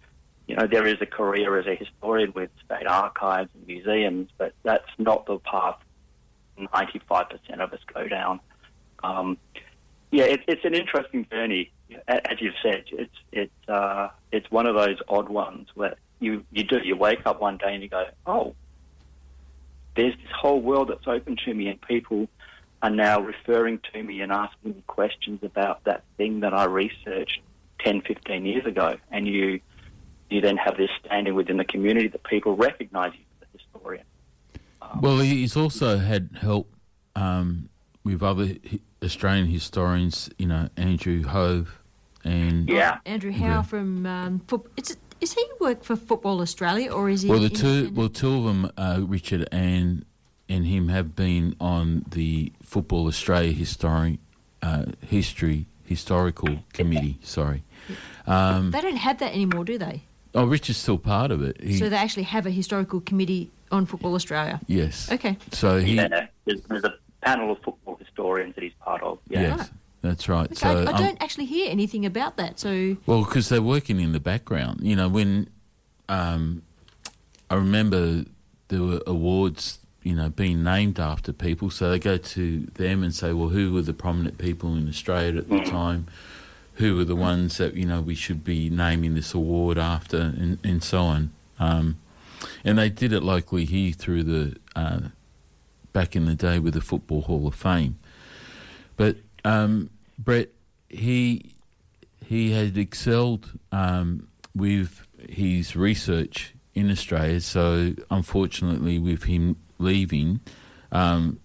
you 0.47 0.57
know 0.57 0.67
there 0.67 0.87
is 0.87 0.97
a 1.01 1.07
career 1.07 1.59
as 1.59 1.67
a 1.67 1.75
historian 1.75 2.33
with 2.35 2.51
state 2.65 2.87
archives 2.87 3.51
and 3.55 3.67
museums, 3.67 4.31
but 4.39 4.55
that's 4.63 4.91
not 4.99 5.27
the 5.27 5.39
path 5.39 5.79
95% 6.59 7.61
of 7.61 7.73
us 7.73 7.81
go 7.93 8.09
down. 8.09 8.41
Um, 9.03 9.39
yeah, 10.11 10.25
it, 10.25 10.41
it's 10.47 10.65
an 10.65 10.75
interesting 10.75 11.27
journey. 11.31 11.73
As 12.09 12.41
you've 12.41 12.55
said, 12.63 12.85
it's 12.93 13.15
it's 13.33 13.69
uh, 13.69 14.09
it's 14.33 14.51
one 14.51 14.67
of 14.67 14.75
those 14.75 14.99
odd 15.09 15.29
ones 15.29 15.69
where 15.75 15.97
you 16.21 16.45
you 16.51 16.65
do 16.65 16.79
you 16.85 16.97
wake 16.97 17.21
up 17.27 17.41
one 17.41 17.59
day 17.59 17.75
and 17.75 17.83
you 17.83 17.89
go, 17.89 18.05
oh, 18.27 18.55
there's 19.97 20.15
this 20.15 20.33
whole 20.39 20.61
world 20.61 20.89
that's 20.89 21.07
open 21.07 21.37
to 21.45 21.55
me, 21.55 21.69
and 21.69 21.81
people 21.81 22.29
are 22.83 22.91
now 22.91 23.21
referring 23.21 23.81
to 23.93 24.03
me 24.03 24.21
and 24.21 24.31
asking 24.31 24.73
me 24.75 24.83
questions 24.87 25.41
about 25.43 25.83
that 25.85 26.05
thing 26.17 26.41
that 26.41 26.53
I 26.53 26.65
researched 26.65 27.41
10, 27.81 28.03
15 28.03 28.45
years 28.45 28.67
ago, 28.67 28.97
and 29.11 29.27
you 29.27 29.61
you 30.29 30.41
then 30.41 30.57
have 30.57 30.77
this 30.77 30.91
standing 31.05 31.35
within 31.35 31.57
the 31.57 31.65
community 31.65 32.09
that 32.09 32.25
people 32.25 32.57
recognise 32.57 33.13
you 33.15 33.25
as 33.41 33.49
a 33.55 33.59
historian. 33.59 34.05
Well, 35.01 35.19
he's 35.19 35.57
also 35.57 35.99
had 35.99 36.31
help 36.41 36.69
um, 37.15 37.69
with 38.03 38.23
other 38.23 38.55
Australian 39.07 39.47
historians, 39.47 40.29
you 40.39 40.47
know, 40.47 40.69
Andrew 40.77 41.25
Howe 41.25 41.67
and 42.25 42.69
yeah. 42.69 42.99
Andrew 43.07 43.33
Howe 43.33 43.63
from 43.63 44.05
um, 44.05 44.41
foot- 44.47 44.71
is, 44.77 44.97
is 45.21 45.33
he 45.33 45.45
work 45.61 45.85
for 45.85 45.97
Football 45.97 46.41
Australia 46.41 46.93
or 46.93 47.09
is 47.09 47.23
he? 47.23 47.31
Well, 47.31 47.41
the 47.41 47.49
two, 47.49 47.91
well, 47.95 48.09
two 48.09 48.35
of 48.35 48.45
them, 48.45 48.71
uh, 48.77 49.01
Richard 49.03 49.49
and 49.51 50.05
and 50.49 50.67
him, 50.67 50.89
have 50.89 51.17
been 51.17 51.57
on 51.61 52.05
the 52.11 52.53
Football 52.63 53.07
Australia 53.07 53.53
History 53.53 54.19
uh, 54.63 54.87
History 55.01 55.67
Historical 55.85 56.59
Committee. 56.73 57.19
Sorry. 57.23 57.63
Um, 58.27 58.73
they 58.73 58.81
don't 58.81 58.97
have 58.97 59.19
that 59.19 59.33
anymore, 59.33 59.65
do 59.65 59.79
they? 59.79 60.03
oh, 60.35 60.45
Richard's 60.45 60.79
still 60.79 60.99
part 60.99 61.31
of 61.31 61.43
it. 61.43 61.61
He, 61.61 61.79
so 61.79 61.89
they 61.89 61.97
actually 61.97 62.25
have 62.25 62.47
a 62.47 62.51
historical 62.51 63.01
committee 63.01 63.51
on 63.73 63.87
Football 63.87 64.15
Australia. 64.15 64.61
yes. 64.67 65.11
Okay. 65.11 65.39
So 65.53 65.79
he. 65.79 65.95
yeah, 65.95 66.27
there's, 66.45 66.61
there's 66.63 66.85
a 66.85 66.95
panel 67.27 67.51
of 67.51 67.59
football 67.63 67.97
historians 67.97 68.55
that 68.55 68.63
he's 68.63 68.73
part 68.75 69.03
of. 69.03 69.19
Yeah. 69.29 69.41
Yes, 69.41 69.71
that's 70.01 70.29
right. 70.29 70.47
Okay, 70.47 70.55
so 70.55 70.69
I, 70.69 70.85
I 70.85 70.93
um, 70.93 71.03
don't 71.03 71.23
actually 71.23 71.47
hear 71.47 71.71
anything 71.71 72.07
about 72.07 72.37
that. 72.37 72.61
So 72.61 72.97
Well, 73.07 73.25
because 73.25 73.49
they're 73.49 73.61
working 73.61 74.01
in 74.01 74.13
the 74.13 74.21
background. 74.21 74.81
You 74.83 74.95
know, 74.95 75.09
when 75.09 75.49
um, 76.09 76.63
I 77.51 77.57
remember 77.57 78.25
there 78.69 78.83
were 78.83 79.01
awards, 79.07 79.81
you 80.03 80.15
know, 80.15 80.29
being 80.29 80.63
named 80.63 81.01
after 81.01 81.33
people, 81.33 81.71
so 81.71 81.91
they 81.91 81.99
go 81.99 82.17
to 82.17 82.61
them 82.75 83.03
and 83.03 83.15
say, 83.15 83.33
well, 83.33 83.49
who 83.49 83.73
were 83.73 83.83
the 83.83 83.95
prominent 83.95 84.39
people 84.39 84.77
in 84.77 84.89
Australia 84.89 85.39
at 85.39 85.49
the 85.49 85.61
time? 85.65 86.07
Who 86.75 86.97
were 86.97 87.05
the 87.05 87.17
ones 87.17 87.57
that 87.57 87.75
you 87.75 87.87
know 87.87 88.03
we 88.03 88.15
should 88.15 88.45
be 88.45 88.69
naming 88.71 89.15
this 89.15 89.33
award 89.35 89.79
after, 89.79 90.21
and, 90.21 90.59
and 90.63 90.85
so 90.85 91.05
on. 91.05 91.33
Um, 91.59 91.97
and 92.65 92.79
they 92.79 92.91
did 92.91 93.15
it 93.15 93.23
locally 93.23 93.65
here 93.65 93.93
through 93.93 94.25
the 94.25 94.57
uh, 94.77 95.01
back 95.97 96.15
in 96.15 96.27
the 96.27 96.35
day 96.35 96.59
with 96.59 96.75
the 96.75 96.81
Football 96.83 97.23
Hall 97.23 97.47
of 97.47 97.55
Fame. 97.55 97.99
But 98.97 99.17
um, 99.47 99.89
Brett, 100.19 100.51
he 100.91 101.53
he 102.23 102.51
had 102.51 102.77
excelled 102.77 103.51
um, 103.73 104.29
with 104.55 105.07
his 105.27 105.75
research 105.75 106.53
in 106.75 106.91
Australia. 106.91 107.41
So 107.41 107.95
unfortunately, 108.11 108.99
with 108.99 109.23
him 109.23 109.57
leaving, 109.79 110.41
um, 110.93 111.41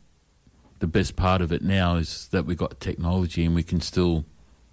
the 0.79 0.87
best 0.87 1.15
part 1.15 1.41
of 1.41 1.53
it 1.53 1.61
now 1.61 1.95
is 1.95 2.27
that 2.31 2.45
we've 2.45 2.57
got 2.57 2.77
technology 2.81 3.45
and 3.45 3.55
we 3.55 3.63
can 3.63 3.79
still 3.79 4.25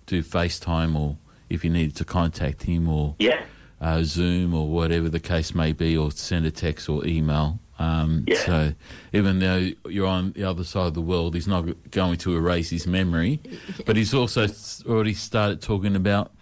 do 0.07 0.25
FaceTime 0.25 0.97
or 0.97 1.19
if 1.49 1.63
you 1.65 1.71
needed 1.71 1.95
to 1.97 2.05
contact 2.05 2.65
him 2.65 2.89
or 2.89 3.15
Yeah. 3.21 3.43
uh, 3.81 4.03
Zoom 4.03 4.55
or 4.55 4.67
whatever 4.69 5.09
the 5.09 5.21
case 5.21 5.55
may 5.55 5.73
be, 5.73 5.97
or 5.97 6.11
send 6.11 6.47
a 6.47 6.51
text 6.51 6.89
or 6.89 7.07
email. 7.07 7.61
Um, 7.79 8.25
Yeah. 8.27 8.37
So 8.47 8.75
even 9.13 9.39
though 9.39 9.71
you're 9.89 10.07
on 10.07 10.33
the 10.33 10.45
other 10.45 10.65
side 10.65 10.87
of 10.89 10.95
the 10.95 11.01
world, 11.03 11.35
he's 11.35 11.47
not 11.49 11.67
going 11.91 12.19
to 12.19 12.37
erase 12.37 12.71
his 12.71 12.87
memory. 12.87 13.41
But 13.87 13.97
he's 13.97 14.13
also 14.15 14.47
already 14.87 15.15
started 15.15 15.61
talking 15.63 15.95
about 15.97 16.33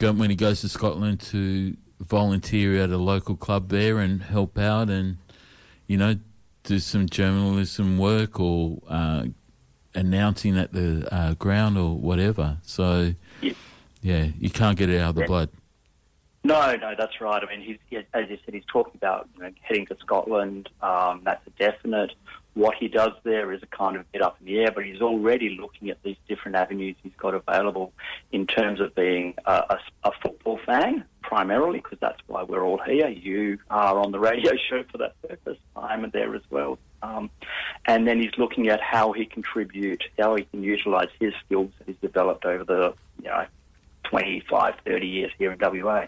when 0.00 0.28
he 0.30 0.36
goes 0.36 0.60
to 0.60 0.68
Scotland 0.68 1.20
to 1.20 1.76
volunteer 2.00 2.82
at 2.82 2.90
a 2.90 2.98
local 2.98 3.36
club 3.36 3.68
there 3.70 3.98
and 3.98 4.22
help 4.22 4.58
out 4.58 4.90
and, 4.90 5.16
you 5.86 5.96
know, 5.96 6.16
do 6.64 6.78
some 6.78 7.08
journalism 7.08 7.96
work 7.98 8.38
or 8.38 8.80
uh, 8.88 9.24
announcing 9.94 10.58
at 10.58 10.72
the 10.72 11.08
uh, 11.14 11.34
ground 11.34 11.78
or 11.78 11.96
whatever. 11.96 12.58
So, 12.62 13.14
yeah, 14.02 14.28
you 14.38 14.50
can't 14.50 14.76
get 14.76 14.90
it 14.90 15.00
out 15.00 15.10
of 15.10 15.14
the 15.16 15.20
Yeah. 15.22 15.26
blood. 15.26 15.48
No, 16.46 16.76
no, 16.76 16.94
that's 16.96 17.22
right. 17.22 17.42
I 17.42 17.50
mean, 17.50 17.64
he's 17.66 17.78
he, 17.88 17.96
as 17.96 18.28
you 18.28 18.36
said, 18.44 18.52
he's 18.52 18.66
talking 18.70 18.92
about 18.96 19.26
you 19.34 19.44
know, 19.44 19.50
heading 19.62 19.86
to 19.86 19.96
Scotland. 19.98 20.68
Um, 20.82 21.22
that's 21.24 21.44
a 21.46 21.50
definite. 21.58 22.12
What 22.52 22.74
he 22.78 22.86
does 22.86 23.12
there 23.24 23.50
is 23.50 23.62
a 23.62 23.66
kind 23.66 23.96
of 23.96 24.10
bit 24.12 24.20
up 24.20 24.36
in 24.40 24.46
the 24.46 24.58
air, 24.58 24.70
but 24.70 24.84
he's 24.84 25.00
already 25.00 25.56
looking 25.58 25.88
at 25.88 26.02
these 26.02 26.18
different 26.28 26.56
avenues 26.56 26.96
he's 27.02 27.14
got 27.16 27.34
available 27.34 27.94
in 28.30 28.46
terms 28.46 28.78
of 28.80 28.94
being 28.94 29.34
a, 29.46 29.52
a, 29.52 29.78
a 30.04 30.12
football 30.22 30.60
fan 30.66 31.04
primarily, 31.22 31.78
because 31.78 31.98
that's 31.98 32.20
why 32.26 32.42
we're 32.42 32.62
all 32.62 32.78
here. 32.78 33.08
You 33.08 33.58
are 33.70 33.98
on 33.98 34.12
the 34.12 34.20
radio 34.20 34.52
show 34.68 34.84
for 34.92 34.98
that 34.98 35.20
purpose. 35.26 35.58
I'm 35.74 36.08
there 36.10 36.34
as 36.34 36.42
well. 36.50 36.78
Um, 37.02 37.30
and 37.86 38.06
then 38.06 38.20
he's 38.20 38.36
looking 38.36 38.68
at 38.68 38.82
how 38.82 39.12
he 39.12 39.24
contribute, 39.24 40.04
how 40.18 40.36
he 40.36 40.44
can 40.44 40.62
utilise 40.62 41.08
his 41.18 41.32
skills 41.46 41.70
that 41.78 41.88
he's 41.88 41.96
developed 42.02 42.44
over 42.44 42.64
the 42.64 42.94
you 43.22 43.30
know 43.30 43.46
25, 44.04 44.74
30 44.84 45.06
years 45.06 45.32
here 45.38 45.50
in 45.50 45.58
WA 45.58 46.06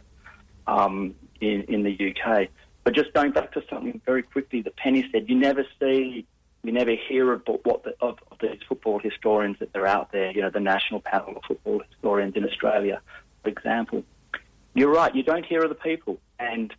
um, 0.66 1.14
in, 1.40 1.62
in 1.62 1.82
the 1.82 2.14
UK. 2.14 2.48
But 2.84 2.94
just 2.94 3.12
going 3.12 3.32
back 3.32 3.52
to 3.52 3.62
something 3.68 4.01
very 4.06 4.22
quickly 4.22 4.62
that 4.62 4.76
Penny 4.76 5.09
said, 5.10 5.28
you 5.28 5.36
never 5.36 5.64
see, 5.80 6.26
you 6.62 6.72
never 6.72 6.94
hear 7.09 7.32
about 7.32 7.64
what 7.64 7.84
the, 7.84 7.94
of, 8.01 8.18
of 8.30 8.38
these 8.40 8.60
football 8.68 8.98
historians 8.98 9.59
that 9.59 9.70
are 9.74 9.86
out 9.86 10.12
there. 10.12 10.30
You 10.30 10.43
know, 10.43 10.51
the 10.51 10.60
National 10.60 11.01
Panel 11.01 11.36
of 11.36 11.43
Football 11.48 11.82
Historians 11.90 12.36
in 12.36 12.44
Australia, 12.44 13.01
for 13.43 13.51
example. 13.51 14.05
You're 14.74 14.93
right. 14.93 15.14
You 15.14 15.22
don't 15.22 15.44
hear 15.44 15.62
of 15.62 15.68
the 15.70 15.74
people, 15.74 16.20
and 16.38 16.72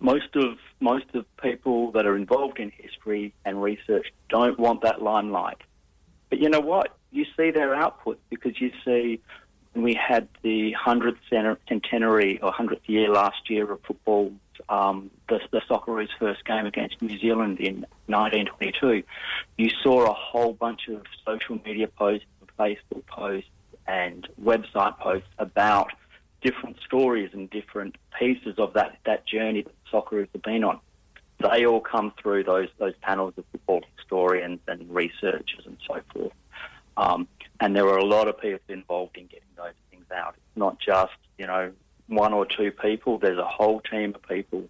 most 0.00 0.34
of 0.36 0.56
most 0.80 1.06
of 1.14 1.26
people 1.36 1.90
that 1.92 2.06
are 2.06 2.16
involved 2.16 2.60
in 2.60 2.70
history 2.70 3.34
and 3.44 3.60
research 3.62 4.06
don't 4.28 4.58
want 4.58 4.82
that 4.82 5.02
limelight. 5.02 5.58
But 6.30 6.38
you 6.38 6.48
know 6.48 6.60
what? 6.60 6.96
You 7.10 7.24
see 7.36 7.50
their 7.50 7.74
output 7.74 8.20
because 8.30 8.60
you 8.60 8.70
see 8.84 9.20
we 9.82 9.94
had 9.94 10.28
the 10.42 10.74
100th 10.86 11.18
centenary 11.68 12.40
or 12.40 12.52
100th 12.52 12.80
year 12.86 13.10
last 13.10 13.48
year 13.50 13.70
of 13.70 13.80
football, 13.82 14.32
um, 14.68 15.10
the, 15.28 15.40
the 15.50 15.60
Socceroos' 15.68 16.08
first 16.18 16.44
game 16.44 16.66
against 16.66 17.00
New 17.00 17.18
Zealand 17.18 17.60
in 17.60 17.86
1922, 18.06 19.02
you 19.56 19.70
saw 19.82 20.10
a 20.10 20.12
whole 20.12 20.52
bunch 20.52 20.88
of 20.88 21.02
social 21.24 21.60
media 21.64 21.86
posts, 21.88 22.26
Facebook 22.58 23.06
posts, 23.06 23.50
and 23.86 24.28
website 24.42 24.98
posts 24.98 25.28
about 25.38 25.92
different 26.42 26.76
stories 26.84 27.30
and 27.32 27.50
different 27.50 27.96
pieces 28.18 28.58
of 28.58 28.74
that, 28.74 28.98
that 29.06 29.26
journey 29.26 29.62
that 29.62 29.74
Socceroos 29.92 30.28
have 30.32 30.42
been 30.42 30.64
on. 30.64 30.78
They 31.40 31.66
all 31.66 31.80
come 31.80 32.12
through 32.20 32.44
those 32.44 32.68
those 32.78 32.94
panels 33.00 33.34
of 33.36 33.44
football 33.52 33.82
historians 33.96 34.58
and 34.66 34.92
researchers 34.92 35.66
and 35.66 35.76
so 35.86 36.00
forth. 36.12 36.32
Um, 36.98 37.28
and 37.60 37.74
there 37.74 37.86
are 37.86 37.98
a 37.98 38.04
lot 38.04 38.28
of 38.28 38.40
people 38.40 38.60
involved 38.68 39.16
in 39.16 39.26
getting 39.26 39.48
those 39.56 39.72
things 39.90 40.04
out. 40.14 40.34
It's 40.36 40.56
not 40.56 40.78
just, 40.80 41.12
you 41.38 41.46
know, 41.46 41.72
one 42.08 42.32
or 42.32 42.44
two 42.44 42.70
people. 42.72 43.18
There's 43.18 43.38
a 43.38 43.46
whole 43.46 43.80
team 43.80 44.14
of 44.14 44.22
people 44.22 44.64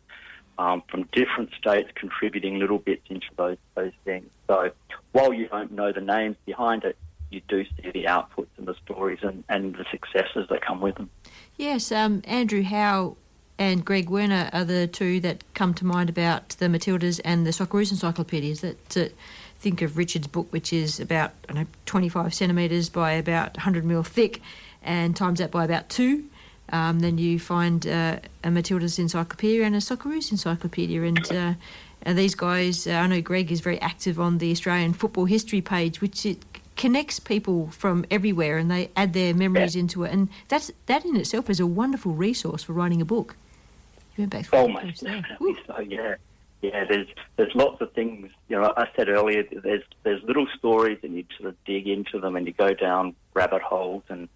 um, 0.59 0.82
from 0.90 1.09
different 1.12 1.50
states 1.59 1.90
contributing 1.94 2.59
little 2.59 2.78
bits 2.78 3.02
into 3.09 3.26
those, 3.36 3.56
those 3.74 3.92
things. 4.05 4.28
So 4.46 4.70
while 5.12 5.32
you 5.32 5.48
don't 5.48 5.72
know 5.72 5.92
the 5.92 6.00
names 6.00 6.36
behind 6.44 6.84
it, 6.84 6.96
you 7.30 7.40
do 7.48 7.64
see 7.64 7.90
the 7.90 8.05
outputs 8.05 8.48
and 8.56 8.66
the 8.66 8.74
stories 8.84 9.20
and, 9.22 9.44
and 9.48 9.74
the 9.74 9.84
successes 9.90 10.46
that 10.50 10.60
come 10.60 10.80
with 10.80 10.96
them. 10.96 11.10
Yes, 11.56 11.92
um, 11.92 12.22
Andrew 12.24 12.62
Howe 12.62 13.16
and 13.59 13.84
Greg 13.84 14.09
Werner 14.09 14.48
are 14.52 14.64
the 14.64 14.86
two 14.86 15.20
that 15.20 15.44
come 15.55 15.74
to 15.74 15.84
mind 15.84 16.09
about 16.09 16.50
the 16.50 16.66
Matildas 16.66 17.20
and 17.24 17.46
the 17.46 17.50
Socceroos 17.50 17.90
encyclopedias. 17.90 18.60
That 18.60 18.96
uh, 18.96 19.09
think 19.60 19.82
of 19.82 19.97
Richard's 19.97 20.26
book, 20.28 20.47
which 20.51 20.72
is 20.72 21.01
about 21.01 21.32
I 21.48 21.52
don't 21.52 21.62
know 21.62 21.68
25 21.86 22.32
centimetres 22.35 22.89
by 22.89 23.12
about 23.12 23.56
100 23.56 23.85
mil 23.85 24.02
thick, 24.02 24.40
and 24.82 25.14
times 25.16 25.39
that 25.39 25.51
by 25.51 25.64
about 25.64 25.89
two. 25.89 26.24
Um, 26.70 27.01
then 27.01 27.16
you 27.16 27.39
find 27.39 27.86
uh, 27.86 28.18
a 28.44 28.48
Matildas 28.48 28.98
encyclopedia 28.98 29.64
and 29.64 29.74
a 29.74 29.78
Socceroos 29.78 30.30
encyclopedia, 30.30 31.02
and. 31.02 31.32
Uh, 31.32 31.55
and 32.02 32.16
these 32.16 32.36
guys, 32.36 32.86
uh, 32.86 32.93
I 32.93 33.09
know 33.09 33.20
Greg 33.20 33.51
is 33.51 33.60
very 33.60 33.78
active 33.80 34.20
on 34.20 34.39
the 34.39 34.52
Australian 34.52 34.93
football 34.93 35.24
history 35.24 35.60
page, 35.60 36.01
which 36.01 36.24
it 36.24 36.39
connects 36.76 37.18
people 37.18 37.70
from 37.72 38.06
everywhere, 38.09 38.56
and 38.56 38.70
they 38.70 38.90
add 38.94 39.14
their 39.14 39.35
memories 39.35 39.74
into 39.74 40.05
it. 40.05 40.12
And 40.12 40.28
that's 40.47 40.70
that 40.86 41.05
in 41.05 41.16
itself 41.16 41.51
is 41.51 41.59
a 41.59 41.66
wonderful 41.66 42.12
resource 42.12 42.62
for 42.62 42.72
writing 42.72 43.02
a 43.02 43.05
book. 43.05 43.35
You 44.16 44.22
went 44.22 44.30
back 44.30 44.47
Oh, 44.52 44.68
the 44.68 44.72
most 44.74 44.85
post 44.85 45.01
there. 45.01 45.20
definitely 45.22 45.56
so. 45.66 45.78
Yeah, 45.80 46.14
yeah. 46.62 46.85
There's 46.89 47.09
there's 47.36 47.55
lots 47.55 47.80
of 47.80 47.93
things. 47.93 48.30
You 48.48 48.60
know, 48.60 48.72
I 48.76 48.89
said 48.97 49.09
earlier, 49.09 49.44
there's 49.62 49.82
there's 50.02 50.22
little 50.22 50.47
stories, 50.56 50.98
and 51.02 51.14
you 51.14 51.24
sort 51.39 51.51
of 51.51 51.64
dig 51.64 51.89
into 51.89 52.20
them, 52.20 52.36
and 52.36 52.47
you 52.47 52.52
go 52.52 52.74
down 52.74 53.14
rabbit 53.35 53.62
holes, 53.62 54.02
and 54.09 54.28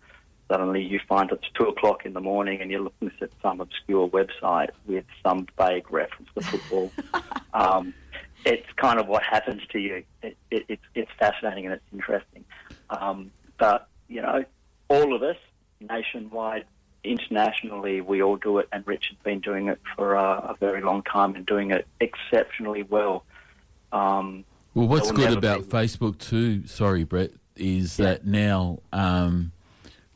suddenly 0.51 0.83
you 0.83 1.01
find 1.09 1.31
it's 1.31 1.49
two 1.55 1.65
o'clock 1.65 2.05
in 2.05 2.13
the 2.13 2.21
morning, 2.21 2.61
and 2.61 2.71
you're 2.71 2.81
looking 2.81 3.11
at 3.21 3.31
some 3.41 3.61
obscure 3.61 4.09
website 4.09 4.71
with 4.87 5.05
some 5.23 5.47
vague 5.59 5.91
reference 5.91 6.29
to 6.35 6.45
football. 6.45 6.93
um, 7.55 7.95
it's 8.45 8.67
kind 8.77 8.99
of 8.99 9.07
what 9.09 9.23
happens 9.23 9.63
to 9.71 9.79
you. 9.79 10.05
It, 10.23 10.37
it, 10.51 10.65
it's 10.69 10.83
it's 10.95 11.11
fascinating 11.19 11.67
and 11.67 11.75
it's 11.75 11.85
interesting. 11.93 12.45
Um, 12.91 13.31
but 13.59 13.89
you 14.09 14.21
know, 14.21 14.45
all 14.89 15.15
of 15.15 15.23
us 15.23 15.37
nationwide 15.81 16.65
internationally, 17.05 18.01
we 18.01 18.23
all 18.23 18.37
do 18.37 18.59
it, 18.59 18.69
and 18.73 18.87
Richard's 18.87 19.21
been 19.23 19.41
doing 19.41 19.69
it 19.69 19.81
for 19.97 20.17
uh, 20.17 20.39
a 20.39 20.57
very 20.61 20.81
long 20.81 21.03
time 21.03 21.35
and 21.35 21.45
doing 21.45 21.71
it 21.71 21.87
exceptionally 22.01 22.83
well. 22.85 23.25
Um, 23.93 24.45
Well, 24.75 24.89
what's 24.89 25.11
good 25.11 25.37
about 25.37 25.63
Facebook 25.63 26.19
too? 26.19 26.67
Sorry, 26.67 27.05
Brett, 27.05 27.33
is 27.57 27.97
that 27.99 28.27
now 28.27 28.81
um, 28.93 29.53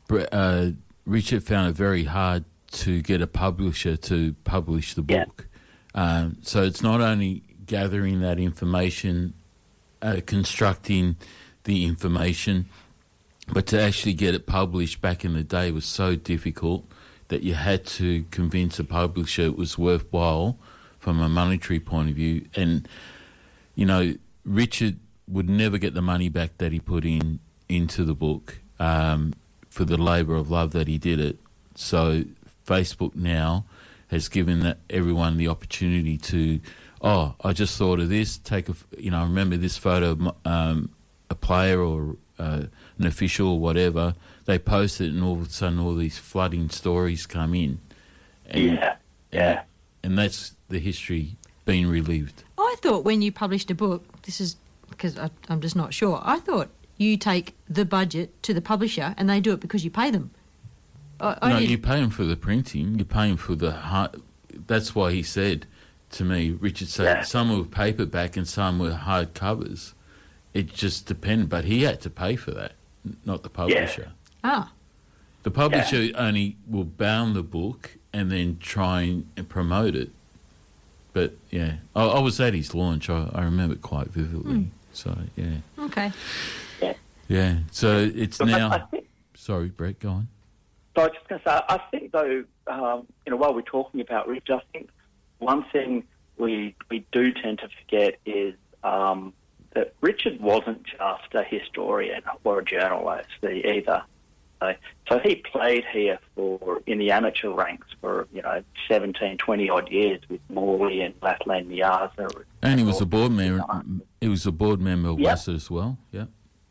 uh, 0.09 0.69
Richard 1.05 1.43
found 1.43 1.69
it 1.69 1.75
very 1.75 2.05
hard 2.05 2.45
to 2.71 3.01
get 3.01 3.21
a 3.21 3.27
publisher 3.27 3.95
to 3.97 4.33
publish 4.43 4.93
the 4.93 5.01
book. 5.01 5.47
Um, 5.95 6.37
so 6.41 6.63
it's 6.63 6.81
not 6.81 7.01
only 7.01 7.43
gathering 7.65 8.21
that 8.21 8.39
information, 8.39 9.33
uh, 10.01 10.21
constructing 10.25 11.17
the 11.63 11.85
information, 11.85 12.67
but 13.47 13.65
to 13.67 13.81
actually 13.81 14.13
get 14.13 14.35
it 14.35 14.45
published 14.45 15.01
back 15.01 15.23
in 15.23 15.33
the 15.33 15.43
day 15.43 15.71
was 15.71 15.85
so 15.85 16.15
difficult 16.15 16.85
that 17.29 17.43
you 17.43 17.53
had 17.53 17.85
to 17.85 18.23
convince 18.31 18.79
a 18.79 18.83
publisher 18.83 19.43
it 19.43 19.57
was 19.57 19.77
worthwhile 19.77 20.57
from 20.99 21.19
a 21.19 21.29
monetary 21.29 21.79
point 21.79 22.09
of 22.09 22.15
view. 22.15 22.45
And 22.55 22.87
you 23.75 23.85
know, 23.85 24.15
Richard 24.43 24.97
would 25.27 25.49
never 25.49 25.77
get 25.77 25.93
the 25.93 26.01
money 26.01 26.29
back 26.29 26.57
that 26.57 26.71
he 26.71 26.79
put 26.79 27.05
in 27.05 27.39
into 27.69 28.03
the 28.03 28.15
book 28.15 28.59
um, 28.79 29.33
for 29.69 29.85
the 29.85 29.97
labour 29.97 30.35
of 30.35 30.49
love 30.49 30.71
that 30.71 30.87
he 30.87 30.97
did 30.97 31.19
it. 31.19 31.37
So 31.75 32.23
Facebook 32.65 33.15
now 33.15 33.65
has 34.07 34.29
given 34.29 34.61
that 34.61 34.79
everyone 34.89 35.37
the 35.37 35.47
opportunity 35.47 36.17
to, 36.17 36.59
oh, 37.01 37.35
I 37.43 37.53
just 37.53 37.77
thought 37.77 37.99
of 37.99 38.09
this. 38.09 38.37
Take 38.37 38.69
a, 38.69 38.75
you 38.97 39.11
know, 39.11 39.19
I 39.19 39.23
remember 39.23 39.57
this 39.57 39.77
photo 39.77 40.11
of 40.11 40.35
um, 40.45 40.89
a 41.29 41.35
player 41.35 41.81
or 41.81 42.15
uh, 42.39 42.63
an 42.99 43.05
official 43.05 43.49
or 43.49 43.59
whatever. 43.59 44.15
They 44.45 44.57
post 44.59 45.01
it, 45.01 45.11
and 45.11 45.23
all 45.23 45.33
of 45.33 45.47
a 45.47 45.49
sudden, 45.49 45.79
all 45.79 45.95
these 45.95 46.17
flooding 46.17 46.69
stories 46.69 47.25
come 47.25 47.53
in. 47.53 47.79
And, 48.49 48.63
Yeah, 48.63 48.95
yeah. 49.31 49.61
And 50.03 50.17
that's 50.17 50.55
the 50.69 50.79
history 50.79 51.35
being 51.65 51.87
relived. 51.87 52.43
I 52.57 52.75
thought 52.79 53.03
when 53.03 53.21
you 53.21 53.31
published 53.31 53.69
a 53.71 53.75
book, 53.75 54.21
this 54.23 54.39
is 54.39 54.55
because 54.89 55.17
I, 55.17 55.29
I'm 55.49 55.59
just 55.59 55.75
not 55.75 55.93
sure. 55.93 56.21
I 56.23 56.39
thought 56.39 56.69
you 56.97 57.17
take 57.17 57.55
the 57.69 57.83
budget 57.85 58.41
to 58.43 58.53
the 58.53 58.61
publisher 58.61 59.13
and 59.17 59.29
they 59.29 59.39
do 59.41 59.51
it 59.53 59.59
because 59.59 59.83
you 59.83 59.91
pay 59.91 60.09
them. 60.11 60.31
I, 61.19 61.37
I 61.41 61.49
no, 61.49 61.59
didn't- 61.59 61.71
you 61.71 61.77
pay 61.77 61.99
him 61.99 62.09
for 62.09 62.23
the 62.23 62.37
printing. 62.37 62.97
You 62.99 63.05
pay 63.05 63.27
him 63.29 63.37
for 63.37 63.55
the 63.55 63.71
hard. 63.71 64.21
That's 64.67 64.95
why 64.95 65.11
he 65.11 65.23
said 65.23 65.65
to 66.11 66.23
me, 66.23 66.51
Richard 66.51 66.87
said, 66.87 67.03
Yeah. 67.03 67.21
some 67.23 67.55
were 67.55 67.65
paperback 67.65 68.37
and 68.37 68.47
some 68.47 68.79
were 68.79 68.93
hard 68.93 69.33
covers. 69.33 69.93
It 70.53 70.73
just 70.73 71.05
depended, 71.05 71.49
but 71.49 71.65
he 71.65 71.83
had 71.83 71.99
to 72.01 72.09
pay 72.09 72.35
for 72.37 72.51
that, 72.51 72.71
n- 72.71 72.77
not 73.25 73.43
the 73.43 73.49
publisher. 73.49 74.11
ah, 74.43 74.71
The 75.43 75.51
publisher 75.51 76.09
only 76.15 76.57
will 76.67 76.83
bound 76.83 77.35
the 77.35 77.43
book 77.43 77.97
and 78.13 78.31
then 78.31 78.57
try 78.59 79.01
and, 79.01 79.29
and 79.37 79.47
promote 79.47 79.95
it. 79.95 80.09
But 81.13 81.33
yeah, 81.49 81.75
I, 81.95 82.03
I 82.05 82.19
was 82.19 82.39
at 82.39 82.53
his 82.53 82.75
launch. 82.75 83.09
I, 83.09 83.29
I 83.33 83.43
remember 83.43 83.75
it 83.75 83.81
quite 83.81 84.07
vividly. 84.07 84.53
Hmm. 84.55 84.63
So 84.93 85.17
yeah, 85.35 85.57
okay. 85.79 86.11
yeah. 86.81 86.93
Yeah. 87.27 87.57
So 87.71 88.09
it's 88.13 88.37
But 88.37 88.47
now. 88.47 88.69
I 88.71 88.79
think- 88.91 89.07
sorry, 89.35 89.67
Brett. 89.69 89.99
Go 89.99 90.09
on. 90.09 90.27
So 90.95 91.03
I 91.03 91.05
was 91.05 91.13
just 91.15 91.27
going 91.27 91.41
to 91.41 91.47
say, 91.49 91.61
I 91.69 91.77
think 91.91 92.11
though, 92.11 92.43
um, 92.67 93.05
you 93.25 93.29
know, 93.31 93.35
while 93.37 93.53
we're 93.53 93.61
talking 93.61 94.01
about 94.01 94.27
Richard, 94.27 94.55
I 94.55 94.61
think 94.73 94.89
one 95.39 95.63
thing 95.71 96.03
we 96.37 96.75
we 96.89 97.05
do 97.11 97.31
tend 97.33 97.59
to 97.59 97.69
forget 97.81 98.19
is 98.25 98.55
um, 98.83 99.33
that 99.77 99.93
Richard 100.01 100.41
wasn't 100.41 100.83
just 100.83 101.35
a 101.35 101.43
historian 101.43 102.23
or 102.43 102.59
a 102.59 102.65
journalist 102.65 103.29
either. 103.43 104.01
So, 104.59 104.73
so 105.07 105.19
he 105.19 105.35
played 105.35 105.85
here 105.93 106.17
for 106.33 106.81
in 106.87 106.97
the 106.97 107.11
amateur 107.11 107.51
ranks 107.51 107.85
for 108.01 108.27
you 108.33 108.41
know 108.41 108.63
17, 108.87 109.37
20 109.37 109.69
odd 109.69 109.91
years 109.91 110.19
with 110.29 110.41
Morley 110.49 111.01
and 111.01 111.13
Latland 111.21 111.69
Miaza. 111.69 112.43
And 112.63 112.79
he 112.79 112.85
was 112.85 113.01
a 113.01 113.05
board 113.05 113.31
member. 113.31 113.63
He 114.19 114.27
was 114.27 114.47
a 114.47 114.51
board 114.51 114.81
member 114.81 115.09
of 115.09 115.19
Yep. 115.19 115.47
As 115.47 115.69
well. 115.69 115.99
Yeah. 116.11 116.25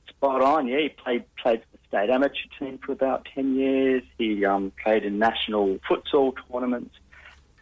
Spot 0.09 0.43
on, 0.43 0.67
yeah. 0.67 0.81
He 0.81 0.89
played 0.89 1.25
played 1.37 1.61
for 1.61 1.77
the 1.77 1.79
state 1.87 2.11
amateur 2.11 2.49
team 2.59 2.81
for 2.85 2.91
about 2.91 3.29
ten 3.33 3.55
years. 3.55 4.03
He 4.19 4.45
um, 4.45 4.73
played 4.83 5.05
in 5.05 5.21
national 5.21 5.79
futsal 5.89 6.35
tournaments, 6.51 6.97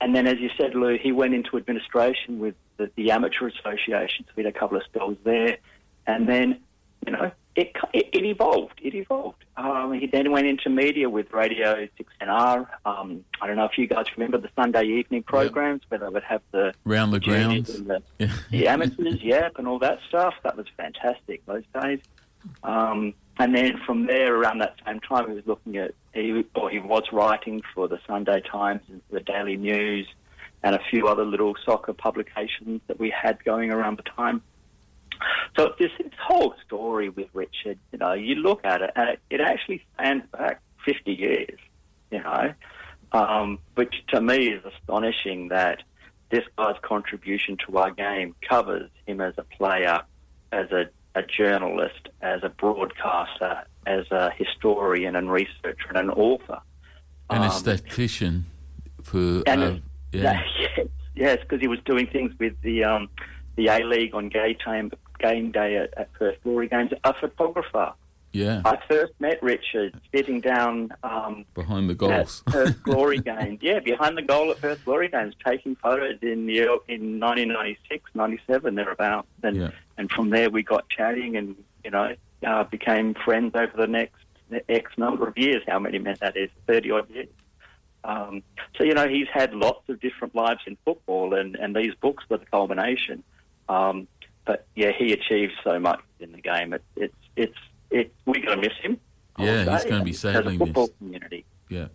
and 0.01 0.17
then, 0.17 0.27
as 0.27 0.39
you 0.39 0.49
said, 0.57 0.75
Lou, 0.75 0.97
he 0.97 1.13
went 1.13 1.35
into 1.35 1.59
administration 1.59 2.39
with 2.39 2.55
the, 2.77 2.91
the 2.97 3.11
amateur 3.11 3.49
associations. 3.49 4.29
We 4.37 4.45
had 4.45 4.55
a 4.55 4.59
couple 4.59 4.77
of 4.77 4.85
spells 4.85 5.17
there, 5.25 5.59
and 6.07 6.29
then 6.29 6.61
you 7.07 7.13
know 7.13 7.31
it 7.57 7.73
it, 7.93 8.09
it 8.13 8.25
evolved. 8.25 8.81
It 8.83 8.95
evolved. 8.95 9.45
Um, 9.57 9.93
he 9.93 10.07
then 10.09 10.33
went 10.33 10.47
into 10.49 10.69
media 10.71 11.09
with 11.09 11.33
Radio 11.33 11.87
Six 11.97 12.13
NR. 12.21 12.67
Um, 12.85 13.25
I 13.41 13.47
don't 13.47 13.57
know 13.57 13.67
if 13.67 13.79
you 13.79 13.87
guys 13.87 14.07
remember 14.17 14.39
the 14.39 14.49
Sunday 14.57 14.85
evening 14.85 15.23
programs 15.23 15.83
where 15.89 16.01
they 16.01 16.09
would 16.09 16.25
have 16.25 16.43
the 16.51 16.75
Round 16.85 17.13
the 17.13 17.21
grounds. 17.21 17.71
and 17.75 17.87
the 17.87 18.03
Yeah. 18.19 18.33
the 18.51 18.67
amateurs, 18.69 19.23
yep, 19.23 19.53
and 19.59 19.69
all 19.69 19.79
that 19.79 20.01
stuff. 20.09 20.35
That 20.43 20.57
was 20.57 20.67
fantastic 20.77 21.47
those 21.47 21.63
days. 21.81 22.01
Um, 22.63 23.15
and 23.39 23.55
then 23.55 23.79
from 23.87 24.07
there, 24.07 24.35
around 24.35 24.59
that 24.59 24.77
same 24.87 25.01
time, 25.01 25.29
he 25.29 25.35
was 25.35 25.47
looking 25.47 25.77
at, 25.77 25.93
he, 26.13 26.45
or 26.55 26.71
he 26.71 26.79
was 26.79 27.05
writing 27.13 27.63
for 27.75 27.89
the 27.89 27.99
Sunday 28.07 28.41
Times 28.41 28.83
and 28.89 29.01
the 29.11 29.21
Daily 29.21 29.57
News 29.57 30.07
and 30.65 30.75
a 30.75 30.81
few 30.91 31.07
other 31.07 31.25
little 31.27 31.55
soccer 31.65 31.93
publications 31.93 32.81
that 32.89 32.99
we 32.99 33.11
had 33.11 33.45
going 33.45 33.71
around 33.71 33.99
the 33.99 34.03
time. 34.03 34.43
So 35.57 35.75
this, 35.79 35.91
this 35.99 36.13
whole 36.19 36.55
story 36.67 37.11
with 37.11 37.29
Richard, 37.35 37.79
you 37.93 37.99
know, 37.99 38.15
you 38.15 38.37
look 38.37 38.65
at 38.65 38.81
it 38.83 38.91
and 38.97 39.11
it, 39.11 39.21
it 39.31 39.41
actually 39.41 39.85
stands 39.95 40.25
back 40.33 40.61
50 40.87 41.13
years, 41.13 41.59
you 42.11 42.21
know, 42.21 42.55
um, 43.13 43.59
which 43.75 43.95
to 44.09 44.21
me 44.21 44.49
is 44.49 44.63
astonishing 44.65 45.49
that 45.49 45.83
this 46.31 46.45
guy's 46.57 46.77
contribution 46.83 47.59
to 47.69 47.77
our 47.77 47.91
game 47.91 48.35
covers 48.49 48.91
him 49.07 49.21
as 49.21 49.35
a 49.37 49.45
player, 49.45 50.01
as 50.51 50.73
a, 50.73 50.87
a 51.15 51.23
journalist, 51.23 52.09
as 52.23 52.43
a 52.43 52.49
broadcaster, 52.49 53.65
as 53.87 54.11
a 54.11 54.31
historian 54.37 55.15
and 55.15 55.31
researcher 55.31 55.89
and 55.91 55.99
an 55.99 56.11
author. 56.11 56.59
An 57.29 57.43
Um, 57.43 57.51
statistician 57.51 58.47
for. 59.03 59.43
and 59.47 59.63
uh, 59.63 59.77
yeah. 60.15 60.41
yes, 60.59 60.87
yes, 61.15 61.39
because 61.41 61.61
he 61.61 61.69
was 61.69 61.79
doing 61.85 62.07
things 62.07 62.33
with 62.39 62.55
the 62.63 62.85
um, 62.85 63.09
the 63.57 63.69
A 63.69 63.79
League 63.85 64.15
on 64.15 64.29
gay 64.29 64.55
time, 64.55 64.91
game 65.19 65.53
day 65.53 65.77
at, 65.77 65.95
at 65.97 66.13
Perth 66.15 66.37
Glory 66.43 66.69
Games. 66.69 66.93
A 67.05 67.15
photographer. 67.15 67.93
Yeah. 68.33 68.63
I 68.65 68.79
first 68.91 69.13
met 69.21 69.41
Richard 69.45 69.95
sitting 70.13 70.41
down 70.41 70.93
um, 71.05 71.45
Behind 71.55 71.89
the 71.89 71.95
goals 71.95 72.43
at. 72.49 72.53
Perth 72.53 72.83
Glory 72.83 73.19
Games. 73.19 73.61
Yeah, 73.63 73.79
behind 73.79 74.19
the 74.19 74.23
goal 74.23 74.51
at 74.51 74.61
Perth 74.61 74.85
Glory 74.85 75.07
Games, 75.09 75.37
taking 75.47 75.77
photos 75.77 76.19
in 76.21 76.47
the 76.47 76.59
in 76.89 77.21
1996, 77.21 78.11
97 78.15 78.75
thereabouts, 78.75 79.29
and 79.45 79.57
Yeah. 79.57 79.71
and 79.99 80.11
from 80.11 80.31
there 80.31 80.51
we 80.51 80.65
got 80.65 80.89
chatting 80.89 81.37
and 81.37 81.55
you 81.85 81.93
know 81.93 82.17
uh, 82.45 82.65
became 82.65 83.15
friends 83.15 83.53
over 83.55 83.73
the 83.77 83.87
next 83.87 84.17
X 84.69 84.91
number 84.99 85.29
of 85.29 85.39
years. 85.39 85.63
How 85.69 85.79
many 85.79 86.01
men 86.01 86.17
that 86.21 86.37
is? 86.37 86.51
Thirty 86.67 86.91
odd 86.91 87.09
years. 87.11 87.29
Um, 88.05 88.43
so 88.77 88.85
you 88.85 88.95
know 88.95 89.09
he's 89.09 89.29
had 89.33 89.55
lots 89.55 89.89
of 89.89 90.01
different 90.01 90.35
lives 90.35 90.61
in 90.67 90.77
football, 90.85 91.35
and, 91.35 91.57
and 91.57 91.75
these 91.75 91.95
books 92.01 92.25
were 92.29 92.37
the 92.39 92.47
culmination. 92.47 93.23
Um, 93.69 94.07
but 94.45 94.67
yeah, 94.75 94.93
he 94.97 95.13
achieved 95.13 95.53
so 95.65 95.79
much 95.79 96.01
in 96.21 96.33
the 96.33 96.41
game. 96.41 96.75
It, 96.75 96.83
it's 96.97 97.15
it's 97.35 97.59
it. 97.91 98.13
We're 98.27 98.43
going 98.45 98.61
to 98.61 98.69
miss 98.69 98.77
him. 98.83 99.01
Yeah, 99.39 99.75
he's 99.75 99.85
gonna 99.87 100.05
be 100.05 100.11
as 100.11 100.19
sadly 100.21 100.57
a 100.57 100.59
football 100.59 100.85
missed. 100.85 100.99
community. 100.99 101.45
Yeah. 101.69 101.87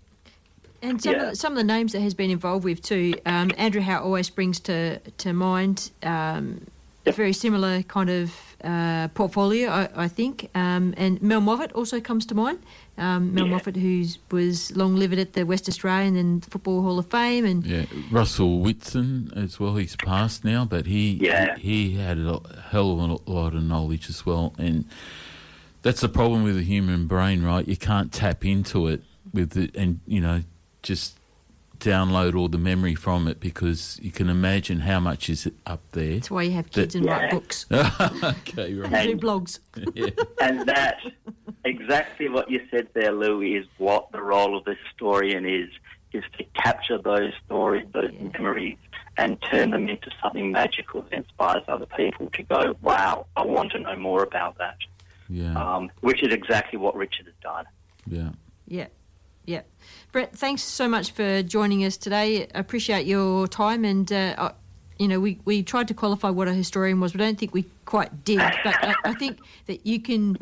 And 0.82 1.02
some, 1.02 1.14
Yeah. 1.14 1.24
of 1.24 1.30
the, 1.32 1.36
some 1.36 1.54
of 1.54 1.58
the 1.58 1.64
names 1.64 1.92
that 1.92 2.00
he's 2.00 2.14
been 2.14 2.30
involved 2.32 2.64
with 2.64 2.82
too. 2.82 3.14
Um, 3.26 3.52
Andrew 3.58 3.82
Howe 3.82 4.02
always 4.02 4.30
brings 4.30 4.60
to 4.62 5.00
to 5.00 5.34
mind 5.34 5.92
um, 6.04 6.66
a 7.10 7.14
very 7.14 7.34
similar 7.34 7.84
kind 7.84 8.10
of 8.10 8.34
uh, 8.64 9.08
portfolio, 9.10 9.70
I, 9.70 9.90
I 9.96 10.08
think. 10.08 10.50
Um, 10.56 10.94
and 10.98 11.22
Mel 11.22 11.42
Moffat 11.42 11.72
also 11.74 12.00
comes 12.00 12.26
to 12.28 12.36
mind. 12.36 12.60
Um, 12.98 13.34
Mel 13.34 13.46
Yeah. 13.46 13.52
Moffat, 13.54 13.76
who 13.78 14.06
was 14.32 14.76
long 14.76 14.96
lived 14.96 15.18
at 15.20 15.34
the 15.34 15.44
West 15.46 15.68
Australian 15.70 16.16
and 16.18 16.44
Football 16.46 16.82
Hall 16.82 17.00
of 17.00 17.08
Fame, 17.08 17.46
and 17.46 17.66
Yeah, 17.66 17.86
Russell 18.12 18.60
Whitson 18.60 19.32
as 19.36 19.60
well. 19.60 19.76
He's 19.76 19.96
passed 19.96 20.44
now, 20.44 20.66
but 20.66 20.86
he 20.86 21.12
Yeah. 21.22 21.56
he, 21.58 21.90
he 21.92 21.98
had 21.98 22.18
a 22.18 22.22
lo- 22.22 22.44
hell 22.72 22.92
of 22.92 23.00
a 23.28 23.32
lot 23.32 23.54
of 23.54 23.64
knowledge 23.64 24.10
as 24.10 24.26
well, 24.26 24.54
and 24.58 24.86
that's 25.82 26.02
the 26.02 26.10
problem 26.10 26.44
with 26.44 26.56
the 26.56 26.64
human 26.64 27.08
brain, 27.08 27.42
right? 27.44 27.66
You 27.68 27.78
can't 27.78 28.12
tap 28.12 28.46
into 28.46 28.88
it 28.88 29.02
with 29.34 29.56
it, 29.58 29.76
and 29.76 30.02
you 30.06 30.20
know, 30.20 30.42
just 30.84 31.18
download 31.80 32.36
all 32.38 32.48
the 32.50 32.58
memory 32.58 32.96
from 32.96 33.28
it 33.28 33.40
because 33.40 34.00
you 34.02 34.12
can 34.12 34.30
imagine 34.30 34.82
how 34.82 35.00
much 35.00 35.30
is 35.30 35.50
up 35.66 35.82
there. 35.92 36.16
that's 36.16 36.32
why 36.32 36.44
you 36.44 36.52
have 36.52 36.70
kids 36.72 36.96
and 36.96 37.06
write 37.06 37.32
books. 37.32 37.66
okay, 37.72 38.72
And 38.74 38.92
right. 38.92 39.08
do 39.08 39.18
blogs. 39.18 39.60
yeah. 39.94 40.10
and 40.42 40.68
that 40.68 40.98
exactly 41.66 42.30
what 42.30 42.50
you 42.50 42.62
said 42.72 42.88
there, 42.94 43.12
Lou, 43.12 43.42
is 43.42 43.66
what 43.78 44.12
the 44.12 44.22
role 44.22 44.58
of 44.58 44.66
the 44.66 44.76
historian 44.88 45.46
is: 45.46 45.70
is 46.14 46.24
to 46.38 46.44
capture 46.56 46.98
those 46.98 47.34
stories, 47.46 47.88
those 47.94 48.12
memories, 48.34 48.78
and 49.18 49.42
turn 49.52 49.72
them 49.72 49.88
into 49.90 50.10
something 50.22 50.52
magical 50.52 51.02
that 51.04 51.14
inspires 51.14 51.64
other 51.68 51.86
people 51.98 52.30
to 52.32 52.44
go, 52.44 52.76
"Wow, 52.82 53.28
I 53.36 53.46
want 53.46 53.72
to 53.74 53.80
know 53.80 53.96
more 53.96 54.24
about 54.24 54.58
that." 54.58 54.78
Yeah. 55.30 55.54
Um, 55.54 55.92
which 56.02 56.24
is 56.24 56.34
exactly 56.34 56.80
what 56.80 56.96
Richard 56.96 57.26
has 57.28 57.36
done. 57.42 57.66
Yeah. 58.08 58.30
Yeah, 58.68 58.88
yeah. 59.46 59.62
Brett, 60.12 60.36
thanks 60.36 60.62
so 60.64 60.88
much 60.88 61.12
for 61.12 61.44
joining 61.44 61.84
us 61.84 61.98
today. 61.98 62.44
I 62.44 62.60
appreciate 62.60 63.06
your 63.06 63.48
time, 63.48 63.86
and 63.86 64.12
uh, 64.12 64.52
you 65.00 65.08
know, 65.08 65.20
we, 65.20 65.40
we 65.46 65.64
tried 65.64 65.88
to 65.88 65.94
qualify 65.94 66.30
what 66.30 66.48
a 66.48 66.54
historian 66.54 67.00
was, 67.00 67.14
but 67.14 67.22
I 67.22 67.26
don't 67.26 67.40
think 67.40 67.54
we 67.54 67.66
quite 67.86 68.26
did. 68.26 68.40
But 68.64 68.76
I, 68.84 68.96
I 69.06 69.14
think 69.14 69.40
that 69.66 69.86
you 69.86 70.00
can. 70.00 70.38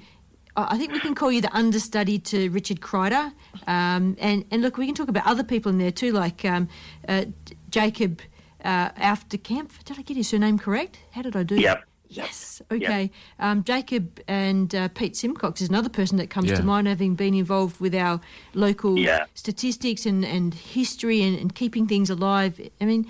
I 0.59 0.75
think 0.75 0.91
we 0.91 0.99
can 0.99 1.13
call 1.13 1.31
you 1.31 1.39
the 1.39 1.55
understudy 1.55 2.17
to 2.17 2.49
Richard 2.49 2.81
Kreider, 2.81 3.31
um, 3.67 4.17
and 4.19 4.43
and 4.49 4.63
look, 4.63 4.77
we 4.77 4.87
can 4.87 4.95
talk 4.95 5.07
about 5.07 5.27
other 5.27 5.43
people 5.43 5.71
in 5.71 5.77
there 5.77 5.91
too, 5.91 6.11
like 6.11 6.43
um, 6.45 6.67
uh, 7.07 7.25
Jacob 7.69 8.21
uh, 8.63 8.89
Afterkamp. 8.89 9.83
Did 9.85 9.99
I 9.99 10.01
get 10.01 10.17
his 10.17 10.27
surname 10.27 10.57
correct? 10.57 10.97
How 11.11 11.21
did 11.21 11.35
I 11.35 11.43
do? 11.43 11.55
Yep. 11.55 11.83
Yes. 12.09 12.61
Okay. 12.71 13.11
Um, 13.39 13.63
Jacob 13.63 14.21
and 14.27 14.73
uh, 14.73 14.87
Pete 14.89 15.15
Simcox 15.17 15.61
is 15.61 15.69
another 15.69 15.89
person 15.89 16.17
that 16.17 16.29
comes 16.29 16.49
Yeah. 16.49 16.55
to 16.57 16.63
mind, 16.63 16.87
having 16.87 17.15
been 17.15 17.33
involved 17.33 17.79
with 17.81 17.93
our 17.93 18.21
local 18.53 18.97
Yeah. 18.97 19.25
statistics 19.33 20.05
and, 20.05 20.23
and 20.25 20.53
history 20.53 21.21
and, 21.21 21.37
and 21.37 21.53
keeping 21.53 21.85
things 21.87 22.09
alive. 22.09 22.59
I 22.79 22.85
mean, 22.85 23.07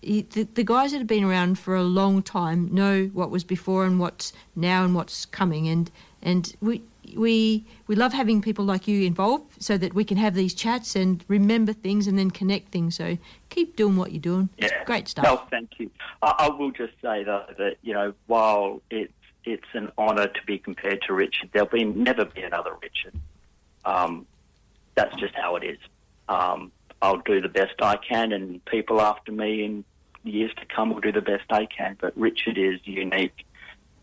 he- 0.00 0.22
the, 0.22 0.44
the 0.54 0.64
guys 0.64 0.92
that 0.92 0.98
have 0.98 1.06
been 1.06 1.24
around 1.24 1.58
for 1.58 1.76
a 1.76 1.82
long 1.82 2.22
time 2.22 2.68
know 2.72 3.06
what 3.12 3.30
was 3.30 3.44
before 3.44 3.84
and 3.84 4.00
what's 4.00 4.32
now 4.56 4.84
and 4.84 4.94
what's 4.94 5.26
coming. 5.26 5.68
And 5.68 5.90
and 6.22 6.54
we 6.62 6.82
we 7.16 7.66
we 7.86 7.94
love 7.94 8.12
having 8.12 8.42
people 8.42 8.64
like 8.64 8.88
you 8.88 9.06
involved 9.06 9.62
so 9.62 9.76
that 9.78 9.94
we 9.94 10.04
can 10.04 10.16
have 10.16 10.34
these 10.34 10.54
chats 10.54 10.96
and 10.96 11.24
remember 11.28 11.72
things 11.72 12.06
and 12.06 12.18
then 12.18 12.30
connect 12.30 12.68
things. 12.68 12.96
So 12.96 13.18
keep 13.50 13.76
doing 13.76 13.96
what 13.96 14.12
you're 14.12 14.20
doing. 14.20 14.48
It's 14.58 14.72
great 14.84 15.08
stuff. 15.08 15.24
No, 15.24 15.42
thank 15.50 15.78
you. 15.78 15.90
I, 16.22 16.34
I 16.38 16.48
will 16.48 16.70
just 16.70 16.94
say 17.02 17.24
though 17.24 17.46
that 17.58 17.76
you 17.82 17.92
know 17.92 18.14
while 18.26 18.82
it's 18.90 19.12
it's 19.44 19.66
an 19.74 19.90
honour 19.98 20.26
to 20.26 20.40
be 20.46 20.58
compared 20.58 21.02
to 21.02 21.12
Richard, 21.12 21.50
there'll 21.52 21.68
be 21.68 21.84
never 21.84 22.24
be 22.24 22.42
another 22.42 22.72
Richard. 22.80 23.14
Um, 23.84 24.26
that's 24.94 25.14
just 25.16 25.34
how 25.34 25.56
it 25.56 25.64
is. 25.64 25.78
Um, 26.28 26.72
I'll 27.02 27.18
do 27.18 27.40
the 27.40 27.48
best 27.48 27.74
I 27.82 27.96
can, 27.96 28.32
and 28.32 28.64
people 28.64 29.00
after 29.00 29.32
me 29.32 29.64
in 29.64 29.84
years 30.22 30.50
to 30.56 30.64
come 30.66 30.92
will 30.92 31.00
do 31.00 31.12
the 31.12 31.20
best 31.20 31.44
they 31.50 31.66
can. 31.66 31.96
But 32.00 32.16
Richard 32.16 32.56
is 32.56 32.80
unique, 32.84 33.44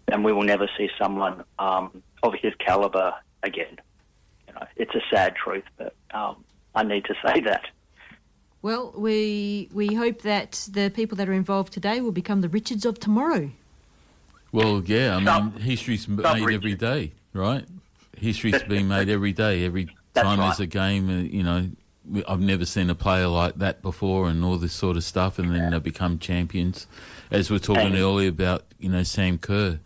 and 0.07 0.23
we 0.23 0.31
will 0.31 0.43
never 0.43 0.69
see 0.77 0.89
someone 0.99 1.43
um, 1.57 2.03
of 2.23 2.33
his 2.41 2.53
calibre 2.59 3.15
again. 3.43 3.79
You 4.47 4.53
know, 4.53 4.65
it's 4.75 4.93
a 4.95 5.01
sad 5.13 5.35
truth, 5.35 5.63
but 5.77 5.95
um, 6.13 6.43
I 6.75 6.83
need 6.83 7.05
to 7.05 7.15
say 7.25 7.41
that. 7.41 7.65
Well, 8.61 8.93
we 8.95 9.69
we 9.73 9.95
hope 9.95 10.21
that 10.21 10.67
the 10.71 10.89
people 10.91 11.15
that 11.17 11.27
are 11.27 11.33
involved 11.33 11.73
today 11.73 11.99
will 11.99 12.11
become 12.11 12.41
the 12.41 12.49
Richards 12.49 12.85
of 12.85 12.99
tomorrow. 12.99 13.51
Well, 14.51 14.83
yeah. 14.85 15.15
I 15.15 15.19
mean, 15.41 15.51
history's 15.53 16.07
made 16.07 16.25
every 16.53 16.75
day, 16.75 17.13
right? 17.33 17.65
History's 18.17 18.61
being 18.63 18.87
made 18.87 19.09
every 19.09 19.31
day. 19.33 19.65
Every 19.65 19.87
That's 20.13 20.27
time 20.27 20.39
there's 20.39 20.59
a 20.59 20.67
game, 20.67 21.09
uh, 21.09 21.21
you 21.21 21.41
know, 21.41 21.69
I've 22.27 22.41
never 22.41 22.65
seen 22.65 22.89
a 22.89 22.95
player 22.95 23.27
like 23.27 23.55
that 23.55 23.81
before, 23.81 24.27
and 24.29 24.43
all 24.43 24.57
this 24.57 24.73
sort 24.73 24.97
of 24.97 25.03
stuff, 25.05 25.39
and 25.39 25.55
then 25.55 25.71
they 25.71 25.79
become 25.79 26.19
champions. 26.19 26.85
As 27.31 27.49
we 27.49 27.55
are 27.55 27.59
talking 27.59 27.87
And- 27.87 27.95
earlier 27.95 28.29
about, 28.29 28.65
you 28.77 28.89
know, 28.89 29.03
Sam 29.03 29.37
Kerr. 29.39 29.79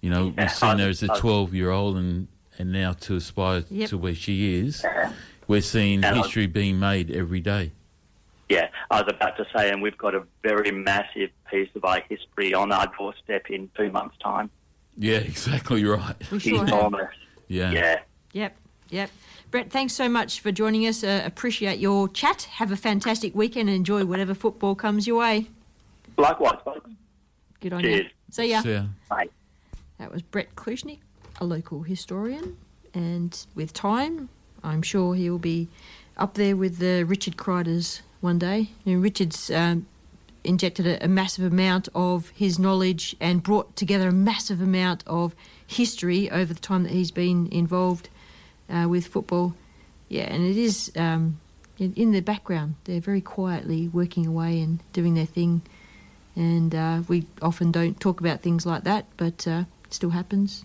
You 0.00 0.10
know, 0.10 0.26
Yeah, 0.36 0.42
we've 0.44 0.50
seen 0.50 0.78
her 0.78 0.88
as 0.88 1.02
a 1.02 1.08
12 1.16 1.54
year 1.54 1.70
old, 1.70 1.96
and 1.96 2.28
and 2.58 2.72
now 2.72 2.92
to 2.92 3.16
aspire 3.16 3.64
Yep. 3.70 3.88
to 3.90 3.98
where 3.98 4.14
she 4.14 4.58
is. 4.58 4.84
We're 5.48 5.62
seeing 5.62 6.04
And 6.04 6.16
I- 6.18 6.22
history 6.22 6.46
being 6.46 6.78
made 6.78 7.10
every 7.10 7.40
day. 7.40 7.72
Yeah, 8.48 8.68
I 8.90 9.00
was 9.00 9.12
about 9.14 9.36
to 9.36 9.46
say, 9.56 9.70
and 9.70 9.80
we've 9.80 9.96
got 9.96 10.14
a 10.14 10.24
very 10.42 10.72
massive 10.72 11.30
piece 11.50 11.68
of 11.76 11.84
our 11.84 12.00
history 12.08 12.52
on 12.52 12.72
our 12.72 12.86
doorstep 12.98 13.48
in 13.48 13.70
two 13.76 13.90
months' 13.92 14.16
time. 14.22 14.50
Yeah, 14.98 15.18
exactly 15.32 15.84
right. 15.84 16.16
We 16.32 16.40
sure 16.40 16.58
have. 16.58 16.68
Enormous. 16.68 17.14
Yeah. 17.46 17.70
Yeah. 17.70 18.00
Yep, 18.32 18.56
yep. 18.90 19.10
Brett, 19.52 19.70
thanks 19.70 19.92
so 19.94 20.08
much 20.08 20.40
for 20.40 20.50
joining 20.52 20.86
us. 20.86 21.02
Uh, 21.04 21.22
appreciate 21.24 21.78
your 21.78 22.08
chat. 22.08 22.42
Have 22.54 22.70
a 22.72 22.76
fantastic 22.76 23.34
weekend 23.34 23.68
and 23.68 23.76
enjoy 23.76 24.04
whatever 24.04 24.34
football 24.34 24.74
comes 24.74 25.06
your 25.06 25.18
way. 25.20 25.46
Likewise, 26.18 26.58
folks. 26.64 26.90
Good 27.60 27.72
on 27.72 27.82
Cheers. 27.82 28.04
you. 28.04 28.10
See 28.30 28.50
ya. 28.50 28.60
See 28.62 28.72
ya. 28.72 28.82
Bye. 29.08 29.28
That 30.00 30.10
was 30.10 30.22
Brett 30.22 30.56
Klucznik, 30.56 31.00
a 31.42 31.44
local 31.44 31.82
historian, 31.82 32.56
and 32.94 33.46
with 33.54 33.74
time, 33.74 34.30
I'm 34.64 34.80
sure 34.80 35.14
he'll 35.14 35.38
be 35.38 35.68
up 36.16 36.34
there 36.34 36.56
with 36.56 36.78
the 36.78 37.04
Richard 37.04 37.36
Kreiders 37.36 38.00
one 38.22 38.38
day. 38.38 38.70
You 38.84 38.96
know, 38.96 39.02
Richard's 39.02 39.50
um, 39.50 39.86
injected 40.42 40.86
a, 40.86 41.04
a 41.04 41.08
massive 41.08 41.44
amount 41.44 41.90
of 41.94 42.30
his 42.30 42.58
knowledge 42.58 43.14
and 43.20 43.42
brought 43.42 43.76
together 43.76 44.08
a 44.08 44.12
massive 44.12 44.62
amount 44.62 45.04
of 45.06 45.34
history 45.66 46.30
over 46.30 46.54
the 46.54 46.60
time 46.60 46.82
that 46.84 46.92
he's 46.92 47.10
been 47.10 47.46
involved 47.52 48.08
uh, 48.70 48.86
with 48.88 49.06
football. 49.06 49.54
Yeah, 50.08 50.32
and 50.32 50.42
it 50.46 50.56
is 50.56 50.90
um, 50.96 51.40
in, 51.78 51.92
in 51.92 52.12
the 52.12 52.20
background. 52.20 52.76
They're 52.84 53.00
very 53.00 53.20
quietly 53.20 53.88
working 53.88 54.26
away 54.26 54.62
and 54.62 54.80
doing 54.94 55.12
their 55.12 55.26
thing. 55.26 55.60
And 56.34 56.74
uh, 56.74 57.02
we 57.06 57.26
often 57.42 57.70
don't 57.70 58.00
talk 58.00 58.18
about 58.18 58.40
things 58.40 58.64
like 58.64 58.84
that, 58.84 59.04
but 59.18 59.46
uh, 59.46 59.64
still 59.94 60.10
happens. 60.10 60.64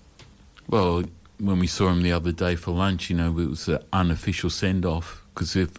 Well, 0.68 1.04
when 1.40 1.60
we 1.60 1.68
saw 1.68 1.90
him 1.90 2.02
the 2.02 2.12
other 2.12 2.32
day 2.32 2.56
for 2.56 2.72
lunch, 2.72 3.10
you 3.10 3.16
know, 3.18 3.38
it 3.40 3.50
was 3.50 3.68
an 3.68 3.80
unofficial 3.94 4.50
send 4.50 4.86
off 4.86 5.24
because 5.34 5.56
if 5.56 5.70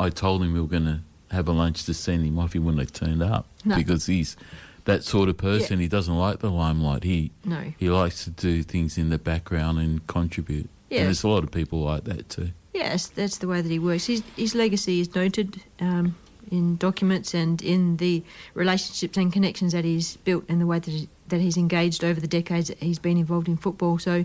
I 0.00 0.10
told 0.10 0.42
him 0.42 0.52
we 0.52 0.60
were 0.60 0.66
going 0.66 0.84
to 0.86 1.00
have 1.30 1.48
a 1.48 1.52
lunch 1.52 1.84
to 1.84 1.94
send 1.94 2.24
him 2.24 2.38
off, 2.38 2.52
he 2.52 2.58
wouldn't 2.58 2.80
have 2.80 2.92
turned 2.92 3.22
up 3.22 3.46
No. 3.64 3.76
because 3.76 4.06
he's 4.06 4.36
that 4.84 5.02
sort 5.04 5.28
of 5.28 5.36
person. 5.36 5.78
He 5.80 5.88
doesn't 5.88 6.16
like 6.16 6.40
the 6.40 6.50
limelight. 6.50 7.04
He 7.04 7.30
No. 7.44 7.72
he 7.78 7.88
likes 7.88 8.24
to 8.24 8.30
do 8.30 8.62
things 8.62 8.98
in 8.98 9.10
the 9.10 9.18
background 9.18 9.78
and 9.78 10.06
contribute. 10.06 10.68
Yeah. 10.90 10.98
And 11.00 11.06
there's 11.06 11.24
a 11.24 11.28
lot 11.28 11.42
of 11.44 11.50
people 11.50 11.80
like 11.82 12.04
that 12.04 12.28
too. 12.28 12.50
Yes, 12.74 13.06
that's 13.06 13.38
the 13.38 13.46
way 13.48 13.60
that 13.62 13.70
he 13.70 13.78
works. 13.78 14.06
His, 14.06 14.22
his 14.36 14.54
legacy 14.54 15.00
is 15.00 15.14
noted 15.14 15.62
um, 15.80 16.16
in 16.50 16.76
documents 16.76 17.32
and 17.32 17.62
in 17.62 17.96
the 17.98 18.22
relationships 18.54 19.16
and 19.16 19.32
connections 19.32 19.72
that 19.72 19.84
he's 19.84 20.16
built 20.18 20.44
and 20.48 20.60
the 20.60 20.66
way 20.66 20.80
that, 20.80 20.90
he, 20.90 21.08
that 21.28 21.40
he's 21.40 21.56
engaged 21.56 22.04
over 22.04 22.20
the 22.20 22.26
decades 22.28 22.68
that 22.68 22.78
he's 22.78 22.98
been 22.98 23.16
involved 23.16 23.48
in 23.48 23.56
football. 23.56 23.98
So, 23.98 24.24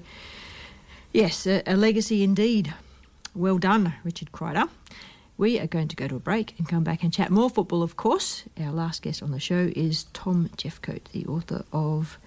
yes, 1.13 1.45
a, 1.47 1.63
a 1.65 1.75
legacy 1.75 2.23
indeed. 2.23 2.73
Well 3.35 3.57
done, 3.57 3.93
Richard 4.03 4.31
Kreider. 4.31 4.69
We 5.37 5.57
are 5.59 5.67
going 5.67 5.87
to 5.87 5.95
go 5.95 6.07
to 6.07 6.17
a 6.17 6.19
break 6.19 6.53
and 6.57 6.67
come 6.67 6.83
back 6.83 7.01
and 7.01 7.13
chat 7.13 7.29
more 7.29 7.49
football, 7.49 7.81
of 7.81 7.95
course. 7.95 8.43
Our 8.59 8.73
last 8.73 9.03
guest 9.03 9.23
on 9.23 9.31
the 9.31 9.39
show 9.39 9.71
is 9.73 10.03
Tom 10.11 10.49
Jeffcote, 10.57 11.05
the 11.13 11.25
author 11.27 11.63
of 11.71 12.17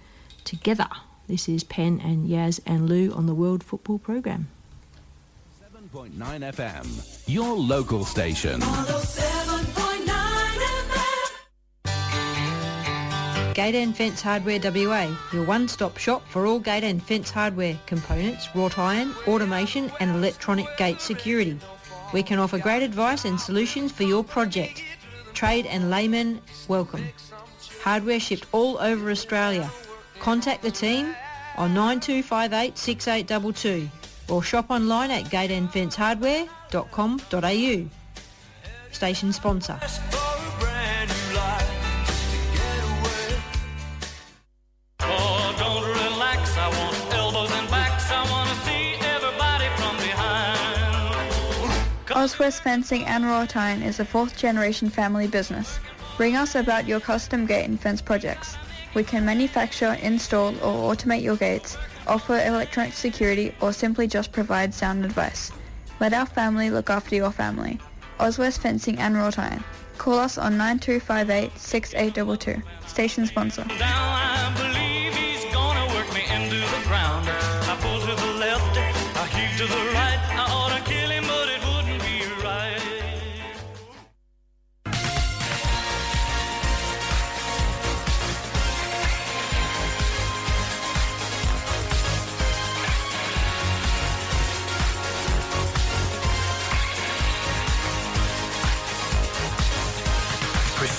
Together. 0.44 0.89
This 1.28 1.49
is 1.49 1.62
Penn 1.62 2.01
and 2.03 2.28
Yaz 2.28 2.61
and 2.66 2.89
Lou 2.89 3.12
on 3.12 3.27
the 3.27 3.35
World 3.35 3.62
Football 3.62 3.99
Programme. 3.99 4.49
7.9 5.93 6.12
FM, 6.53 7.23
your 7.28 7.55
local 7.55 8.05
station. 8.05 8.61
Gate 13.55 13.74
and 13.74 13.95
Fence 13.95 14.23
Hardware 14.23 14.59
WA, 14.59 15.15
your 15.31 15.45
one-stop 15.45 15.99
shop 15.99 16.27
for 16.29 16.47
all 16.47 16.59
gate 16.59 16.85
and 16.85 17.03
fence 17.03 17.31
hardware, 17.31 17.79
components, 17.85 18.49
wrought 18.55 18.79
iron, 18.79 19.15
automation 19.27 19.93
and 20.01 20.12
electronic 20.12 20.66
gate 20.79 21.03
security. 21.03 21.59
We 22.15 22.23
can 22.23 22.39
offer 22.39 22.59
great 22.59 22.83
advice 22.83 23.27
and 23.27 23.39
solutions 23.39 23.93
for 23.93 24.05
your 24.05 24.24
project. 24.24 24.83
Trade 25.35 25.66
and 25.66 25.91
laymen, 25.91 26.41
welcome. 26.66 27.05
Hardware 27.83 28.20
shipped 28.20 28.47
all 28.53 28.79
over 28.79 29.11
Australia. 29.11 29.70
Contact 30.19 30.62
the 30.62 30.70
team 30.70 31.15
on 31.59 31.74
9258 31.74 32.79
6822 32.79 33.91
or 34.33 34.43
shop 34.43 34.70
online 34.70 35.11
at 35.11 35.24
gateandfencehardware.com.au. 35.24 37.89
Station 38.93 39.33
sponsor. 39.33 39.79
Oswest 52.23 52.62
Fencing 52.62 53.05
and 53.07 53.24
Wrought 53.24 53.57
is 53.82 53.99
a 53.99 54.05
fourth 54.05 54.36
generation 54.39 54.89
family 54.89 55.27
business. 55.27 55.81
Ring 56.19 56.36
us 56.36 56.55
about 56.55 56.86
your 56.86 57.01
custom 57.01 57.47
gate 57.47 57.65
and 57.65 57.81
fence 57.81 58.01
projects. 58.01 58.57
We 58.94 59.03
can 59.03 59.24
manufacture, 59.24 59.99
install 60.01 60.55
or 60.59 60.94
automate 60.94 61.23
your 61.23 61.35
gates, 61.35 61.77
offer 62.07 62.39
electronic 62.39 62.93
security 62.93 63.53
or 63.61 63.73
simply 63.73 64.07
just 64.07 64.31
provide 64.31 64.73
sound 64.73 65.05
advice. 65.05 65.51
Let 65.99 66.15
our 66.15 66.27
family 66.27 66.70
look 66.70 66.90
after 66.90 67.16
your 67.16 67.32
family. 67.32 67.81
Oswest 68.20 68.61
Fencing 68.61 69.01
and 69.01 69.16
Wrought 69.16 69.40
Iron. 69.40 69.65
Call 69.99 70.20
us 70.20 70.39
on 70.39 70.57
9258 70.57 71.59
6822. 71.59 72.62
Station 72.86 73.27
sponsor. 73.27 73.66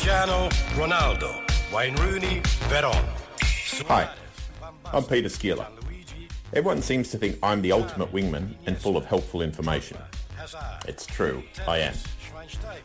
Cristiano 0.04 0.50
Ronaldo, 0.76 1.32
Wayne 1.74 1.96
Rooney, 1.96 2.42
Veron. 2.68 3.06
Hi, 3.88 4.14
I'm 4.92 5.06
Peter 5.06 5.30
Skeeler. 5.30 5.66
Everyone 6.52 6.82
seems 6.82 7.10
to 7.12 7.18
think 7.18 7.40
I'm 7.42 7.62
the 7.62 7.72
ultimate 7.72 8.12
wingman 8.12 8.56
and 8.66 8.78
full 8.78 8.98
of 8.98 9.06
helpful 9.06 9.42
information. 9.42 9.98
It's 10.90 11.06
true, 11.06 11.42
I 11.66 11.78
am. 11.78 11.94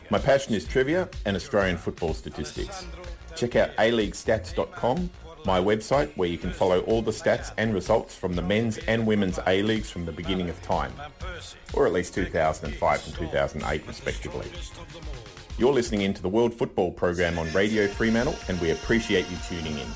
My 0.09 0.17
passion 0.17 0.53
is 0.53 0.65
trivia 0.65 1.09
and 1.25 1.35
Australian 1.35 1.75
football 1.75 2.13
statistics. 2.13 2.87
Check 3.35 3.57
out 3.57 3.75
aleaguestats.com, 3.75 5.09
my 5.43 5.59
website 5.59 6.15
where 6.15 6.29
you 6.29 6.37
can 6.37 6.53
follow 6.53 6.79
all 6.83 7.01
the 7.01 7.11
stats 7.11 7.51
and 7.57 7.73
results 7.73 8.15
from 8.15 8.33
the 8.33 8.41
men's 8.41 8.77
and 8.77 9.05
women's 9.05 9.39
A-leagues 9.45 9.91
from 9.91 10.05
the 10.05 10.13
beginning 10.13 10.49
of 10.49 10.61
time, 10.61 10.93
or 11.73 11.85
at 11.85 11.91
least 11.91 12.13
2005 12.13 13.07
and 13.07 13.15
2008 13.15 13.85
respectively. 13.87 14.49
You're 15.59 15.73
listening 15.73 16.03
into 16.03 16.21
the 16.21 16.29
World 16.29 16.53
Football 16.53 16.93
Program 16.93 17.37
on 17.37 17.51
Radio 17.51 17.85
Fremantle 17.85 18.33
and 18.47 18.61
we 18.61 18.71
appreciate 18.71 19.29
you 19.29 19.35
tuning 19.45 19.77
in. 19.77 19.87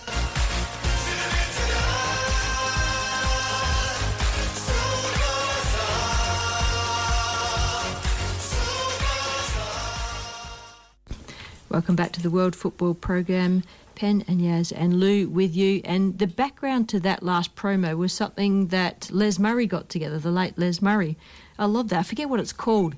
Welcome 11.70 11.96
back 11.96 12.12
to 12.12 12.22
the 12.22 12.30
World 12.30 12.58
Football 12.58 12.94
Program. 12.94 13.64
Pen 13.96 14.26
and 14.28 14.42
Yaz 14.42 14.74
and 14.76 15.00
Lou 15.00 15.30
with 15.30 15.56
you. 15.56 15.80
And 15.86 16.20
the 16.20 16.28
background 16.28 16.90
to 16.90 17.00
that 17.00 17.24
last 17.24 17.56
promo 17.56 17.96
was 17.96 18.12
something 18.12 18.68
that 18.68 19.10
Les 19.14 19.40
Murray 19.40 19.68
got 19.68 19.88
together, 19.88 20.20
the 20.20 20.30
late 20.30 20.58
Les 20.58 20.82
Murray. 20.82 21.18
I 21.58 21.68
love 21.68 21.88
that. 21.88 22.00
I 22.00 22.04
forget 22.04 22.28
what 22.28 22.42
it's 22.42 22.52
called. 22.52 22.98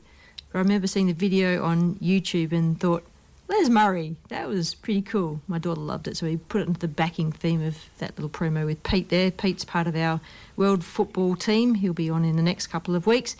But 0.55 0.59
I 0.59 0.63
remember 0.63 0.87
seeing 0.87 1.07
the 1.07 1.13
video 1.13 1.65
on 1.65 1.95
YouTube 1.95 2.53
and 2.53 2.79
thought, 2.79 3.05
Les 3.49 3.67
Murray, 3.67 4.15
that 4.29 4.47
was 4.47 4.73
pretty 4.73 5.01
cool. 5.01 5.41
My 5.49 5.57
daughter 5.59 5.81
loved 5.81 6.07
it, 6.07 6.15
so 6.15 6.27
we 6.27 6.37
put 6.37 6.61
it 6.61 6.67
into 6.69 6.79
the 6.79 6.87
backing 6.87 7.33
theme 7.33 7.61
of 7.61 7.77
that 7.97 8.17
little 8.17 8.29
promo 8.29 8.65
with 8.65 8.81
Pete 8.83 9.09
there. 9.09 9.31
Pete's 9.31 9.65
part 9.65 9.85
of 9.85 9.97
our 9.97 10.21
World 10.55 10.85
Football 10.85 11.35
team. 11.35 11.73
He'll 11.73 11.91
be 11.91 12.09
on 12.09 12.23
in 12.23 12.37
the 12.37 12.41
next 12.41 12.67
couple 12.67 12.95
of 12.95 13.05
weeks. 13.05 13.35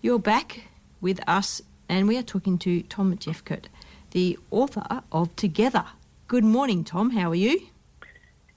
You're 0.00 0.18
back 0.18 0.64
with 1.00 1.20
us, 1.28 1.62
and 1.88 2.08
we 2.08 2.18
are 2.18 2.24
talking 2.24 2.58
to 2.58 2.82
Tom 2.82 3.16
Jeffcote, 3.16 3.66
the 4.10 4.36
author 4.50 4.82
of 5.12 5.36
Together. 5.36 5.84
Good 6.26 6.42
morning, 6.42 6.82
Tom. 6.82 7.10
How 7.10 7.30
are 7.30 7.36
you? 7.36 7.68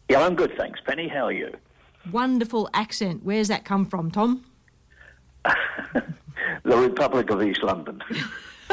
Yeah, 0.10 0.26
I'm 0.26 0.34
good, 0.34 0.58
thanks, 0.58 0.80
Penny. 0.88 1.08
How 1.08 1.26
are 1.26 1.32
you? 1.32 1.56
Wonderful 2.12 2.68
accent. 2.74 3.22
Where's 3.24 3.50
that 3.50 3.64
come 3.64 3.86
from, 3.86 4.10
Tom? 4.10 4.44
The 6.66 6.76
Republic 6.76 7.30
of 7.30 7.44
East 7.44 7.64
London. 7.64 8.02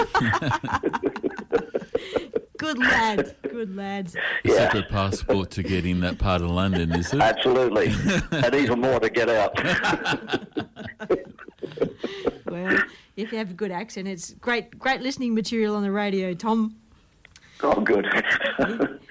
Good 2.57 2.79
lad. 2.79 3.37
Good 3.43 3.77
lad. 3.77 4.11
It's 4.45 4.55
a 4.55 4.57
separate 4.57 4.89
passport 4.89 5.51
to 5.51 5.63
get 5.63 5.85
in 5.85 6.01
that 6.01 6.19
part 6.19 6.41
of 6.43 6.51
London, 6.51 6.93
is 6.93 7.13
it? 7.13 7.21
Absolutely. 7.21 7.93
and 8.31 8.55
even 8.55 8.81
more 8.81 8.99
to 9.01 9.11
get 9.11 9.29
out. 9.29 9.55
Well, 12.47 12.79
if 13.17 13.33
you 13.33 13.39
have 13.39 13.51
a 13.51 13.55
good 13.55 13.73
accent. 13.73 14.09
It's 14.09 14.35
great, 14.35 14.79
great 14.79 15.01
listening 15.01 15.35
material 15.35 15.75
on 15.75 15.83
the 15.83 15.91
radio, 15.91 16.35
Tom. 16.35 16.77
Oh, 17.63 17.81
good. 17.81 18.07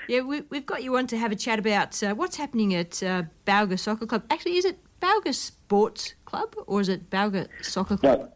Yeah, 0.07 0.21
we, 0.21 0.41
we've 0.49 0.65
got 0.65 0.83
you 0.83 0.95
on 0.97 1.07
to 1.07 1.17
have 1.17 1.31
a 1.31 1.35
chat 1.35 1.57
about 1.57 2.01
uh, 2.03 2.13
what's 2.13 2.35
happening 2.35 2.75
at 2.75 3.01
uh, 3.01 3.23
Balga 3.45 3.79
Soccer 3.79 4.05
Club. 4.05 4.23
Actually, 4.29 4.57
is 4.57 4.65
it 4.65 4.77
Balga 5.01 5.33
Sports 5.33 6.15
Club 6.25 6.53
or 6.67 6.81
is 6.81 6.89
it 6.89 7.09
Balga 7.09 7.47
Soccer 7.61 7.97
Club? 7.97 8.19
No, 8.19 8.33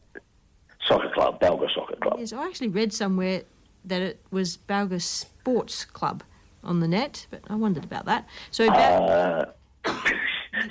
soccer 0.85 1.09
club, 1.09 1.39
Balga 1.39 1.69
Soccer 1.73 1.95
Club. 1.97 2.15
Yes, 2.19 2.33
I 2.33 2.45
actually 2.47 2.69
read 2.69 2.93
somewhere 2.93 3.43
that 3.85 4.01
it 4.01 4.21
was 4.31 4.57
Balga 4.57 5.01
Sports 5.01 5.85
Club 5.85 6.23
on 6.63 6.79
the 6.79 6.87
net, 6.87 7.27
but 7.29 7.41
I 7.49 7.55
wondered 7.55 7.83
about 7.83 8.05
that. 8.05 8.27
So, 8.51 8.67
Uh, 8.71 9.45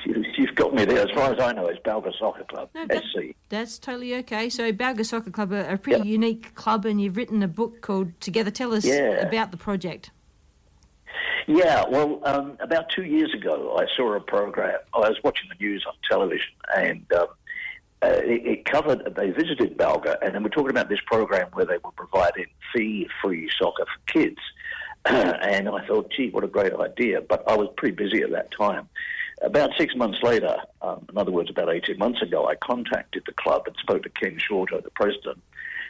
you, 0.04 0.24
you've 0.36 0.54
got 0.54 0.74
me 0.74 0.84
there. 0.84 1.00
As 1.06 1.10
far 1.14 1.32
as 1.32 1.38
I 1.40 1.52
know, 1.52 1.66
it's 1.68 1.80
Balga 1.80 2.12
Soccer 2.18 2.44
Club, 2.44 2.70
No, 2.74 2.86
that- 2.86 3.02
SC. 3.04 3.34
That's 3.48 3.78
totally 3.78 4.14
okay. 4.16 4.50
So 4.50 4.72
Balga 4.72 5.04
Soccer 5.06 5.30
Club 5.30 5.52
are 5.52 5.60
a 5.60 5.78
pretty 5.78 6.08
unique 6.08 6.54
club, 6.54 6.84
and 6.84 7.00
you've 7.00 7.16
written 7.16 7.42
a 7.42 7.48
book 7.48 7.80
called 7.82 8.18
Together. 8.20 8.50
Tell 8.50 8.72
us 8.74 8.84
Yeah. 8.84 9.20
about 9.26 9.50
the 9.52 9.56
project. 9.56 10.10
Yeah, 11.46 11.84
well, 11.88 12.20
um, 12.24 12.56
about 12.60 12.88
two 12.88 13.04
years 13.04 13.32
ago, 13.34 13.76
I 13.78 13.86
saw 13.94 14.14
a 14.14 14.20
program. 14.20 14.78
I 14.94 15.00
was 15.00 15.18
watching 15.22 15.48
the 15.50 15.62
news 15.62 15.84
on 15.86 15.92
television, 16.10 16.52
and 16.74 17.04
um, 17.12 17.26
uh, 18.04 18.20
it, 18.22 18.46
it 18.46 18.64
covered. 18.64 19.14
They 19.16 19.30
visited 19.30 19.78
Balga, 19.78 20.16
and 20.22 20.34
then 20.34 20.42
we're 20.42 20.50
talking 20.50 20.70
about 20.70 20.88
this 20.88 21.00
program 21.06 21.48
where 21.52 21.64
they 21.64 21.78
were 21.78 21.92
providing 21.92 22.46
fee-free 22.74 23.50
soccer 23.58 23.84
for 23.84 24.12
kids. 24.12 24.38
and 25.04 25.68
I 25.68 25.86
thought, 25.86 26.12
gee, 26.16 26.30
what 26.30 26.44
a 26.44 26.48
great 26.48 26.74
idea! 26.74 27.20
But 27.20 27.44
I 27.48 27.56
was 27.56 27.68
pretty 27.76 27.94
busy 27.94 28.22
at 28.22 28.30
that 28.32 28.50
time. 28.50 28.88
About 29.42 29.70
six 29.76 29.94
months 29.96 30.18
later, 30.22 30.56
um, 30.80 31.06
in 31.10 31.18
other 31.18 31.32
words, 31.32 31.50
about 31.50 31.68
18 31.68 31.98
months 31.98 32.22
ago, 32.22 32.46
I 32.46 32.54
contacted 32.56 33.24
the 33.26 33.32
club 33.32 33.62
and 33.66 33.76
spoke 33.76 34.02
to 34.04 34.08
Ken 34.08 34.38
Shorter, 34.38 34.80
the 34.80 34.90
president. 34.90 35.42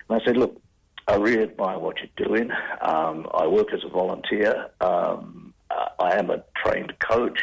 And 0.08 0.20
I 0.20 0.24
said, 0.24 0.36
look, 0.36 0.60
I 1.06 1.16
really 1.16 1.42
admire 1.42 1.78
what 1.78 1.96
you're 1.98 2.28
doing. 2.28 2.50
Um, 2.80 3.28
I 3.34 3.46
work 3.46 3.72
as 3.72 3.84
a 3.84 3.88
volunteer. 3.88 4.70
Um, 4.80 5.52
I 5.98 6.16
am 6.16 6.30
a 6.30 6.42
trained 6.56 6.98
coach. 6.98 7.40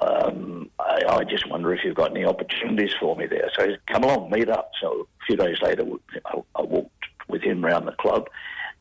Um, 0.00 0.70
I, 0.78 1.02
I 1.08 1.24
just 1.24 1.48
wonder 1.48 1.74
if 1.74 1.84
you've 1.84 1.94
got 1.94 2.10
any 2.10 2.24
opportunities 2.24 2.94
for 2.98 3.14
me 3.16 3.26
there. 3.26 3.50
So 3.56 3.68
come 3.86 4.04
along, 4.04 4.30
meet 4.30 4.48
up. 4.48 4.72
So 4.80 5.06
a 5.20 5.24
few 5.26 5.36
days 5.36 5.56
later, 5.62 5.84
I, 6.26 6.40
I 6.56 6.62
walked 6.62 6.90
with 7.28 7.42
him 7.42 7.64
around 7.64 7.86
the 7.86 7.92
club. 7.92 8.28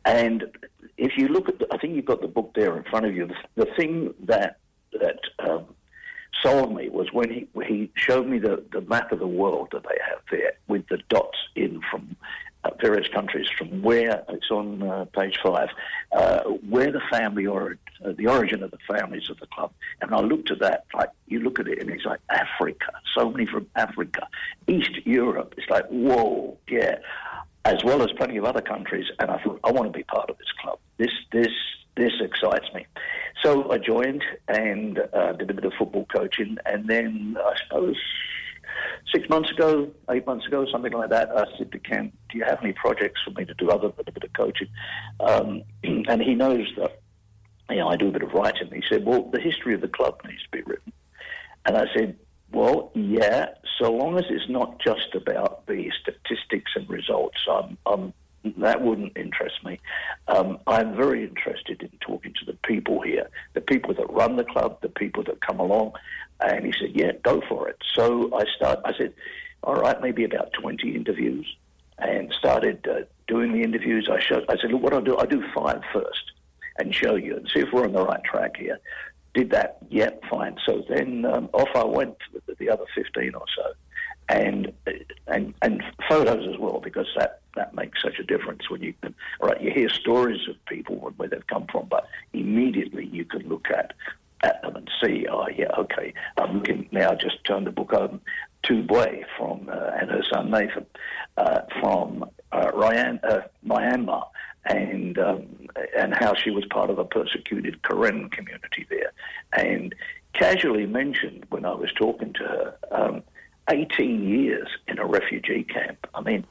And 0.05 0.45
if 0.97 1.17
you 1.17 1.27
look 1.27 1.49
at, 1.49 1.59
the, 1.59 1.67
I 1.71 1.77
think 1.77 1.95
you've 1.95 2.05
got 2.05 2.21
the 2.21 2.27
book 2.27 2.53
there 2.55 2.77
in 2.77 2.83
front 2.83 3.05
of 3.05 3.15
you. 3.15 3.27
The, 3.27 3.65
the 3.65 3.71
thing 3.75 4.13
that 4.23 4.57
that 4.99 5.19
um, 5.39 5.65
sold 6.41 6.75
me 6.75 6.89
was 6.89 7.11
when 7.11 7.29
he 7.29 7.47
he 7.65 7.91
showed 7.95 8.27
me 8.27 8.39
the, 8.39 8.63
the 8.71 8.81
map 8.81 9.11
of 9.11 9.19
the 9.19 9.27
world 9.27 9.69
that 9.71 9.83
they 9.83 9.97
have 10.09 10.19
there 10.31 10.53
with 10.67 10.87
the 10.89 10.99
dots 11.09 11.37
in 11.55 11.81
from 11.89 12.15
various 12.79 13.07
countries 13.07 13.47
from 13.57 13.81
where 13.81 14.23
it's 14.29 14.49
on 14.51 14.83
uh, 14.83 15.05
page 15.05 15.37
five, 15.43 15.69
uh, 16.11 16.41
where 16.69 16.91
the 16.91 17.01
family 17.09 17.45
or 17.45 17.77
uh, 18.05 18.11
the 18.17 18.27
origin 18.27 18.63
of 18.63 18.71
the 18.71 18.77
families 18.87 19.29
of 19.29 19.39
the 19.39 19.47
club. 19.47 19.71
And 20.01 20.13
I 20.13 20.19
looked 20.19 20.51
at 20.51 20.59
that 20.59 20.85
like 20.93 21.09
you 21.27 21.39
look 21.39 21.59
at 21.59 21.67
it 21.67 21.79
and 21.79 21.89
it's 21.89 22.05
like 22.05 22.19
Africa, 22.29 22.91
so 23.15 23.29
many 23.29 23.45
from 23.45 23.67
Africa, 23.75 24.27
East 24.67 25.05
Europe. 25.05 25.55
It's 25.57 25.69
like 25.69 25.87
whoa, 25.87 26.57
yeah, 26.69 26.97
as 27.65 27.83
well 27.83 28.01
as 28.01 28.11
plenty 28.13 28.37
of 28.37 28.45
other 28.45 28.61
countries. 28.61 29.05
And 29.19 29.31
I 29.31 29.41
thought 29.41 29.59
I 29.63 29.71
want 29.71 29.91
to 29.91 29.97
be 29.97 30.03
part 30.03 30.29
of 30.29 30.37
this 30.37 30.51
club. 30.61 30.79
This 30.97 31.11
this 31.31 31.53
this 31.95 32.13
excites 32.21 32.67
me. 32.73 32.85
So 33.43 33.71
I 33.71 33.77
joined 33.77 34.23
and 34.47 34.99
uh, 35.13 35.33
did 35.33 35.49
a 35.49 35.53
bit 35.53 35.65
of 35.65 35.73
football 35.77 36.05
coaching, 36.15 36.57
and 36.65 36.87
then 36.87 37.37
I 37.39 37.53
suppose 37.63 37.97
six 39.13 39.27
months 39.29 39.51
ago, 39.51 39.89
eight 40.09 40.25
months 40.25 40.45
ago, 40.45 40.65
something 40.71 40.93
like 40.93 41.09
that, 41.09 41.29
I 41.29 41.45
said 41.57 41.71
to 41.71 41.79
Ken, 41.79 42.11
"Do 42.29 42.37
you 42.37 42.43
have 42.45 42.59
any 42.63 42.73
projects 42.73 43.21
for 43.23 43.31
me 43.31 43.45
to 43.45 43.53
do 43.53 43.69
other 43.69 43.89
than 43.89 44.05
a 44.07 44.11
bit 44.11 44.23
of 44.23 44.33
coaching?" 44.33 44.67
Um, 45.19 45.63
and 45.83 46.21
he 46.21 46.35
knows 46.35 46.67
that 46.77 47.01
you 47.69 47.77
know 47.77 47.89
I 47.89 47.95
do 47.95 48.09
a 48.09 48.11
bit 48.11 48.23
of 48.23 48.33
writing. 48.33 48.69
He 48.73 48.83
said, 48.89 49.05
"Well, 49.05 49.23
the 49.23 49.39
history 49.39 49.73
of 49.73 49.81
the 49.81 49.87
club 49.87 50.21
needs 50.27 50.43
to 50.43 50.49
be 50.51 50.61
written," 50.63 50.93
and 51.65 51.77
I 51.77 51.85
said. 51.95 52.17
Well, 52.53 52.91
yeah, 52.95 53.45
so 53.79 53.93
long 53.93 54.19
as 54.19 54.25
it's 54.29 54.49
not 54.49 54.77
just 54.81 55.15
about 55.15 55.65
the 55.67 55.89
statistics 56.01 56.71
and 56.75 56.89
results, 56.89 57.37
I'm, 57.49 57.77
I'm 57.85 58.13
that 58.57 58.81
wouldn't 58.81 59.15
interest 59.15 59.63
me. 59.63 59.79
Um, 60.27 60.59
I'm 60.65 60.95
very 60.95 61.23
interested 61.23 61.81
in 61.81 61.91
talking 61.99 62.33
to 62.39 62.45
the 62.45 62.57
people 62.65 63.01
here, 63.01 63.29
the 63.53 63.61
people 63.61 63.93
that 63.93 64.11
run 64.11 64.35
the 64.35 64.43
club, 64.43 64.81
the 64.81 64.89
people 64.89 65.23
that 65.23 65.41
come 65.41 65.59
along. 65.59 65.93
And 66.41 66.65
he 66.65 66.73
said, 66.79 66.91
"Yeah, 66.93 67.11
go 67.23 67.41
for 67.47 67.69
it." 67.69 67.77
So 67.95 68.35
I 68.35 68.45
start. 68.55 68.79
I 68.85 68.93
said, 68.97 69.13
"All 69.63 69.75
right, 69.75 70.01
maybe 70.01 70.23
about 70.23 70.53
20 70.53 70.95
interviews," 70.95 71.47
and 71.97 72.33
started 72.33 72.87
uh, 72.87 73.01
doing 73.27 73.53
the 73.53 73.61
interviews. 73.61 74.09
I 74.11 74.19
showed. 74.19 74.45
I 74.49 74.57
said, 74.57 74.71
"Look, 74.71 74.81
what 74.81 74.93
I'll 74.93 75.01
do, 75.01 75.15
I'll 75.17 75.27
do 75.27 75.43
five 75.53 75.81
first, 75.93 76.31
and 76.77 76.93
show 76.93 77.15
you, 77.15 77.37
and 77.37 77.49
see 77.53 77.59
if 77.59 77.69
we're 77.71 77.85
on 77.85 77.93
the 77.93 78.03
right 78.03 78.23
track 78.23 78.57
here." 78.57 78.79
Did 79.33 79.51
that? 79.51 79.77
Yep, 79.89 80.23
fine. 80.29 80.57
So 80.65 80.83
then 80.89 81.23
um, 81.25 81.49
off 81.53 81.69
I 81.73 81.85
went 81.85 82.17
with 82.33 82.45
the, 82.47 82.55
the 82.55 82.69
other 82.69 82.83
15 82.95 83.33
or 83.33 83.45
so 83.55 83.73
and 84.29 84.71
and 85.27 85.53
and 85.61 85.83
photos 86.07 86.47
as 86.47 86.57
well 86.59 86.79
because 86.79 87.07
that 87.17 87.41
that 87.55 87.73
makes 87.75 88.01
such 88.01 88.17
a 88.19 88.23
difference 88.23 88.69
when 88.69 88.81
you 88.81 88.93
can 89.01 89.13
right 89.41 89.61
you 89.61 89.71
hear 89.71 89.89
stories 89.89 90.47
of 90.47 90.55
people 90.65 90.95
where- 90.97 91.11
where 91.13 91.27
they've 91.27 91.47
come 91.47 91.65
from 91.71 91.85
but 91.89 92.07
immediately 92.33 93.05
you 93.05 93.25
can 93.25 93.47
look 93.49 93.67
at 93.69 93.93
at 94.43 94.61
them 94.61 94.75
and 94.75 94.89
see 95.03 95.25
oh 95.29 95.47
yeah 95.55 95.71
okay 95.77 96.13
I'm 96.37 96.57
looking 96.57 96.87
now 96.91 97.13
just 97.13 97.43
turn 97.43 97.65
the 97.65 97.71
book 97.71 97.93
over 97.93 98.19
to 98.63 98.83
Bue 98.83 99.23
from 99.37 99.69
uh, 99.69 99.91
and 99.99 100.09
her 100.09 100.23
son 100.31 100.51
Nathan 100.51 100.85
uh, 101.37 101.61
from 101.79 102.29
uh, 102.51 102.71
Ryan, 102.73 103.19
uh, 103.23 103.41
Myanmar 103.65 104.25
and 104.65 105.17
um, 105.17 105.45
and 105.97 106.13
how 106.13 106.33
she 106.35 106.51
was 106.51 106.65
part 106.65 106.89
of 106.89 106.99
a 106.99 107.05
persecuted 107.05 107.81
Karen 107.83 108.29
community 108.29 108.85
there 108.89 109.11
and 109.53 109.95
casually 110.33 110.85
mentioned 110.85 111.45
when 111.49 111.65
I 111.65 111.73
was 111.73 111.91
talking 111.93 112.33
to 112.33 112.43
her 112.43 112.75
um, 112.91 113.23
18 113.69 114.27
years 114.27 114.67
in 114.87 114.99
a 114.99 115.05
refugee 115.05 115.63
camp. 115.63 116.07
I 116.13 116.21
mean, 116.21 116.45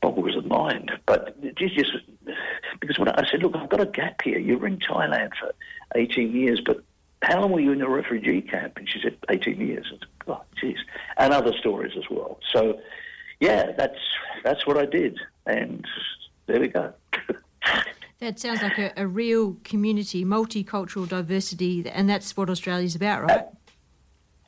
boggles 0.00 0.34
the 0.34 0.42
mind. 0.42 0.92
But 1.06 1.36
it's 1.42 1.74
just 1.74 1.92
because 2.80 2.98
when 2.98 3.08
I 3.08 3.28
said, 3.30 3.42
look, 3.42 3.56
I've 3.56 3.68
got 3.68 3.80
a 3.80 3.86
gap 3.86 4.22
here. 4.22 4.38
You 4.38 4.58
were 4.58 4.66
in 4.66 4.78
Thailand 4.78 5.30
for 5.38 5.52
18 5.94 6.34
years, 6.34 6.60
but 6.64 6.82
how 7.38 7.42
long 7.42 7.52
were 7.52 7.60
you 7.60 7.70
in 7.70 7.80
a 7.80 7.88
refugee 7.88 8.40
camp? 8.42 8.78
And 8.78 8.88
she 8.88 9.00
said, 9.00 9.16
18 9.28 9.60
years. 9.60 9.86
I 9.86 9.90
said, 9.90 10.08
oh, 10.26 10.42
jeez. 10.60 10.78
And 11.18 11.32
other 11.32 11.52
stories 11.60 11.92
as 11.96 12.02
well. 12.10 12.40
So, 12.52 12.80
yeah, 13.38 13.70
that's 13.78 14.00
that's 14.42 14.66
what 14.66 14.76
I 14.76 14.86
did. 14.86 15.16
And 15.46 15.86
there 16.46 16.60
we 16.60 16.68
go. 16.68 16.92
That 18.20 18.40
sounds 18.40 18.62
like 18.62 18.78
a, 18.78 18.92
a 18.96 19.06
real 19.06 19.58
community, 19.62 20.24
multicultural 20.24 21.08
diversity, 21.08 21.88
and 21.88 22.10
that's 22.10 22.36
what 22.36 22.50
Australia's 22.50 22.96
about, 22.96 23.22
right? 23.22 23.44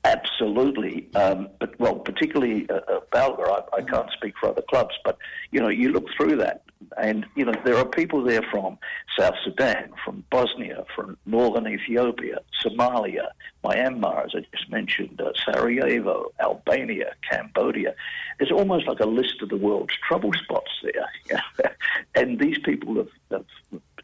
Absolutely, 0.03 1.09
um, 1.15 1.49
but 1.61 1.79
well, 1.79 1.95
particularly 1.95 2.69
uh, 2.69 2.81
uh, 2.89 2.99
Balga. 3.13 3.63
I, 3.73 3.77
I 3.77 3.83
can't 3.83 4.11
speak 4.11 4.35
for 4.41 4.49
other 4.49 4.63
clubs, 4.69 4.97
but 5.05 5.19
you 5.53 5.61
know, 5.61 5.69
you 5.69 5.93
look 5.93 6.07
through 6.17 6.39
that, 6.39 6.65
and 6.97 7.27
you 7.37 7.45
know, 7.45 7.55
there 7.65 7.77
are 7.77 7.85
people 7.85 8.23
there 8.23 8.43
from 8.51 8.79
South 9.19 9.35
Sudan, 9.45 9.91
from 10.05 10.25
Bosnia, 10.31 10.85
from 10.95 11.17
northern 11.27 11.67
Ethiopia, 11.67 12.41
Somalia, 12.65 13.29
Myanmar, 13.65 14.25
as 14.25 14.33
I 14.35 14.41
just 14.57 14.71
mentioned, 14.71 15.21
uh, 15.21 15.33
Sarajevo, 15.45 16.33
Albania, 16.41 17.15
Cambodia. 17.31 17.95
It's 18.39 18.51
almost 18.51 18.87
like 18.87 19.01
a 19.01 19.07
list 19.07 19.43
of 19.43 19.49
the 19.49 19.57
world's 19.57 19.95
trouble 20.07 20.33
spots 20.43 20.71
there, 20.83 21.73
and 22.15 22.39
these 22.39 22.59
people 22.65 22.97
have, 22.97 23.09
have 23.31 23.45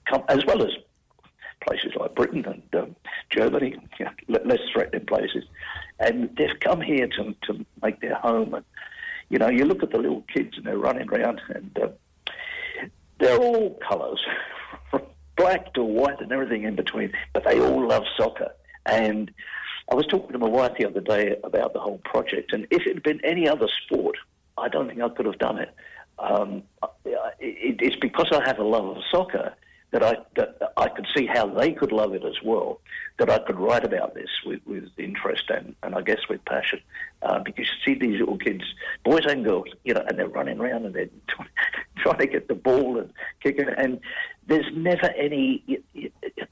come 0.07 0.25
as 0.29 0.45
well 0.47 0.63
as 0.63 0.73
places 1.67 1.93
like 1.99 2.15
Britain 2.15 2.45
and 2.47 2.83
um, 2.83 2.97
Germany, 3.31 3.77
you 3.99 4.05
know, 4.05 4.39
less 4.45 4.61
threatening 4.73 5.07
places, 5.07 5.45
and 5.99 6.31
they've 6.37 6.61
come 6.61 6.81
here 6.81 7.09
to 7.09 7.35
to 7.43 7.65
make 7.83 8.01
their 8.01 8.15
home. 8.15 8.55
And 8.55 8.65
you 9.29 9.39
know, 9.39 9.49
you 9.49 9.65
look 9.65 9.83
at 9.83 9.91
the 9.91 9.99
little 9.99 10.25
kids 10.33 10.57
and 10.57 10.67
they're 10.67 10.79
running 10.79 11.09
around, 11.09 11.41
and 11.49 11.79
uh, 11.83 11.89
they're 13.19 13.39
all 13.39 13.79
colours, 13.89 14.25
from 14.91 15.03
black 15.37 15.75
to 15.75 15.83
white 15.83 16.21
and 16.21 16.33
everything 16.33 16.65
in 16.65 16.77
between, 16.77 17.13
but 17.33 17.45
they 17.45 17.61
all 17.61 17.87
love 17.87 18.05
soccer. 18.17 18.53
And 18.87 19.31
I 19.91 19.95
was 19.95 20.07
talking 20.07 20.33
to 20.33 20.39
my 20.39 20.49
wife 20.49 20.73
the 20.79 20.87
other 20.87 21.01
day 21.01 21.37
about 21.45 21.73
the 21.73 21.81
whole 21.81 21.99
project, 21.99 22.53
and 22.53 22.67
if 22.71 22.87
it 22.87 22.95
had 22.95 23.03
been 23.03 23.21
any 23.25 23.49
other 23.49 23.69
sport, 23.85 24.17
I 24.59 24.69
don't 24.69 24.89
think 24.89 25.01
I 25.01 25.09
could 25.11 25.27
have 25.27 25.39
done 25.39 25.59
it. 25.59 25.75
Um, 26.19 26.63
it 27.05 27.77
it's 27.81 27.97
because 27.97 28.29
I 28.33 28.43
have 28.47 28.59
a 28.59 28.65
love 28.65 28.97
of 28.97 29.03
soccer 29.11 29.55
that 29.97 30.05
I 30.05 30.17
that 30.35 30.73
I 30.77 30.89
could 30.91 31.07
see 31.17 31.25
how 31.25 31.47
they 31.47 31.73
could 31.73 31.91
love 31.91 32.13
it 32.13 32.23
as 32.23 32.35
well. 32.45 32.81
That 33.19 33.31
I 33.31 33.39
could 33.39 33.59
write 33.59 33.83
about 33.83 34.15
this 34.15 34.29
with, 34.45 34.61
with 34.67 34.91
interest 34.99 35.45
and, 35.49 35.75
and 35.83 35.95
I 35.95 36.03
guess 36.03 36.19
with 36.29 36.45
passion, 36.45 36.83
uh, 37.23 37.39
because 37.39 37.67
you 37.67 37.95
see 37.95 37.99
these 37.99 38.21
little 38.21 38.37
kids, 38.37 38.63
boys 39.05 39.25
and 39.25 39.43
girls, 39.43 39.69
you 39.85 39.95
know, 39.95 40.05
and 40.07 40.19
they're 40.19 40.29
running 40.29 40.61
around 40.61 40.85
and 40.85 40.95
they're 40.95 41.09
trying, 41.29 41.49
trying 41.97 42.19
to 42.19 42.27
get 42.27 42.47
the 42.47 42.55
ball 42.55 42.99
and 42.99 43.11
kicking, 43.43 43.71
and 43.79 44.01
there's 44.47 44.71
never 44.75 45.07
any. 45.17 45.63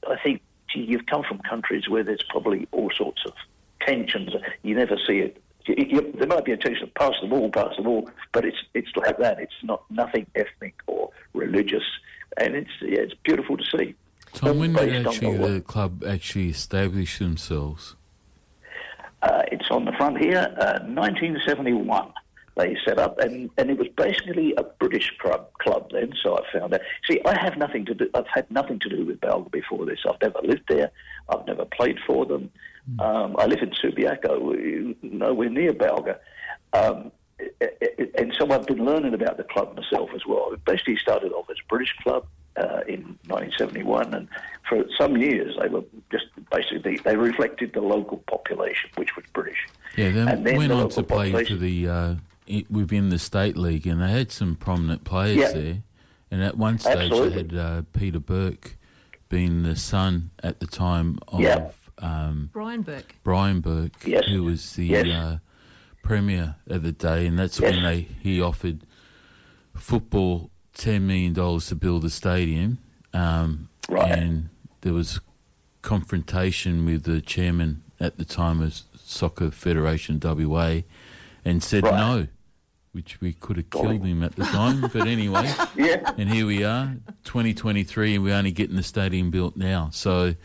I 0.09 0.15
think 0.23 0.41
gee, 0.73 0.81
you've 0.81 1.05
come 1.05 1.21
from 1.21 1.37
countries 1.39 1.87
where 1.87 2.03
there's 2.03 2.25
probably 2.29 2.67
all 2.71 2.89
sorts 2.97 3.21
of 3.27 3.33
tensions. 3.81 4.33
You 4.63 4.73
never 4.73 4.97
see 5.05 5.19
it 5.19 5.39
there 5.67 6.27
might 6.27 6.45
be 6.45 6.51
a 6.51 6.57
teacher 6.57 6.85
pass 6.95 7.13
the 7.21 7.27
ball, 7.27 7.49
pass 7.49 7.75
the 7.75 7.83
ball, 7.83 8.09
but 8.31 8.45
it's 8.45 8.57
it's 8.73 8.95
like 8.95 9.17
that. 9.17 9.39
It's 9.39 9.53
not 9.63 9.83
nothing 9.89 10.27
ethnic 10.35 10.75
or 10.87 11.09
religious, 11.33 11.83
and 12.37 12.55
it's 12.55 12.69
yeah, 12.81 12.99
it's 12.99 13.13
beautiful 13.23 13.57
to 13.57 13.63
see. 13.77 13.95
Tom, 14.33 14.59
when 14.59 14.73
did 14.73 15.07
actually 15.07 15.37
the- 15.37 15.61
club 15.61 16.03
actually 16.03 16.49
establish 16.49 17.19
themselves? 17.19 17.95
Uh, 19.21 19.43
it's 19.51 19.71
on 19.71 19.85
the 19.85 19.91
front 19.93 20.17
here, 20.19 20.53
uh, 20.59 20.79
1971. 20.85 22.13
They 22.57 22.77
set 22.85 22.99
up, 22.99 23.19
and, 23.19 23.49
and 23.57 23.69
it 23.69 23.77
was 23.77 23.87
basically 23.97 24.53
a 24.55 24.63
British 24.63 25.11
club, 25.19 25.51
club 25.61 25.89
then. 25.91 26.13
So 26.21 26.37
I 26.37 26.57
found 26.57 26.73
out. 26.73 26.81
See, 27.09 27.19
I 27.25 27.37
have 27.37 27.57
nothing 27.57 27.85
to 27.85 27.93
do. 27.93 28.09
I've 28.13 28.27
had 28.33 28.49
nothing 28.51 28.79
to 28.79 28.89
do 28.89 29.03
with 29.03 29.19
Balga 29.19 29.51
before 29.51 29.85
this. 29.85 29.99
I've 30.07 30.21
never 30.21 30.39
lived 30.43 30.65
there. 30.69 30.91
I've 31.27 31.45
never 31.47 31.65
played 31.65 31.97
for 32.05 32.25
them. 32.25 32.51
Um, 32.99 33.35
I 33.39 33.45
live 33.47 33.59
in 33.61 33.71
Subiaco, 33.71 34.95
nowhere 35.01 35.49
near 35.49 35.73
Balga. 35.73 36.17
Um, 36.71 37.11
and 38.17 38.33
so 38.37 38.49
I've 38.51 38.65
been 38.65 38.83
learning 38.85 39.13
about 39.13 39.37
the 39.37 39.43
club 39.43 39.75
myself 39.75 40.09
as 40.15 40.25
well. 40.25 40.51
It 40.53 40.63
basically 40.65 40.97
started 40.97 41.31
off 41.33 41.49
as 41.49 41.57
a 41.63 41.67
British 41.67 41.93
club 42.03 42.25
uh, 42.57 42.81
in 42.87 43.17
1971, 43.27 44.13
and 44.13 44.27
for 44.67 44.85
some 44.97 45.17
years 45.17 45.55
they 45.61 45.67
were 45.67 45.83
just 46.11 46.25
basically 46.51 46.97
they 47.03 47.15
reflected 47.15 47.73
the 47.73 47.81
local 47.81 48.17
population, 48.27 48.89
which 48.95 49.15
was 49.15 49.25
British. 49.33 49.67
Yeah, 49.97 50.11
they 50.11 50.19
And 50.21 50.45
then 50.45 50.57
went 50.57 50.69
the 50.69 50.75
on 50.75 50.89
to 50.89 51.03
play 51.03 51.31
for 51.45 51.55
the 51.55 51.87
uh, 51.87 52.15
within 52.69 53.09
the 53.09 53.19
state 53.19 53.57
league, 53.57 53.87
and 53.87 54.01
they 54.01 54.11
had 54.11 54.31
some 54.31 54.55
prominent 54.55 55.03
players 55.03 55.37
Yeah. 55.37 55.51
there. 55.51 55.77
And 56.31 56.43
at 56.43 56.57
one 56.57 56.79
stage, 56.79 56.97
Absolutely. 57.11 57.43
they 57.43 57.55
had 57.55 57.65
uh, 57.65 57.81
Peter 57.93 58.19
Burke, 58.19 58.77
being 59.29 59.63
the 59.63 59.75
son 59.75 60.31
at 60.43 60.59
the 60.59 60.67
time 60.67 61.19
of 61.27 61.39
Yeah. 61.39 61.69
um, 61.99 62.49
Brian 62.51 62.81
Burke. 62.81 63.15
Brian 63.23 63.61
Burke, 63.61 63.93
Yes. 64.05 64.25
who 64.25 64.43
was 64.43 64.73
the 64.75 64.85
Yes. 64.85 65.39
Premier 66.05 66.55
at 66.69 66.83
the 66.83 66.91
day, 66.91 67.25
and 67.27 67.37
that's 67.37 67.59
when 67.59 67.83
they 67.83 68.07
he 68.21 68.39
offered 68.41 68.81
football 69.75 70.51
ten 70.73 71.05
million 71.07 71.33
dollars 71.33 71.67
to 71.67 71.75
build 71.75 72.05
a 72.05 72.09
stadium, 72.09 72.77
um, 73.13 73.67
and 73.89 74.49
there 74.81 74.93
was 74.93 75.19
confrontation 75.81 76.85
with 76.85 77.03
the 77.03 77.21
chairman 77.21 77.83
at 77.99 78.17
the 78.17 78.25
time 78.25 78.61
of 78.61 78.79
Soccer 79.03 79.51
Federation 79.51 80.19
WA, 80.21 80.81
and 81.43 81.61
said 81.61 81.83
Right. 81.83 81.97
no. 81.97 82.27
Which 82.91 83.19
we 83.19 83.33
could 83.33 83.57
have 83.57 83.69
killed 83.69 84.05
him 84.05 84.23
at 84.23 84.37
the 84.37 84.45
time, 84.45 84.79
but 84.93 85.05
anyway. 85.15 85.51
Yeah. 85.75 86.13
And 86.17 86.31
here 86.31 86.45
we 86.45 86.63
are, 86.63 86.95
2023, 87.25 88.15
and 88.15 88.23
we're 88.23 88.33
only 88.33 88.53
getting 88.53 88.77
the 88.77 88.83
stadium 88.83 89.31
built 89.31 89.57
now. 89.57 89.89
So, 89.91 90.35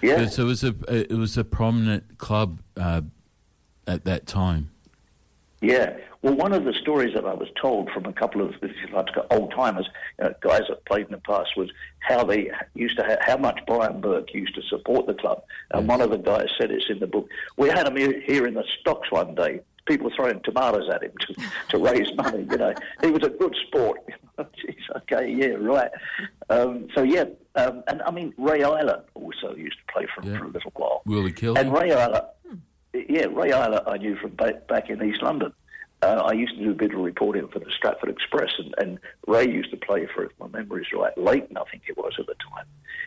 Yeah. 0.00 0.24
so 0.26 0.44
it 0.44 0.46
was 0.46 0.64
a 0.64 0.74
it 0.88 1.10
was 1.18 1.36
a 1.36 1.44
prominent 1.44 2.16
club 2.16 2.60
uh, 2.78 3.02
at 3.86 4.04
that 4.06 4.26
time. 4.26 4.70
Yeah. 5.60 5.96
Well, 6.22 6.34
one 6.34 6.52
of 6.52 6.64
the 6.64 6.72
stories 6.72 7.14
that 7.14 7.24
I 7.24 7.34
was 7.34 7.48
told 7.60 7.90
from 7.90 8.06
a 8.06 8.12
couple 8.12 8.42
of, 8.42 8.54
if 8.62 8.70
you 8.70 8.94
like 8.94 9.08
old 9.30 9.52
timers, 9.52 9.88
you 10.18 10.24
know, 10.24 10.34
guys 10.40 10.62
that 10.68 10.84
played 10.84 11.06
in 11.06 11.12
the 11.12 11.18
past, 11.18 11.56
was 11.56 11.70
how 12.00 12.24
they 12.24 12.50
used 12.74 12.96
to, 12.98 13.04
ha- 13.04 13.18
how 13.20 13.36
much 13.36 13.60
Brian 13.66 14.00
Burke 14.00 14.32
used 14.34 14.54
to 14.54 14.62
support 14.62 15.06
the 15.06 15.14
club. 15.14 15.42
And 15.72 15.88
one 15.88 16.00
of 16.00 16.10
the 16.10 16.16
guys 16.16 16.48
said 16.58 16.70
it's 16.70 16.88
in 16.88 17.00
the 17.00 17.06
book. 17.06 17.28
We 17.56 17.68
had 17.68 17.86
him 17.86 17.96
here, 17.96 18.46
in 18.46 18.54
the 18.54 18.64
stocks 18.80 19.10
one 19.10 19.34
day. 19.34 19.60
People 19.86 20.10
throwing 20.14 20.40
tomatoes 20.40 20.88
at 20.92 21.02
him 21.02 21.12
to, 21.20 21.34
to 21.70 21.78
raise 21.78 22.14
money. 22.14 22.46
You 22.50 22.58
know, 22.58 22.74
he 23.00 23.10
was 23.10 23.22
a 23.24 23.30
good 23.30 23.56
sport. 23.66 24.00
Jeez, 24.38 24.76
okay, 24.96 25.32
yeah, 25.32 25.56
right. 25.58 25.90
Um, 26.50 26.88
so 26.94 27.02
yeah, 27.02 27.24
um, 27.54 27.82
and 27.88 28.02
I 28.02 28.10
mean 28.10 28.34
Ray 28.36 28.62
Island 28.62 29.02
also 29.14 29.54
used 29.54 29.78
to 29.78 29.92
play 29.92 30.06
for 30.14 30.20
him 30.20 30.38
for 30.38 30.44
a 30.44 30.48
little 30.48 30.72
while. 30.76 31.02
Willie 31.06 31.32
Kelly. 31.32 31.58
And 31.58 31.72
Ray 31.72 31.90
Isla, 31.90 32.28
yeah, 32.92 33.26
Ray 33.32 33.50
Isla 33.50 33.84
I 33.86 33.96
knew 33.98 34.16
from 34.16 34.30
back, 34.32 34.90
in 34.90 35.02
East 35.02 35.22
London. 35.22 35.52
Uh, 36.00 36.22
I 36.24 36.32
used 36.32 36.56
to 36.56 36.62
do 36.62 36.70
a 36.70 36.74
bit 36.74 36.92
of 36.94 37.00
reporting 37.00 37.48
for 37.48 37.58
the 37.58 37.70
Stratford 37.76 38.08
Express, 38.10 38.52
and, 38.58 38.74
and 38.78 38.98
Ray 39.26 39.48
used 39.48 39.70
to 39.70 39.76
play 39.76 40.06
for, 40.14 40.24
if 40.24 40.32
my 40.38 40.46
memory's 40.46 40.86
right, 40.94 41.16
Leyton, 41.18 41.56
I 41.56 41.64
think 41.70 41.84
it 41.88 41.96
was 41.96 42.14
at 42.20 42.26
the 42.26 42.34
time. 42.34 42.66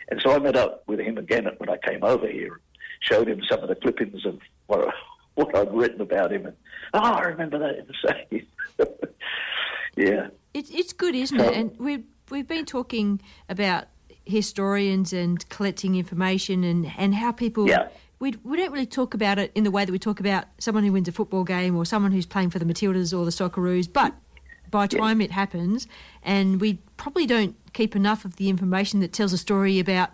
And 0.09 0.21
so 0.21 0.31
I 0.31 0.39
met 0.39 0.57
up 0.57 0.83
with 0.87 0.99
him 0.99 1.17
again 1.17 1.47
when 1.57 1.69
I 1.69 1.77
came 1.77 2.03
over 2.03 2.27
here, 2.27 2.53
and 2.53 2.61
showed 2.99 3.29
him 3.29 3.41
some 3.49 3.61
of 3.61 3.69
the 3.69 3.75
clippings 3.75 4.25
of 4.25 4.39
what, 4.67 4.93
what 5.35 5.55
I'd 5.55 5.73
written 5.73 6.01
about 6.01 6.33
him. 6.33 6.47
And, 6.47 6.55
oh, 6.93 6.99
I 6.99 7.21
remember 7.21 7.59
that. 7.59 7.77
in 7.79 7.87
the 7.87 8.41
So, 8.77 8.97
yeah. 9.95 10.27
It's 10.53 10.69
it's 10.69 10.91
good, 10.91 11.15
isn't 11.15 11.39
So- 11.39 11.45
it? 11.45 11.57
And 11.57 11.79
we've 11.79 12.03
we've 12.29 12.47
been 12.47 12.65
talking 12.65 13.21
about 13.47 13.85
historians 14.25 15.13
and 15.13 15.47
collecting 15.49 15.95
information 15.95 16.63
and, 16.65 16.91
and 16.97 17.15
how 17.15 17.31
people. 17.31 17.67
Yeah. 17.69 17.87
We, 18.21 18.35
we 18.43 18.55
don't 18.55 18.71
really 18.71 18.85
talk 18.85 19.15
about 19.15 19.39
it 19.39 19.51
in 19.55 19.63
the 19.63 19.71
way 19.71 19.83
that 19.83 19.91
we 19.91 19.97
talk 19.97 20.19
about 20.19 20.45
someone 20.59 20.83
who 20.83 20.91
wins 20.91 21.07
a 21.07 21.11
football 21.11 21.43
game 21.43 21.75
or 21.75 21.85
someone 21.85 22.11
who's 22.11 22.27
playing 22.27 22.51
for 22.51 22.59
the 22.59 22.65
Matildas 22.65 23.17
or 23.17 23.25
the 23.25 23.31
Socceroos, 23.31 23.91
but 23.91 24.13
by 24.69 24.85
the 24.85 24.95
time 24.97 25.19
it 25.21 25.31
happens, 25.31 25.87
and 26.21 26.61
we 26.61 26.77
probably 26.97 27.25
don't 27.25 27.55
keep 27.73 27.95
enough 27.95 28.23
of 28.23 28.35
the 28.35 28.47
information 28.47 28.99
that 28.99 29.11
tells 29.11 29.33
a 29.33 29.39
story 29.39 29.79
about 29.79 30.11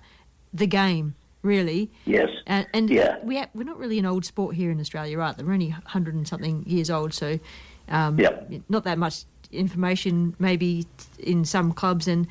the 0.53 0.65
game, 0.65 1.15
really. 1.43 1.91
Yes. 2.05 2.29
And, 2.47 2.65
and 2.73 2.89
Yeah. 2.89 3.17
we 3.23 3.37
ha- 3.39 3.49
we're 3.53 3.65
not 3.65 3.77
really 3.77 3.99
an 3.99 4.05
old 4.05 4.23
sport 4.23 4.55
here 4.55 4.71
in 4.71 4.79
Australia, 4.79 5.17
right? 5.17 5.37
We're 5.37 5.51
only 5.51 5.71
100 5.71 6.15
and 6.15 6.25
something 6.25 6.63
years 6.65 6.89
old, 6.89 7.13
so 7.13 7.39
um, 7.89 8.17
Yep. 8.17 8.51
not 8.69 8.85
that 8.85 8.97
much 8.97 9.25
information 9.51 10.33
maybe 10.39 10.87
in 11.19 11.43
some 11.43 11.73
clubs. 11.73 12.07
And 12.07 12.25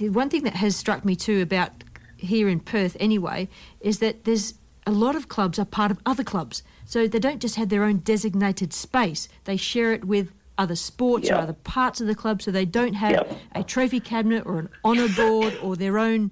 one 0.00 0.28
thing 0.28 0.44
that 0.44 0.54
has 0.56 0.76
struck 0.76 1.02
me 1.02 1.16
too 1.16 1.40
about 1.40 1.70
here 2.18 2.46
in 2.48 2.60
Perth 2.60 2.96
anyway 3.00 3.48
is 3.80 3.98
that 4.00 4.24
there's 4.24 4.54
a 4.86 4.92
lot 4.92 5.16
of 5.16 5.28
clubs 5.28 5.58
are 5.58 5.64
part 5.64 5.90
of 5.90 5.98
other 6.06 6.24
clubs. 6.24 6.62
So 6.84 7.08
they 7.08 7.18
don't 7.18 7.40
just 7.40 7.56
have 7.56 7.68
their 7.68 7.82
own 7.82 7.98
designated 7.98 8.72
space, 8.72 9.28
they 9.44 9.56
share 9.56 9.92
it 9.92 10.04
with 10.04 10.32
other 10.58 10.76
sports 10.76 11.28
or 11.30 11.34
other 11.34 11.52
parts 11.52 12.00
of 12.00 12.06
the 12.06 12.14
club. 12.14 12.40
So 12.40 12.50
they 12.50 12.64
don't 12.64 12.94
have 12.94 13.12
Yep. 13.12 13.32
a 13.56 13.62
trophy 13.62 14.00
cabinet 14.00 14.46
or 14.46 14.58
an 14.58 14.68
honour 14.84 15.08
board 15.08 15.58
or 15.62 15.76
their 15.76 15.98
own 15.98 16.30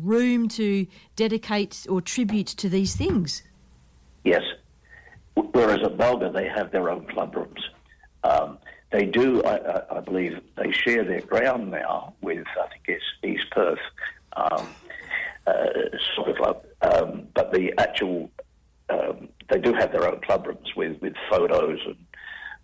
room 0.00 0.48
to 0.50 0.86
dedicate 1.16 1.84
or 1.88 2.00
tribute 2.00 2.46
to 2.46 2.68
these 2.68 2.94
things. 2.94 3.42
Yes. 4.22 4.42
Whereas 5.34 5.80
at 5.82 5.96
Balga, 5.96 6.32
they 6.32 6.46
have 6.48 6.70
their 6.70 6.88
own 6.90 7.06
club 7.06 7.34
rooms. 7.34 7.68
Um, 8.22 8.58
they 8.92 9.06
do, 9.06 9.42
I, 9.42 9.56
I, 9.56 9.96
I 9.96 10.00
believe, 10.00 10.38
they 10.56 10.70
share 10.70 11.02
their 11.02 11.20
ground 11.20 11.72
now 11.72 12.14
with, 12.20 12.46
I 12.62 12.68
think 12.68 12.84
it's 12.86 13.04
East 13.24 13.50
Perth 13.50 13.80
um, 14.36 14.68
soccer 16.16 16.34
club. 16.34 16.64
Um, 16.82 17.28
but 17.34 17.52
the 17.52 17.72
actual, 17.78 18.30
um, 18.90 19.28
they 19.50 19.58
do 19.58 19.72
have 19.74 19.92
their 19.92 20.08
own 20.08 20.20
club 20.20 20.46
rooms 20.46 20.74
with, 20.76 21.00
with 21.00 21.14
photos 21.30 21.80
and 21.86 21.96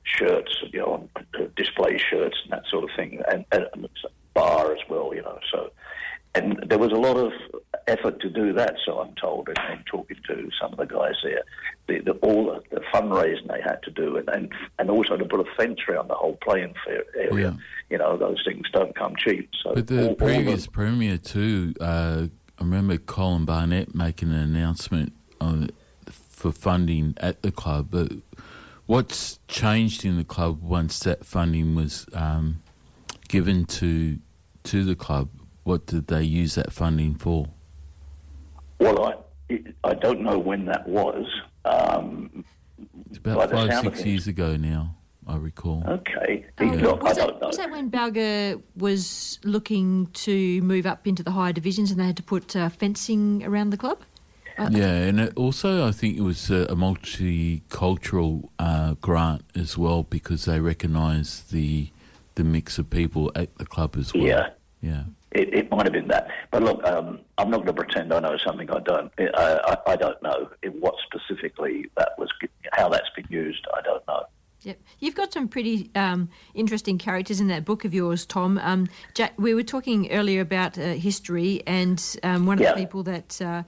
shirts, 0.02 0.56
you 0.72 0.80
know, 0.80 1.08
uh, 1.38 1.44
display 1.56 1.98
shirts 1.98 2.36
and 2.44 2.52
that 2.52 2.66
sort 2.68 2.84
of 2.84 2.90
thing, 2.96 3.20
and, 3.30 3.44
and 3.52 3.64
a 3.84 3.88
bar 4.34 4.72
as 4.72 4.78
well, 4.88 5.12
you 5.14 5.22
know. 5.22 5.38
So, 5.52 5.70
and 6.34 6.64
there 6.68 6.78
was 6.78 6.92
a 6.92 6.96
lot 6.96 7.16
of 7.16 7.32
effort 7.88 8.20
to 8.20 8.30
do 8.30 8.52
that. 8.52 8.76
So 8.86 9.00
I'm 9.00 9.14
told, 9.16 9.48
and, 9.48 9.58
and 9.68 9.84
talking 9.86 10.16
to 10.28 10.48
some 10.60 10.72
of 10.72 10.78
the 10.78 10.86
guys 10.86 11.14
there, 11.24 11.42
the, 11.88 12.00
the, 12.00 12.12
all 12.20 12.46
the, 12.46 12.76
the 12.76 12.82
fundraising 12.94 13.48
they 13.48 13.60
had 13.60 13.82
to 13.82 13.90
do, 13.90 14.16
and, 14.16 14.28
and 14.30 14.52
and 14.78 14.90
also 14.90 15.16
to 15.16 15.24
put 15.24 15.40
a 15.40 15.44
fence 15.56 15.80
around 15.88 16.08
the 16.08 16.14
whole 16.14 16.38
playing 16.42 16.74
area. 17.16 17.58
You 17.90 17.98
know, 17.98 18.16
those 18.16 18.40
things 18.46 18.70
don't 18.72 18.94
come 18.94 19.14
cheap. 19.16 19.50
So 19.62 19.74
But 19.74 19.88
the 19.88 20.02
all- 20.02 20.08
all 20.10 20.14
previous 20.14 20.66
premier 20.68 21.18
too, 21.18 21.74
uh, 21.80 22.28
I 22.60 22.64
remember 22.64 22.98
Colin 22.98 23.46
Barnett 23.46 23.94
making 23.94 24.30
an 24.30 24.38
announcement 24.38 25.14
on, 25.40 25.70
for 26.10 26.52
funding 26.52 27.14
at 27.16 27.42
the 27.42 27.50
club. 27.50 27.88
But 27.90 28.12
what's 28.86 29.38
changed 29.48 30.04
in 30.04 30.18
the 30.18 30.24
club 30.24 30.62
once 30.62 30.98
that 31.00 31.24
funding 31.24 31.74
was 31.74 32.06
um, 32.12 32.62
given 33.28 33.64
to 33.66 34.18
to 34.64 34.84
the 34.84 34.94
club? 34.94 35.30
What 35.64 35.86
did 35.86 36.08
they 36.08 36.22
use 36.22 36.54
that 36.56 36.72
funding 36.72 37.14
for? 37.14 37.48
Well, 38.78 39.16
I 39.50 39.62
I 39.82 39.94
don't 39.94 40.20
know 40.20 40.38
when 40.38 40.66
that 40.66 40.86
was. 40.86 41.26
Um, 41.64 42.44
It's 43.08 43.18
about 43.18 43.50
five 43.50 43.80
six 43.80 44.04
years 44.04 44.26
ago 44.26 44.56
now. 44.56 44.96
I 45.30 45.36
recall. 45.36 45.84
Okay. 45.86 46.44
Um, 46.58 46.72
Look, 46.72 47.00
I 47.02 47.04
was, 47.04 47.16
don't 47.16 47.40
that, 47.40 47.46
was 47.46 47.56
that 47.56 47.70
when 47.70 47.90
Balga 47.90 48.60
was 48.76 49.38
looking 49.44 50.08
to 50.08 50.60
move 50.62 50.86
up 50.86 51.06
into 51.06 51.22
the 51.22 51.30
higher 51.30 51.52
divisions 51.52 51.90
and 51.92 52.00
they 52.00 52.04
had 52.04 52.16
to 52.16 52.22
put 52.22 52.56
uh, 52.56 52.68
fencing 52.68 53.44
around 53.44 53.70
the 53.70 53.76
club? 53.76 54.00
Uh, 54.58 54.68
Yeah, 54.72 54.90
and 54.90 55.20
it 55.20 55.32
also 55.36 55.86
I 55.86 55.92
think 55.92 56.18
it 56.18 56.22
was 56.22 56.50
a, 56.50 56.64
a 56.64 56.74
multicultural 56.74 58.48
uh, 58.58 58.94
grant 58.94 59.44
as 59.54 59.78
well 59.78 60.02
because 60.02 60.46
they 60.46 60.58
recognised 60.58 61.52
the 61.52 61.90
the 62.34 62.44
mix 62.44 62.78
of 62.78 62.90
people 62.90 63.30
at 63.36 63.56
the 63.58 63.66
club 63.66 63.96
as 63.96 64.12
well. 64.12 64.24
Yeah. 64.24 64.50
yeah. 64.80 65.02
It, 65.32 65.54
it 65.54 65.70
might 65.70 65.86
have 65.86 65.92
been 65.92 66.08
that, 66.08 66.28
but 66.50 66.64
look, 66.64 66.82
um, 66.84 67.20
I'm 67.38 67.50
not 67.50 67.58
going 67.58 67.68
to 67.68 67.72
pretend 67.72 68.12
I 68.12 68.18
know 68.18 68.36
something 68.36 68.68
I 68.68 68.80
don't. 68.80 69.12
I, 69.16 69.76
I, 69.86 69.92
I 69.92 69.96
don't 69.96 70.20
know 70.22 70.50
in 70.64 70.72
what 70.72 70.96
specifically 71.06 71.88
that 71.96 72.18
was, 72.18 72.28
how 72.72 72.88
that's 72.88 73.10
been 73.14 73.26
used. 73.28 73.64
I 73.72 73.80
don't 73.82 74.04
know. 74.08 74.24
Yep. 74.62 74.78
You've 74.98 75.14
got 75.14 75.32
some 75.32 75.48
pretty 75.48 75.90
um, 75.94 76.28
interesting 76.54 76.98
characters 76.98 77.40
in 77.40 77.48
that 77.48 77.64
book 77.64 77.84
of 77.84 77.94
yours, 77.94 78.26
Tom. 78.26 78.58
Um, 78.58 78.88
Jack, 79.14 79.32
we 79.38 79.54
were 79.54 79.62
talking 79.62 80.10
earlier 80.12 80.40
about 80.42 80.78
uh, 80.78 80.92
history, 80.92 81.62
and 81.66 82.02
um, 82.22 82.44
one 82.46 82.58
of 82.58 82.62
Yeah. 82.62 82.72
the 82.74 82.80
people 82.80 83.02
that 83.04 83.40
uh, 83.40 83.62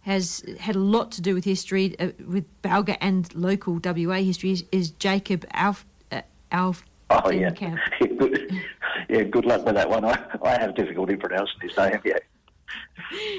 has 0.00 0.42
had 0.58 0.74
a 0.74 0.80
lot 0.80 1.12
to 1.12 1.22
do 1.22 1.34
with 1.34 1.44
history, 1.44 1.94
uh, 2.00 2.08
with 2.26 2.44
Balga 2.62 2.96
and 3.00 3.32
local 3.36 3.78
WA 3.84 4.16
history, 4.16 4.50
is, 4.50 4.64
is 4.72 4.90
Jacob 4.90 5.44
Alf, 5.52 5.86
uh, 6.10 6.22
Alf 6.50 6.82
Oh 7.10 7.30
yeah, 7.30 7.50
good, 7.50 8.50
yeah. 9.08 9.22
Good 9.22 9.44
luck 9.44 9.64
with 9.66 9.74
that 9.74 9.88
one. 9.90 10.04
I, 10.04 10.18
I 10.42 10.58
have 10.58 10.74
difficulty 10.74 11.14
pronouncing 11.14 11.60
his 11.60 11.76
name. 11.76 12.00
Yeah, 12.04 12.18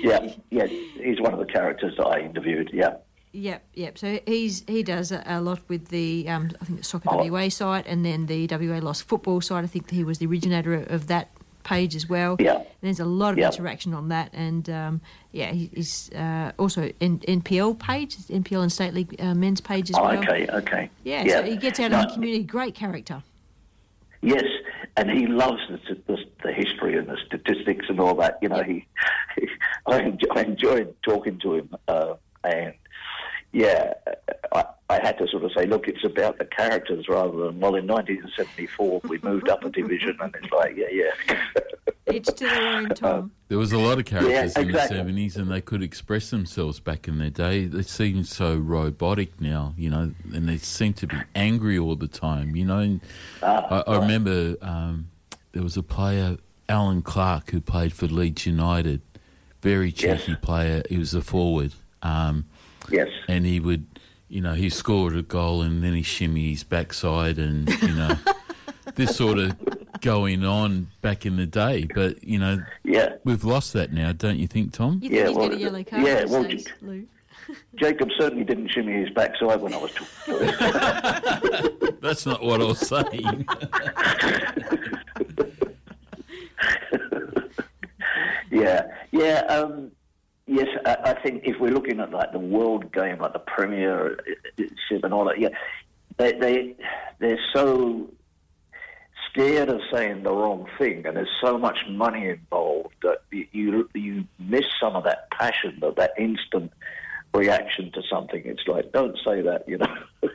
yeah, 0.03 0.31
yeah. 0.51 0.65
He's 0.67 1.19
one 1.19 1.33
of 1.33 1.39
the 1.39 1.45
characters 1.45 1.95
that 1.97 2.05
I 2.05 2.19
interviewed. 2.19 2.69
Yeah. 2.71 2.97
Yep, 3.35 3.63
yep. 3.73 3.97
So 3.97 4.19
he's 4.27 4.63
he 4.67 4.83
does 4.83 5.11
a, 5.11 5.23
a 5.25 5.41
lot 5.41 5.59
with 5.67 5.87
the 5.89 6.29
um, 6.29 6.51
I 6.61 6.65
think 6.65 6.77
the 6.79 6.83
Soccer 6.85 7.09
Oh. 7.11 7.17
WA 7.31 7.49
site 7.49 7.87
and 7.87 8.05
then 8.05 8.27
the 8.27 8.47
WA 8.47 8.77
Lost 8.77 9.03
Football 9.07 9.41
site. 9.41 9.63
I 9.63 9.67
think 9.67 9.89
he 9.89 10.03
was 10.03 10.19
the 10.19 10.27
originator 10.27 10.75
of 10.75 11.07
that 11.07 11.31
page 11.63 11.95
as 11.95 12.07
well. 12.07 12.35
Yeah. 12.39 12.57
And 12.57 12.65
there's 12.81 12.99
a 12.99 13.05
lot 13.05 13.31
of 13.33 13.39
Yeah. 13.39 13.47
interaction 13.47 13.93
on 13.95 14.09
that, 14.09 14.29
and 14.33 14.69
um, 14.69 15.01
yeah, 15.31 15.51
he- 15.51 15.71
he's 15.73 16.11
uh, 16.13 16.51
also 16.59 16.91
in 16.99 17.19
NPL 17.21 17.79
page, 17.79 18.17
NPL 18.17 18.61
and 18.61 18.71
State 18.71 18.93
League 18.93 19.15
uh, 19.19 19.33
men's 19.33 19.61
page 19.61 19.89
as 19.89 19.95
Oh, 19.97 20.03
well. 20.03 20.19
okay, 20.19 20.47
okay. 20.49 20.89
Yeah, 21.03 21.23
Yeah. 21.23 21.37
so 21.37 21.43
he 21.43 21.55
gets 21.55 21.79
out 21.79 21.89
No. 21.91 22.01
in 22.01 22.07
the 22.07 22.13
community. 22.13 22.43
Great 22.43 22.75
character. 22.75 23.23
Yes, 24.21 24.43
and 24.95 25.09
he 25.09 25.25
loves 25.25 25.61
the, 25.69 25.95
the, 26.07 26.17
the 26.43 26.53
history 26.53 26.97
and 26.97 27.07
the 27.07 27.17
statistics 27.25 27.85
and 27.89 27.99
all 27.99 28.13
that. 28.15 28.37
You 28.41 28.49
know, 28.49 28.61
he, 28.63 28.85
I, 29.87 29.99
enjoy, 30.01 30.27
I 30.35 30.41
enjoyed 30.43 30.95
talking 31.01 31.39
to 31.39 31.55
him, 31.55 31.75
uh, 31.87 32.13
and 32.43 32.73
yeah, 33.53 33.93
I, 34.51 34.65
I 34.89 34.95
had 34.95 35.17
to 35.19 35.27
sort 35.27 35.43
of 35.43 35.51
say, 35.55 35.65
look, 35.65 35.87
it's 35.87 36.03
about 36.03 36.39
the 36.39 36.45
characters 36.45 37.07
rather 37.07 37.31
than 37.37 37.59
well. 37.59 37.75
In 37.75 37.87
1974, 37.87 39.01
we 39.07 39.19
moved 39.23 39.47
up 39.47 39.63
a 39.63 39.69
division, 39.69 40.17
and 40.19 40.35
it's 40.41 40.51
like, 40.51 40.75
yeah, 40.75 40.87
yeah. 40.91 41.39
Each 42.13 42.25
to 42.25 42.33
their 42.45 42.67
own, 42.77 42.89
Tom. 42.89 43.31
There 43.47 43.57
was 43.57 43.71
a 43.71 43.77
lot 43.77 43.97
of 43.97 44.05
characters 44.05 44.53
Yeah, 44.55 44.61
in 44.61 44.71
the 44.71 44.87
seventies, 44.87 45.37
and 45.37 45.49
they 45.49 45.61
could 45.61 45.81
express 45.81 46.29
themselves 46.31 46.79
back 46.81 47.07
in 47.07 47.17
their 47.17 47.29
day. 47.29 47.65
They 47.65 47.81
seem 47.83 48.23
so 48.25 48.57
robotic 48.57 49.39
now, 49.39 49.73
you 49.77 49.89
know, 49.89 50.11
and 50.33 50.49
they 50.49 50.57
seem 50.57 50.93
to 50.95 51.07
be 51.07 51.15
angry 51.33 51.77
all 51.79 51.95
the 51.95 52.09
time, 52.09 52.55
you 52.57 52.65
know. 52.65 52.79
And 52.79 53.01
Ah, 53.41 53.83
I, 53.87 53.91
I 53.93 53.99
remember 53.99 54.57
um, 54.61 55.07
there 55.53 55.63
was 55.63 55.77
a 55.77 55.83
player, 55.83 56.37
Allan 56.67 57.03
Clarke, 57.03 57.51
who 57.51 57.61
played 57.61 57.93
for 57.93 58.07
Leeds 58.07 58.45
United. 58.45 59.01
Very 59.61 59.91
cheeky 59.93 60.35
player. 60.35 60.83
He 60.89 60.97
was 60.97 61.13
a 61.13 61.21
forward. 61.21 61.71
Um, 62.01 62.45
yes. 62.89 63.09
And 63.27 63.45
he 63.45 63.59
would, 63.59 63.85
you 64.29 64.41
know, 64.41 64.53
he 64.53 64.69
scored 64.69 65.15
a 65.15 65.21
goal 65.23 65.61
and 65.61 65.83
then 65.83 65.93
he 65.93 66.01
shimmy 66.03 66.51
his 66.51 66.63
backside, 66.63 67.37
and 67.37 67.69
you 67.81 67.93
know, 67.93 68.15
this 68.95 69.15
sort 69.15 69.37
of 69.39 69.55
going 70.01 70.43
on 70.43 70.87
back 71.01 71.25
in 71.25 71.37
the 71.37 71.45
day. 71.45 71.87
But 71.93 72.23
you 72.23 72.39
know, 72.39 72.63
Yeah. 72.83 73.15
we've 73.23 73.43
lost 73.43 73.73
that 73.73 73.91
now, 73.93 74.11
don't 74.11 74.37
you 74.37 74.47
think, 74.47 74.73
Tom? 74.73 74.99
You 75.01 75.09
think 75.09 75.27
he's 75.27 75.37
got 75.37 75.51
a 75.53 75.57
yellow 75.57 75.83
card 75.83 76.03
yeah, 76.05 76.25
well, 76.25 76.43
days, 76.43 76.67
Lou? 76.81 77.05
Jacob 77.75 78.09
certainly 78.17 78.43
didn't 78.45 78.69
shimmy 78.69 78.93
his 78.93 79.09
backside 79.09 79.59
when 79.61 79.73
I 79.73 79.77
was 79.77 79.91
talking 79.91 80.47
to 80.47 81.71
him. 81.89 81.97
That's 82.01 82.25
not 82.25 82.41
what 82.43 82.61
I 82.61 82.65
was 82.65 82.79
saying. 82.79 83.45
Yeah, 88.51 88.87
yeah, 89.11 89.39
um, 89.49 89.91
yes. 90.47 90.67
I, 90.85 90.97
I 91.05 91.21
think 91.21 91.43
if 91.45 91.59
we're 91.59 91.71
looking 91.71 91.99
at 91.99 92.11
like 92.11 92.31
the 92.31 92.39
world 92.39 92.91
game, 92.91 93.19
like 93.19 93.33
the 93.33 93.39
Premiership 93.39 94.19
uh, 94.59 94.99
and 95.03 95.13
all 95.13 95.25
that, 95.25 95.39
yeah, 95.39 95.49
they 96.17 96.33
they 96.33 96.75
they're 97.19 97.39
so 97.53 98.09
scared 99.29 99.69
of 99.69 99.81
saying 99.91 100.23
the 100.23 100.31
wrong 100.31 100.67
thing, 100.77 101.05
and 101.05 101.17
there's 101.17 101.29
so 101.43 101.57
much 101.57 101.79
money 101.89 102.29
involved 102.29 102.95
that 103.01 103.19
you 103.31 103.47
you, 103.51 103.89
you 103.93 104.23
miss 104.39 104.65
some 104.79 104.95
of 104.95 105.03
that 105.03 105.29
passion, 105.31 105.77
that 105.81 105.95
that 105.95 106.13
instant 106.17 106.71
reaction 107.33 107.91
to 107.93 108.01
something. 108.09 108.41
It's 108.45 108.67
like 108.67 108.91
don't 108.91 109.17
say 109.25 109.41
that, 109.41 109.67
you 109.67 109.77
know. 109.77 109.95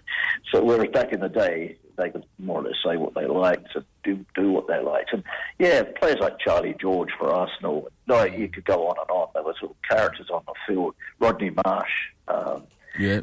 so 0.52 0.62
whereas 0.64 0.90
back 0.92 1.12
in 1.12 1.20
the 1.20 1.28
day, 1.28 1.76
they 1.98 2.08
could 2.10 2.24
more 2.38 2.60
or 2.60 2.64
less 2.64 2.76
say 2.84 2.96
what 2.96 3.14
they 3.14 3.26
liked 3.26 3.74
and 3.74 3.84
do 4.04 4.24
do 4.34 4.50
what 4.52 4.66
they 4.68 4.80
liked. 4.80 5.12
And 5.12 5.22
yeah, 5.58 5.82
players 6.00 6.18
like 6.20 6.38
Charlie 6.38 6.74
George 6.80 7.10
for 7.18 7.30
Arsenal. 7.30 7.88
No, 8.06 8.24
you 8.24 8.48
could 8.48 8.64
go 8.64 8.86
on 8.88 8.96
and 8.98 9.10
on. 9.10 9.28
There 9.34 9.42
were 9.42 9.54
sort 9.60 9.72
of 9.72 9.76
characters 9.88 10.30
on 10.30 10.42
the 10.46 10.54
field. 10.66 10.94
Rodney 11.20 11.50
Marsh. 11.66 11.90
Um, 12.28 12.62
Yeah, 12.98 13.20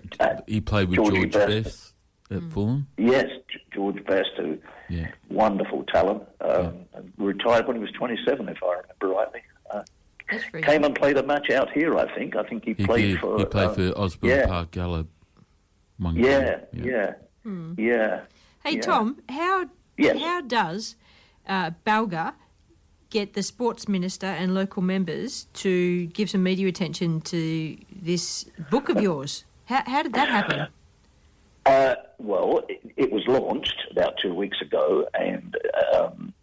he 0.48 0.62
played 0.62 0.90
with 0.90 0.98
Georgie 0.98 1.26
George 1.28 1.34
Best. 1.34 1.64
Best 1.64 1.94
at 2.32 2.44
Fulham. 2.52 2.88
yes, 2.98 3.26
George 3.74 4.04
Best, 4.06 4.30
who 4.38 4.58
Yeah. 4.90 5.08
wonderful 5.30 5.84
talent. 5.86 6.24
Um, 6.42 6.86
and 6.94 7.12
Retired 7.18 7.68
when 7.68 7.76
he 7.78 7.82
was 7.82 7.92
27, 7.92 8.48
if 8.50 8.58
I 8.64 8.68
remember 8.82 9.08
rightly. 9.20 9.42
Uh, 9.72 9.84
That's 10.32 10.44
very 10.52 10.64
came 10.64 10.84
and 10.84 10.96
played 10.96 11.18
a 11.18 11.24
match 11.24 11.50
out 11.52 11.72
here. 11.72 11.98
I 11.98 12.14
think. 12.16 12.36
I 12.36 12.44
think 12.44 12.66
he, 12.66 12.74
He 12.74 12.86
played 12.86 13.02
did. 13.14 13.20
for. 13.20 13.38
he 13.38 13.46
played 13.46 13.70
uh, 13.70 13.74
for 13.74 13.98
Osborne 14.00 14.32
yeah, 14.32 14.46
Park 14.48 14.72
Galeb. 14.72 15.08
One 15.98 16.16
Yeah, 16.16 16.60
game. 16.74 16.86
yeah, 16.86 17.14
Hmm. 17.44 17.74
yeah. 17.78 18.22
Hey 18.66 18.78
yeah. 18.78 18.82
Tom, 18.82 19.22
how 19.30 19.70
Yes. 19.96 20.20
how 20.20 20.42
does 20.42 20.96
uh, 21.48 21.70
Balga 21.86 22.34
get 23.12 23.34
the 23.36 23.44
sports 23.44 23.88
minister 23.88 24.26
and 24.26 24.56
local 24.56 24.82
members 24.82 25.46
to 25.54 26.08
give 26.08 26.32
some 26.32 26.42
media 26.42 26.68
attention 26.68 27.22
to 27.22 27.78
this 27.96 28.46
book 28.72 28.90
of 28.90 29.00
yours? 29.00 29.46
How, 29.66 29.84
how 29.86 30.02
did 30.02 30.14
that 30.14 30.30
happen? 30.30 30.68
Uh, 31.68 31.96
well, 32.18 32.64
it, 32.68 32.82
it 32.98 33.12
was 33.12 33.24
launched 33.28 33.84
about 33.92 34.18
two 34.18 34.34
weeks 34.34 34.60
ago, 34.62 35.08
and 35.14 35.56
um, 35.94 36.34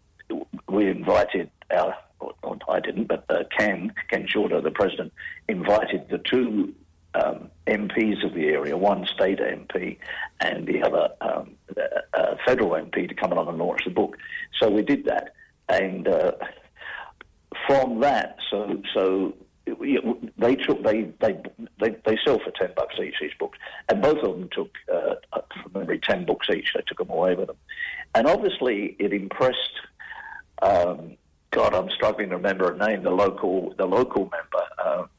we 0.69 0.89
invited 0.89 1.49
our. 1.71 1.93
Well, 2.41 2.57
I 2.69 2.79
didn't, 2.79 3.09
but 3.09 3.25
uh, 3.29 3.43
Ken 3.57 3.93
Ken 4.09 4.25
Shorter, 4.29 4.61
the 4.61 4.71
president, 4.71 5.11
invited 5.49 6.07
the 6.09 6.19
two 6.19 6.73
um, 7.15 7.49
MPs 7.67 8.25
of 8.25 8.33
the 8.33 8.45
area, 8.45 8.77
one 8.77 9.05
state 9.05 9.39
MP 9.39 9.97
and 10.39 10.67
the 10.67 10.81
other 10.81 11.09
um, 11.21 11.51
uh, 12.13 12.35
federal 12.45 12.71
MP, 12.71 13.07
to 13.07 13.15
come 13.15 13.31
along 13.31 13.47
and 13.47 13.57
launch 13.57 13.83
the 13.85 13.91
book. 13.91 14.17
So 14.59 14.69
we 14.69 14.81
did 14.81 15.05
that, 15.05 15.33
and 15.69 16.07
uh, 16.07 16.31
from 17.67 17.99
that, 18.01 18.37
so 18.49 18.81
so 18.93 19.33
they 19.65 20.55
took 20.55 20.83
they 20.83 21.03
they 21.21 21.41
they, 21.79 21.95
they 22.05 22.17
sell 22.25 22.39
for 22.39 22.51
ten 22.51 22.71
bucks 22.75 22.95
each 22.99 23.15
these 23.21 23.31
books, 23.39 23.57
and 23.89 24.01
both 24.01 24.17
of 24.17 24.37
them 24.37 24.49
took 24.51 24.71
uh, 24.93 25.15
from 25.31 25.71
memory 25.73 25.99
ten 25.99 26.25
books 26.25 26.47
each. 26.49 26.71
They 26.73 26.81
took 26.87 26.97
them 26.97 27.09
away 27.09 27.35
with 27.35 27.47
them, 27.47 27.57
and 28.15 28.27
obviously 28.27 28.95
it 28.99 29.13
impressed. 29.13 29.57
Um, 30.61 31.17
God, 31.51 31.75
I'm 31.75 31.89
struggling 31.91 32.29
to 32.29 32.37
remember 32.37 32.73
a 32.73 32.77
name. 32.77 33.03
The 33.03 33.11
local 33.11 33.73
the 33.77 33.85
local 33.85 34.23
member. 34.23 34.65
Um, 34.83 35.09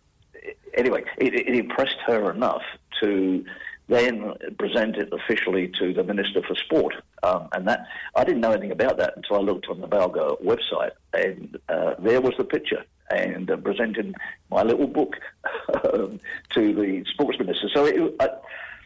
anyway, 0.76 1.04
it, 1.18 1.34
it 1.34 1.54
impressed 1.54 1.98
her 2.06 2.30
enough 2.30 2.62
to 3.00 3.44
then 3.88 4.32
present 4.58 4.96
it 4.96 5.12
officially 5.12 5.68
to 5.68 5.92
the 5.92 6.02
Minister 6.02 6.42
for 6.42 6.54
Sport. 6.54 6.94
Um, 7.22 7.48
and 7.52 7.66
that 7.68 7.86
I 8.16 8.24
didn't 8.24 8.40
know 8.40 8.52
anything 8.52 8.70
about 8.70 8.96
that 8.98 9.14
until 9.16 9.36
I 9.36 9.40
looked 9.40 9.68
on 9.68 9.80
the 9.80 9.88
Balga 9.88 10.42
website, 10.42 10.92
and 11.12 11.58
uh, 11.68 11.94
there 11.98 12.20
was 12.20 12.34
the 12.38 12.44
picture, 12.44 12.84
and 13.10 13.50
uh, 13.50 13.56
presenting 13.56 14.14
my 14.50 14.62
little 14.62 14.86
book 14.86 15.16
um, 15.92 16.20
to 16.54 16.74
the 16.74 17.04
Sports 17.12 17.38
Minister. 17.38 17.68
So, 17.72 17.84
it, 17.86 18.14
I, 18.20 18.28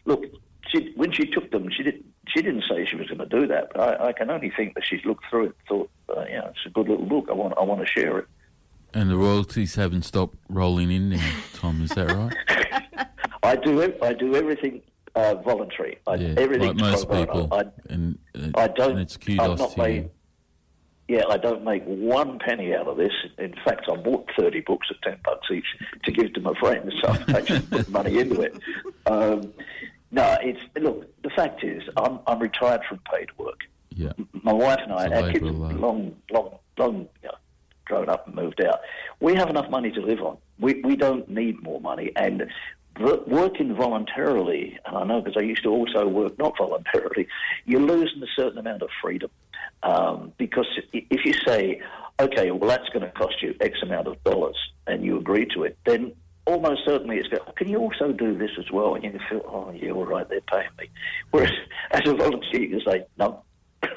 look, 0.05 0.25
she, 0.67 0.93
when 0.95 1.11
she 1.11 1.25
took 1.25 1.51
them, 1.51 1.69
she 1.71 1.83
didn't. 1.83 2.05
She 2.27 2.43
didn't 2.43 2.65
say 2.69 2.85
she 2.85 2.95
was 2.95 3.07
going 3.07 3.17
to 3.17 3.25
do 3.25 3.47
that, 3.47 3.71
but 3.73 3.99
I, 3.99 4.09
I 4.09 4.13
can 4.13 4.29
only 4.29 4.51
think 4.51 4.75
that 4.75 4.85
she's 4.85 5.03
looked 5.03 5.25
through 5.27 5.45
it, 5.45 5.55
and 5.57 5.67
thought, 5.67 5.89
uh, 6.15 6.25
yeah, 6.29 6.49
it's 6.49 6.63
a 6.63 6.69
good 6.69 6.87
little 6.87 7.07
book. 7.07 7.25
I 7.27 7.33
want, 7.33 7.55
I 7.57 7.63
want 7.63 7.81
to 7.81 7.87
share 7.87 8.19
it. 8.19 8.27
And 8.93 9.09
the 9.09 9.17
royalties 9.17 9.75
haven't 9.75 10.03
stopped 10.03 10.37
rolling 10.49 10.91
in 10.91 11.09
now, 11.09 11.31
Tom. 11.53 11.81
Is 11.83 11.91
that 11.91 12.11
right? 12.11 13.07
I 13.43 13.55
do, 13.55 13.93
I 14.01 14.13
do 14.13 14.35
everything 14.35 14.81
uh, 15.15 15.35
voluntary. 15.35 15.99
I, 16.07 16.15
Yeah, 16.15 16.35
everything's 16.37 16.81
like 16.81 16.91
most 16.91 17.09
people. 17.09 17.47
I, 17.51 17.63
and, 17.89 18.17
uh, 18.35 18.49
I 18.55 18.67
don't. 18.67 18.91
And 18.91 18.99
it's 18.99 19.17
kudos 19.17 19.59
not 19.59 19.71
to 19.71 19.81
made. 19.81 19.95
you. 19.95 20.11
Yeah, 21.07 21.23
I 21.27 21.37
don't 21.37 21.63
make 21.63 21.83
one 21.85 22.37
penny 22.37 22.75
out 22.75 22.87
of 22.87 22.97
this. 22.97 23.13
In 23.39 23.55
fact, 23.65 23.85
I 23.91 23.95
bought 23.95 24.29
thirty 24.37 24.61
books 24.61 24.87
at 24.91 25.01
ten 25.01 25.19
bucks 25.23 25.47
each 25.51 25.65
to 26.03 26.11
give 26.11 26.33
to 26.33 26.41
my 26.41 26.53
friends. 26.59 26.93
So 27.01 27.09
I've 27.09 27.29
actually 27.29 27.61
put 27.71 27.89
money 27.89 28.19
into 28.19 28.41
it. 28.41 28.59
Um, 29.07 29.53
no, 30.11 30.37
it's 30.41 30.59
look. 30.79 31.07
The 31.23 31.29
fact 31.31 31.63
is, 31.63 31.81
I'm, 31.97 32.19
I'm 32.27 32.39
retired 32.39 32.81
from 32.87 32.99
paid 33.11 33.29
work. 33.37 33.59
Yeah. 33.89 34.13
My 34.43 34.53
wife 34.53 34.79
and 34.83 34.93
I, 34.93 35.07
our 35.07 35.31
kids, 35.31 35.43
long, 35.43 36.15
long, 36.31 36.57
long, 36.77 37.07
you 37.21 37.27
know, 37.29 37.35
grown 37.89 38.07
up 38.07 38.27
and 38.27 38.35
moved 38.35 38.61
out. 38.63 38.79
We 39.19 39.35
have 39.35 39.49
enough 39.49 39.69
money 39.69 39.91
to 39.91 39.99
live 39.99 40.21
on. 40.21 40.37
We 40.59 40.81
we 40.81 40.95
don't 40.95 41.27
need 41.27 41.61
more 41.61 41.81
money. 41.81 42.11
And 42.15 42.49
working 42.99 43.75
voluntarily, 43.75 44.77
and 44.85 44.97
I 44.97 45.03
know 45.03 45.21
because 45.21 45.37
I 45.37 45.45
used 45.45 45.63
to 45.63 45.69
also 45.69 46.07
work 46.07 46.37
not 46.37 46.57
voluntarily, 46.57 47.27
you're 47.65 47.81
losing 47.81 48.21
a 48.23 48.27
certain 48.35 48.57
amount 48.57 48.81
of 48.81 48.89
freedom. 49.01 49.31
Um, 49.83 50.33
because 50.37 50.67
if 50.91 51.25
you 51.25 51.33
say, 51.47 51.81
okay, 52.19 52.51
well 52.51 52.69
that's 52.69 52.89
going 52.89 53.05
to 53.05 53.11
cost 53.11 53.41
you 53.41 53.55
X 53.59 53.79
amount 53.81 54.07
of 54.07 54.21
dollars, 54.23 54.57
and 54.87 55.03
you 55.03 55.17
agree 55.17 55.45
to 55.55 55.63
it, 55.63 55.77
then 55.85 56.13
almost 56.45 56.81
certainly 56.85 57.17
it's 57.17 57.27
going. 57.27 57.41
Can 57.55 57.69
you 57.69 57.79
also 57.79 58.11
do 58.11 58.37
this 58.37 58.51
as 58.57 58.69
well? 58.71 58.95
And 58.95 59.03
you 59.03 59.19
feel, 59.29 59.41
oh 59.47 59.71
yeah, 59.71 59.91
all 59.91 60.05
right, 60.05 60.27
they're 60.27 60.41
paying 60.41 60.69
me. 60.77 60.89
Whereas 61.31 61.51
as 61.91 62.01
a 62.05 62.13
volunteer, 62.13 62.63
you 62.63 62.81
say 62.81 63.05
no. 63.17 63.43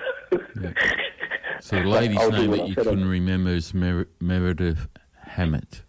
So 1.62 1.76
the 1.76 1.84
lady's 1.84 2.18
I'll 2.18 2.32
name 2.32 2.50
that 2.50 2.66
you 2.66 2.74
couldn't 2.74 3.08
remember 3.08 3.50
is 3.50 3.72
Mer- 3.72 4.08
Meredith 4.18 4.88
Hammat. 5.28 5.82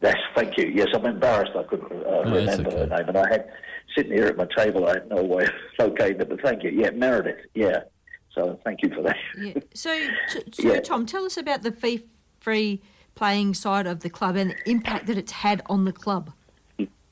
Yes, 0.00 0.16
thank 0.36 0.56
you. 0.56 0.70
Yes, 0.72 0.88
I'm 0.94 1.04
embarrassed. 1.04 1.50
I 1.58 1.64
couldn't 1.64 1.90
uh, 1.90 2.22
No, 2.22 2.44
that's 2.44 2.58
remember 2.58 2.78
her 2.78 2.86
name, 2.86 3.08
and 3.08 3.18
I 3.18 3.28
had 3.28 3.50
sitting 3.96 4.12
here 4.12 4.26
at 4.26 4.36
my 4.36 4.46
table. 4.56 4.86
I 4.86 4.94
had 4.94 5.08
no 5.08 5.24
way 5.24 5.42
of 5.44 5.50
locating 5.80 6.20
it, 6.20 6.28
but 6.28 6.40
thank 6.40 6.62
you. 6.62 6.70
Yeah, 6.70 6.90
Meredith. 6.90 7.44
Yeah. 7.52 7.80
So 8.32 8.60
thank 8.64 8.80
you 8.82 8.90
for 8.94 9.02
that. 9.02 9.16
Yeah. 9.36 9.54
So, 9.74 10.08
t- 10.30 10.42
so 10.52 10.72
Yeah. 10.72 10.80
Tom, 10.80 11.04
tell 11.04 11.24
us 11.24 11.36
about 11.36 11.62
the 11.62 11.72
fee-free 11.72 12.80
playing 13.16 13.54
side 13.54 13.88
of 13.88 14.00
the 14.00 14.08
club 14.08 14.36
and 14.36 14.52
the 14.52 14.70
impact 14.70 15.06
that 15.08 15.18
it's 15.18 15.32
had 15.32 15.62
on 15.66 15.84
the 15.84 15.92
club. 15.92 16.30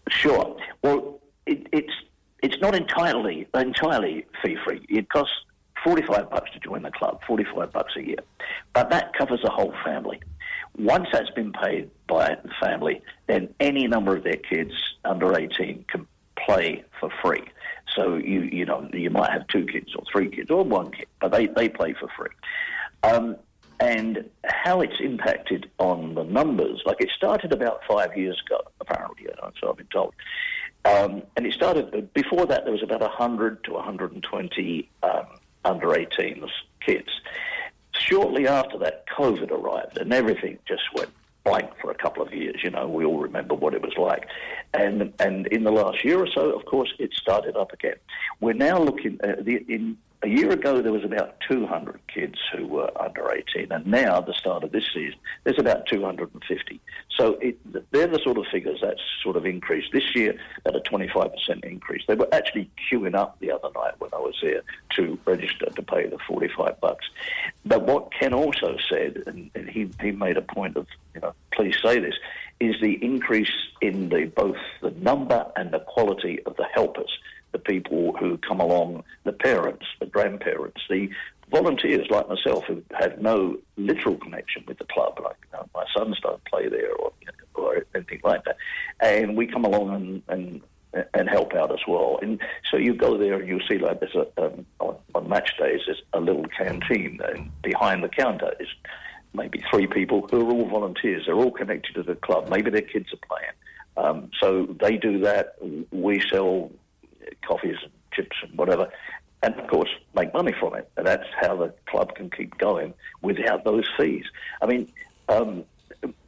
Sure. 0.09 0.57
Well, 0.85 1.19
it, 1.47 1.67
it's 1.73 1.93
it's 2.43 2.57
not 2.61 2.77
entirely 2.77 3.49
entirely 3.53 4.27
fee 4.45 4.57
free. 4.65 4.87
It 4.89 5.09
costs 5.09 5.35
forty 5.85 6.03
five 6.03 6.31
bucks 6.31 6.51
to 6.53 6.61
join 6.61 6.83
the 6.83 6.91
club, 6.91 7.21
forty 7.27 7.45
five 7.55 7.73
bucks 7.73 7.95
a 7.97 8.03
year, 8.03 8.19
but 8.75 8.91
that 8.91 9.13
covers 9.15 9.41
the 9.43 9.51
whole 9.51 9.75
family. 9.85 10.21
Once 10.79 11.09
that's 11.13 11.31
been 11.31 11.53
paid 11.53 11.91
by 12.07 12.37
the 12.43 12.51
family, 12.61 13.03
then 13.27 13.53
any 13.61 13.87
number 13.87 14.17
of 14.17 14.25
their 14.25 14.37
kids 14.37 14.73
under 15.05 15.39
eighteen 15.39 15.85
can 15.89 16.07
play 16.47 16.85
for 16.99 17.11
free. 17.23 17.45
So 17.95 18.17
you 18.17 18.43
you 18.43 18.65
know 18.65 18.89
you 18.93 19.11
might 19.11 19.31
have 19.31 19.47
two 19.49 19.67
kids 19.67 19.95
or 19.95 20.03
three 20.11 20.29
kids 20.31 20.51
or 20.51 20.65
one 20.65 20.93
kid, 20.93 21.07
but 21.21 21.33
they, 21.33 21.47
they 21.47 21.69
play 21.69 21.95
for 21.99 22.09
free. 22.17 22.31
Um, 23.03 23.37
and 23.81 24.29
how 24.45 24.83
it's 24.83 25.01
impacted 25.01 25.71
on 25.79 26.15
the 26.15 26.23
numbers, 26.23 26.83
like 26.85 27.01
it 27.01 27.09
started 27.17 27.53
about 27.53 27.81
five 27.89 28.17
years 28.17 28.41
ago, 28.47 28.61
apparently, 28.79 29.23
you 29.23 29.33
know, 29.41 29.51
so 29.59 29.71
I've 29.71 29.79
been 29.79 29.87
told. 29.87 30.15
Um, 30.85 31.23
and 31.37 31.47
it 31.47 31.55
started, 31.55 32.13
before 32.13 32.47
that, 32.47 32.65
there 32.65 32.73
was 32.73 32.83
about 32.83 33.01
100 33.01 33.65
to 33.65 33.73
120 33.73 34.91
um, 35.03 35.27
under 35.65 35.89
18s 35.89 36.51
kids. 36.85 37.09
Shortly 37.93 38.47
after 38.47 38.79
that, 38.79 39.05
COVID 39.09 39.51
arrived 39.51 39.99
and 39.99 40.13
everything 40.13 40.59
just 40.67 40.83
went 40.95 41.11
blank 41.45 41.71
for 41.81 41.91
a 41.91 41.95
couple 41.95 42.23
of 42.23 42.33
years. 42.33 42.61
You 42.63 42.71
know, 42.71 42.87
we 42.89 43.05
all 43.05 43.19
remember 43.19 43.55
what 43.55 43.75
it 43.75 43.83
was 43.83 43.97
like. 43.97 44.27
And, 44.75 45.13
and 45.19 45.47
in 45.49 45.65
the 45.65 45.73
last 45.73 46.05
year 46.05 46.19
or 46.19 46.29
so, 46.31 46.51
of 46.51 46.65
course, 46.67 46.93
it 46.99 47.13
started 47.15 47.57
up 47.57 47.73
again. 47.73 47.97
We're 48.41 48.55
now 48.55 48.79
looking, 48.79 49.19
uh, 49.23 49.37
the, 49.41 49.65
in 49.69 49.97
a 50.23 50.29
year 50.29 50.51
ago, 50.51 50.83
there 50.83 50.93
was 50.93 51.05
about 51.05 51.37
200 51.49 51.99
kids 52.13 52.39
who 52.55 52.67
were 52.67 52.91
under 53.01 53.33
18, 53.33 53.73
and 53.73 53.87
now, 53.87 54.19
at 54.19 54.27
the 54.27 54.35
start 54.35 54.65
of 54.65 54.71
this 54.71 54.85
season, 54.93 55.19
there's 55.45 55.59
about 55.59 55.87
250. 55.87 56.81
So 57.17 57.39
it, 57.41 57.59
they're 57.91 58.07
the 58.07 58.21
sort 58.23 58.37
of 58.37 58.45
figures 58.53 58.81
that's 58.83 59.01
sort 59.23 59.37
of 59.37 59.47
increased. 59.47 59.93
This 59.93 60.15
year, 60.15 60.39
at 60.67 60.77
a 60.77 60.81
25% 60.81 61.65
increase. 61.65 62.03
They 62.07 62.17
were 62.17 62.29
actually 62.33 62.71
queuing 62.91 63.15
up 63.15 63.39
the 63.41 63.51
other 63.51 63.69
night 63.75 63.95
when 63.99 64.11
I 64.13 64.19
was 64.19 64.37
there 64.43 64.63
to 64.97 65.19
register 65.25 65.67
to 65.67 65.83
pay 65.83 66.07
the 66.07 66.19
45 66.29 66.79
bucks. 66.81 67.07
But 67.65 67.87
what 67.87 68.13
Ken 68.13 68.35
also 68.35 68.77
said, 68.91 69.23
and, 69.27 69.51
and 69.55 69.71
he, 69.71 69.89
he 70.03 70.11
made 70.11 70.37
a 70.37 70.43
point 70.43 70.77
of, 70.77 70.87
you 71.15 71.23
know, 71.23 71.33
please 71.53 71.77
say 71.83 71.99
this, 71.99 72.15
is 72.61 72.77
the 72.83 73.03
increase 73.03 73.53
in 73.81 74.11
the 74.11 74.31
both 74.37 74.59
the 74.83 74.91
number 74.91 75.47
and 75.57 75.71
the 75.71 75.81
quality 75.81 76.41
of 76.45 76.57
the 76.57 76.67
helpers 76.75 77.11
the 77.53 77.59
people 77.59 78.17
who 78.19 78.39
come 78.39 78.61
along, 78.61 79.05
the 79.25 79.33
parents, 79.33 79.87
the 79.99 80.07
grandparents, 80.07 80.81
the 80.89 81.09
volunteers 81.51 82.07
like 82.11 82.29
myself 82.29 82.65
who 82.65 82.83
have 82.93 83.21
no 83.21 83.59
literal 83.77 84.17
connection 84.17 84.65
with 84.69 84.79
the 84.79 84.85
club, 84.85 85.19
like 85.23 85.37
you 85.53 85.59
know, 85.59 85.69
my 85.75 85.85
sons 85.97 86.19
don't 86.23 86.45
play 86.45 86.69
there 86.69 86.95
or, 86.95 87.13
or 87.55 87.85
anything 87.95 88.21
like 88.25 88.45
that, 88.45 88.57
and 89.01 89.37
we 89.37 89.47
come 89.47 89.65
along 89.65 89.91
and, 89.91 90.23
and 90.29 90.61
and 91.15 91.29
help 91.29 91.55
out 91.55 91.73
as 91.73 91.79
well. 91.87 92.19
And 92.21 92.41
so 92.71 92.77
you 92.77 92.95
go 92.95 93.17
there 93.17 93.35
and 93.35 93.49
you'll 93.49 93.67
see 93.69 93.79
like 93.79 94.01
there's 94.01 94.15
a 94.15 94.27
um, 94.45 94.67
on, 94.81 94.97
on 95.15 95.29
match 95.29 95.57
days 95.59 95.81
there's 95.87 96.03
a 96.13 96.21
little 96.21 96.47
canteen 96.47 97.21
and 97.33 97.51
behind 97.63 98.03
the 98.03 98.09
counter 98.09 98.53
is 98.59 98.69
maybe 99.33 99.63
three 99.71 99.87
people 99.87 100.27
who 100.31 100.41
are 100.41 100.53
all 100.53 100.69
volunteers. 100.69 101.25
They're 101.27 101.37
all 101.37 101.53
connected 101.53 101.95
to 101.95 102.03
the 102.03 102.17
club. 102.17 102.49
Maybe 102.49 102.71
their 102.71 102.83
kids 102.83 103.13
are 103.13 103.27
playing. 103.29 103.53
Um, 103.97 104.31
so 104.41 104.67
they 104.81 104.97
do 104.97 105.21
that. 105.21 105.57
We 105.93 106.21
sell 106.31 106.71
coffees 107.47 107.77
and 107.83 107.93
chips 108.13 108.37
and 108.43 108.57
whatever, 108.59 108.91
and 109.43 109.55
of 109.59 109.69
course 109.69 109.91
make 110.15 110.33
money 110.35 110.53
from 110.59 110.75
it. 110.75 110.91
And 110.97 111.07
that's 111.07 111.27
how 111.41 111.57
the 111.57 111.73
club 111.87 112.15
can 112.15 112.31
keep 112.31 112.57
going 112.59 112.95
without 113.23 113.65
those 113.65 113.89
fees. 113.99 114.25
I 114.61 114.67
mean, 114.67 114.91
um, 115.29 115.65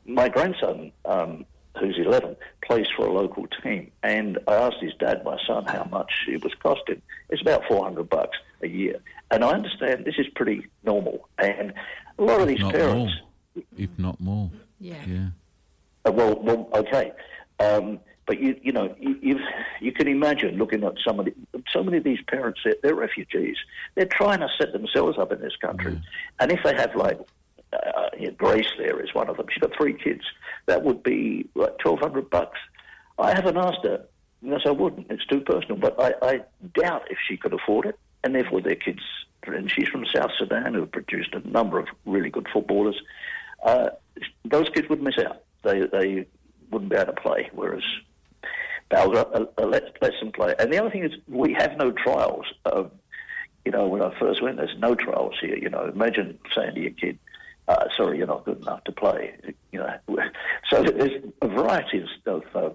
my 0.07 0.29
grandson, 0.29 0.93
um, 1.05 1.45
who's 1.79 1.99
11, 1.99 2.37
plays 2.63 2.87
for 2.97 3.07
a 3.07 3.13
local 3.13 3.47
team, 3.63 3.91
and 4.03 4.39
I 4.47 4.55
asked 4.55 4.81
his 4.81 4.95
dad, 4.99 5.25
my 5.25 5.39
son, 5.47 5.65
how 5.67 5.85
much 5.91 6.13
it 6.29 6.43
was 6.43 6.55
costing. 6.55 7.01
It's 7.31 7.43
about 7.43 7.65
400 7.67 8.09
bucks 8.09 8.39
a 8.63 8.69
year, 8.69 8.97
and 9.31 9.45
I 9.45 9.53
understand 9.53 10.05
this 10.05 10.19
is 10.19 10.27
pretty 10.35 10.67
normal. 10.85 11.29
And 11.39 11.73
a 12.19 12.23
lot 12.23 12.41
of 12.41 12.49
these 12.49 12.61
not 12.61 12.73
parents. 12.73 13.15
more. 13.55 13.65
If 13.77 13.91
not 13.99 14.21
more. 14.21 14.51
Yeah. 14.81 15.05
Yeah. 15.07 15.29
Uh, 16.05 16.13
well, 16.13 16.41
well, 16.43 16.69
okay. 16.75 17.13
Um, 17.61 18.01
but 18.27 18.41
you, 18.41 18.57
you 18.63 18.73
know, 18.73 18.95
you, 19.01 19.39
you've, 19.81 19.95
can 19.97 20.09
imagine 20.09 20.57
looking 20.57 20.85
at 20.85 20.95
some 21.05 21.19
of 21.19 21.27
the, 21.27 21.35
so 21.71 21.83
many 21.83 21.99
of 21.99 22.05
these 22.05 22.21
parents. 22.29 22.61
They're, 22.65 22.77
they're 22.83 22.95
refugees. 22.95 23.57
They're 23.95 24.07
trying 24.07 24.41
to 24.41 24.49
set 24.59 24.73
themselves 24.73 25.19
up 25.19 25.33
in 25.33 25.41
this 25.41 25.57
country, 25.57 26.01
and 26.41 26.53
if 26.53 26.63
they 26.63 26.75
have 26.75 26.95
like 26.95 27.19
uh, 27.73 28.09
you 28.19 28.29
know, 28.29 28.35
Grace, 28.35 28.69
there 28.79 29.01
is 29.01 29.15
one 29.15 29.29
of 29.29 29.37
them. 29.37 29.47
She's 29.51 29.61
got 29.61 29.77
three 29.77 29.95
kids. 29.95 30.23
That 30.67 30.83
would 30.83 31.03
be 31.03 31.49
like 31.55 31.79
twelve 31.79 32.01
hundred 32.01 32.31
bucks. 32.31 32.59
I 33.19 33.35
haven't 33.35 33.57
asked 33.57 33.85
her. 33.85 34.05
Yes, 34.43 34.63
I 34.67 34.71
wouldn't. 34.71 35.07
It's 35.11 35.25
too 35.27 35.41
personal. 35.41 35.77
But 35.77 36.01
I, 36.01 36.15
I 36.23 36.41
doubt 36.75 37.11
if 37.11 37.19
she 37.29 37.37
could 37.37 37.53
afford 37.53 37.87
it, 37.87 37.99
and 38.25 38.35
therefore 38.35 38.61
their 38.61 38.75
kids. 38.75 39.03
And 39.45 39.71
she's 39.71 39.89
from 39.89 40.07
South 40.07 40.31
Sudan, 40.39 40.75
who 40.75 40.87
produced 40.87 41.35
a 41.35 41.49
number 41.49 41.81
of 41.81 41.89
really 42.07 42.31
good 42.31 42.47
footballers. 42.53 43.01
Uh, 43.65 43.91
those 44.45 44.69
kids 44.69 44.89
would 44.89 45.03
miss 45.03 45.19
out. 45.19 45.43
They 45.63 45.81
they 45.87 46.27
wouldn't 46.71 46.91
be 46.91 46.97
able 46.97 47.13
to 47.13 47.21
play. 47.21 47.51
Whereas 47.53 47.85
Balga 48.91 49.27
uh, 49.35 49.47
uh, 49.59 49.67
lets, 49.67 49.87
lets 50.01 50.17
play. 50.35 50.55
And 50.59 50.73
the 50.73 50.79
other 50.79 50.91
thing 50.91 51.05
is, 51.05 51.13
we 51.29 51.55
have 51.55 51.77
no 51.77 51.93
trials. 51.93 52.47
Uh, 52.65 52.85
you 53.65 53.73
know, 53.73 53.87
when 53.87 54.03
I 54.03 54.17
first 54.19 54.43
went, 54.43 54.57
there's 54.57 54.77
no 54.79 54.95
trials 54.95 55.35
here. 55.41 55.57
You 55.57 55.71
know, 55.71 55.85
imagine 55.85 56.39
saying 56.55 56.75
to 56.75 56.81
your 56.81 56.91
kid, 56.91 57.19
uh, 57.69 57.87
"Sorry, 57.97 58.19
you're 58.19 58.27
not 58.27 58.45
good 58.45 58.61
enough 58.61 58.85
to 58.85 58.93
play." 58.93 59.35
You 59.71 59.79
know, 59.79 59.99
so 60.71 60.83
there's 60.83 61.23
a 61.41 61.49
variety 61.49 62.05
of 62.27 62.43
uh, 62.55 62.71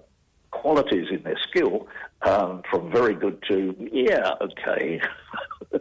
qualities 0.50 1.08
in 1.10 1.22
their 1.22 1.38
skill, 1.48 1.86
um, 2.22 2.62
from 2.70 2.90
very 2.90 3.14
good 3.14 3.42
to 3.48 3.74
yeah, 3.92 4.32
okay, 4.40 5.00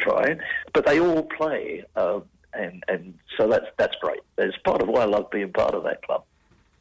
trying. 0.00 0.40
But 0.72 0.86
they 0.86 1.00
all 1.00 1.22
play, 1.22 1.84
uh, 1.96 2.20
and 2.52 2.82
and 2.88 3.14
so 3.36 3.48
that's 3.48 3.66
that's 3.76 3.96
great. 3.96 4.20
It's 4.36 4.56
part 4.64 4.82
of 4.82 4.88
why 4.88 5.02
I 5.02 5.06
love 5.06 5.30
being 5.30 5.52
part 5.52 5.74
of 5.74 5.84
that 5.84 6.02
club. 6.02 6.24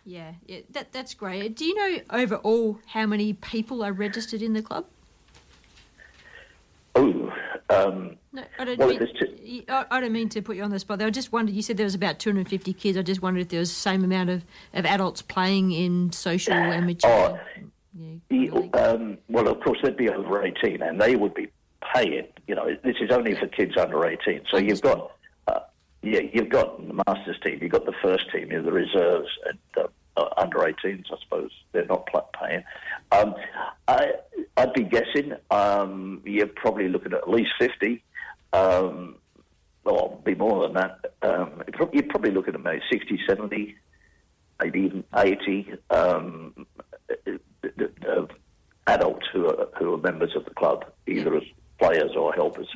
Yeah, 0.08 0.32
yeah, 0.46 0.60
that 0.72 0.94
that's 0.94 1.14
great. 1.14 1.58
Do 1.58 1.66
you 1.66 1.76
know 1.76 2.00
overall 2.12 2.80
how 2.88 3.06
many 3.06 3.34
people 3.34 3.84
are 3.84 3.92
registered 3.92 4.42
in 4.42 4.54
the 4.54 4.62
club? 4.62 4.86
Oh, 6.96 7.30
um, 7.70 8.16
No, 8.32 8.44
I 8.58 8.64
don't 8.64 8.80
Well, 8.80 8.88
mean. 8.88 9.00
two- 9.00 9.64
I 9.68 9.86
I 9.92 10.00
don't 10.00 10.14
mean 10.14 10.30
to 10.30 10.42
put 10.42 10.56
you 10.56 10.64
on 10.64 10.72
the 10.72 10.80
spot. 10.80 11.02
I 11.02 11.10
just 11.10 11.34
wondered. 11.34 11.54
You 11.56 11.62
said 11.62 11.76
there 11.76 11.84
was 11.84 11.94
about 11.94 12.20
250 12.20 12.72
kids. 12.72 12.98
I 12.98 13.02
just 13.02 13.22
wondered 13.22 13.42
if 13.42 13.50
there 13.50 13.60
was 13.60 13.70
the 13.70 13.76
same 13.76 14.06
amount 14.06 14.30
of, 14.30 14.46
of 14.74 14.86
adults 14.86 15.22
playing 15.22 15.74
in 15.74 16.14
social 16.14 16.54
amateur. 16.54 17.06
Oh, 17.10 17.40
the- 18.30 18.50
um, 18.76 19.18
well, 19.28 19.50
of 19.50 19.60
course, 19.60 19.80
they'd 19.84 19.98
be 19.98 20.10
over 20.10 20.42
18 20.42 20.82
and 20.82 21.02
they 21.02 21.18
would 21.18 21.34
be 21.34 21.50
paying. 21.94 22.28
You 22.48 22.56
know, 22.56 22.74
this 22.82 22.96
is 23.02 23.12
only 23.12 23.36
for 23.36 23.48
kids 23.48 23.76
under 23.78 24.06
18. 24.06 24.44
So 24.50 24.56
you've 24.58 24.82
got, 24.82 25.12
uh, 25.48 25.60
yeah, 26.02 26.22
you've 26.32 26.50
got 26.50 26.78
the 26.88 26.94
Masters 27.08 27.38
team, 27.44 27.60
you've 27.62 27.72
got 27.74 27.86
the 27.86 27.94
first 28.02 28.32
team, 28.32 28.52
you've 28.54 28.64
the 28.64 28.72
reserves, 28.72 29.28
and 29.46 29.88
under 30.38 30.60
18s, 30.60 31.06
I 31.12 31.16
suppose 31.24 31.52
they're 31.72 31.86
not 31.86 32.08
paying. 32.40 32.64
Um, 33.12 33.36
I, 33.88 34.14
I'd 34.58 34.74
be 34.74 34.84
guessing 34.84 35.34
um, 35.52 36.22
you're 36.26 36.48
probably 36.48 36.90
looking 36.90 37.14
at 37.14 37.20
at 37.20 37.30
least 37.30 37.52
50. 37.60 38.04
Um, 38.54 39.16
or 39.88 40.20
be 40.24 40.36
more 40.36 40.68
than 40.68 40.74
that. 40.74 41.14
Um, 41.22 41.64
you're 41.94 42.04
probably 42.04 42.32
looking 42.32 42.54
at 42.54 42.62
maybe 42.62 42.82
60, 42.92 43.20
70, 43.28 43.76
maybe 44.62 44.80
even 44.82 45.04
80 45.16 45.74
um, 45.90 46.66
uh, 47.66 48.26
adults 48.88 49.26
who 49.32 49.48
are, 49.48 49.68
who 49.78 49.94
are 49.94 49.98
members 49.98 50.36
of 50.36 50.46
the 50.46 50.52
club, 50.52 50.86
either 51.08 51.36
as 51.36 51.44
players 51.80 52.12
or 52.16 52.34
helpers. 52.34 52.68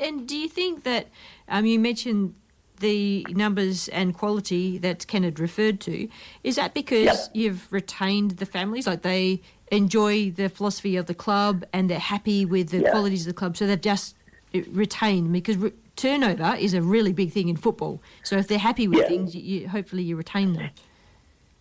And 0.00 0.26
do 0.26 0.36
you 0.36 0.48
think 0.48 0.84
that 0.84 1.08
um, 1.48 1.64
you 1.64 1.78
mentioned 1.78 2.34
the 2.80 3.26
numbers 3.30 3.88
and 3.88 4.14
quality 4.14 4.78
that 4.78 5.06
Ken 5.06 5.22
had 5.22 5.38
referred 5.40 5.80
to? 5.80 6.08
Is 6.44 6.56
that 6.56 6.74
because 6.74 7.04
Yep. 7.06 7.16
you've 7.34 7.72
retained 7.72 8.32
the 8.32 8.46
families, 8.46 8.86
like 8.86 9.02
they 9.02 9.40
enjoy 9.70 10.30
the 10.30 10.48
philosophy 10.48 10.96
of 10.96 11.06
the 11.06 11.14
club 11.14 11.64
and 11.72 11.90
they're 11.90 11.98
happy 11.98 12.44
with 12.44 12.70
the 12.70 12.78
Yeah. 12.80 12.90
qualities 12.90 13.26
of 13.26 13.34
the 13.34 13.38
club, 13.38 13.56
so 13.56 13.66
they've 13.66 13.80
just 13.80 14.14
uh, 14.54 14.60
retained? 14.72 15.30
Because 15.32 15.56
re- 15.58 15.72
turnover 15.96 16.56
is 16.58 16.72
a 16.74 16.80
really 16.80 17.12
big 17.12 17.32
thing 17.32 17.48
in 17.48 17.56
football. 17.56 18.00
So 18.22 18.36
if 18.38 18.48
they're 18.48 18.58
happy 18.58 18.88
with 18.88 19.00
Yeah. 19.00 19.08
things, 19.08 19.34
you, 19.34 19.42
you, 19.42 19.68
hopefully 19.68 20.02
you 20.02 20.16
retain 20.16 20.54
them. 20.54 20.70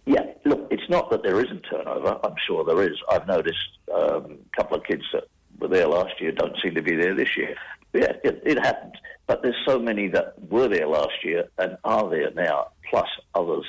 Yeah, 0.05 0.23
look, 0.45 0.67
it's 0.71 0.87
not 0.89 1.09
that 1.09 1.21
there 1.23 1.43
isn't 1.43 1.63
turnover. 1.63 2.17
I'm 2.23 2.35
sure 2.45 2.63
there 2.63 2.81
is. 2.89 2.97
I've 3.11 3.27
noticed 3.27 3.67
um, 3.93 4.37
a 4.53 4.55
couple 4.55 4.77
of 4.77 4.85
kids 4.85 5.03
that 5.11 5.25
were 5.59 5.67
there 5.67 5.87
last 5.87 6.21
year 6.21 6.31
don't 6.31 6.55
seem 6.63 6.75
to 6.75 6.81
be 6.81 6.95
there 6.95 7.13
this 7.13 7.35
year. 7.35 7.55
Yeah, 7.93 8.13
it, 8.23 8.41
it 8.45 8.57
happens. 8.59 8.93
But 9.27 9.43
there's 9.43 9.61
so 9.65 9.77
many 9.77 10.07
that 10.09 10.35
were 10.49 10.67
there 10.67 10.87
last 10.87 11.23
year 11.23 11.49
and 11.57 11.77
are 11.83 12.09
there 12.09 12.31
now, 12.31 12.69
plus 12.89 13.09
others. 13.35 13.65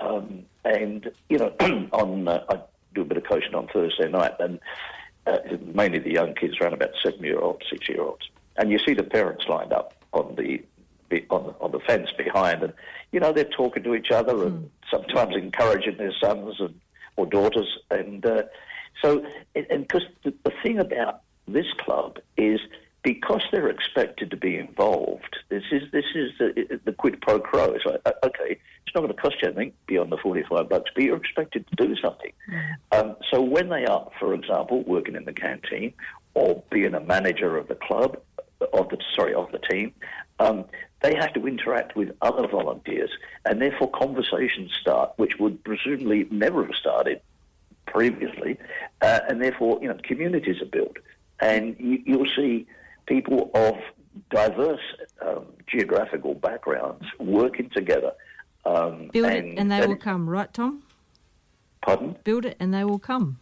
Um, 0.00 0.44
and, 0.64 1.10
you 1.28 1.38
know, 1.38 1.54
on 1.92 2.28
uh, 2.28 2.44
I 2.48 2.60
do 2.94 3.02
a 3.02 3.04
bit 3.04 3.16
of 3.16 3.24
coaching 3.24 3.54
on 3.54 3.68
Thursday 3.68 4.08
night, 4.08 4.34
and 4.38 4.60
uh, 5.26 5.38
mainly 5.74 5.98
the 5.98 6.12
young 6.12 6.34
kids, 6.34 6.58
around 6.60 6.74
about 6.74 6.90
seven-year-olds, 7.02 7.66
six-year-olds. 7.70 8.28
And 8.56 8.70
you 8.70 8.78
see 8.78 8.94
the 8.94 9.02
parents 9.02 9.46
lined 9.48 9.72
up 9.72 9.94
on 10.12 10.34
the 10.36 10.62
on 11.30 11.46
the, 11.46 11.54
on 11.60 11.72
the 11.72 11.80
fence 11.80 12.10
behind, 12.16 12.62
and 12.62 12.72
you 13.10 13.20
know 13.20 13.32
they're 13.32 13.44
talking 13.44 13.82
to 13.82 13.94
each 13.94 14.10
other 14.10 14.44
and 14.46 14.70
sometimes 14.90 15.34
encouraging 15.34 15.96
their 15.96 16.12
sons 16.20 16.56
and 16.60 16.78
or 17.16 17.26
daughters, 17.26 17.78
and 17.90 18.24
uh, 18.24 18.42
so 19.02 19.24
and 19.54 19.88
because 19.88 20.04
the, 20.24 20.32
the 20.44 20.52
thing 20.62 20.78
about 20.78 21.22
this 21.48 21.66
club 21.78 22.18
is 22.36 22.60
because 23.02 23.42
they're 23.50 23.68
expected 23.68 24.30
to 24.30 24.36
be 24.36 24.56
involved. 24.56 25.36
This 25.48 25.64
is 25.72 25.90
this 25.90 26.04
is 26.14 26.32
the, 26.38 26.80
the 26.84 26.92
quid 26.92 27.20
pro 27.20 27.40
quo. 27.40 27.72
It's 27.72 27.84
like 27.84 28.00
uh, 28.04 28.12
okay, 28.24 28.58
it's 28.86 28.94
not 28.94 29.02
going 29.02 29.14
to 29.14 29.20
cost 29.20 29.36
you 29.42 29.48
anything 29.48 29.72
beyond 29.86 30.12
the 30.12 30.18
forty-five 30.18 30.68
bucks, 30.68 30.90
but 30.94 31.04
you're 31.04 31.16
expected 31.16 31.66
to 31.68 31.86
do 31.86 31.96
something. 31.96 32.32
Um, 32.92 33.16
so 33.30 33.40
when 33.40 33.68
they 33.68 33.86
are, 33.86 34.08
for 34.18 34.34
example, 34.34 34.82
working 34.82 35.16
in 35.16 35.24
the 35.24 35.32
canteen 35.32 35.94
or 36.34 36.62
being 36.70 36.94
a 36.94 37.00
manager 37.00 37.56
of 37.56 37.68
the 37.68 37.74
club, 37.74 38.20
of 38.72 38.88
the 38.90 38.98
sorry 39.14 39.34
of 39.34 39.50
the 39.52 39.58
team, 39.58 39.94
um, 40.38 40.64
they 41.00 41.14
have 41.14 41.32
to 41.32 41.46
interact 41.46 41.96
with 41.96 42.14
other 42.20 42.46
volunteers, 42.46 43.10
and 43.46 43.62
therefore 43.62 43.90
conversations 43.90 44.72
start, 44.78 45.12
which 45.16 45.38
would 45.38 45.64
presumably 45.64 46.28
never 46.30 46.64
have 46.64 46.74
started 46.74 47.22
previously, 47.86 48.58
uh, 49.00 49.20
and 49.28 49.40
therefore 49.40 49.78
you 49.80 49.88
know 49.88 49.98
communities 50.02 50.60
are 50.60 50.66
built, 50.66 50.98
and 51.40 51.76
you, 51.78 52.02
you'll 52.04 52.30
see 52.36 52.66
people 53.06 53.50
of 53.54 53.74
diverse 54.30 54.80
um, 55.26 55.46
geographical 55.66 56.34
backgrounds 56.34 57.04
working 57.18 57.70
together. 57.74 58.12
Um, 58.64 59.08
Build 59.12 59.26
and, 59.30 59.46
it 59.48 59.58
and 59.58 59.70
they 59.72 59.86
will 59.86 59.96
come, 59.96 60.28
right, 60.28 60.52
Tom? 60.52 60.82
Pardon? 61.82 62.16
Build 62.24 62.44
it 62.44 62.56
and 62.60 62.74
they 62.74 62.84
will 62.84 62.98
come. 62.98 63.38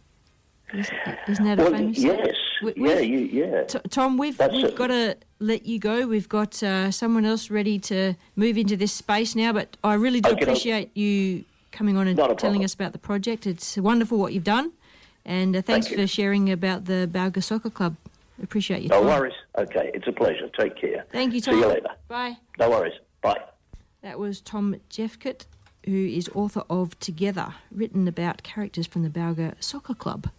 Isn't 0.73 1.45
that 1.45 1.59
a 1.59 1.63
Well, 1.63 1.71
famous 1.71 1.97
yes, 1.97 2.15
saying? 2.23 2.35
We- 2.61 2.73
yeah, 2.89 2.95
we've- 2.99 3.07
you, 3.07 3.19
yeah. 3.19 3.63
T- 3.63 3.79
Tom, 3.89 4.17
we've 4.17 4.37
That's 4.37 4.53
we've 4.53 4.75
got 4.75 4.87
to 4.87 5.17
let 5.39 5.65
you 5.65 5.79
go. 5.79 6.05
We've 6.07 6.29
got 6.29 6.61
uh, 6.61 6.91
someone 6.91 7.25
else 7.25 7.49
ready 7.49 7.79
to 7.79 8.13
move 8.35 8.57
into 8.57 8.77
this 8.77 8.91
space 8.93 9.35
now. 9.35 9.51
But 9.53 9.77
I 9.83 9.95
really 9.95 10.21
do 10.21 10.29
Okay, 10.31 10.43
appreciate 10.43 10.95
you 10.95 11.43
coming 11.71 11.97
on 11.97 12.07
and 12.07 12.17
telling 12.17 12.35
problem. 12.37 12.63
us 12.63 12.73
about 12.75 12.91
the 12.91 12.99
project. 12.99 13.47
It's 13.47 13.77
wonderful 13.77 14.17
what 14.19 14.33
you've 14.33 14.43
done, 14.43 14.73
and 15.25 15.55
uh, 15.55 15.61
thanks 15.61 15.87
Thank 15.87 15.95
for 15.95 16.01
you. 16.01 16.07
sharing 16.07 16.51
about 16.51 16.85
the 16.85 17.09
Balga 17.11 17.41
Soccer 17.41 17.69
Club. 17.71 17.95
Appreciate 18.41 18.83
your 18.83 18.89
No 18.89 19.01
time. 19.01 19.19
worries. 19.19 19.33
Okay, 19.57 19.91
it's 19.93 20.07
a 20.07 20.11
pleasure. 20.11 20.49
Take 20.59 20.75
care. 20.79 21.05
Thank 21.11 21.33
you, 21.33 21.41
Tom. 21.41 21.55
See 21.55 21.59
you 21.61 21.67
later. 21.67 21.89
Bye. 22.07 22.37
No 22.57 22.69
worries. 22.69 22.93
Bye. 23.21 23.41
That 24.01 24.17
was 24.19 24.39
Tom 24.41 24.75
Jeffcote, 24.89 25.45
who 25.85 25.91
is 26.07 26.29
author 26.33 26.63
of 26.69 26.97
Together, 26.99 27.53
written 27.71 28.07
about 28.07 28.43
characters 28.43 28.87
from 28.87 29.03
the 29.03 29.09
Balga 29.09 29.55
Soccer 29.61 29.93
Club. 29.93 30.29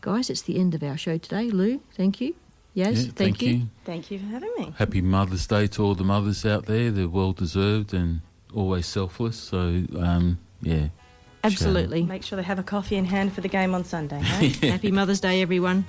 Guys, 0.00 0.30
it's 0.30 0.42
the 0.42 0.58
end 0.58 0.74
of 0.74 0.82
our 0.82 0.96
show 0.96 1.18
today. 1.18 1.50
Lou, 1.50 1.80
thank 1.96 2.20
you. 2.20 2.34
Yes, 2.74 2.96
Yeah, 2.96 3.02
thank, 3.02 3.16
thank 3.38 3.42
you. 3.42 3.62
Thank 3.84 4.10
you 4.10 4.18
for 4.18 4.24
having 4.26 4.52
me. 4.56 4.72
Happy 4.78 5.00
Mother's 5.02 5.46
Day 5.46 5.66
to 5.68 5.84
all 5.84 5.94
the 5.94 6.04
mothers 6.04 6.46
out 6.46 6.66
there. 6.66 6.90
They're 6.90 7.08
well 7.08 7.32
deserved 7.32 7.92
and 7.92 8.20
always 8.54 8.86
selfless. 8.86 9.36
So, 9.36 9.82
um, 9.98 10.38
yeah. 10.62 10.88
Absolutely. 11.44 12.02
Make 12.04 12.22
sure 12.22 12.36
they 12.36 12.42
have 12.44 12.58
a 12.58 12.62
coffee 12.62 12.96
in 12.96 13.04
hand 13.04 13.32
for 13.32 13.40
the 13.40 13.48
game 13.48 13.74
on 13.74 13.84
Sunday. 13.84 14.20
Hey? 14.20 14.68
Happy 14.70 14.90
Mother's 14.90 15.20
Day, 15.20 15.42
everyone. 15.42 15.84